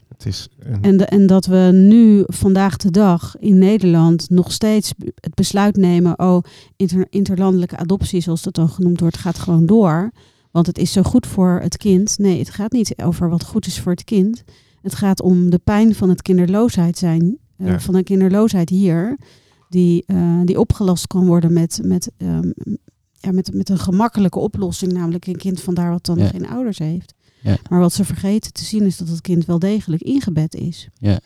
het 0.07 0.25
is 0.25 0.47
een, 0.59 0.81
En, 0.81 0.97
de, 0.97 1.05
en 1.05 1.27
dat 1.27 1.45
we 1.45 1.69
nu, 1.73 2.23
vandaag 2.25 2.77
de 2.77 2.91
dag, 2.91 3.35
in 3.39 3.57
Nederland 3.57 4.29
nog 4.29 4.51
steeds 4.51 4.93
het 5.19 5.33
besluit 5.35 5.75
nemen, 5.77 6.19
oh, 6.19 6.43
inter, 6.75 7.07
interlandelijke 7.09 7.77
adoptie, 7.77 8.21
zoals 8.21 8.41
dat 8.41 8.53
dan 8.55 8.69
genoemd 8.69 8.99
wordt, 8.99 9.17
gaat 9.17 9.39
gewoon 9.39 9.65
door. 9.65 10.11
Want 10.51 10.67
het 10.67 10.77
is 10.77 10.91
zo 10.91 11.01
goed 11.03 11.27
voor 11.27 11.59
het 11.61 11.77
kind. 11.77 12.17
Nee, 12.17 12.39
het 12.39 12.49
gaat 12.49 12.71
niet 12.71 12.93
over 13.03 13.29
wat 13.29 13.43
goed 13.43 13.65
is 13.65 13.79
voor 13.79 13.91
het 13.91 14.03
kind. 14.03 14.43
Het 14.81 14.95
gaat 14.95 15.21
om 15.21 15.49
de 15.49 15.57
pijn 15.63 15.95
van 15.95 16.09
het 16.09 16.21
kinderloosheid 16.21 16.97
zijn, 16.97 17.37
eh, 17.57 17.67
Ja. 17.67 17.79
van 17.79 17.93
de 17.93 18.03
kinderloosheid 18.03 18.69
hier, 18.69 19.17
die, 19.69 20.03
eh, 20.05 20.39
die 20.43 20.59
opgelast 20.59 21.07
kan 21.07 21.25
worden 21.25 21.53
met, 21.53 21.79
met, 21.83 22.11
ehm, 22.17 22.51
ja, 23.19 23.31
met, 23.31 23.53
met 23.53 23.69
een 23.69 23.77
gemakkelijke 23.79 24.39
oplossing, 24.39 24.93
namelijk 24.93 25.27
een 25.27 25.37
kind 25.37 25.61
vandaar 25.61 25.91
wat 25.91 26.05
dan 26.05 26.17
Ja. 26.17 26.27
geen 26.27 26.47
ouders 26.47 26.77
heeft. 26.77 27.13
Ja. 27.41 27.57
Maar 27.69 27.79
wat 27.79 27.93
ze 27.93 28.05
vergeten 28.05 28.53
te 28.53 28.63
zien 28.63 28.85
is 28.85 28.97
dat 28.97 29.07
het 29.07 29.21
kind 29.21 29.45
wel 29.45 29.59
degelijk 29.59 30.01
ingebed 30.01 30.55
is. 30.55 30.87
ja. 30.99 31.19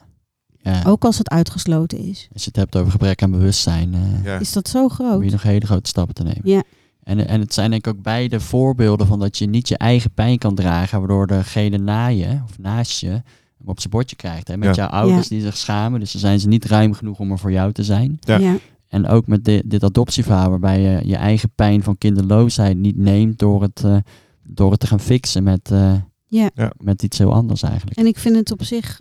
Ook 0.85 1.05
als 1.05 1.17
het 1.17 1.29
uitgesloten 1.29 1.97
is. 1.97 2.27
Als 2.33 2.41
je 2.43 2.47
het 2.47 2.55
hebt 2.55 2.75
over 2.77 2.91
gebrek 2.91 3.23
aan 3.23 3.31
bewustzijn, 3.31 3.93
eh, 3.93 4.23
ja. 4.23 4.39
Is 4.39 4.51
dat 4.53 4.67
zo 4.67 4.81
moet 4.81 4.91
groot? 4.91 5.23
je 5.23 5.31
nog 5.31 5.41
hele 5.43 5.65
grote 5.65 5.89
stappen 5.89 6.15
te 6.15 6.23
nemen. 6.23 6.41
Ja. 6.43 6.63
En, 7.03 7.27
en 7.27 7.39
het 7.39 7.53
zijn 7.53 7.69
denk 7.71 7.87
ik 7.87 7.93
ook 7.93 8.01
beide 8.01 8.39
voorbeelden 8.39 9.07
van 9.07 9.19
dat 9.19 9.37
je 9.37 9.45
niet 9.45 9.67
je 9.67 9.77
eigen 9.77 10.11
pijn 10.11 10.37
kan 10.37 10.55
dragen, 10.55 10.99
waardoor 10.99 11.27
degene 11.27 11.77
na 11.77 12.07
je 12.07 12.39
of 12.49 12.57
naast 12.59 12.99
je 12.99 13.21
op 13.65 13.79
zijn 13.79 13.89
bordje 13.91 14.15
krijgt. 14.15 14.47
Hè? 14.47 14.57
Met 14.57 14.75
Ja. 14.75 14.81
jouw 14.83 14.99
ouders 14.99 15.27
die 15.27 15.41
zich 15.41 15.57
schamen, 15.57 15.99
dus 15.99 16.11
dan 16.11 16.21
zijn 16.21 16.39
ze 16.39 16.47
niet 16.47 16.65
ruim 16.65 16.93
genoeg 16.93 17.19
om 17.19 17.31
er 17.31 17.39
voor 17.39 17.51
jou 17.51 17.71
te 17.71 17.83
zijn. 17.83 18.17
Ja. 18.19 18.37
Ja. 18.37 18.57
En 18.87 19.07
ook 19.07 19.27
met 19.27 19.45
di- 19.45 19.61
dit 19.65 19.83
adoptieverhaal, 19.83 20.49
waarbij 20.49 20.81
je 20.81 21.07
je 21.07 21.15
eigen 21.15 21.51
pijn 21.55 21.83
van 21.83 21.97
kinderloosheid 21.97 22.77
niet 22.77 22.97
neemt 22.97 23.39
door 23.39 23.61
het, 23.61 23.83
eh, 23.83 23.97
door 24.43 24.71
het 24.71 24.79
te 24.79 24.87
gaan 24.87 24.99
fixen 24.99 25.43
met, 25.43 25.71
eh, 25.71 25.93
Ja. 26.25 26.49
Ja. 26.55 26.71
met 26.77 27.03
iets 27.03 27.17
heel 27.17 27.33
anders 27.33 27.61
eigenlijk. 27.63 27.97
En 27.99 28.05
ik 28.05 28.17
vind 28.17 28.35
het 28.35 28.51
op 28.51 28.63
zich, 28.63 28.99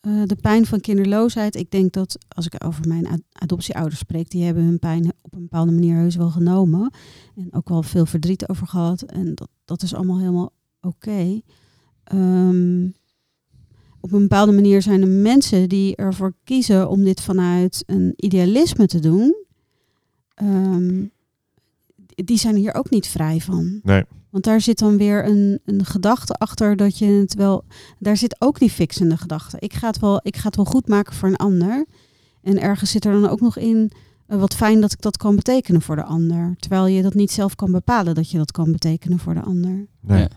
eh, 0.00 0.22
de 0.26 0.36
pijn 0.40 0.66
van 0.66 0.80
kinderloosheid. 0.80 1.56
Ik 1.56 1.70
denk 1.70 1.92
dat 1.92 2.18
als 2.28 2.46
ik 2.46 2.64
over 2.64 2.88
mijn 2.88 3.08
ad- 3.08 3.22
adoptieouders 3.32 3.98
spreek, 3.98 4.30
die 4.30 4.44
hebben 4.44 4.64
hun 4.64 4.78
pijn 4.78 5.12
op 5.22 5.34
een 5.34 5.40
bepaalde 5.42 5.72
manier 5.72 5.96
heus 5.96 6.16
wel 6.16 6.30
genomen. 6.30 6.92
En 7.36 7.48
ook 7.52 7.68
wel 7.68 7.82
veel 7.82 8.06
verdriet 8.06 8.48
over 8.48 8.66
gehad. 8.66 9.02
En 9.02 9.34
dat, 9.34 9.48
dat 9.64 9.82
is 9.82 9.94
allemaal 9.94 10.18
helemaal 10.18 10.52
oké. 10.80 11.40
Ehm, 12.04 12.88
op 14.04 14.12
een 14.12 14.20
bepaalde 14.20 14.52
manier 14.52 14.82
zijn 14.82 15.00
er 15.02 15.08
mensen 15.08 15.68
die 15.68 15.96
ervoor 15.96 16.34
kiezen 16.44 16.88
om 16.88 17.04
dit 17.04 17.20
vanuit 17.20 17.82
een 17.86 18.12
idealisme 18.16 18.86
te 18.86 18.98
doen. 19.00 19.34
ehm, 20.34 21.04
die 22.14 22.38
zijn 22.38 22.56
hier 22.56 22.74
ook 22.74 22.90
niet 22.90 23.06
vrij 23.06 23.40
van. 23.40 23.80
Nee. 23.82 24.04
Want 24.30 24.44
daar 24.44 24.60
zit 24.60 24.78
dan 24.78 24.96
weer 24.96 25.26
een, 25.26 25.60
een 25.64 25.84
gedachte 25.84 26.32
achter 26.34 26.76
dat 26.76 26.98
je 26.98 27.06
het 27.06 27.34
wel. 27.34 27.64
Daar 27.98 28.16
zit 28.16 28.36
ook 28.38 28.58
die 28.58 28.70
fixende 28.70 29.16
gedachte. 29.16 29.56
Ik 29.60 29.72
ga, 29.72 29.86
het 29.86 29.98
wel, 29.98 30.20
ik 30.22 30.36
ga 30.36 30.46
het 30.46 30.56
wel 30.56 30.64
goed 30.64 30.88
maken 30.88 31.14
voor 31.14 31.28
een 31.28 31.36
ander. 31.36 31.86
En 32.42 32.60
ergens 32.60 32.90
zit 32.90 33.04
er 33.04 33.12
dan 33.12 33.28
ook 33.28 33.40
nog 33.40 33.56
in. 33.58 33.90
eh, 34.26 34.38
wat 34.38 34.54
fijn 34.54 34.80
dat 34.80 34.92
ik 34.92 35.00
dat 35.00 35.16
kan 35.16 35.36
betekenen 35.36 35.82
voor 35.82 35.96
de 35.96 36.04
ander. 36.04 36.54
Terwijl 36.58 36.86
je 36.86 37.02
dat 37.02 37.14
niet 37.14 37.30
zelf 37.30 37.54
kan 37.54 37.72
bepalen 37.72 38.14
dat 38.14 38.30
je 38.30 38.38
dat 38.38 38.52
kan 38.52 38.72
betekenen 38.72 39.18
voor 39.18 39.34
de 39.34 39.42
ander. 39.42 39.86
Nee. 40.00 40.18
Ja. 40.20 40.28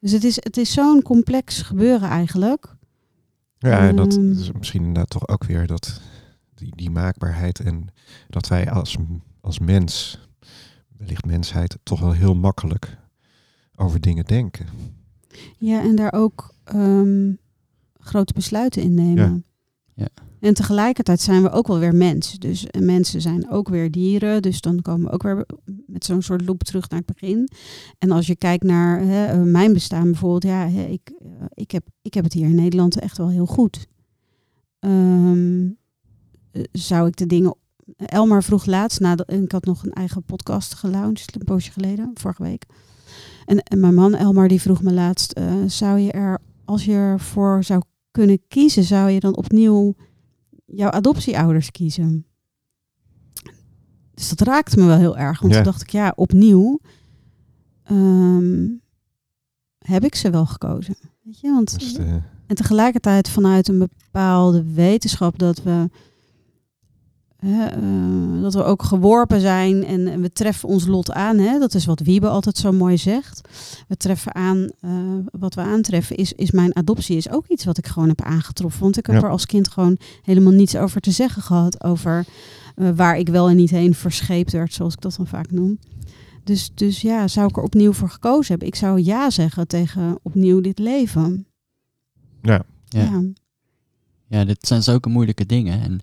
Dus 0.00 0.12
het 0.12 0.24
is, 0.24 0.34
het 0.36 0.56
is 0.56 0.72
zo'n 0.72 1.02
complex 1.02 1.62
gebeuren 1.62 2.08
eigenlijk. 2.08 2.76
Ja, 3.58 3.88
en 3.88 3.96
dat 3.96 4.16
Ehm. 4.16 4.30
is 4.30 4.52
misschien 4.52 4.80
inderdaad 4.80 5.10
toch 5.10 5.28
ook 5.28 5.44
weer 5.44 5.66
dat 5.66 6.00
die, 6.54 6.76
die 6.76 6.90
maakbaarheid 6.90 7.60
en 7.60 7.86
dat 8.28 8.48
wij 8.48 8.70
als, 8.70 8.96
als 9.40 9.58
mens, 9.58 10.18
wellicht 10.96 11.24
mensheid, 11.24 11.78
toch 11.82 12.00
wel 12.00 12.12
heel 12.12 12.34
makkelijk 12.34 12.96
over 13.76 14.00
dingen 14.00 14.24
denken. 14.24 14.66
Ja, 15.58 15.80
en 15.82 15.96
daar 15.96 16.12
ook 16.12 16.54
ehm, 16.64 17.32
grote 18.00 18.32
besluiten 18.32 18.82
in 18.82 18.94
nemen. 18.94 19.44
Ja. 19.94 20.08
En 20.40 20.54
tegelijkertijd 20.54 21.20
zijn 21.20 21.42
we 21.42 21.50
ook 21.50 21.66
wel 21.66 21.78
weer 21.78 21.94
mens. 21.94 22.38
Dus 22.38 22.66
en 22.66 22.84
mensen 22.84 23.20
zijn 23.20 23.50
ook 23.50 23.68
weer 23.68 23.90
dieren. 23.90 24.42
Dus 24.42 24.60
dan 24.60 24.82
komen 24.82 25.06
we 25.06 25.12
ook 25.12 25.22
weer 25.22 25.46
met 25.86 26.04
zo'n 26.04 26.22
soort 26.22 26.46
loop 26.46 26.62
terug 26.62 26.88
naar 26.88 27.02
het 27.06 27.14
begin. 27.14 27.48
En 27.98 28.10
als 28.10 28.26
je 28.26 28.36
kijkt 28.36 28.64
naar 28.64 29.00
hè, 29.00 29.26
eh, 29.26 29.42
mijn 29.42 29.72
bestaan 29.72 30.04
bijvoorbeeld. 30.04 30.42
Ja, 30.42 30.68
hè, 30.68 30.84
ik, 30.84 31.12
eh, 31.22 31.28
ik, 31.54 31.70
heb, 31.70 31.86
ik 32.02 32.14
heb 32.14 32.24
het 32.24 32.32
hier 32.32 32.48
in 32.48 32.54
Nederland 32.54 33.00
echt 33.00 33.18
wel 33.18 33.28
heel 33.28 33.46
goed. 33.46 33.86
Ehm, 34.78 35.66
eh, 36.50 36.62
zou 36.72 37.08
ik 37.08 37.16
de 37.16 37.26
dingen... 37.26 37.56
Elmar 37.96 38.42
vroeg 38.42 38.66
laatst, 38.66 39.00
nadat, 39.00 39.26
en 39.26 39.42
ik 39.42 39.52
had 39.52 39.64
nog 39.64 39.84
een 39.84 39.92
eigen 39.92 40.22
podcast 40.22 40.74
gelaunched, 40.74 41.34
een 41.34 41.44
poosje 41.44 41.72
geleden, 41.72 42.10
vorige 42.14 42.42
week. 42.42 42.66
En, 43.44 43.80
mijn 43.80 43.94
man 43.94 44.14
Elmar 44.14 44.48
die 44.48 44.60
vroeg 44.60 44.82
me 44.82 44.92
laatst, 44.92 45.40
zou 45.66 45.98
je 45.98 46.12
er, 46.12 46.38
als 46.64 46.84
je 46.84 46.92
ervoor 46.92 47.64
zou 47.64 47.82
kunnen 48.10 48.40
kiezen, 48.48 48.84
zou 48.84 49.10
je 49.10 49.20
dan 49.20 49.36
opnieuw 49.36 49.94
jouw 50.72 50.90
adoptieouders 50.90 51.70
kiezen? 51.70 52.26
Dus 54.14 54.28
dat 54.28 54.40
raakte 54.40 54.78
me 54.78 54.86
wel 54.86 54.98
heel 54.98 55.16
erg, 55.18 55.40
want 55.40 55.52
Ja. 55.54 55.60
toen 55.62 55.70
dacht 55.72 55.82
ik, 55.82 55.90
ja, 55.90 56.12
opnieuw 56.16 56.80
ehm, 57.82 58.66
heb 59.78 60.04
ik 60.04 60.14
ze 60.14 60.30
wel 60.30 60.46
gekozen. 60.46 60.96
Weet 61.22 61.40
je, 61.40 61.50
want 61.50 61.96
eh, 61.98 62.12
en 62.46 62.54
tegelijkertijd 62.56 63.28
vanuit 63.28 63.68
een 63.68 63.78
bepaalde 63.78 64.72
wetenschap 64.72 65.38
dat 65.38 65.62
we, 65.62 65.90
hè, 67.38 67.66
eh, 67.66 68.42
dat 68.42 68.54
we 68.54 68.62
ook 68.64 68.82
geworpen 68.82 69.40
zijn 69.40 69.84
en, 69.84 70.06
en 70.08 70.20
we 70.20 70.32
treffen 70.32 70.68
ons 70.68 70.86
lot 70.86 71.12
aan. 71.12 71.38
Hè? 71.38 71.58
Dat 71.58 71.74
is 71.74 71.84
wat 71.84 72.00
Wiebe 72.00 72.28
altijd 72.28 72.56
zo 72.56 72.72
mooi 72.72 72.96
zegt. 72.98 73.40
We 73.88 73.96
treffen 73.96 74.34
aan, 74.34 74.68
eh, 74.80 74.90
wat 75.38 75.54
we 75.54 75.60
aantreffen 75.60 76.16
is, 76.16 76.32
is 76.32 76.50
mijn 76.50 76.76
adoptie 76.76 77.16
is 77.16 77.30
ook 77.30 77.46
iets 77.46 77.64
wat 77.64 77.78
ik 77.78 77.86
gewoon 77.86 78.08
heb 78.08 78.22
aangetroffen. 78.22 78.82
Want 78.82 78.96
ik 78.98 79.06
heb 79.06 79.14
Ja. 79.16 79.22
er 79.22 79.30
als 79.30 79.46
kind 79.46 79.68
gewoon 79.68 79.98
helemaal 80.22 80.52
niets 80.52 80.76
over 80.76 81.00
te 81.00 81.10
zeggen 81.10 81.42
gehad. 81.42 81.84
Over 81.84 82.24
eh, 82.74 82.90
waar 82.94 83.18
ik 83.18 83.28
wel 83.28 83.48
en 83.48 83.56
niet 83.56 83.70
heen 83.70 83.94
verscheept 83.94 84.52
werd, 84.52 84.74
zoals 84.74 84.94
ik 84.94 85.00
dat 85.00 85.14
dan 85.16 85.26
vaak 85.26 85.50
noem. 85.50 85.78
Dus, 86.44 86.70
dus 86.74 87.00
ja, 87.00 87.28
zou 87.28 87.48
ik 87.48 87.56
er 87.56 87.62
opnieuw 87.62 87.92
voor 87.92 88.10
gekozen 88.10 88.46
hebben? 88.48 88.68
Ik 88.68 88.74
zou 88.74 89.00
ja 89.00 89.30
zeggen 89.30 89.66
tegen 89.66 90.18
opnieuw 90.22 90.60
dit 90.60 90.78
leven. 90.78 91.46
ja, 92.42 92.62
Ja. 92.88 93.02
ja. 93.02 93.22
Ja, 94.28 94.44
dit 94.44 94.66
zijn 94.66 94.82
zulke 94.82 95.08
moeilijke 95.08 95.46
dingen. 95.46 95.80
En 95.80 96.00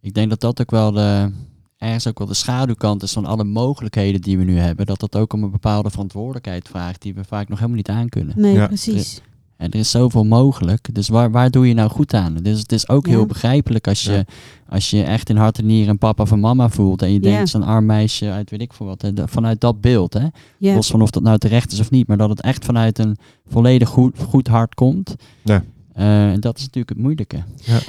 ik 0.00 0.14
denk 0.14 0.28
dat 0.30 0.40
dat 0.40 0.60
ook 0.60 0.70
wel 0.70 0.92
de, 0.92 1.30
ergens 1.78 2.06
ook 2.06 2.18
wel 2.18 2.26
de 2.26 2.34
schaduwkant 2.34 3.02
is 3.02 3.12
van 3.12 3.26
alle 3.26 3.44
mogelijkheden 3.44 4.20
die 4.20 4.38
we 4.38 4.44
nu 4.44 4.58
hebben. 4.58 4.86
Dat 4.86 5.00
dat 5.00 5.16
ook 5.16 5.32
om 5.32 5.42
een 5.42 5.50
bepaalde 5.50 5.90
verantwoordelijkheid 5.90 6.68
vraagt 6.68 7.02
die 7.02 7.14
we 7.14 7.24
vaak 7.24 7.48
nog 7.48 7.58
helemaal 7.58 7.76
niet 7.78 7.88
aankunnen. 7.88 8.34
Nee, 8.40 8.54
Ja. 8.54 8.66
precies. 8.66 9.20
En 9.56 9.70
er 9.70 9.78
is 9.78 9.90
zoveel 9.90 10.24
mogelijk. 10.24 10.94
Dus 10.94 11.08
waar, 11.08 11.30
waar 11.30 11.50
doe 11.50 11.68
je 11.68 11.74
nou 11.74 11.90
goed 11.90 12.14
aan? 12.14 12.34
Dus 12.34 12.58
het 12.60 12.72
is 12.72 12.88
ook 12.88 13.06
Ja. 13.06 13.12
heel 13.12 13.26
begrijpelijk 13.26 13.88
als 13.88 14.02
je, 14.02 14.12
Ja. 14.12 14.24
als 14.68 14.90
je 14.90 15.02
echt 15.02 15.28
in 15.28 15.36
hart 15.36 15.58
en 15.58 15.66
nieren 15.66 15.88
een 15.90 15.98
papa 15.98 16.24
van 16.24 16.40
mama 16.40 16.68
voelt. 16.68 17.02
En 17.02 17.08
je 17.12 17.14
Ja. 17.14 17.20
denkt, 17.20 17.48
zo'n 17.48 17.62
arm 17.62 17.86
meisje 17.86 18.30
uit 18.30 18.50
weet 18.50 18.60
ik 18.60 18.72
veel 18.72 18.86
wat. 18.86 19.10
Vanuit 19.24 19.60
dat 19.60 19.80
beeld, 19.80 20.12
hè. 20.12 20.26
Ja. 20.58 20.74
Los 20.74 20.90
van 20.90 21.02
of 21.02 21.10
dat 21.10 21.22
nou 21.22 21.38
terecht 21.38 21.72
is 21.72 21.80
of 21.80 21.90
niet. 21.90 22.06
Maar 22.06 22.16
dat 22.16 22.28
het 22.28 22.40
echt 22.40 22.64
vanuit 22.64 22.98
een 22.98 23.16
volledig 23.46 23.88
goed, 23.88 24.18
goed 24.18 24.46
hart 24.48 24.74
komt. 24.74 25.14
Ja. 25.44 25.64
Eh, 25.98 26.30
en 26.30 26.40
dat 26.40 26.56
is 26.56 26.62
natuurlijk 26.62 26.88
het 26.88 26.98
moeilijke. 26.98 27.42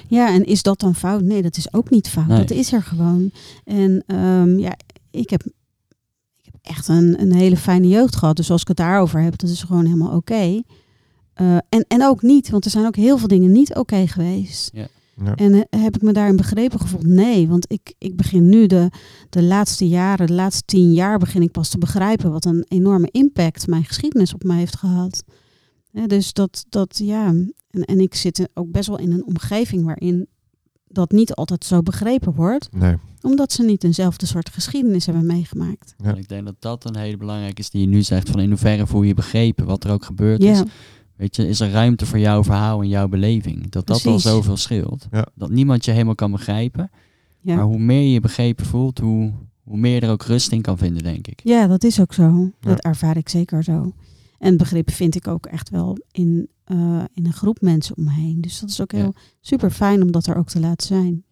ja, 0.07 0.30
en 0.34 0.45
is 0.45 0.64
dat 0.64 0.80
dan 0.80 0.95
fout? 0.95 1.22
Nee, 1.22 1.41
dat 1.41 1.57
is 1.57 1.74
ook 1.74 1.89
niet 1.89 2.10
fout. 2.10 2.28
Nee. 2.28 2.38
Dat 2.38 2.51
is 2.51 2.72
er 2.74 2.84
gewoon. 2.84 3.32
En 3.66 4.03
ehm, 4.07 4.57
ja, 4.57 4.76
ik 5.12 5.30
heb, 5.30 5.43
ik 6.38 6.45
heb 6.45 6.55
echt 6.62 6.88
een, 6.88 7.22
een 7.22 7.34
hele 7.34 7.57
fijne 7.57 7.88
jeugd 7.88 8.16
gehad. 8.16 8.36
Dus 8.36 8.51
als 8.51 8.62
ik 8.62 8.68
het 8.68 8.78
daarover 8.78 9.22
heb, 9.22 9.38
dat 9.38 9.49
is 9.49 9.64
gewoon 9.64 9.86
helemaal 9.86 10.16
oké. 10.16 10.62
Eh, 11.34 11.55
en, 11.70 11.86
en 11.88 12.05
ook 12.05 12.22
niet, 12.22 12.49
want 12.49 12.66
er 12.66 12.72
zijn 12.72 12.86
ook 12.86 12.95
heel 12.95 13.18
veel 13.18 13.28
dingen 13.28 13.51
niet 13.51 13.76
oké 13.76 14.07
geweest. 14.07 14.70
ja. 14.74 14.88
En 15.36 15.53
eh, 15.53 15.82
heb 15.82 15.95
ik 15.95 16.01
me 16.01 16.12
daarin 16.12 16.36
begrepen 16.36 16.80
gevoeld? 16.80 17.05
Nee, 17.05 17.47
want 17.47 17.66
ik, 17.72 17.93
ik 17.97 18.16
begin 18.16 18.49
nu 18.49 18.68
de, 18.68 18.89
de 19.30 19.43
laatste 19.43 19.88
jaren, 19.88 20.28
de 20.28 20.34
laatste 20.34 20.64
tien 20.66 20.93
jaar, 20.93 21.18
begin 21.18 21.41
ik 21.41 21.51
pas 21.51 21.70
te 21.70 21.78
begrijpen 21.78 22.32
wat 22.32 22.45
een 22.45 22.66
enorme 22.68 23.10
impact 23.12 23.68
mijn 23.68 23.86
geschiedenis 23.86 24.34
op 24.34 24.43
mij 24.43 24.57
heeft 24.57 24.78
gehad. 24.78 25.24
Hè, 25.91 26.07
dus 26.07 26.33
dat, 26.33 26.65
dat 26.69 26.97
ja, 27.03 27.27
en, 27.27 27.83
en 27.85 27.99
ik 27.99 28.15
zit 28.15 28.49
ook 28.53 28.71
best 28.71 28.87
wel 28.87 28.99
in 28.99 29.11
een 29.11 29.25
omgeving 29.25 29.83
waarin 29.85 30.27
dat 30.87 31.11
niet 31.11 31.33
altijd 31.33 31.65
zo 31.65 31.81
begrepen 31.81 32.33
wordt, 32.33 32.69
nee. 32.71 32.95
omdat 33.21 33.51
ze 33.51 33.63
niet 33.63 33.83
eenzelfde 33.83 34.25
soort 34.25 34.49
geschiedenis 34.49 35.05
hebben 35.05 35.25
meegemaakt. 35.25 35.95
Ja. 36.03 36.15
Ik 36.15 36.27
denk 36.27 36.45
dat 36.45 36.55
dat 36.59 36.85
een 36.85 36.97
hele 36.97 37.17
belangrijke 37.17 37.61
is 37.61 37.69
die 37.69 37.81
je 37.81 37.87
nu 37.87 38.01
zegt. 38.01 38.29
Van 38.29 38.39
in 38.39 38.49
hoeverre 38.49 38.87
voel 38.87 39.01
je 39.01 39.07
je 39.07 39.13
begrepen 39.13 39.65
wat 39.65 39.83
er 39.83 39.91
ook 39.91 40.05
gebeurd 40.05 40.43
is. 40.43 40.57
Ja, 40.57 40.65
Weet 41.19 41.35
je, 41.35 41.47
is 41.47 41.59
er 41.59 41.71
ruimte 41.71 42.05
voor 42.05 42.19
jouw 42.19 42.43
verhaal 42.43 42.81
en 42.81 42.87
jouw 42.87 43.07
beleving? 43.07 43.69
Dat 43.69 43.87
dat 43.87 44.05
al 44.05 44.19
zoveel 44.19 44.57
scheelt. 44.57 45.07
Ja. 45.11 45.27
Dat 45.35 45.49
niemand 45.49 45.85
je 45.85 45.91
helemaal 45.91 46.15
kan 46.15 46.31
begrijpen. 46.31 46.91
Maar 47.41 47.55
ja. 47.55 47.63
hoe 47.63 47.79
meer 47.79 48.01
je 48.01 48.11
je 48.11 48.19
begrepen 48.19 48.65
voelt, 48.65 48.99
hoe, 48.99 49.31
hoe 49.63 49.77
meer 49.77 49.93
je 49.93 50.01
er 50.01 50.11
ook 50.11 50.23
rust 50.23 50.51
in 50.51 50.61
kan 50.61 50.77
vinden, 50.77 51.03
denk 51.03 51.27
ik. 51.27 51.39
ja, 51.43 51.67
dat 51.67 51.83
is 51.83 51.99
ook 51.99 52.13
zo. 52.13 52.51
Ja. 52.59 52.69
Dat 52.69 52.83
ervaar 52.83 53.17
ik 53.17 53.29
zeker 53.29 53.63
zo. 53.63 53.93
En 54.39 54.57
begrip 54.57 54.91
vind 54.91 55.15
ik 55.15 55.27
ook 55.27 55.45
echt 55.45 55.69
wel 55.69 55.97
in, 56.11 56.49
eh, 56.63 57.03
in 57.13 57.25
een 57.25 57.33
groep 57.33 57.61
mensen 57.61 57.97
om 57.97 58.03
me 58.03 58.11
heen. 58.11 58.41
Dus 58.41 58.59
dat 58.59 58.69
is 58.69 58.81
ook 58.81 58.91
Ja. 58.91 58.97
heel 58.97 59.13
super 59.41 59.71
fijn 59.71 60.01
om 60.01 60.11
dat 60.11 60.25
er 60.27 60.35
ook 60.35 60.49
te 60.49 60.59
laten 60.59 60.87
zijn. 60.87 61.23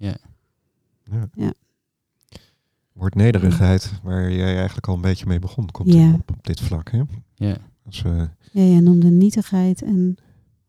Woord 2.93 3.15
nederigheid, 3.15 3.91
waar 4.03 4.31
jij 4.31 4.55
eigenlijk 4.55 4.87
al 4.87 4.95
een 4.95 5.01
beetje 5.01 5.25
mee 5.25 5.39
begon, 5.39 5.71
komt 5.71 5.93
Ja. 5.93 6.13
op, 6.13 6.31
op 6.31 6.45
dit 6.45 6.59
vlak. 6.61 6.91
Hè? 6.91 7.01
Ja. 7.35 7.57
Als 7.85 8.01
we, 8.01 8.09
Ja, 8.51 8.61
jij 8.61 8.79
noemde 8.79 9.09
nietigheid 9.09 9.81
en 9.81 10.15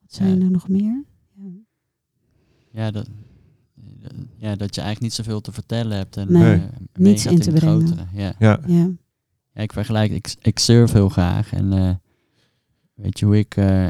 wat 0.01 0.15
zijn 0.15 0.39
Ja. 0.39 0.45
er 0.45 0.51
nog 0.51 0.69
meer? 0.69 1.05
Ja. 1.35 1.51
Ja, 2.71 2.91
dat, 2.91 3.09
ja, 4.37 4.57
dat 4.57 4.75
je 4.75 4.81
eigenlijk 4.81 5.01
niet 5.01 5.13
zoveel 5.13 5.41
te 5.41 5.53
vertellen 5.53 5.97
hebt. 5.97 6.17
En 6.17 6.33
Nee, 6.33 6.55
eh, 6.55 6.63
niets 6.95 7.27
in 7.27 7.39
te 7.41 7.51
het 7.51 7.59
brengen. 7.61 7.87
grotere. 7.87 8.07
Ja. 8.13 8.33
ja, 8.39 8.61
Ja. 8.67 8.91
ja, 9.53 9.63
ik 9.63 9.73
vergelijk, 9.73 10.11
ik, 10.13 10.35
ik 10.41 10.59
surf 10.59 10.93
heel 10.93 11.09
graag. 11.09 11.53
En 11.53 11.73
eh, 11.73 11.95
weet 13.03 13.19
je 13.19 13.25
hoe 13.27 13.39
ik, 13.39 13.57
eh, 13.57 13.87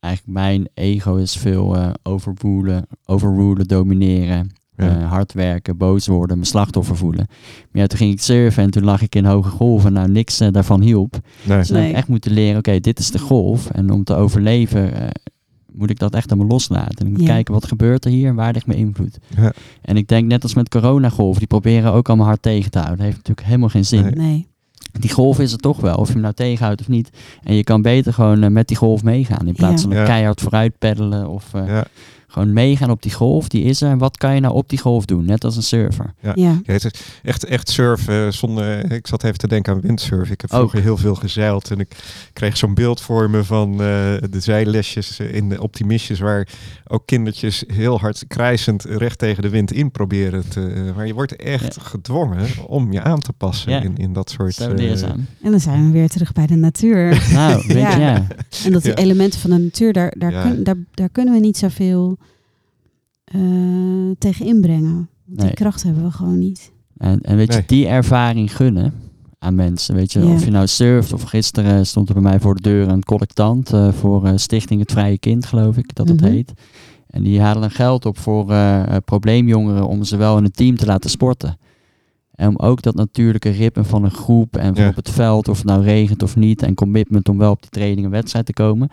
eigenlijk 0.00 0.38
mijn 0.38 0.68
ego 0.74 1.16
is 1.16 1.36
veel 1.36 1.76
eh 1.76 1.90
overrulen, 2.02 2.86
overrulen, 3.04 3.66
domineren. 3.68 4.50
ja. 4.76 4.98
Eh, 5.00 5.08
hard 5.10 5.32
werken, 5.32 5.76
boos 5.76 6.06
worden, 6.06 6.36
mijn 6.36 6.48
slachtoffer 6.48 6.96
voelen. 6.96 7.26
Maar 7.72 7.82
ja, 7.82 7.86
toen 7.86 7.98
ging 7.98 8.12
ik 8.12 8.20
surfen 8.20 8.62
en 8.62 8.70
toen 8.70 8.84
lag 8.84 9.02
ik 9.02 9.14
in 9.14 9.24
hoge 9.24 9.48
golven. 9.50 9.92
Nou, 9.92 10.08
niks 10.10 10.40
eh, 10.40 10.48
daarvan 10.52 10.80
hielp. 10.80 11.18
nee. 11.46 11.58
Dus 11.58 11.68
Nee. 11.68 11.88
ik 11.90 11.94
echt 11.96 12.08
moeten 12.08 12.32
leren, 12.32 12.58
oké, 12.58 12.80
dit 12.80 12.98
is 12.98 13.10
de 13.10 13.18
golf. 13.18 13.70
En 13.70 13.90
om 13.90 14.04
te 14.04 14.14
overleven 14.14 14.94
eh, 14.94 15.08
moet 15.72 15.90
ik 15.90 15.98
dat 15.98 16.14
echt 16.14 16.30
allemaal 16.30 16.48
loslaten. 16.50 16.98
En 16.98 17.06
ik 17.06 17.12
moet 17.12 17.20
Ja. 17.26 17.26
kijken, 17.26 17.54
wat 17.54 17.66
gebeurt 17.66 18.04
er 18.04 18.10
hier 18.10 18.28
en 18.28 18.34
waar 18.34 18.52
ligt 18.52 18.66
mijn 18.66 18.78
invloed? 18.78 19.18
Ja. 19.36 19.52
En 19.82 19.96
ik 19.96 20.08
denk 20.08 20.26
net 20.28 20.42
als 20.42 20.54
met 20.54 20.68
coronagolf, 20.68 21.38
die 21.38 21.46
proberen 21.46 21.92
ook 21.92 22.08
allemaal 22.08 22.26
hard 22.26 22.42
tegen 22.42 22.70
te 22.70 22.78
houden. 22.78 22.96
Dat 22.98 23.06
heeft 23.06 23.18
natuurlijk 23.18 23.46
helemaal 23.46 23.68
geen 23.68 23.84
zin. 23.84 24.02
Nee. 24.02 24.12
Nee. 24.14 24.48
Die 24.92 25.10
golf 25.12 25.38
is 25.38 25.52
er 25.52 25.58
toch 25.58 25.80
wel, 25.80 25.96
of 25.96 26.06
je 26.06 26.12
hem 26.12 26.22
nou 26.22 26.34
tegenhoudt 26.34 26.80
of 26.80 26.88
niet. 26.88 27.10
En 27.42 27.54
je 27.54 27.64
kan 27.64 27.82
beter 27.82 28.12
gewoon 28.12 28.42
eh, 28.42 28.50
met 28.50 28.68
die 28.68 28.76
golf 28.76 29.02
meegaan. 29.02 29.46
In 29.46 29.54
plaats 29.54 29.82
Ja. 29.82 29.88
van 29.88 29.96
Ja. 29.98 30.04
keihard 30.04 30.40
vooruit 30.40 30.78
peddelen 30.78 31.28
of... 31.28 31.54
eh, 31.54 31.66
ja. 31.66 31.84
Gewoon 32.30 32.52
meegaan 32.52 32.90
op 32.90 33.02
die 33.02 33.12
golf, 33.12 33.48
die 33.48 33.62
is 33.64 33.80
er. 33.82 33.90
En 33.90 33.98
wat 33.98 34.16
kan 34.16 34.34
je 34.34 34.40
nou 34.40 34.54
op 34.54 34.68
die 34.68 34.78
golf 34.78 35.04
doen? 35.04 35.24
Net 35.24 35.44
als 35.44 35.56
een 35.56 35.62
surfer. 35.62 36.14
Ja. 36.20 36.32
Ja. 36.34 36.58
Ja, 36.62 36.72
het 36.72 36.84
is 36.84 36.90
echt, 37.22 37.44
echt 37.44 37.68
surfen 37.68 38.32
zonder. 38.34 38.92
Ik 38.92 39.06
zat 39.06 39.24
even 39.24 39.38
te 39.38 39.48
denken 39.48 39.72
aan 39.72 39.80
windsurfen. 39.80 40.32
Ik 40.32 40.40
heb 40.40 40.50
Ook. 40.52 40.58
vroeger 40.58 40.80
heel 40.82 40.96
veel 40.96 41.14
gezeild 41.14 41.70
en 41.70 41.78
ik 41.80 41.96
kreeg 42.32 42.56
zo'n 42.56 42.74
beeld 42.74 43.00
voor 43.00 43.30
me 43.30 43.44
van 43.44 43.70
eh, 43.72 43.78
de 44.30 44.40
zeillesjes 44.40 45.20
in 45.20 45.48
de 45.48 45.62
optimistjes, 45.62 46.18
waar 46.20 46.48
ook 46.86 47.02
kindertjes 47.06 47.64
heel 47.66 47.98
hard 48.00 48.24
krijzend 48.28 48.84
recht 48.84 49.18
tegen 49.18 49.42
de 49.42 49.48
wind 49.48 49.72
in 49.72 49.90
proberen 49.90 50.48
te. 50.48 50.92
maar 50.96 51.06
je 51.06 51.14
wordt 51.14 51.36
echt 51.36 51.76
gedwongen 51.80 52.46
om 52.66 52.92
je 52.92 53.02
aan 53.02 53.20
te 53.20 53.32
passen 53.32 53.72
Ja. 53.72 53.80
in, 53.82 53.96
in 53.96 54.12
dat 54.12 54.30
soort. 54.30 54.54
Zo 54.54 54.70
eh. 54.70 55.02
En 55.42 55.50
dan 55.50 55.60
zijn 55.60 55.86
we 55.86 55.90
weer 55.92 56.08
terug 56.08 56.32
bij 56.32 56.46
de 56.46 56.54
natuur. 56.56 57.28
nou, 57.32 57.78
Ja. 57.78 58.26
En 58.64 58.72
dat 58.72 58.82
die 58.82 58.90
Ja. 58.92 58.96
elementen 58.96 59.40
van 59.40 59.50
de 59.50 59.58
natuur, 59.58 59.92
daar, 59.92 60.14
daar, 60.18 60.32
Ja. 60.32 60.42
kun- 60.42 60.64
daar, 60.64 60.76
daar 60.94 61.08
kunnen 61.08 61.34
we 61.34 61.40
niet 61.40 61.56
zoveel 61.56 62.18
eh 63.34 63.40
tegen 64.18 64.46
inbrengen. 64.46 65.08
Nee. 65.24 65.46
Die 65.46 65.54
kracht 65.54 65.82
hebben 65.82 66.02
we 66.04 66.10
gewoon 66.10 66.38
niet. 66.38 66.72
En, 66.96 67.20
en 67.20 67.36
weet 67.36 67.54
je, 67.54 67.62
die 67.66 67.86
ervaring 67.86 68.56
gunnen 68.56 68.92
aan 69.38 69.54
mensen. 69.54 69.94
Weet 69.94 70.12
je, 70.12 70.20
Ja. 70.20 70.32
of 70.32 70.44
je 70.44 70.50
nou 70.50 70.66
surft 70.66 71.12
of 71.12 71.22
gisteren 71.22 71.86
stond 71.86 72.08
er 72.08 72.14
bij 72.14 72.22
mij 72.22 72.40
voor 72.40 72.54
de 72.54 72.62
deur 72.62 72.88
een 72.88 73.04
collectant 73.04 73.72
eh, 73.72 73.92
voor 73.92 74.24
eh, 74.26 74.32
Stichting 74.36 74.80
Het 74.80 74.92
Vrije 74.92 75.18
Kind, 75.18 75.46
geloof 75.46 75.76
ik, 75.76 75.94
dat 75.94 76.08
het 76.08 76.20
Mhm. 76.20 76.30
heet. 76.30 76.52
En 77.06 77.22
die 77.22 77.40
halen 77.40 77.70
geld 77.70 78.06
op 78.06 78.18
voor 78.18 78.54
probleemjongeren 79.04 79.86
om 79.88 80.04
ze 80.04 80.16
wel 80.16 80.38
in 80.38 80.44
een 80.44 80.50
team 80.50 80.76
te 80.76 80.86
laten 80.86 81.10
sporten. 81.10 81.56
En 82.34 82.48
om 82.48 82.56
ook 82.56 82.82
dat 82.82 82.94
natuurlijke 82.94 83.48
ritme 83.50 83.84
van 83.84 84.04
een 84.04 84.10
groep 84.10 84.56
en 84.56 84.74
van 84.74 84.84
Ja. 84.84 84.90
op 84.90 84.96
het 84.96 85.10
veld, 85.10 85.48
of 85.48 85.56
het 85.56 85.66
nou 85.66 85.82
regent 85.82 86.22
of 86.22 86.36
niet, 86.36 86.62
en 86.62 86.74
commitment 86.74 87.28
om 87.28 87.38
wel 87.38 87.50
op 87.50 87.60
die 87.60 87.70
training 87.70 88.04
en 88.04 88.10
wedstrijd 88.12 88.46
te 88.46 88.52
komen. 88.52 88.88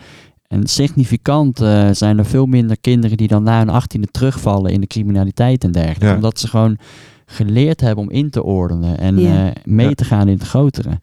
En 0.48 0.68
significant 0.68 1.60
eh, 1.62 1.90
zijn 1.92 2.18
er 2.18 2.26
veel 2.26 2.46
minder 2.46 2.78
kinderen 2.82 3.18
die 3.18 3.28
dan 3.28 3.44
na 3.44 3.58
hun 3.58 3.70
achttiende 3.70 4.08
terugvallen 4.12 4.72
in 4.72 4.82
de 4.82 4.88
criminaliteit 4.88 5.64
en 5.64 5.72
dergelijke. 5.72 6.06
Ja. 6.06 6.16
Omdat 6.16 6.40
ze 6.40 6.48
gewoon 6.48 6.78
geleerd 7.26 7.82
hebben 7.82 8.04
om 8.04 8.10
in 8.12 8.30
te 8.30 8.44
ordenen 8.44 8.98
en 9.00 9.20
Ja. 9.20 9.46
eh, 9.48 9.52
mee 9.66 9.88
Ja. 9.88 9.94
te 9.94 10.04
gaan 10.06 10.28
in 10.28 10.38
het 10.38 10.48
grotere. 10.48 11.00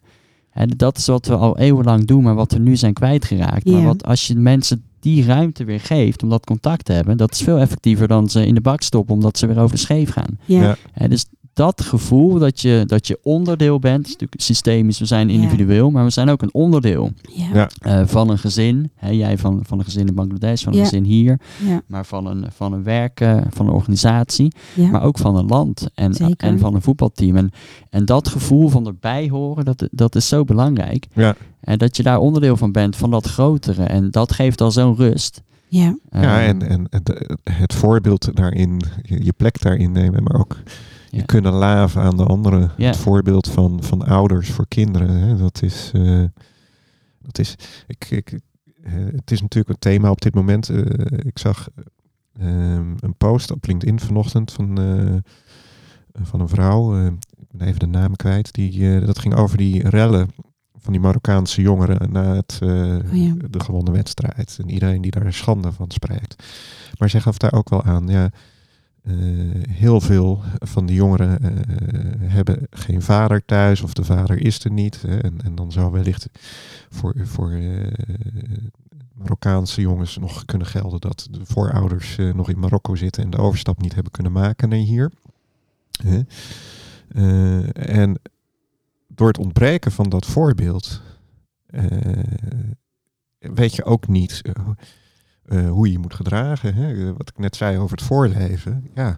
En 0.51 0.69
dat 0.77 0.97
is 0.97 1.05
wat 1.05 1.25
we 1.27 1.35
al 1.35 1.57
eeuwenlang 1.57 2.05
doen, 2.05 2.23
maar 2.23 2.35
wat 2.35 2.51
we 2.51 2.59
nu 2.59 2.75
zijn 2.75 2.93
kwijtgeraakt. 2.93 3.65
Maar 3.65 3.83
wat 3.83 4.05
als 4.05 4.27
je 4.27 4.35
mensen 4.35 4.83
die 4.99 5.25
ruimte 5.25 5.63
weer 5.63 5.79
geeft 5.79 6.23
om 6.23 6.29
dat 6.29 6.45
contact 6.45 6.85
te 6.85 6.93
hebben, 6.93 7.17
dat 7.17 7.31
is 7.31 7.41
veel 7.41 7.57
effectiever 7.57 8.07
dan 8.07 8.29
ze 8.29 8.45
in 8.47 8.53
de 8.55 8.61
bak 8.61 8.81
stoppen 8.81 9.13
omdat 9.15 9.37
ze 9.37 9.47
weer 9.47 9.59
over 9.59 9.75
de 9.75 9.81
scheef 9.81 10.09
gaan. 10.11 10.37
Ja. 10.45 10.61
Ja. 10.61 10.75
Hè, 10.91 11.07
dus 11.07 11.25
dat 11.55 11.81
gevoel 11.81 12.39
dat 12.39 12.61
je, 12.61 12.83
dat 12.85 13.07
je 13.07 13.19
onderdeel 13.23 13.79
bent, 13.79 14.05
is 14.05 14.11
natuurlijk 14.11 14.41
systemisch, 14.41 14.99
we 14.99 15.05
zijn 15.05 15.27
Ja. 15.27 15.33
individueel, 15.33 15.91
maar 15.91 16.03
we 16.03 16.09
zijn 16.09 16.29
ook 16.29 16.41
een 16.41 16.53
onderdeel 16.53 17.11
Ja. 17.53 17.69
Eh, 17.81 18.01
van 18.05 18.29
een 18.29 18.37
gezin. 18.37 18.91
Hè, 18.95 19.09
jij 19.09 19.37
van, 19.37 19.59
van 19.65 19.79
een 19.79 19.83
gezin 19.85 20.07
in 20.07 20.13
Bangladesh, 20.15 20.63
van 20.63 20.71
een 20.73 20.77
Ja. 20.79 20.83
gezin 20.85 21.03
hier, 21.03 21.39
Ja. 21.67 21.81
maar 21.87 22.05
van 22.05 22.25
een, 22.25 22.45
van 22.55 22.73
een 22.73 22.83
werk, 22.83 23.19
eh, 23.19 23.37
van 23.49 23.67
een 23.67 23.73
organisatie, 23.73 24.51
Ja. 24.73 24.89
maar 24.89 25.03
ook 25.03 25.17
van 25.17 25.35
een 25.35 25.45
land 25.47 25.87
en, 25.93 26.13
Zeker. 26.13 26.35
en 26.37 26.59
van 26.59 26.75
een 26.75 26.81
voetbalteam. 26.81 27.35
En, 27.35 27.51
en 27.89 28.05
dat 28.05 28.27
gevoel 28.27 28.69
van 28.69 28.87
erbij 28.87 29.29
horen, 29.29 29.65
dat, 29.65 29.87
dat 29.91 30.15
is 30.15 30.27
zo 30.27 30.43
belangrijk. 30.43 31.07
Ja. 31.13 31.35
En 31.61 31.77
dat 31.77 31.97
je 31.97 32.03
daar 32.03 32.19
onderdeel 32.19 32.57
van 32.57 32.71
bent, 32.71 32.95
van 32.95 33.11
dat 33.11 33.25
grotere. 33.27 33.83
En 33.83 34.11
dat 34.11 34.31
geeft 34.31 34.61
al 34.61 34.71
zo'n 34.71 34.95
rust. 34.95 35.41
ja. 35.67 35.97
Ja, 36.11 36.21
Eh, 36.39 36.47
en, 36.47 36.61
en 36.69 36.87
het, 36.89 37.37
het 37.43 37.73
voorbeeld 37.73 38.29
daarin, 38.35 38.81
je, 39.03 39.33
plek 39.37 39.61
daarin 39.61 39.91
nemen, 39.91 40.23
maar 40.23 40.39
ook. 40.39 40.57
Je 41.15 41.25
kunnen 41.25 41.53
laven 41.53 42.01
aan 42.01 42.17
de 42.17 42.23
anderen. 42.23 42.71
Het 42.77 42.97
voorbeeld 42.97 43.49
van, 43.49 43.83
van 43.83 44.05
ouders 44.05 44.51
voor 44.51 44.67
kinderen, 44.67 45.09
hè, 45.09 45.37
dat 45.37 45.61
is, 45.61 45.91
eh, 45.93 46.23
dat 47.21 47.39
is 47.39 47.55
ik, 47.87 48.09
ik, 48.09 48.39
het 49.11 49.31
is 49.31 49.41
natuurlijk 49.41 49.69
een 49.69 49.91
thema 49.91 50.09
op 50.09 50.21
dit 50.21 50.35
moment. 50.35 50.69
Eh, 50.69 50.79
ik 51.17 51.39
zag 51.39 51.69
ehm, 52.39 52.93
een 52.99 53.15
post 53.17 53.51
op 53.51 53.65
LinkedIn 53.65 53.99
vanochtend 53.99 54.51
van, 54.51 54.79
eh, 54.79 55.15
van 56.23 56.39
een 56.39 56.49
vrouw, 56.49 57.05
ik 57.07 57.51
ben 57.51 57.67
even 57.67 57.79
de 57.79 57.85
naam 57.85 58.15
kwijt, 58.15 58.53
die, 58.53 58.99
dat 58.99 59.19
ging 59.19 59.35
over 59.35 59.57
die 59.57 59.89
rellen 59.89 60.29
van 60.77 60.93
die 60.93 61.01
Marokkaanse 61.01 61.61
jongeren 61.61 62.11
na 62.11 62.35
het, 62.35 62.59
Oh 62.61 62.69
ja. 63.13 63.33
de 63.49 63.59
gewonnen 63.59 63.93
wedstrijd. 63.93 64.57
En 64.61 64.69
iedereen 64.69 65.01
die 65.01 65.11
daar 65.11 65.33
schande 65.33 65.71
van 65.71 65.91
spreekt. 65.91 66.43
Maar 66.97 67.09
zij 67.09 67.21
gaf 67.21 67.37
daar 67.37 67.53
ook 67.53 67.69
wel 67.69 67.83
aan, 67.83 68.07
ja, 68.07 68.29
heel 69.69 70.01
veel 70.01 70.41
van 70.59 70.85
die 70.85 70.95
jongeren 70.95 71.39
eh, 71.39 71.49
hebben 72.19 72.67
geen 72.69 73.01
vader 73.01 73.45
thuis 73.45 73.81
of 73.81 73.93
de 73.93 74.03
vader 74.03 74.41
is 74.41 74.63
er 74.63 74.71
niet. 74.71 75.03
En, 75.07 75.41
en 75.43 75.55
dan 75.55 75.71
zou 75.71 75.91
wellicht 75.91 76.29
voor, 76.89 77.13
voor 77.23 77.51
eh, 77.51 77.87
Marokkaanse 79.13 79.81
jongens 79.81 80.17
nog 80.17 80.45
kunnen 80.45 80.67
gelden 80.67 81.01
dat 81.01 81.27
de 81.31 81.45
voorouders 81.45 82.17
eh, 82.17 82.33
nog 82.33 82.49
in 82.49 82.59
Marokko 82.59 82.95
zitten 82.95 83.23
en 83.23 83.29
de 83.29 83.37
overstap 83.37 83.81
niet 83.81 83.93
hebben 83.93 84.11
kunnen 84.11 84.31
maken 84.31 84.69
naar 84.69 84.77
hier. 84.77 85.11
Eh, 87.07 87.93
en 87.99 88.19
door 89.07 89.27
het 89.27 89.37
ontbreken 89.37 89.91
van 89.91 90.09
dat 90.09 90.25
voorbeeld 90.25 91.01
eh, 91.65 91.89
weet 93.37 93.75
je 93.75 93.83
ook 93.83 94.07
niet 94.07 94.41
eh, 95.45 95.59
eh, 95.59 95.69
hoe 95.71 95.85
je 95.85 95.91
je 95.91 95.99
moet 95.99 96.13
gedragen. 96.13 96.73
Hè? 96.75 97.07
Eh, 97.07 97.13
Wat 97.17 97.29
ik 97.29 97.37
net 97.37 97.55
zei 97.55 97.77
over 97.77 97.97
het 97.97 98.05
voorleven. 98.05 98.87
Ja, 98.93 99.17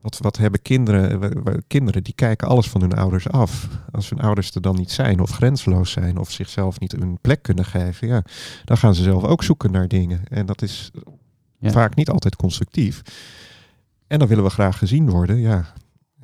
wat, 0.00 0.18
wat 0.18 0.36
hebben 0.36 0.62
kinderen? 0.62 1.20
wa- 1.44 1.56
Kinderen 1.66 2.02
die 2.04 2.14
kijken 2.14 2.48
alles 2.48 2.68
van 2.68 2.80
hun 2.80 2.92
ouders 2.94 3.28
af. 3.28 3.68
Als 3.92 4.10
hun 4.10 4.20
ouders 4.20 4.54
er 4.54 4.60
dan 4.60 4.76
niet 4.76 4.90
zijn 4.90 5.20
of 5.20 5.30
grensloos 5.30 5.90
zijn 5.90 6.18
of 6.18 6.30
zichzelf 6.30 6.80
niet 6.80 6.92
een 6.92 7.18
plek 7.20 7.42
kunnen 7.42 7.64
geven, 7.64 8.08
ja, 8.08 8.22
dan 8.64 8.76
gaan 8.76 8.94
ze 8.94 9.02
zelf 9.02 9.24
ook 9.24 9.42
zoeken 9.42 9.70
naar 9.70 9.88
dingen. 9.88 10.20
En 10.28 10.46
dat 10.46 10.62
is 10.62 10.90
Ja. 11.58 11.70
vaak 11.70 11.94
niet 11.94 12.10
altijd 12.10 12.36
constructief. 12.36 13.02
En 14.06 14.18
dan 14.18 14.28
willen 14.28 14.44
we 14.44 14.50
graag 14.50 14.78
gezien 14.78 15.10
worden. 15.10 15.36
Ja, 15.38 15.72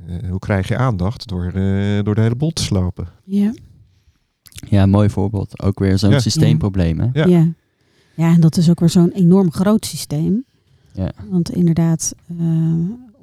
eh, 0.06 0.16
hoe 0.30 0.38
krijg 0.38 0.68
je 0.68 0.76
aandacht? 0.76 1.28
Door, 1.28 1.44
eh, 1.46 2.02
door 2.02 2.14
de 2.14 2.20
hele 2.20 2.36
boel 2.36 2.50
te 2.52 2.62
slopen. 2.62 3.08
Ja. 3.24 3.54
Ja, 4.68 4.86
mooi 4.86 5.10
voorbeeld. 5.10 5.62
Ook 5.62 5.78
weer 5.78 5.98
zo'n 5.98 6.10
Ja. 6.10 6.18
systeemprobleem. 6.18 7.00
Hè? 7.00 7.08
Ja. 7.12 7.26
Ja. 7.26 7.48
Ja. 8.14 8.34
en 8.34 8.40
dat 8.40 8.56
is 8.56 8.70
ook 8.70 8.80
weer 8.80 8.90
zo'n 8.90 9.10
enorm 9.10 9.52
groot 9.52 9.86
systeem. 9.86 10.44
Ja. 10.92 11.12
Want 11.28 11.50
inderdaad, 11.50 12.14
eh 12.38 12.46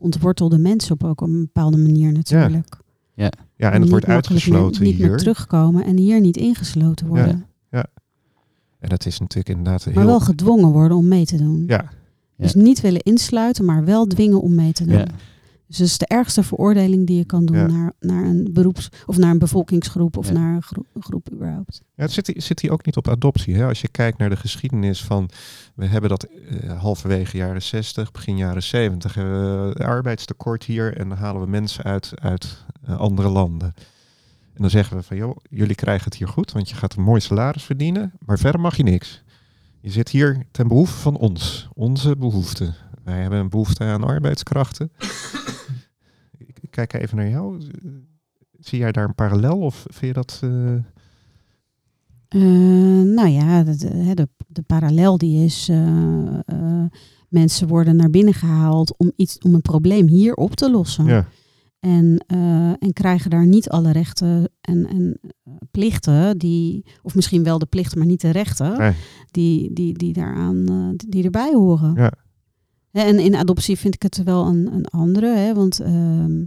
ontwortelde 0.02 0.58
mensen 0.58 0.92
op 0.94 1.04
ook 1.04 1.22
een 1.22 1.40
bepaalde 1.40 1.78
manier 1.78 2.12
natuurlijk. 2.12 2.78
Ja, 3.14 3.30
Die 3.30 3.66
en 3.66 3.72
het 3.72 3.82
niet 3.82 3.90
wordt 3.90 4.06
uitgesloten 4.06 4.84
niet 4.84 5.00
meer 5.00 5.08
hier. 5.08 5.18
terugkomen 5.18 5.84
en 5.86 5.98
hier 5.98 6.22
niet 6.22 6.38
ingesloten 6.38 7.08
worden. 7.08 7.46
En 8.80 8.90
dat 8.90 9.06
is 9.06 9.20
natuurlijk 9.20 9.50
inderdaad 9.50 9.84
heel... 9.84 9.94
Maar 9.94 10.06
wel 10.06 10.20
gedwongen 10.20 10.70
worden 10.72 10.98
om 10.98 11.08
mee 11.08 11.26
te 11.26 11.38
doen. 11.38 11.64
ja, 11.68 11.90
Dus 12.38 12.54
niet 12.54 12.82
willen 12.82 13.02
insluiten, 13.02 13.66
maar 13.66 13.86
wel 13.86 14.06
dwingen 14.08 14.42
om 14.42 14.56
mee 14.56 14.72
te 14.72 14.86
doen. 14.86 14.98
Ja. 14.98 15.08
Dus 15.70 15.78
dat 15.78 15.88
is 15.88 15.98
de 15.98 16.06
ergste 16.08 16.44
veroordeling 16.44 17.08
die 17.08 17.18
je 17.18 17.26
kan 17.26 17.46
doen 17.46 17.58
Ja. 17.58 17.66
naar, 17.68 17.94
naar 18.00 18.24
een 18.24 18.50
beroeps- 18.52 18.90
of 19.06 19.18
naar 19.18 19.32
een 19.32 19.40
bevolkingsgroep 19.40 20.18
of 20.18 20.28
Ja. 20.28 20.34
naar 20.34 20.56
een, 20.56 20.62
gro- 20.62 20.86
een 20.94 21.04
groep 21.04 21.32
überhaupt. 21.32 21.82
Ja, 21.96 22.04
het 22.04 22.12
zit, 22.12 22.34
zit 22.36 22.60
hier 22.60 22.72
ook 22.72 22.86
niet 22.86 22.98
op 22.98 23.08
adoptie. 23.08 23.56
Hè? 23.56 23.66
Als 23.68 23.82
je 23.82 23.88
kijkt 23.88 24.18
naar 24.18 24.30
de 24.30 24.36
geschiedenis 24.36 25.04
van... 25.04 25.30
We 25.76 25.86
hebben 25.86 26.10
dat 26.10 26.24
eh, 26.24 26.80
halverwege 26.82 27.38
jaren 27.38 27.62
60, 27.62 28.12
begin 28.12 28.38
jaren 28.38 28.64
70... 28.64 29.14
hebben 29.14 29.68
we 29.74 29.84
arbeidstekort 29.86 30.64
hier 30.64 30.98
en 30.98 31.10
dan 31.10 31.18
halen 31.18 31.42
we 31.42 31.48
mensen 31.48 31.84
uit, 31.84 32.12
uit 32.16 32.66
eh, 32.86 32.98
andere 33.00 33.30
landen. 33.30 33.74
En 34.54 34.62
dan 34.62 34.70
zeggen 34.70 34.98
we 34.98 35.04
van, 35.04 35.18
joh, 35.18 35.38
jullie 35.50 35.76
krijgen 35.76 36.06
het 36.06 36.16
hier 36.16 36.28
goed... 36.28 36.52
want 36.52 36.70
je 36.70 36.76
gaat 36.76 36.96
een 36.96 37.04
mooi 37.04 37.22
salaris 37.22 37.64
verdienen, 37.64 38.12
maar 38.26 38.38
verder 38.40 38.62
mag 38.62 38.78
je 38.78 38.84
niks. 38.84 39.24
Je 39.82 39.90
zit 39.92 40.10
hier 40.10 40.46
ten 40.52 40.68
behoeve 40.68 40.98
van 40.98 41.18
ons, 41.18 41.68
onze 41.74 42.16
behoeften. 42.16 42.76
Wij 43.04 43.22
hebben 43.22 43.40
een 43.40 43.50
behoefte 43.50 43.84
aan 43.84 44.04
arbeidskrachten. 44.04 44.92
Kijk 46.86 47.04
even 47.04 47.18
naar 47.18 47.30
jou. 47.30 47.62
Zie 48.60 48.80
jij 48.80 48.92
daar 48.92 49.08
een 49.08 49.16
parallel 49.16 49.58
of 49.60 49.86
vind 49.90 50.06
je 50.06 50.14
dat... 50.14 50.40
eh, 50.44 50.74
Eh, 52.28 52.42
nou 53.16 53.28
ja, 53.28 53.64
de, 53.64 53.76
de, 54.14 54.28
de, 54.48 54.62
parallel 54.62 55.18
die 55.18 55.46
is, 55.46 55.70
eh, 55.70 56.84
mensen 57.30 57.68
worden 57.68 57.96
naar 57.96 58.10
binnen 58.10 58.34
gehaald 58.34 58.98
om, 58.98 59.12
iets, 59.16 59.38
om 59.40 59.54
een 59.54 59.62
probleem 59.62 60.08
hier 60.08 60.34
op 60.34 60.56
te 60.56 60.72
lossen. 60.72 61.06
ja. 61.06 61.28
En, 61.80 62.26
en 62.80 62.94
krijgen 62.94 63.30
daar 63.30 63.48
niet 63.48 63.70
alle 63.70 63.92
rechten 63.92 64.50
en, 64.62 64.88
en 64.88 65.20
plichten, 65.72 66.38
die, 66.38 66.86
of 67.02 67.16
misschien 67.16 67.44
wel 67.44 67.60
de 67.60 67.66
plichten, 67.66 67.98
maar 67.98 68.08
niet 68.08 68.22
de 68.22 68.30
rechten, 68.30 68.78
Nee. 68.78 68.94
die, 69.32 69.74
die, 69.74 69.94
die, 69.98 70.14
daaraan, 70.14 70.66
die, 70.96 71.10
die 71.10 71.24
erbij 71.24 71.54
horen. 71.54 71.94
Ja. 71.96 72.12
En 72.92 73.20
in 73.20 73.36
adoptie 73.36 73.78
vind 73.78 73.94
ik 73.96 74.02
het 74.02 74.24
wel 74.24 74.46
een, 74.48 74.74
een 74.74 74.86
andere, 74.86 75.36
hè, 75.36 75.54
want 75.54 75.80
ehm, 75.80 76.44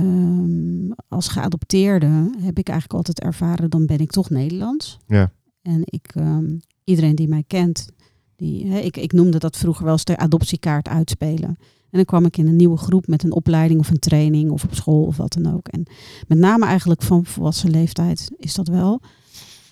ehm, 0.00 1.00
als 1.08 1.28
geadopteerde 1.28 2.30
heb 2.38 2.58
ik 2.58 2.68
eigenlijk 2.68 2.98
altijd 2.98 3.20
ervaren, 3.20 3.70
dan 3.70 3.86
ben 3.86 3.98
ik 3.98 4.10
toch 4.10 4.30
Nederlands. 4.30 4.98
Ja. 5.06 5.32
En 5.62 5.82
ik, 5.84 6.10
ehm, 6.14 6.56
iedereen 6.84 7.14
die 7.14 7.28
mij 7.28 7.44
kent, 7.46 7.88
die, 8.36 8.64
ik, 8.64 8.96
ik 8.96 9.12
noemde 9.12 9.38
dat 9.38 9.56
vroeger 9.56 9.84
wel 9.84 9.92
eens 9.92 10.04
de 10.04 10.16
adoptiekaart 10.16 10.88
uitspelen. 10.88 11.56
En 11.90 11.98
dan 11.98 12.04
kwam 12.04 12.24
ik 12.24 12.36
in 12.36 12.46
een 12.46 12.56
nieuwe 12.56 12.76
groep 12.76 13.06
met 13.06 13.22
een 13.22 13.32
opleiding 13.32 13.80
of 13.80 13.90
een 13.90 13.98
training 13.98 14.50
of 14.50 14.64
op 14.64 14.74
school 14.74 15.04
of 15.04 15.16
wat 15.16 15.32
dan 15.32 15.54
ook. 15.54 15.68
En 15.68 15.86
met 16.26 16.38
name 16.38 16.66
eigenlijk 16.66 17.02
van 17.02 17.24
volwassen 17.24 17.70
leeftijd 17.70 18.30
is 18.36 18.54
dat 18.54 18.68
wel. 18.68 19.00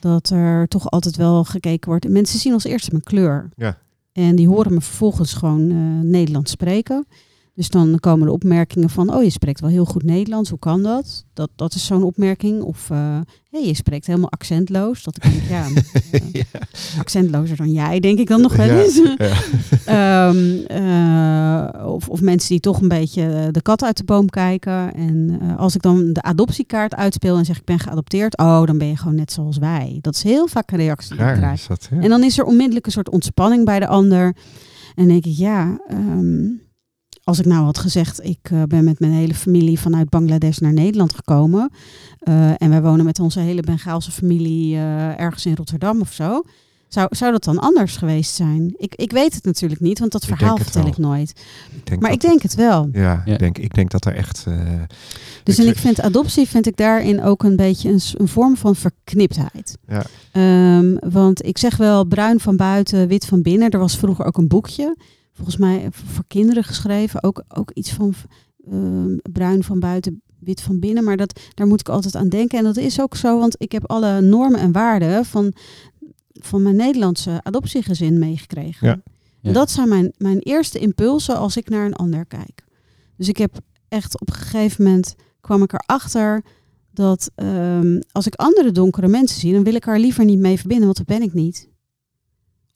Dat 0.00 0.30
er 0.30 0.68
toch 0.68 0.90
altijd 0.90 1.16
wel 1.16 1.44
gekeken 1.44 1.88
wordt. 1.88 2.08
Mensen 2.08 2.38
zien 2.38 2.52
als 2.52 2.64
eerste 2.64 2.90
mijn 2.90 3.02
kleur. 3.02 3.48
Ja. 3.56 3.78
En 4.12 4.36
die 4.36 4.48
horen 4.48 4.74
me 4.74 4.80
vervolgens 4.80 5.32
gewoon 5.32 5.70
eh, 5.70 5.76
Nederlands 6.02 6.50
spreken. 6.50 7.06
Dus 7.58 7.68
dan 7.68 8.00
komen 8.00 8.26
de 8.26 8.32
opmerkingen 8.32 8.90
van, 8.90 9.14
oh 9.14 9.22
je 9.22 9.30
spreekt 9.30 9.60
wel 9.60 9.70
heel 9.70 9.84
goed 9.84 10.02
Nederlands, 10.02 10.50
hoe 10.50 10.58
kan 10.58 10.82
dat? 10.82 11.24
Dat, 11.34 11.50
dat 11.56 11.74
is 11.74 11.86
zo'n 11.86 12.02
opmerking. 12.02 12.62
Of, 12.62 12.88
hé, 12.88 13.20
hey, 13.50 13.66
je 13.66 13.74
spreekt 13.74 14.06
helemaal 14.06 14.30
accentloos. 14.30 15.02
Dat 15.02 15.16
ik 15.16 15.22
denk, 15.22 15.42
ja, 15.48 15.66
eh, 16.32 16.98
accentlozer 16.98 17.56
dan 17.56 17.72
jij, 17.72 18.00
denk 18.00 18.18
ik 18.18 18.28
dan 18.28 18.40
nog 18.40 18.56
wel 18.56 18.66
Ja, 18.66 18.82
eens. 18.82 19.00
ja. 19.16 19.32
Ehm, 20.28 20.64
eh, 20.66 21.86
of, 21.86 22.08
of 22.08 22.20
mensen 22.20 22.48
die 22.48 22.60
toch 22.60 22.80
een 22.80 22.88
beetje 22.88 23.22
eh, 23.22 23.46
de 23.50 23.62
kat 23.62 23.82
uit 23.82 23.96
de 23.96 24.04
boom 24.04 24.28
kijken. 24.28 24.94
En 24.94 25.38
eh, 25.40 25.58
als 25.58 25.74
ik 25.74 25.82
dan 25.82 26.12
de 26.12 26.22
adoptiekaart 26.22 26.94
uitspeel 26.94 27.36
en 27.36 27.44
zeg 27.44 27.56
ik 27.58 27.64
ben 27.64 27.78
geadopteerd, 27.78 28.38
oh, 28.38 28.64
dan 28.64 28.78
ben 28.78 28.88
je 28.88 28.96
gewoon 28.96 29.14
net 29.14 29.32
zoals 29.32 29.58
wij. 29.58 29.98
Dat 30.00 30.14
is 30.14 30.22
heel 30.22 30.46
vaak 30.46 30.70
een 30.70 30.78
reactie 30.78 31.16
die 31.16 31.26
ik 31.26 31.34
krijg. 31.34 31.66
dat? 31.66 31.88
En 32.00 32.08
dan 32.08 32.22
is 32.24 32.38
er 32.38 32.44
onmiddellijk 32.44 32.86
een 32.86 32.92
soort 32.92 33.10
ontspanning 33.10 33.64
bij 33.64 33.78
de 33.80 33.86
ander. 33.86 34.36
En 34.94 35.08
denk 35.08 35.24
ik, 35.24 35.36
ja, 35.36 35.80
ehm, 35.88 36.46
als 37.28 37.38
ik 37.38 37.44
nou 37.44 37.64
had 37.64 37.78
gezegd, 37.78 38.24
ik 38.24 38.38
eh, 38.42 38.62
ben 38.62 38.84
met 38.84 39.00
mijn 39.00 39.12
hele 39.12 39.34
familie 39.34 39.80
vanuit 39.80 40.08
Bangladesh 40.08 40.58
naar 40.58 40.72
Nederland 40.72 41.14
gekomen. 41.14 41.70
eh, 42.18 42.62
en 42.62 42.70
wij 42.70 42.82
wonen 42.82 43.04
met 43.04 43.20
onze 43.20 43.40
hele 43.40 43.62
Bengaalse 43.62 44.10
familie 44.10 44.74
eh, 44.74 45.20
ergens 45.20 45.46
in 45.46 45.54
Rotterdam 45.54 46.00
of 46.00 46.12
zo. 46.12 46.42
Zou, 46.88 47.06
zou 47.10 47.32
dat 47.32 47.44
dan 47.44 47.58
anders 47.58 47.96
geweest 47.96 48.34
zijn? 48.34 48.74
Ik, 48.76 48.94
ik 48.94 49.12
weet 49.12 49.34
het 49.34 49.44
natuurlijk 49.44 49.80
niet, 49.80 49.98
want 49.98 50.12
dat 50.12 50.22
Ik 50.22 50.28
verhaal 50.28 50.56
vertel 50.56 50.82
wel. 50.82 50.90
ik 50.90 50.98
nooit. 50.98 51.32
Ik 51.84 52.00
Maar 52.00 52.12
ik 52.12 52.20
denk 52.20 52.42
het 52.42 52.54
wel. 52.54 52.88
Ja, 52.92 53.22
Ja. 53.26 53.32
Ik, 53.32 53.38
denk, 53.38 53.58
ik 53.58 53.74
denk 53.74 53.90
dat 53.90 54.04
er 54.04 54.14
echt... 54.14 54.44
eh, 54.46 54.54
Dus 55.42 55.58
Ik 55.58 55.64
en 55.64 55.70
ik 55.70 55.78
vind 55.78 56.00
adoptie 56.00 56.48
vind 56.48 56.66
ik 56.66 56.76
daarin 56.76 57.22
ook 57.22 57.42
een 57.42 57.56
beetje 57.56 57.90
een 58.16 58.28
vorm 58.28 58.56
van 58.56 58.76
verkniptheid. 58.76 59.78
Ja. 59.88 60.04
Ehm, 60.32 60.96
want 61.10 61.44
ik 61.46 61.58
zeg 61.58 61.76
wel 61.76 62.04
bruin 62.04 62.40
van 62.40 62.56
buiten, 62.56 63.08
wit 63.08 63.26
van 63.26 63.42
binnen. 63.42 63.70
Er 63.70 63.78
was 63.78 63.96
vroeger 63.96 64.24
ook 64.24 64.36
een 64.36 64.48
boekje, 64.48 64.96
volgens 65.38 65.56
mij 65.56 65.88
voor 65.90 66.24
kinderen 66.26 66.64
geschreven. 66.64 67.22
Ook, 67.22 67.42
ook 67.48 67.70
iets 67.70 67.92
van 67.92 68.14
ehm, 68.70 69.16
bruin 69.32 69.64
van 69.64 69.80
buiten, 69.80 70.22
wit 70.38 70.60
van 70.60 70.78
binnen. 70.78 71.04
Maar 71.04 71.16
dat, 71.16 71.40
daar 71.54 71.66
moet 71.66 71.80
ik 71.80 71.88
altijd 71.88 72.16
aan 72.16 72.28
denken. 72.28 72.58
En 72.58 72.64
dat 72.64 72.76
is 72.76 73.00
ook 73.00 73.16
zo, 73.16 73.38
want 73.38 73.54
ik 73.58 73.72
heb 73.72 73.90
alle 73.90 74.20
normen 74.20 74.60
en 74.60 74.72
waarden 74.72 75.24
van, 75.24 75.52
van 76.32 76.62
mijn 76.62 76.76
Nederlandse 76.76 77.40
adoptiegezin 77.42 78.18
meegekregen. 78.18 78.86
Ja. 78.86 78.92
En 78.92 79.02
Ja. 79.40 79.52
dat 79.52 79.70
zijn 79.70 79.88
mijn, 79.88 80.12
mijn 80.16 80.38
eerste 80.38 80.78
impulsen 80.78 81.36
als 81.36 81.56
ik 81.56 81.68
naar 81.68 81.86
een 81.86 81.94
ander 81.96 82.26
kijk. 82.26 82.64
Dus 83.16 83.28
ik 83.28 83.36
heb 83.36 83.58
echt 83.88 84.20
op 84.20 84.28
een 84.28 84.34
gegeven 84.34 84.84
moment 84.84 85.14
kwam 85.40 85.62
ik 85.62 85.72
erachter 85.72 86.42
dat 86.90 87.30
ehm, 87.34 88.00
als 88.12 88.26
ik 88.26 88.34
andere 88.34 88.72
donkere 88.72 89.08
mensen 89.08 89.40
zie, 89.40 89.52
dan 89.52 89.64
wil 89.64 89.74
ik 89.74 89.86
er 89.86 89.98
liever 89.98 90.24
niet 90.24 90.38
mee 90.38 90.58
verbinden, 90.58 90.84
want 90.84 90.96
dat 90.96 91.06
ben 91.06 91.22
ik 91.22 91.32
niet. 91.34 91.68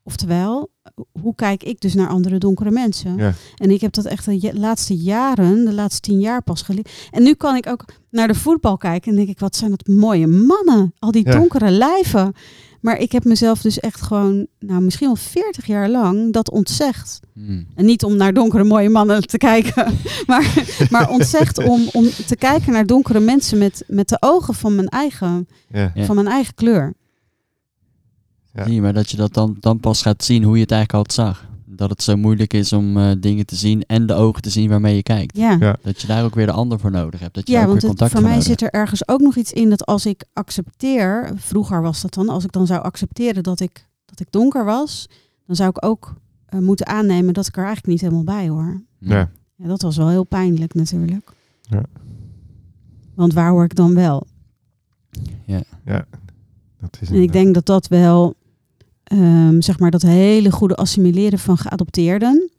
Oftewel, 0.02 0.70
hoe 1.20 1.34
kijk 1.34 1.62
ik 1.62 1.80
dus 1.80 1.94
naar 1.94 2.08
andere 2.08 2.38
donkere 2.38 2.70
mensen? 2.70 3.16
Ja. 3.16 3.32
En 3.56 3.70
ik 3.70 3.80
heb 3.80 3.92
dat 3.92 4.04
echt 4.04 4.24
de 4.24 4.50
laatste 4.54 4.96
jaren, 4.96 5.64
de 5.64 5.72
laatste 5.72 6.00
tien 6.00 6.20
jaar 6.20 6.42
pas 6.42 6.62
geleerd. 6.62 6.90
En 7.10 7.22
nu 7.22 7.34
kan 7.34 7.56
ik 7.56 7.66
ook 7.66 7.84
naar 8.10 8.28
de 8.28 8.34
voetbal 8.34 8.76
kijken 8.76 9.10
en 9.10 9.16
denk 9.16 9.28
ik, 9.28 9.38
wat 9.38 9.56
zijn 9.56 9.70
dat 9.70 9.86
mooie 9.86 10.26
mannen. 10.26 10.94
Al 10.98 11.10
die 11.10 11.26
Ja. 11.26 11.32
donkere 11.32 11.70
lijven. 11.70 12.32
Maar 12.80 12.98
ik 12.98 13.12
heb 13.12 13.24
mezelf 13.24 13.60
dus 13.62 13.80
echt 13.80 14.00
gewoon, 14.02 14.46
nou 14.58 14.80
misschien 14.80 15.06
wel 15.06 15.16
40 15.16 15.66
jaar 15.66 15.88
lang 15.88 16.32
dat 16.32 16.50
ontzegd. 16.50 17.20
Hmm. 17.34 17.66
En 17.74 17.84
niet 17.84 18.04
om 18.04 18.16
naar 18.16 18.32
donkere 18.34 18.64
mooie 18.64 18.88
mannen 18.88 19.26
te 19.26 19.36
kijken, 19.38 19.94
maar, 20.26 20.64
maar 20.90 21.10
ontzegd 21.10 21.58
om, 21.64 21.88
om 21.92 22.04
te 22.26 22.36
kijken 22.36 22.72
naar 22.72 22.86
donkere 22.86 23.20
mensen 23.20 23.58
met, 23.58 23.84
met 23.86 24.08
de 24.08 24.16
ogen 24.20 24.54
van 24.54 24.74
mijn 24.74 24.88
eigen. 24.88 25.48
Ja. 25.72 25.92
van 25.96 26.14
mijn 26.14 26.26
eigen 26.28 26.54
kleur. 26.54 26.94
Ja. 28.54 28.66
Je, 28.66 28.80
maar 28.80 28.92
dat 28.92 29.10
je 29.10 29.16
dat 29.16 29.34
dan, 29.34 29.56
dan 29.60 29.80
pas 29.80 30.02
gaat 30.02 30.24
zien 30.24 30.42
hoe 30.42 30.54
je 30.54 30.62
het 30.62 30.70
eigenlijk 30.70 31.08
altijd 31.08 31.28
zag. 31.28 31.50
Dat 31.66 31.90
het 31.90 32.02
zo 32.02 32.16
moeilijk 32.16 32.52
is 32.52 32.72
om 32.72 32.96
eh, 32.96 33.10
dingen 33.18 33.46
te 33.46 33.56
zien 33.56 33.82
en 33.86 34.06
de 34.06 34.14
ogen 34.14 34.42
te 34.42 34.50
zien 34.50 34.68
waarmee 34.68 34.94
je 34.94 35.02
kijkt. 35.02 35.36
Ja, 35.36 35.56
Ja. 35.60 35.76
Dat 35.82 36.00
je 36.00 36.06
daar 36.06 36.24
ook 36.24 36.34
weer 36.34 36.46
de 36.46 36.52
ander 36.52 36.78
voor 36.78 36.90
nodig 36.90 37.20
hebt. 37.20 37.34
Dat 37.34 37.46
je 37.46 37.52
ja 37.52 37.58
daar 37.58 37.68
ook 37.68 37.70
want 37.70 37.82
weer 37.82 37.90
het, 37.90 38.00
contact 38.00 38.20
voor 38.20 38.30
mij 38.30 38.38
nodig 38.38 38.58
zit 38.58 38.62
er 38.62 38.80
ergens 38.80 39.08
ook 39.08 39.20
nog 39.20 39.36
iets 39.36 39.52
in 39.52 39.70
dat 39.70 39.86
als 39.86 40.06
ik 40.06 40.24
accepteer, 40.32 41.32
vroeger 41.36 41.82
was 41.82 42.00
dat 42.00 42.14
dan, 42.14 42.28
als 42.28 42.44
ik 42.44 42.52
dan 42.52 42.66
zou 42.66 42.82
accepteren 42.82 43.42
dat 43.42 43.60
ik, 43.60 43.88
dat 44.04 44.20
ik 44.20 44.26
donker 44.30 44.64
was, 44.64 45.08
dan 45.46 45.56
zou 45.56 45.68
ik 45.68 45.84
ook 45.84 46.14
eh, 46.46 46.58
moeten 46.58 46.86
aannemen 46.86 47.34
dat 47.34 47.46
ik 47.46 47.56
er 47.56 47.64
eigenlijk 47.64 47.92
niet 47.92 48.00
helemaal 48.00 48.36
bij 48.36 48.48
hoor. 48.48 48.82
Ja. 48.98 49.30
Ja, 49.56 49.68
dat 49.68 49.82
was 49.82 49.96
wel 49.96 50.08
heel 50.08 50.24
pijnlijk 50.24 50.74
natuurlijk. 50.74 51.32
Ja. 51.62 51.82
Want 53.14 53.32
waar 53.32 53.50
hoor 53.50 53.64
ik 53.64 53.74
dan 53.74 53.94
wel? 53.94 54.26
Dat 56.80 56.98
is 57.00 57.08
En 57.08 57.22
ik 57.22 57.32
denk 57.32 57.54
dat 57.54 57.66
dat 57.66 57.88
wel, 57.88 58.34
ehm, 59.12 59.60
zeg 59.60 59.78
maar, 59.78 59.90
dat 59.90 60.02
hele 60.02 60.50
goede 60.52 60.74
assimileren 60.74 61.38
van 61.38 61.58
geadopteerden, 61.58 62.50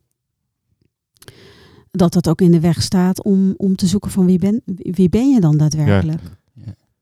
dat 1.91 2.13
dat 2.13 2.29
ook 2.29 2.41
in 2.41 2.51
de 2.51 2.59
weg 2.59 2.81
staat 2.81 3.23
om, 3.23 3.53
om 3.57 3.75
te 3.75 3.87
zoeken 3.87 4.11
van 4.11 4.25
wie 4.25 4.39
ben, 4.39 4.61
wie 4.75 5.09
ben 5.09 5.29
je 5.29 5.39
dan 5.39 5.57
daadwerkelijk. 5.57 6.21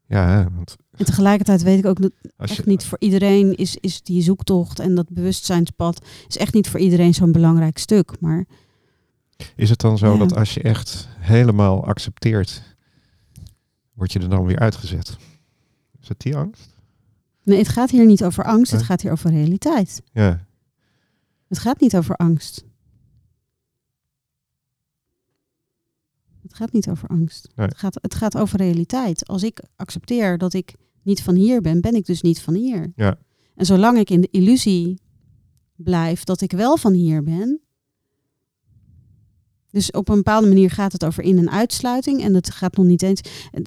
Ja, 0.08 0.28
hè, 0.28 0.44
want 0.56 0.76
En 0.98 1.06
tegelijkertijd 1.06 1.62
weet 1.64 1.78
ik 1.78 1.86
ook 1.86 2.02
dat 2.02 2.12
als 2.38 2.52
echt 2.52 2.66
niet 2.66 2.86
voor 2.86 2.98
iedereen 3.00 3.56
is, 3.56 3.76
is 3.80 4.02
die 4.02 4.22
zoektocht 4.22 4.80
en 4.80 4.96
dat 4.96 5.10
bewustzijnspad 5.10 6.06
is 6.28 6.38
echt 6.38 6.54
niet 6.54 6.70
voor 6.70 6.80
iedereen 6.80 7.14
zo'n 7.14 7.32
belangrijk 7.32 7.78
stuk. 7.78 8.20
Maar 8.20 8.46
is 9.56 9.70
het 9.70 9.80
dan 9.80 9.98
zo 9.98 10.12
Ja. 10.12 10.18
dat 10.18 10.36
als 10.36 10.54
je 10.54 10.62
echt 10.62 11.08
helemaal 11.20 11.86
accepteert, 11.86 12.62
word 13.94 14.12
je 14.14 14.20
er 14.20 14.30
dan 14.30 14.46
weer 14.46 14.60
uitgezet? 14.60 15.18
Is 16.02 16.08
het 16.08 16.20
die 16.20 16.36
angst? 16.36 16.71
Nee, 17.44 17.58
het 17.58 17.68
gaat 17.68 17.90
hier 17.90 18.06
niet 18.06 18.24
over 18.24 18.44
angst, 18.44 18.72
het 18.72 18.84
gaat 18.84 19.02
hier 19.02 19.12
over 19.12 19.32
realiteit. 19.32 20.02
Ja, 20.14 20.46
Het 21.48 21.60
gaat 21.60 21.80
niet 21.80 21.96
over 21.96 22.16
angst. 22.16 22.66
Het 26.42 26.54
gaat 26.54 26.72
niet 26.72 26.90
over 26.90 27.08
angst. 27.08 27.50
Nee. 27.56 27.68
Het, 27.68 27.78
gaat, 27.78 27.98
het 28.02 28.16
gaat 28.16 28.38
over 28.38 28.58
realiteit. 28.58 29.28
Als 29.28 29.44
ik 29.44 29.64
accepteer 29.76 30.38
dat 30.38 30.54
ik 30.54 30.76
niet 31.02 31.22
van 31.24 31.36
hier 31.36 31.62
ben, 31.62 31.82
ben 31.82 31.96
ik 31.96 32.06
dus 32.06 32.22
niet 32.22 32.42
van 32.42 32.54
hier. 32.54 32.92
Ja. 32.96 33.18
En 33.56 33.66
zolang 33.66 33.98
ik 33.98 34.10
in 34.10 34.22
de 34.22 34.30
illusie 34.32 35.02
blijf 35.76 36.24
dat 36.24 36.42
ik 36.42 36.52
wel 36.52 36.78
van 36.78 36.94
hier 36.94 37.24
ben. 37.24 37.62
Dus 39.72 39.92
op 39.92 40.10
een 40.10 40.16
bepaalde 40.16 40.48
manier 40.48 40.70
gaat 40.72 40.92
het 40.92 41.06
over 41.06 41.24
in- 41.24 41.38
en 41.38 41.52
uitsluiting. 41.52 42.24
En 42.24 42.34
dat 42.34 42.52
gaat 42.52 42.78
nog 42.78 42.86
niet 42.86 43.02
eens. 43.02 43.22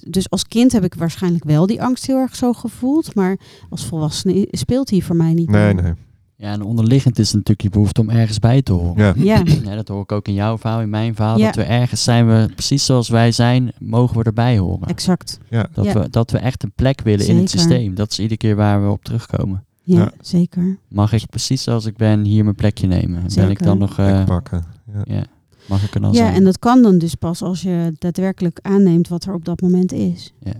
Dus 0.07 0.29
als 0.29 0.47
kind 0.47 0.71
heb 0.71 0.83
ik 0.83 0.93
waarschijnlijk 0.93 1.43
wel 1.43 1.65
die 1.67 1.81
angst 1.83 2.05
heel 2.05 2.17
erg 2.17 2.35
zo 2.35 2.53
gevoeld. 2.53 3.15
Maar 3.15 3.37
als 3.69 3.85
volwassene 3.85 4.47
speelt 4.51 4.87
die 4.87 5.05
voor 5.05 5.15
mij 5.15 5.33
niet. 5.33 5.49
nee, 5.49 5.73
meer. 5.73 5.83
nee. 5.83 5.93
Ja, 6.37 6.51
en 6.51 6.61
onderliggend 6.61 7.19
is 7.19 7.31
natuurlijk 7.31 7.61
je 7.61 7.69
behoefte 7.69 8.01
om 8.01 8.09
ergens 8.09 8.39
bij 8.39 8.61
te 8.61 8.71
horen. 8.73 9.23
Ja, 9.23 9.35
Ja, 9.43 9.53
Ja, 9.69 9.75
dat 9.75 9.87
hoor 9.87 10.01
ik 10.01 10.11
ook 10.11 10.27
in 10.27 10.33
jouw 10.33 10.57
verhaal, 10.57 10.81
in 10.81 10.89
mijn 10.89 11.15
verhaal. 11.15 11.37
Ja. 11.37 11.45
Dat 11.45 11.55
we 11.55 11.63
ergens 11.63 12.03
zijn 12.03 12.27
we, 12.27 12.49
precies 12.53 12.85
zoals 12.85 13.09
wij 13.09 13.31
zijn, 13.31 13.71
mogen 13.79 14.17
we 14.17 14.23
erbij 14.23 14.57
horen. 14.57 14.87
exact. 14.87 15.39
ja, 15.49 15.67
Dat, 15.73 15.85
Ja. 15.85 15.93
we, 15.93 16.09
dat 16.09 16.31
we 16.31 16.37
echt 16.37 16.63
een 16.63 16.71
plek 16.75 17.01
willen 17.01 17.27
in 17.27 17.37
het 17.37 17.49
Zeker. 17.49 17.65
systeem. 17.67 17.95
Dat 17.95 18.11
is 18.11 18.19
iedere 18.19 18.37
keer 18.37 18.55
waar 18.55 18.83
we 18.83 18.89
op 18.89 19.03
terugkomen. 19.03 19.63
Ja, 19.83 19.99
Ja. 19.99 20.11
zeker. 20.21 20.77
Mag 20.87 21.13
ik 21.13 21.29
precies 21.29 21.63
zoals 21.63 21.85
ik 21.85 21.97
ben 21.97 22.23
hier 22.23 22.43
mijn 22.43 22.55
plekje 22.55 22.87
nemen? 22.87 23.15
Ben 23.15 23.23
ik 23.25 23.31
Zeker. 23.31 23.65
dan 23.65 23.77
nog... 23.77 23.99
eh, 23.99 24.25
pakken. 24.25 24.63
Ja. 25.03 25.23
Ja, 25.67 25.73
mag 25.73 25.83
ik 25.83 25.95
er 25.95 26.01
dan 26.01 26.11
Ja, 26.11 26.17
zijn? 26.17 26.33
en 26.33 26.43
dat 26.43 26.59
kan 26.59 26.81
dan 26.81 26.97
dus 26.97 27.15
pas 27.15 27.41
als 27.41 27.61
je 27.61 27.93
daadwerkelijk 27.99 28.59
aanneemt 28.61 29.07
wat 29.07 29.23
er 29.25 29.33
op 29.33 29.45
dat 29.45 29.61
moment 29.61 29.91
is. 29.91 30.33
Ja. 30.39 30.53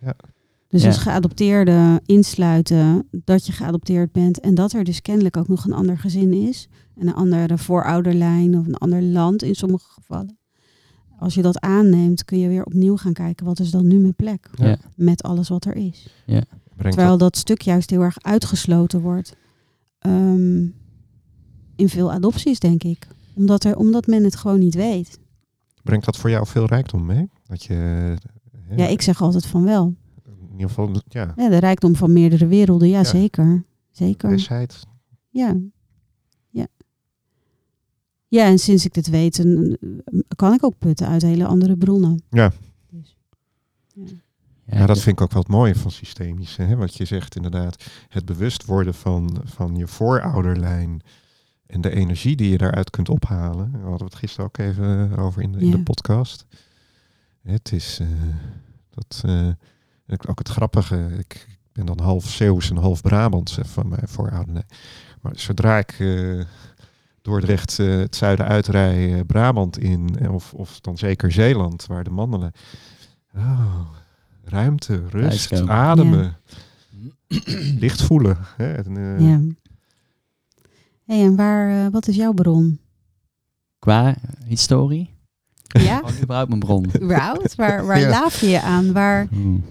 Ja. 0.00 0.16
Dus 0.68 0.80
Ja. 0.82 0.86
als 0.88 0.96
geadopteerde 0.98 2.00
insluiten 2.06 3.08
dat 3.10 3.46
je 3.46 3.52
geadopteerd 3.52 4.12
bent 4.12 4.40
en 4.40 4.54
dat 4.54 4.72
er 4.72 4.84
dus 4.84 5.02
kennelijk 5.02 5.36
ook 5.36 5.48
nog 5.48 5.64
een 5.64 5.72
ander 5.72 5.98
gezin 5.98 6.32
is 6.32 6.68
en 6.96 7.06
een 7.06 7.14
andere 7.14 7.58
voorouderlijn 7.58 8.58
of 8.58 8.66
een 8.66 8.76
ander 8.76 9.02
land 9.02 9.42
in 9.42 9.54
sommige 9.54 9.88
gevallen. 9.90 10.38
Als 11.18 11.34
je 11.34 11.42
dat 11.42 11.60
aanneemt, 11.60 12.24
kun 12.24 12.38
je 12.38 12.48
weer 12.48 12.64
opnieuw 12.64 12.96
gaan 12.96 13.12
kijken 13.12 13.46
wat 13.46 13.60
is 13.60 13.70
dan 13.70 13.86
nu 13.86 13.98
mijn 13.98 14.14
plek 14.14 14.50
Ja. 14.54 14.76
met 14.96 15.22
alles 15.22 15.48
wat 15.48 15.64
er 15.64 15.76
is. 15.76 16.06
Brengt 16.26 16.46
Terwijl 16.76 17.08
dat, 17.10 17.18
dat 17.18 17.36
stuk 17.36 17.60
juist 17.60 17.90
heel 17.90 18.02
erg 18.02 18.16
uitgesloten 18.22 19.00
wordt. 19.00 19.36
Ehm, 19.98 20.58
in 21.76 21.88
veel 21.88 22.12
adopties, 22.12 22.58
denk 22.60 22.82
ik. 22.82 23.06
Omdat, 23.36 23.64
er, 23.64 23.76
omdat 23.76 24.06
men 24.06 24.24
het 24.24 24.36
gewoon 24.36 24.58
niet 24.58 24.74
weet. 24.74 25.18
brengt 25.82 26.04
dat 26.04 26.16
voor 26.16 26.30
jou 26.30 26.46
veel 26.46 26.66
rijkdom 26.66 27.06
mee? 27.06 27.30
Dat 27.46 27.64
je, 27.64 27.72
hè, 27.72 28.74
Ja, 28.76 28.86
ik 28.86 29.02
zeg 29.02 29.22
altijd 29.22 29.46
van 29.46 29.64
wel. 29.64 29.94
in 30.24 30.52
ieder 30.52 30.68
geval, 30.68 31.02
ja, 31.08 31.32
Ja, 31.36 31.48
de 31.48 31.58
rijkdom 31.58 31.96
van 31.96 32.12
meerdere 32.12 32.46
werelden, 32.46 32.88
ja, 32.88 32.98
Ja. 32.98 33.04
zeker. 33.04 33.64
Zeker. 33.90 34.28
wijsheid. 34.28 34.82
Ja. 35.30 35.56
ja. 36.50 36.66
Ja, 38.28 38.44
en 38.44 38.58
sinds 38.58 38.84
ik 38.84 38.94
dit 38.94 39.08
weet, 39.08 39.38
een- 39.38 39.78
kan 40.36 40.52
ik 40.52 40.64
ook 40.64 40.78
putten 40.78 41.06
uit 41.08 41.22
hele 41.22 41.46
andere 41.46 41.76
bronnen. 41.76 42.22
Ja. 42.30 42.52
Dus, 42.90 43.16
ja. 43.94 44.04
Ja, 44.78 44.86
dat 44.86 44.98
vind 45.00 45.16
ik 45.18 45.24
ook 45.24 45.32
wel 45.32 45.42
het 45.42 45.50
mooie 45.50 45.74
van 45.74 45.90
systemisch. 45.90 46.56
Hè? 46.56 46.76
Wat 46.76 46.94
je 46.96 47.04
zegt 47.04 47.36
inderdaad, 47.36 47.84
het 48.08 48.24
bewust 48.24 48.64
worden 48.64 48.94
van, 48.94 49.36
van 49.44 49.76
je 49.76 49.86
voorouderlijn 49.86 51.00
en 51.66 51.80
de 51.80 51.90
energie 51.94 52.36
die 52.36 52.50
je 52.50 52.58
daaruit 52.58 52.90
kunt 52.90 53.08
ophalen. 53.08 53.72
Daar 53.72 53.80
hadden 53.80 53.98
we 53.98 54.04
het 54.04 54.14
gisteren 54.14 54.46
ook 54.46 54.58
even 54.58 55.16
over 55.16 55.42
in 55.42 55.52
de, 55.52 55.58
in 55.58 55.70
de 55.70 55.82
podcast. 55.82 56.46
Het 57.42 57.72
is 57.72 57.98
eh, 58.00 58.06
dat, 58.90 59.22
eh, 59.26 59.48
ook 60.28 60.38
het 60.38 60.48
grappige. 60.48 61.08
Ik 61.18 61.46
ben 61.72 61.86
dan 61.86 62.00
half 62.00 62.28
Zeeuws 62.28 62.70
en 62.70 62.76
half 62.76 63.02
Brabants 63.02 63.58
eh, 63.58 63.64
van 63.64 63.88
mijn 63.88 64.08
voorouderlijn. 64.08 64.66
Maar 65.20 65.32
zodra 65.38 65.78
ik 65.78 65.96
eh, 65.98 66.40
Dordrecht 67.22 67.78
eh, 67.78 67.88
het 67.88 68.16
zuiden 68.16 68.46
uitrij, 68.46 69.14
eh, 69.14 69.20
Brabant 69.26 69.78
in, 69.78 70.18
eh, 70.18 70.34
of, 70.34 70.52
of 70.54 70.80
dan 70.80 70.98
zeker 70.98 71.32
Zeeland, 71.32 71.86
waar 71.86 72.04
de 72.04 72.10
mannen. 72.10 72.52
Oh, 73.36 73.80
ruimte, 74.44 75.02
rust, 75.10 75.68
ademen, 75.68 76.36
licht 77.78 78.02
voelen. 78.02 78.36
Hè? 78.56 78.72
En, 78.72 78.96
eh, 78.96 79.28
ja. 79.28 79.40
Hey, 81.06 81.22
en 81.24 81.36
waar, 81.36 81.84
eh, 81.86 81.92
wat 81.92 82.08
is 82.08 82.16
jouw 82.16 82.32
bron? 82.32 82.78
Qua 83.78 84.16
historie? 84.46 85.14
Ja, 85.62 85.96
Gewoon 86.04 86.22
überhaupt 86.22 86.48
mijn 86.48 86.60
bron. 86.60 86.86
überhaupt? 87.02 87.54
Waar, 87.54 87.86
waar 87.86 88.00
Ja. 88.00 88.08
laaf 88.08 88.40
je 88.40 88.46
je 88.48 88.60
aan? 88.62 88.92
Waar, 88.92 89.26
Hmm. 89.30 89.64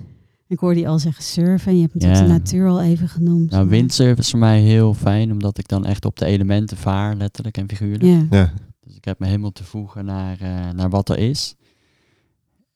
ik 0.47 0.59
hoorde 0.59 0.79
je 0.79 0.87
al 0.87 0.99
zeggen 0.99 1.23
surfen. 1.23 1.75
Je 1.75 1.81
hebt 1.81 1.93
natuurlijk 1.93 2.21
Ja. 2.21 2.27
de 2.27 2.33
natuur 2.33 2.67
al 2.67 2.81
even 2.81 3.09
genoemd. 3.09 3.51
Nou, 3.51 3.67
windsurfen 3.67 4.17
is 4.23 4.29
voor 4.29 4.39
mij 4.39 4.61
heel 4.61 4.93
fijn, 4.93 5.31
omdat 5.31 5.57
ik 5.57 5.67
dan 5.67 5.85
echt 5.85 6.05
op 6.05 6.17
de 6.17 6.25
elementen 6.25 6.77
vaar, 6.77 7.15
letterlijk 7.15 7.57
en 7.57 7.67
figuurlijk. 7.69 8.03
Ja. 8.03 8.25
Ja, 8.37 8.53
Dus 8.81 8.95
ik 8.95 9.05
heb 9.05 9.19
me 9.19 9.25
helemaal 9.25 9.51
te 9.51 9.63
voegen 9.63 10.05
naar, 10.05 10.37
eh, 10.41 10.69
naar 10.73 10.89
wat 10.89 11.09
er 11.09 11.17
is. 11.17 11.55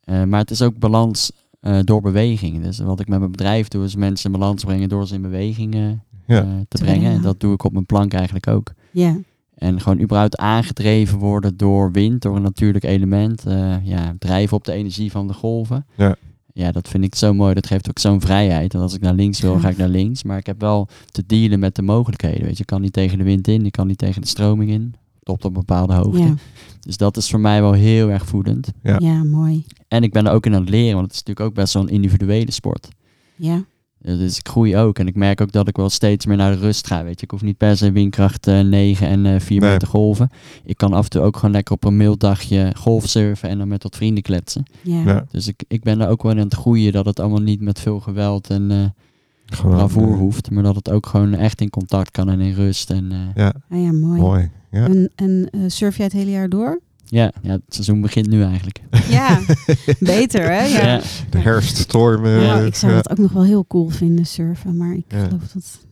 Eh, 0.01 0.23
maar 0.23 0.39
het 0.39 0.51
is 0.51 0.61
ook 0.61 0.79
balans 0.79 1.31
eh, 1.59 1.79
door 1.83 2.01
beweging. 2.01 2.63
Dus 2.63 2.79
wat 2.79 2.99
ik 2.99 3.07
met 3.07 3.19
mijn 3.19 3.31
bedrijf 3.31 3.67
doe, 3.67 3.83
is 3.83 3.95
mensen 3.95 4.31
in 4.33 4.39
balans 4.39 4.63
brengen 4.63 4.89
door 4.89 5.07
ze 5.07 5.13
in 5.15 5.21
beweging 5.21 5.75
eh, 5.75 5.87
Ja. 6.29 6.41
eh, 6.41 6.49
te 6.49 6.65
Te 6.67 6.77
brengen. 6.83 6.99
brengen. 6.99 7.17
En 7.17 7.21
dat 7.21 7.39
doe 7.39 7.53
ik 7.53 7.63
op 7.63 7.71
mijn 7.73 7.85
plank 7.85 8.13
eigenlijk 8.13 8.47
ook. 8.47 8.73
ja. 8.91 9.17
En 9.55 9.81
gewoon 9.81 10.01
überhaupt 10.01 10.37
aangedreven 10.37 11.17
worden 11.17 11.57
door 11.57 11.91
wind, 11.91 12.21
door 12.21 12.35
een 12.35 12.41
natuurlijk 12.41 12.83
element. 12.83 13.45
eh, 13.45 13.85
ja, 13.85 14.15
drijven 14.19 14.57
op 14.57 14.63
de 14.63 14.71
energie 14.71 15.11
van 15.11 15.27
de 15.27 15.33
golven. 15.33 15.85
Ja. 15.97 16.15
Ja, 16.53 16.71
dat 16.71 16.87
vind 16.87 17.03
ik 17.03 17.15
zo 17.15 17.33
mooi. 17.33 17.53
Dat 17.53 17.67
geeft 17.67 17.89
ook 17.89 17.99
zo'n 17.99 18.21
vrijheid. 18.21 18.73
En 18.73 18.79
als 18.79 18.93
ik 18.93 19.01
naar 19.01 19.13
links 19.13 19.39
wil, 19.39 19.59
ga 19.59 19.69
ik 19.69 19.77
naar 19.77 19.87
links. 19.89 20.23
Maar 20.23 20.37
ik 20.37 20.45
heb 20.45 20.59
wel 20.61 20.87
te 21.11 21.23
dealen 21.25 21.59
met 21.59 21.75
de 21.75 21.81
mogelijkheden. 21.81 22.41
Weet 22.43 22.53
je, 22.55 22.59
ik 22.61 22.65
kan 22.65 22.81
niet 22.81 22.93
tegen 22.93 23.17
de 23.17 23.23
wind 23.23 23.47
in, 23.47 23.65
ik 23.65 23.71
kan 23.71 23.87
niet 23.87 23.97
tegen 23.97 24.21
de 24.21 24.27
stroming 24.27 24.69
in. 24.69 24.93
Tot 25.23 25.37
op 25.45 25.51
een 25.51 25.53
bepaalde 25.59 25.93
hoogte. 25.93 26.21
Ja. 26.21 26.33
Dus 26.79 26.97
dat 26.97 27.17
is 27.17 27.29
voor 27.29 27.39
mij 27.39 27.61
wel 27.61 27.73
heel 27.73 28.09
erg 28.09 28.25
voedend. 28.25 28.71
Ja. 28.83 28.95
ja, 28.99 29.23
mooi. 29.23 29.65
En 29.87 30.03
ik 30.03 30.11
ben 30.11 30.25
er 30.27 30.31
ook 30.33 30.45
in 30.45 30.53
aan 30.53 30.61
het 30.61 30.69
leren, 30.69 30.93
want 30.95 31.05
het 31.05 31.13
is 31.15 31.19
natuurlijk 31.23 31.47
ook 31.49 31.55
best 31.55 31.73
wel 31.73 31.83
een 31.83 31.89
individuele 31.89 32.51
sport. 32.51 32.87
Ja. 33.35 33.63
Dus 34.01 34.37
ik 34.39 34.47
groei 34.47 34.77
ook. 34.77 34.99
En 34.99 35.07
ik 35.07 35.15
merk 35.15 35.41
ook 35.41 35.51
dat 35.51 35.67
ik 35.67 35.75
wel 35.77 35.89
steeds 35.89 36.25
meer 36.25 36.37
naar 36.37 36.51
de 36.51 36.57
rust 36.59 36.87
ga. 36.87 37.03
Weet 37.03 37.19
je, 37.19 37.25
ik 37.25 37.31
hoef 37.31 37.41
niet 37.41 37.57
per 37.57 37.77
se 37.77 37.91
windkracht 37.91 38.47
eh 38.47 38.59
9 38.59 39.07
en 39.07 39.25
eh 39.25 39.39
4 39.39 39.61
Nee. 39.61 39.69
meter 39.71 39.87
golven. 39.87 40.29
Ik 40.63 40.77
kan 40.77 40.93
af 40.93 41.03
en 41.03 41.09
toe 41.09 41.21
ook 41.21 41.35
gewoon 41.35 41.51
lekker 41.51 41.73
op 41.75 41.83
een 41.83 41.97
mildagje 41.97 42.73
golfsurfen 42.77 43.49
en 43.49 43.57
dan 43.57 43.67
met 43.67 43.83
wat 43.83 43.95
vrienden 43.95 44.23
kletsen. 44.23 44.63
Ja. 44.81 45.01
Ja, 45.03 45.25
Dus 45.31 45.47
ik, 45.47 45.63
ik 45.67 45.83
ben 45.83 46.01
er 46.01 46.07
ook 46.09 46.23
wel 46.23 46.31
in 46.31 46.37
aan 46.37 46.43
het 46.43 46.53
groeien 46.53 46.91
dat 46.91 47.05
het 47.05 47.19
allemaal 47.19 47.41
niet 47.41 47.61
met 47.61 47.79
veel 47.79 47.99
geweld 47.99 48.49
en 48.49 48.71
eh 48.71 48.77
gewoon, 49.45 49.75
bravoer 49.75 50.11
eh, 50.11 50.17
hoeft. 50.17 50.51
Maar 50.51 50.63
dat 50.63 50.75
het 50.75 50.89
ook 50.89 51.05
gewoon 51.05 51.33
echt 51.33 51.61
in 51.61 51.69
contact 51.69 52.11
kan 52.11 52.29
en 52.29 52.39
in 52.39 52.53
rust. 52.53 52.89
En 52.89 53.11
eh, 53.11 53.17
Ja, 53.35 53.53
Ah 53.69 53.81
ja, 53.83 53.91
mooi. 53.91 54.21
mooi. 54.21 54.49
Ja. 54.71 54.85
En, 54.85 55.11
en 55.15 55.47
eh, 55.51 55.59
surf 55.67 55.95
jij 55.97 56.05
het 56.05 56.13
hele 56.15 56.31
jaar 56.31 56.49
door? 56.49 56.79
Ja, 57.11 57.31
ja, 57.41 57.51
het 57.51 57.61
seizoen 57.67 58.01
begint 58.01 58.27
nu 58.27 58.43
eigenlijk. 58.43 58.79
Ja, 59.09 59.39
beter 59.99 60.41
hè? 60.43 60.63
Ja. 60.63 60.85
Ja. 60.85 61.01
De 61.29 61.37
herfststormen. 61.37 62.41
Ja, 62.41 62.59
eh, 62.59 62.65
ik 62.65 62.75
zou 62.75 62.91
ja. 62.91 62.97
het 62.97 63.09
ook 63.09 63.17
nog 63.17 63.31
wel 63.31 63.43
heel 63.43 63.65
cool 63.67 63.89
vinden, 63.89 64.25
surfen. 64.25 64.77
Maar 64.77 64.93
ik 64.93 65.05
Ja. 65.07 65.23
geloof 65.23 65.43
dat... 65.53 65.87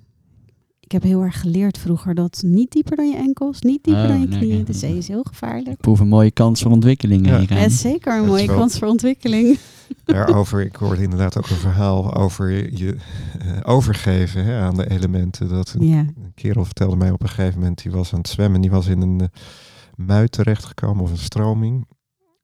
Ik 0.80 0.92
heb 0.94 1.04
heel 1.04 1.22
erg 1.22 1.42
geleerd 1.42 1.78
vroeger 1.78 2.16
dat 2.16 2.42
niet 2.46 2.72
dieper 2.72 2.96
dan 2.96 3.10
je 3.10 3.16
enkels, 3.18 3.62
niet 3.62 3.84
dieper 3.84 4.02
Oh, 4.04 4.08
dan 4.10 4.20
je 4.20 4.28
nee, 4.28 4.38
knieën. 4.40 4.56
nee. 4.56 4.64
De 4.64 4.74
zee 4.74 4.98
is 4.98 5.08
heel 5.08 5.24
gevaarlijk. 5.24 5.68
Ik 5.68 5.78
proef 5.78 6.00
een 6.00 6.08
mooie 6.08 6.32
kans 6.32 6.62
voor 6.62 6.72
ontwikkeling 6.72 7.28
Ja. 7.28 7.40
hieraan. 7.40 7.58
Ja, 7.58 7.64
het 7.64 7.72
is 7.72 7.80
zeker 7.82 8.14
een 8.14 8.20
Dat 8.20 8.28
mooie 8.28 8.48
wel- 8.48 8.58
kans 8.58 8.78
voor 8.78 8.88
ontwikkeling. 8.88 9.58
Daarover, 10.06 10.62
ik 10.66 10.76
hoorde 10.76 11.02
inderdaad 11.04 11.38
ook 11.38 11.50
een 11.50 11.56
verhaal 11.56 12.16
over 12.16 12.78
je 12.78 12.96
eh, 13.40 13.48
overgeven 13.64 14.46
hè, 14.46 14.60
aan 14.60 14.76
de 14.76 14.90
elementen. 14.90 15.50
Dat 15.50 15.74
een, 15.80 15.88
Ja, 15.88 15.98
een 16.00 16.32
kerel 16.36 16.66
vertelde 16.66 16.96
mij 16.96 17.12
op 17.12 17.22
een 17.22 17.30
gegeven 17.30 17.60
moment, 17.60 17.82
die 17.84 17.92
was 17.92 18.14
aan 18.14 18.20
het 18.20 18.30
zwemmen, 18.30 18.62
die 18.62 18.72
was 18.72 18.88
in 18.88 19.02
een 19.02 19.20
uh, 19.22 19.28
muid 19.98 20.32
terechtgekomen 20.32 21.04
of 21.04 21.12
een 21.12 21.18
stroming. 21.18 21.88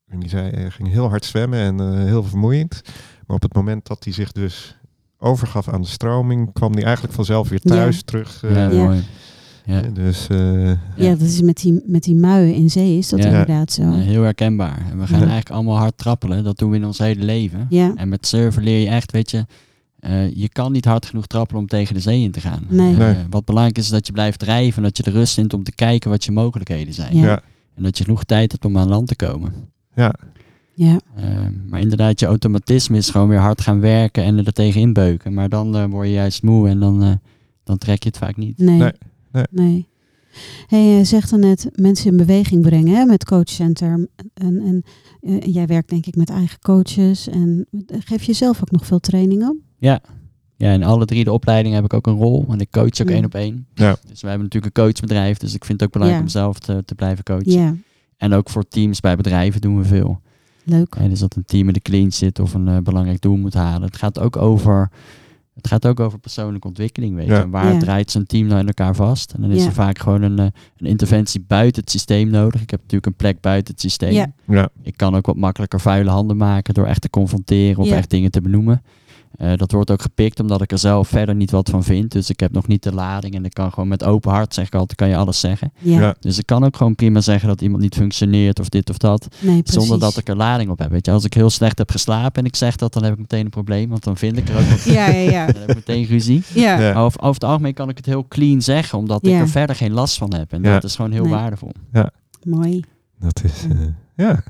En 0.07 0.19
die 0.19 0.30
zei, 0.30 0.49
hij 0.49 0.69
ging 0.69 0.89
heel 0.89 1.09
hard 1.09 1.25
zwemmen 1.25 1.59
en 1.59 1.80
eh, 1.80 2.03
heel 2.05 2.23
vermoeiend. 2.23 2.81
Maar 3.27 3.35
op 3.35 3.41
het 3.41 3.53
moment 3.53 3.88
dat 3.88 4.03
hij 4.03 4.13
zich 4.13 4.31
dus 4.31 4.77
overgaf 5.17 5.67
aan 5.69 5.81
de 5.81 5.88
stroming, 5.88 6.53
kwam 6.53 6.73
hij 6.73 6.84
eigenlijk 6.84 7.13
vanzelf 7.15 7.49
weer 7.49 7.59
thuis 7.61 7.95
Ja. 7.95 8.01
terug. 8.05 8.43
eh, 8.43 8.51
Ja, 8.55 8.69
Ja. 8.69 8.84
mooi. 8.84 9.03
Ja. 9.65 9.81
Dus 9.81 10.27
eh, 10.27 10.67
ja. 10.95 11.09
dat 11.09 11.21
is 11.21 11.41
met 11.41 11.57
die, 11.57 11.84
met 11.85 12.03
die 12.03 12.15
muien 12.15 12.53
in 12.55 12.69
zee 12.69 12.97
is 12.97 13.09
dat 13.09 13.19
Ja. 13.19 13.25
inderdaad 13.25 13.71
zo. 13.71 13.81
Ja, 13.84 13.91
heel 13.93 14.21
herkenbaar. 14.23 14.77
En 14.91 14.97
we 14.99 15.07
gaan 15.07 15.19
Ja. 15.19 15.25
eigenlijk 15.25 15.49
allemaal 15.49 15.77
hard 15.77 15.97
trappelen. 15.97 16.43
Dat 16.43 16.57
doen 16.57 16.69
we 16.69 16.75
in 16.75 16.85
ons 16.85 16.97
hele 16.97 17.23
leven. 17.23 17.65
Ja, 17.69 17.93
En 17.95 18.09
met 18.09 18.27
surfen 18.27 18.63
leer 18.63 18.80
je 18.80 18.88
echt, 18.88 19.11
weet 19.11 19.31
je, 19.31 19.45
eh, 20.03 20.35
je 20.35 20.49
kan 20.49 20.71
niet 20.71 20.85
hard 20.85 21.05
genoeg 21.05 21.27
trappelen 21.27 21.61
om 21.61 21.67
tegen 21.67 21.93
de 21.93 21.99
zee 21.99 22.21
in 22.23 22.31
te 22.31 22.39
gaan. 22.41 22.65
Nee. 22.69 22.91
Eh, 22.91 22.97
Nee. 22.97 23.15
wat 23.30 23.45
belangrijk 23.45 23.77
is, 23.77 23.84
is 23.84 23.89
dat 23.89 24.07
je 24.07 24.13
blijft 24.13 24.39
drijven 24.39 24.77
en 24.77 24.84
dat 24.84 24.97
je 24.97 25.03
de 25.03 25.11
rust 25.11 25.34
vindt 25.34 25.53
om 25.53 25.63
te 25.63 25.71
kijken 25.75 26.09
wat 26.09 26.23
je 26.25 26.31
mogelijkheden 26.31 26.93
zijn. 26.93 27.17
Ja. 27.17 27.25
ja. 27.25 27.41
En 27.75 27.84
dat 27.84 27.97
je 27.97 28.03
genoeg 28.03 28.23
tijd 28.23 28.51
hebt 28.51 28.65
om 28.65 28.77
aan 28.77 28.89
land 28.89 29.07
te 29.07 29.15
komen. 29.15 29.53
ja, 29.95 30.13
ja, 30.75 30.99
Eh, 31.15 31.23
maar 31.69 31.80
inderdaad, 31.80 32.19
je 32.19 32.25
automatisme 32.25 32.97
is 32.97 33.09
gewoon 33.09 33.27
weer 33.27 33.39
hard 33.39 33.61
gaan 33.61 33.80
werken 33.80 34.23
en 34.23 34.38
er 34.45 34.53
tegen 34.53 34.81
inbeuken. 34.81 35.34
Maar 35.34 35.49
dan 35.49 35.89
word 35.89 36.07
je 36.07 36.13
juist 36.13 36.43
moe 36.43 36.69
en 36.69 36.80
dan, 36.80 37.03
eh, 37.03 37.11
dan 37.63 37.77
trek 37.77 38.03
je 38.03 38.09
het 38.09 38.17
vaak 38.17 38.38
niet. 38.38 38.57
nee. 38.57 38.77
Nee, 38.77 38.91
Nee. 39.31 39.45
nee. 39.51 39.88
Hey, 40.67 40.84
je 40.97 41.03
zegt 41.03 41.30
dan 41.30 41.39
net 41.39 41.69
mensen 41.75 42.11
in 42.11 42.17
beweging 42.17 42.61
brengen 42.61 42.95
hè, 42.95 43.05
met 43.05 43.25
Coach 43.25 43.49
Center. 43.49 44.07
En, 44.34 44.59
en 44.61 44.84
jij 45.51 45.65
werkt 45.67 45.89
denk 45.89 46.05
ik 46.05 46.15
met 46.15 46.30
eigen 46.30 46.59
coaches. 46.59 47.27
En 47.27 47.65
geef 47.88 48.23
je 48.23 48.34
zelf 48.34 48.61
ook 48.61 48.71
nog 48.71 48.85
veel 48.85 48.99
trainingen? 48.99 49.61
Ja. 49.84 50.01
Ja, 50.55 50.72
in 50.72 50.84
alle 50.84 51.05
drie 51.05 51.23
de 51.23 51.31
opleidingen 51.31 51.76
heb 51.76 51.85
ik 51.85 51.93
ook 51.93 52.07
een 52.07 52.15
rol. 52.18 52.45
Want 52.47 52.61
ik 52.61 52.72
coach 52.72 53.01
ook 53.01 53.10
Ja. 53.10 53.15
één 53.15 53.26
op 53.26 53.35
één. 53.35 53.65
Ja. 53.73 53.95
Dus 54.07 54.22
we 54.22 54.27
hebben 54.27 54.43
natuurlijk 54.45 54.77
een 54.77 54.84
coachbedrijf. 54.84 55.38
Dus 55.38 55.53
ik 55.53 55.65
vind 55.65 55.80
het 55.80 55.88
ook 55.88 55.93
belangrijk 55.93 56.23
Ja. 56.30 56.35
om 56.35 56.41
zelf 56.41 56.60
te, 56.60 56.84
te 56.85 56.95
blijven 56.95 57.23
coachen. 57.23 57.51
Ja, 57.51 57.76
En 58.18 58.34
ook 58.34 58.49
voor 58.49 58.68
teams 58.68 58.99
bij 58.99 59.15
bedrijven 59.15 59.61
doen 59.61 59.77
we 59.77 59.84
veel. 59.84 60.22
leuk. 60.65 60.95
Ja, 60.99 61.07
dus 61.07 61.19
dat 61.19 61.35
een 61.35 61.45
team 61.45 61.68
in 61.68 61.73
de 61.73 61.80
clinch 61.81 62.14
zit 62.14 62.39
of 62.39 62.53
een 62.53 62.68
eh, 62.68 62.77
belangrijk 62.77 63.22
doel 63.22 63.35
moet 63.35 63.53
halen. 63.53 63.81
Het 63.88 63.97
gaat 63.97 64.19
ook 64.19 64.38
over, 64.38 64.89
het 65.53 65.68
gaat 65.68 65.88
ook 65.88 65.99
over 65.99 66.19
persoonlijke 66.19 66.68
ontwikkeling. 66.68 67.15
Weet 67.15 67.26
je. 67.26 67.31
Ja. 67.31 67.41
En 67.41 67.49
Waar 67.49 67.73
Ja. 67.73 67.80
draait 67.80 68.11
zo'n 68.11 68.26
team 68.26 68.47
nou 68.47 68.60
in 68.60 68.68
elkaar 68.68 68.95
vast? 68.95 69.31
En 69.34 69.41
dan 69.41 69.51
is 69.51 69.60
Ja. 69.61 69.65
er 69.68 69.73
vaak 69.73 69.99
gewoon 69.99 70.22
een, 70.22 70.39
eh, 70.39 70.45
een 70.77 70.88
interventie 70.88 71.43
buiten 71.47 71.81
het 71.81 71.91
systeem 71.91 72.30
nodig. 72.30 72.61
Ik 72.61 72.69
heb 72.69 72.80
natuurlijk 72.80 73.05
een 73.05 73.15
plek 73.15 73.41
buiten 73.41 73.73
het 73.73 73.81
systeem. 73.81 74.11
Ja. 74.14 74.31
ja, 74.47 74.69
Ik 74.81 74.97
kan 74.97 75.15
ook 75.15 75.26
wat 75.26 75.35
makkelijker 75.35 75.80
vuile 75.80 76.10
handen 76.10 76.38
maken 76.38 76.73
door 76.73 76.85
echt 76.85 77.01
te 77.01 77.10
confronteren 77.10 77.81
of 77.81 77.88
Ja. 77.88 77.95
echt 77.95 78.10
dingen 78.10 78.31
te 78.31 78.41
benoemen. 78.41 78.81
Eh, 79.34 79.53
dat 79.55 79.72
wordt 79.72 79.91
ook 79.91 80.01
gepikt 80.01 80.39
omdat 80.39 80.61
ik 80.61 80.72
er 80.72 80.77
zelf 80.77 81.07
verder 81.07 81.35
niet 81.35 81.51
wat 81.51 81.69
van 81.69 81.84
vind. 81.84 82.11
Dus 82.11 82.30
ik 82.30 82.39
heb 82.39 82.51
nog 82.51 82.68
niet 82.68 82.84
de 82.84 82.93
lading 82.93 83.35
en 83.35 83.45
ik 83.45 83.53
kan 83.53 83.69
gewoon 83.72 83.88
met 83.89 84.03
open 84.03 84.31
hart, 84.31 84.53
zeg 84.53 84.65
ik 84.68 84.76
altijd, 84.76 84.95
kan 84.99 85.07
je 85.10 85.15
alles 85.15 85.39
zeggen. 85.39 85.72
Ja, 85.80 85.99
Ja. 85.99 86.15
Dus 86.19 86.38
ik 86.38 86.45
kan 86.45 86.64
ook 86.64 86.77
gewoon 86.77 86.95
prima 86.95 87.22
zeggen 87.22 87.47
dat 87.47 87.61
iemand 87.61 87.81
niet 87.81 87.95
functioneert 87.95 88.60
of 88.60 88.69
dit 88.69 88.89
of 88.89 88.97
dat. 88.97 89.27
nee, 89.39 89.61
precies. 89.61 89.80
Zonder 89.81 89.99
dat 89.99 90.18
ik 90.18 90.27
er 90.30 90.35
lading 90.35 90.69
op 90.69 90.80
heb. 90.80 90.89
Weet 90.89 91.05
je, 91.05 91.11
als 91.11 91.23
ik 91.26 91.34
heel 91.34 91.49
slecht 91.49 91.77
heb 91.77 91.91
geslapen 91.91 92.41
en 92.41 92.45
ik 92.47 92.55
zeg 92.55 92.76
dat, 92.76 92.93
dan 92.93 93.03
heb 93.03 93.14
ik 93.14 93.19
meteen 93.19 93.43
een 93.45 93.49
probleem. 93.49 93.89
Want 93.89 94.03
dan 94.03 94.18
vind 94.18 94.38
ik 94.38 94.49
er 94.49 94.60
ook 94.60 94.65
wat. 94.69 94.84
Ja, 94.93 95.07
ja, 95.07 95.31
ja. 95.31 95.45
Dan 95.45 95.61
heb 95.61 95.69
ik 95.69 95.76
meteen 95.76 96.05
ruzie. 96.05 96.43
Ja, 96.53 96.80
Ja. 96.80 96.93
Over, 96.93 97.22
over 97.22 97.34
het 97.34 97.43
algemeen 97.43 97.73
kan 97.73 97.89
ik 97.89 97.97
het 97.97 98.05
heel 98.05 98.27
clean 98.27 98.61
zeggen, 98.61 98.97
omdat 98.97 99.26
Ja. 99.26 99.35
ik 99.35 99.41
er 99.41 99.49
verder 99.49 99.76
geen 99.76 99.91
last 99.93 100.18
van 100.18 100.34
heb. 100.34 100.51
En 100.53 100.64
Ja. 100.64 100.73
dat 100.73 100.84
is 100.84 100.95
gewoon 100.95 101.11
heel 101.11 101.23
Nee. 101.23 101.31
waardevol. 101.34 101.72
mooi. 102.43 102.84
dat 103.19 103.41
is, 103.43 103.61
Ja. 103.68 103.69
eh, 103.69 103.77
ja. 104.15 104.27
Ja. 104.27 104.43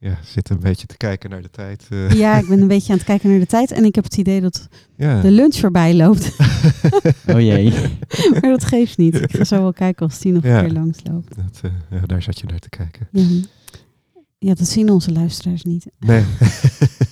Ja, 0.00 0.18
zit 0.24 0.50
een 0.50 0.60
beetje 0.60 0.86
te 0.86 0.96
kijken 0.96 1.30
naar 1.30 1.42
de 1.42 1.50
tijd. 1.50 1.86
eh. 1.90 2.10
Ja, 2.10 2.38
ik 2.38 2.48
ben 2.48 2.60
een 2.60 2.68
beetje 2.68 2.92
aan 2.92 2.98
het 2.98 3.06
kijken 3.06 3.30
naar 3.30 3.38
de 3.38 3.46
tijd. 3.46 3.70
En 3.72 3.84
ik 3.84 3.94
heb 3.94 4.04
het 4.04 4.16
idee 4.16 4.40
dat 4.40 4.68
ja. 4.96 5.20
de 5.20 5.30
lunch 5.30 5.54
voorbij 5.56 5.94
loopt. 5.94 6.36
Oh 7.26 7.40
jee. 7.40 7.70
maar 8.32 8.40
dat 8.50 8.64
geeft 8.64 8.98
niet. 8.98 9.14
Ik 9.14 9.36
ga 9.36 9.44
zo 9.44 9.60
wel 9.60 9.72
kijken 9.72 10.06
als 10.06 10.18
die 10.18 10.32
nog 10.32 10.42
Ja. 10.42 10.58
een 10.58 10.64
keer 10.64 10.74
langs 10.74 10.98
loopt. 11.04 11.36
Dat, 11.36 11.60
eh, 11.62 11.70
ja, 12.00 12.06
daar 12.06 12.22
zat 12.22 12.38
je 12.38 12.46
naar 12.46 12.58
te 12.58 12.68
kijken. 12.68 13.08
Ja. 13.12 13.22
Ja, 14.38 14.54
dat 14.54 14.68
zien 14.68 14.90
onze 14.90 15.12
luisteraars 15.12 15.62
niet. 15.62 15.86
Nee. 15.98 16.24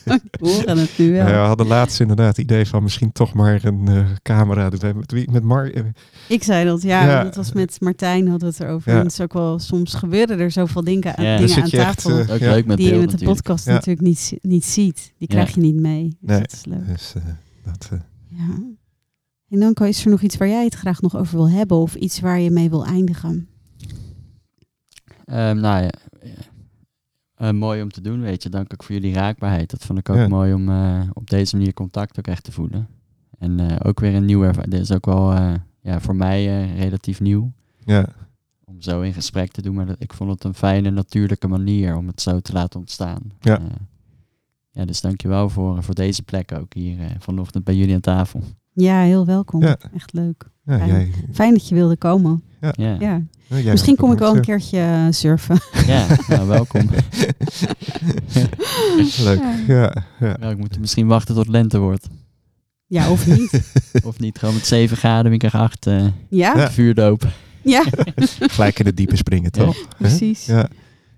We 0.05 0.48
horen 0.48 0.78
het 0.78 0.98
nu 0.98 1.12
wel. 1.12 1.27
Ja, 1.27 1.32
we 1.32 1.47
hadden 1.47 1.66
laatst 1.66 2.01
inderdaad 2.01 2.27
het 2.27 2.39
idee 2.39 2.66
van 2.66 2.82
misschien 2.82 3.12
toch 3.12 3.32
maar 3.35 3.65
een 3.65 3.89
eh, 3.89 4.07
camera. 4.23 4.69
Met, 4.94 5.12
wie- 5.12 5.31
met 5.31 5.43
Mar 5.43 5.73
eh, 5.73 5.82
Ik 6.28 6.43
zei 6.43 6.65
dat, 6.65 6.82
ja. 6.82 7.05
Ja. 7.05 7.23
Dat 7.24 7.36
was 7.36 7.53
met 7.53 7.81
Martijn, 7.81 8.28
hadden 8.28 8.48
we 8.48 8.55
het 8.59 8.65
erover. 8.65 8.90
Ja. 8.93 8.98
En 8.98 9.03
het 9.05 9.12
is 9.12 9.20
ook 9.20 9.32
wel, 9.32 9.59
soms 9.59 9.94
gebeuren 9.94 10.39
er 10.39 10.51
zoveel 10.51 10.85
dingen, 10.85 11.23
Ja. 11.23 11.36
dan 11.36 11.47
dingen 11.47 11.62
aan 11.62 11.70
echt, 11.70 12.03
tafel. 12.03 12.19
eh, 12.19 12.31
Ook 12.31 12.39
ja. 12.39 12.51
leuk 12.51 12.66
met 12.66 12.77
die 12.77 12.86
je 12.86 12.93
met 12.93 13.01
de 13.01 13.07
natuurlijk. 13.11 13.39
podcast 13.39 13.66
Ja. 13.66 13.73
natuurlijk 13.73 14.07
niet, 14.07 14.32
niet 14.40 14.65
ziet. 14.65 15.12
Die 15.19 15.28
krijg 15.28 15.55
je 15.55 15.61
niet 15.61 15.77
mee. 15.81 16.03
Dus 16.20 16.31
Nee. 16.31 16.40
dat 16.40 16.53
is 16.53 16.65
leuk. 16.65 16.86
Dus, 16.86 17.12
eh, 17.16 17.23
dat, 17.65 17.89
eh, 17.93 17.98
Ja. 18.28 18.62
En 19.48 19.61
Danko, 19.61 19.85
is 19.85 20.05
er 20.05 20.11
nog 20.11 20.23
iets 20.23 20.36
waar 20.36 20.48
jij 20.48 20.65
het 20.65 20.74
graag 20.74 21.01
nog 21.01 21.16
over 21.16 21.36
wil 21.36 21.51
hebben? 21.51 21.77
Of 21.77 21.94
iets 21.94 22.20
waar 22.20 22.40
je 22.40 22.51
mee 22.51 22.70
wil 22.70 22.85
eindigen? 22.86 23.48
Ehm, 25.24 25.61
nou 25.61 25.82
ja, 25.82 25.90
eh, 27.36 27.50
mooi 27.50 27.82
om 27.82 27.90
te 27.90 28.00
doen, 28.00 28.20
weet 28.20 28.42
je. 28.42 28.48
Dank 28.48 28.72
ook 28.72 28.82
voor 28.82 28.94
jullie 28.94 29.14
raakbaarheid. 29.14 29.70
Dat 29.70 29.84
vond 29.84 29.98
ik 29.98 30.08
ook 30.08 30.16
Ja. 30.16 30.28
mooi 30.28 30.52
om 30.54 30.68
eh, 30.68 31.00
op 31.12 31.30
deze 31.30 31.56
manier 31.56 31.72
contact 31.74 32.18
ook 32.18 32.26
echt 32.26 32.44
te 32.44 32.52
voelen. 32.52 32.86
En 33.38 33.60
eh, 33.70 33.76
ook 33.82 34.00
weer 34.00 34.14
een 34.14 34.24
nieuw 34.24 34.42
ervaring. 34.42 34.72
Dit 34.72 34.80
is 34.82 34.92
ook 34.92 35.06
wel 35.06 35.32
eh, 35.32 35.54
ja, 35.80 36.00
voor 36.00 36.16
mij 36.16 36.46
eh, 36.62 36.78
relatief 36.80 37.20
nieuw. 37.20 37.52
ja, 37.84 38.06
Om 38.64 38.80
zo 38.80 39.00
in 39.00 39.12
gesprek 39.12 39.50
te 39.52 39.62
doen. 39.62 39.74
Maar 39.74 39.86
dat, 39.86 39.96
ik 39.98 40.12
vond 40.12 40.30
het 40.30 40.44
een 40.44 40.54
fijne, 40.54 40.90
natuurlijke 40.90 41.48
manier 41.48 41.96
om 41.96 42.06
het 42.06 42.20
zo 42.20 42.40
te 42.40 42.52
laten 42.52 42.80
ontstaan. 42.80 43.20
Ja. 43.40 43.60
Ja, 44.70 44.84
dus 44.84 45.00
dankjewel 45.00 45.48
voor, 45.48 45.82
voor 45.82 45.94
deze 45.94 46.22
plek 46.22 46.52
ook 46.52 46.74
hier 46.74 46.96
vanochtend 47.18 47.64
bij 47.64 47.74
jullie 47.76 47.94
aan 47.94 48.00
tafel. 48.00 48.40
Ja, 48.72 49.00
heel 49.00 49.26
welkom. 49.26 49.62
Ja. 49.62 49.76
Echt 49.94 50.12
leuk. 50.12 50.50
ja, 50.64 50.76
Fijn. 50.76 50.88
jij, 50.88 51.10
Fijn 51.32 51.52
dat 51.52 51.68
je 51.68 51.74
wilde 51.74 51.96
komen. 51.96 52.42
Ja, 52.60 52.96
ja. 53.00 53.22
Ja. 53.47 53.59
jij 53.59 53.70
Misschien 53.73 53.97
kom 53.97 54.12
ik 54.12 54.18
wel 54.18 54.36
een 54.36 54.43
keertje 54.43 54.78
eh, 54.78 55.06
surfen. 55.10 55.59
nou, 56.28 56.47
welkom. 56.47 56.90
Leuk. 59.18 59.40
Ja, 59.66 59.94
ja. 60.20 60.36
Ja, 60.40 60.51
ik 60.51 60.59
moet 60.59 60.78
misschien 60.78 61.06
wachten 61.06 61.35
tot 61.35 61.48
lente 61.48 61.78
wordt. 61.78 62.09
Ja, 62.86 63.10
of 63.10 63.27
niet. 63.27 63.62
Of 64.05 64.18
niet, 64.18 64.39
gewoon 64.39 64.55
met 64.55 64.66
7 64.66 64.97
graden, 64.97 65.31
windkracht 65.31 65.55
8, 65.55 65.86
eh 65.86 66.06
Ja? 66.28 66.56
Ja. 66.56 66.70
vuurdoop. 66.70 67.27
Ja, 67.62 67.85
Gelijk 68.40 68.78
in 68.78 68.86
het 68.86 68.97
diepe 68.97 69.16
springen, 69.16 69.51
Ja. 69.55 69.64
toch? 69.64 69.77
Precies. 69.98 70.47
Ja. 70.47 70.68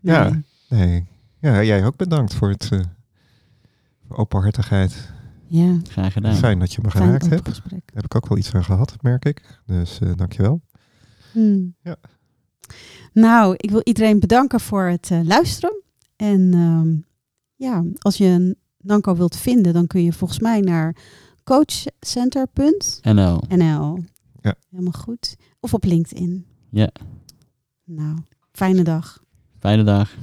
Ja. 0.01 0.31
Nee. 0.69 0.87
Nee. 0.87 1.07
Ja, 1.41 1.63
jij 1.63 1.85
ook 1.85 1.97
bedankt 1.97 2.35
voor 2.35 2.49
het 2.51 2.69
eh, 2.73 2.79
voor 4.09 4.17
openhartigheid. 4.17 5.11
Ja, 5.47 5.77
Graag 5.91 6.13
gedaan. 6.13 6.35
Fijn 6.37 6.59
dat 6.59 6.73
je 6.73 6.81
me 6.83 6.91
geraakt 6.91 7.29
hebt. 7.31 7.45
Daar 7.45 7.81
heb 7.95 8.05
ik 8.05 8.15
ook 8.15 8.29
wel 8.29 8.39
iets 8.39 8.55
aan 8.55 8.65
gehad, 8.65 8.95
merk 9.01 9.25
ik. 9.25 9.43
Dus 9.67 9.99
eh 10.01 10.09
dankjewel. 10.17 10.61
Hmm. 11.33 11.75
Ja. 11.83 11.97
Nou, 13.13 13.55
ik 13.57 13.71
wil 13.71 13.81
iedereen 13.85 14.21
bedanken 14.21 14.61
voor 14.61 14.85
het 14.85 15.11
eh, 15.11 15.21
luisteren. 15.25 15.83
En 16.17 16.51
ehm, 16.53 16.97
ja, 17.57 17.85
als 17.99 18.17
je 18.17 18.57
Nanko 18.79 19.17
wilt 19.17 19.37
vinden, 19.37 19.73
dan 19.73 19.87
kun 19.87 20.05
je 20.05 20.13
volgens 20.13 20.41
mij 20.41 20.61
naar 20.61 20.97
coachcenter.nl. 21.45 23.41
NL. 23.49 23.99
Ja. 24.41 24.55
Helemaal 24.71 24.93
goed. 24.93 25.37
Of 25.61 25.75
op 25.75 25.85
LinkedIn. 25.85 26.47
Ja. 26.71 26.91
Nou, 27.85 28.19
fijne 28.53 28.83
dag. 28.83 29.23
Fijne 29.59 29.85
dag. 29.85 30.17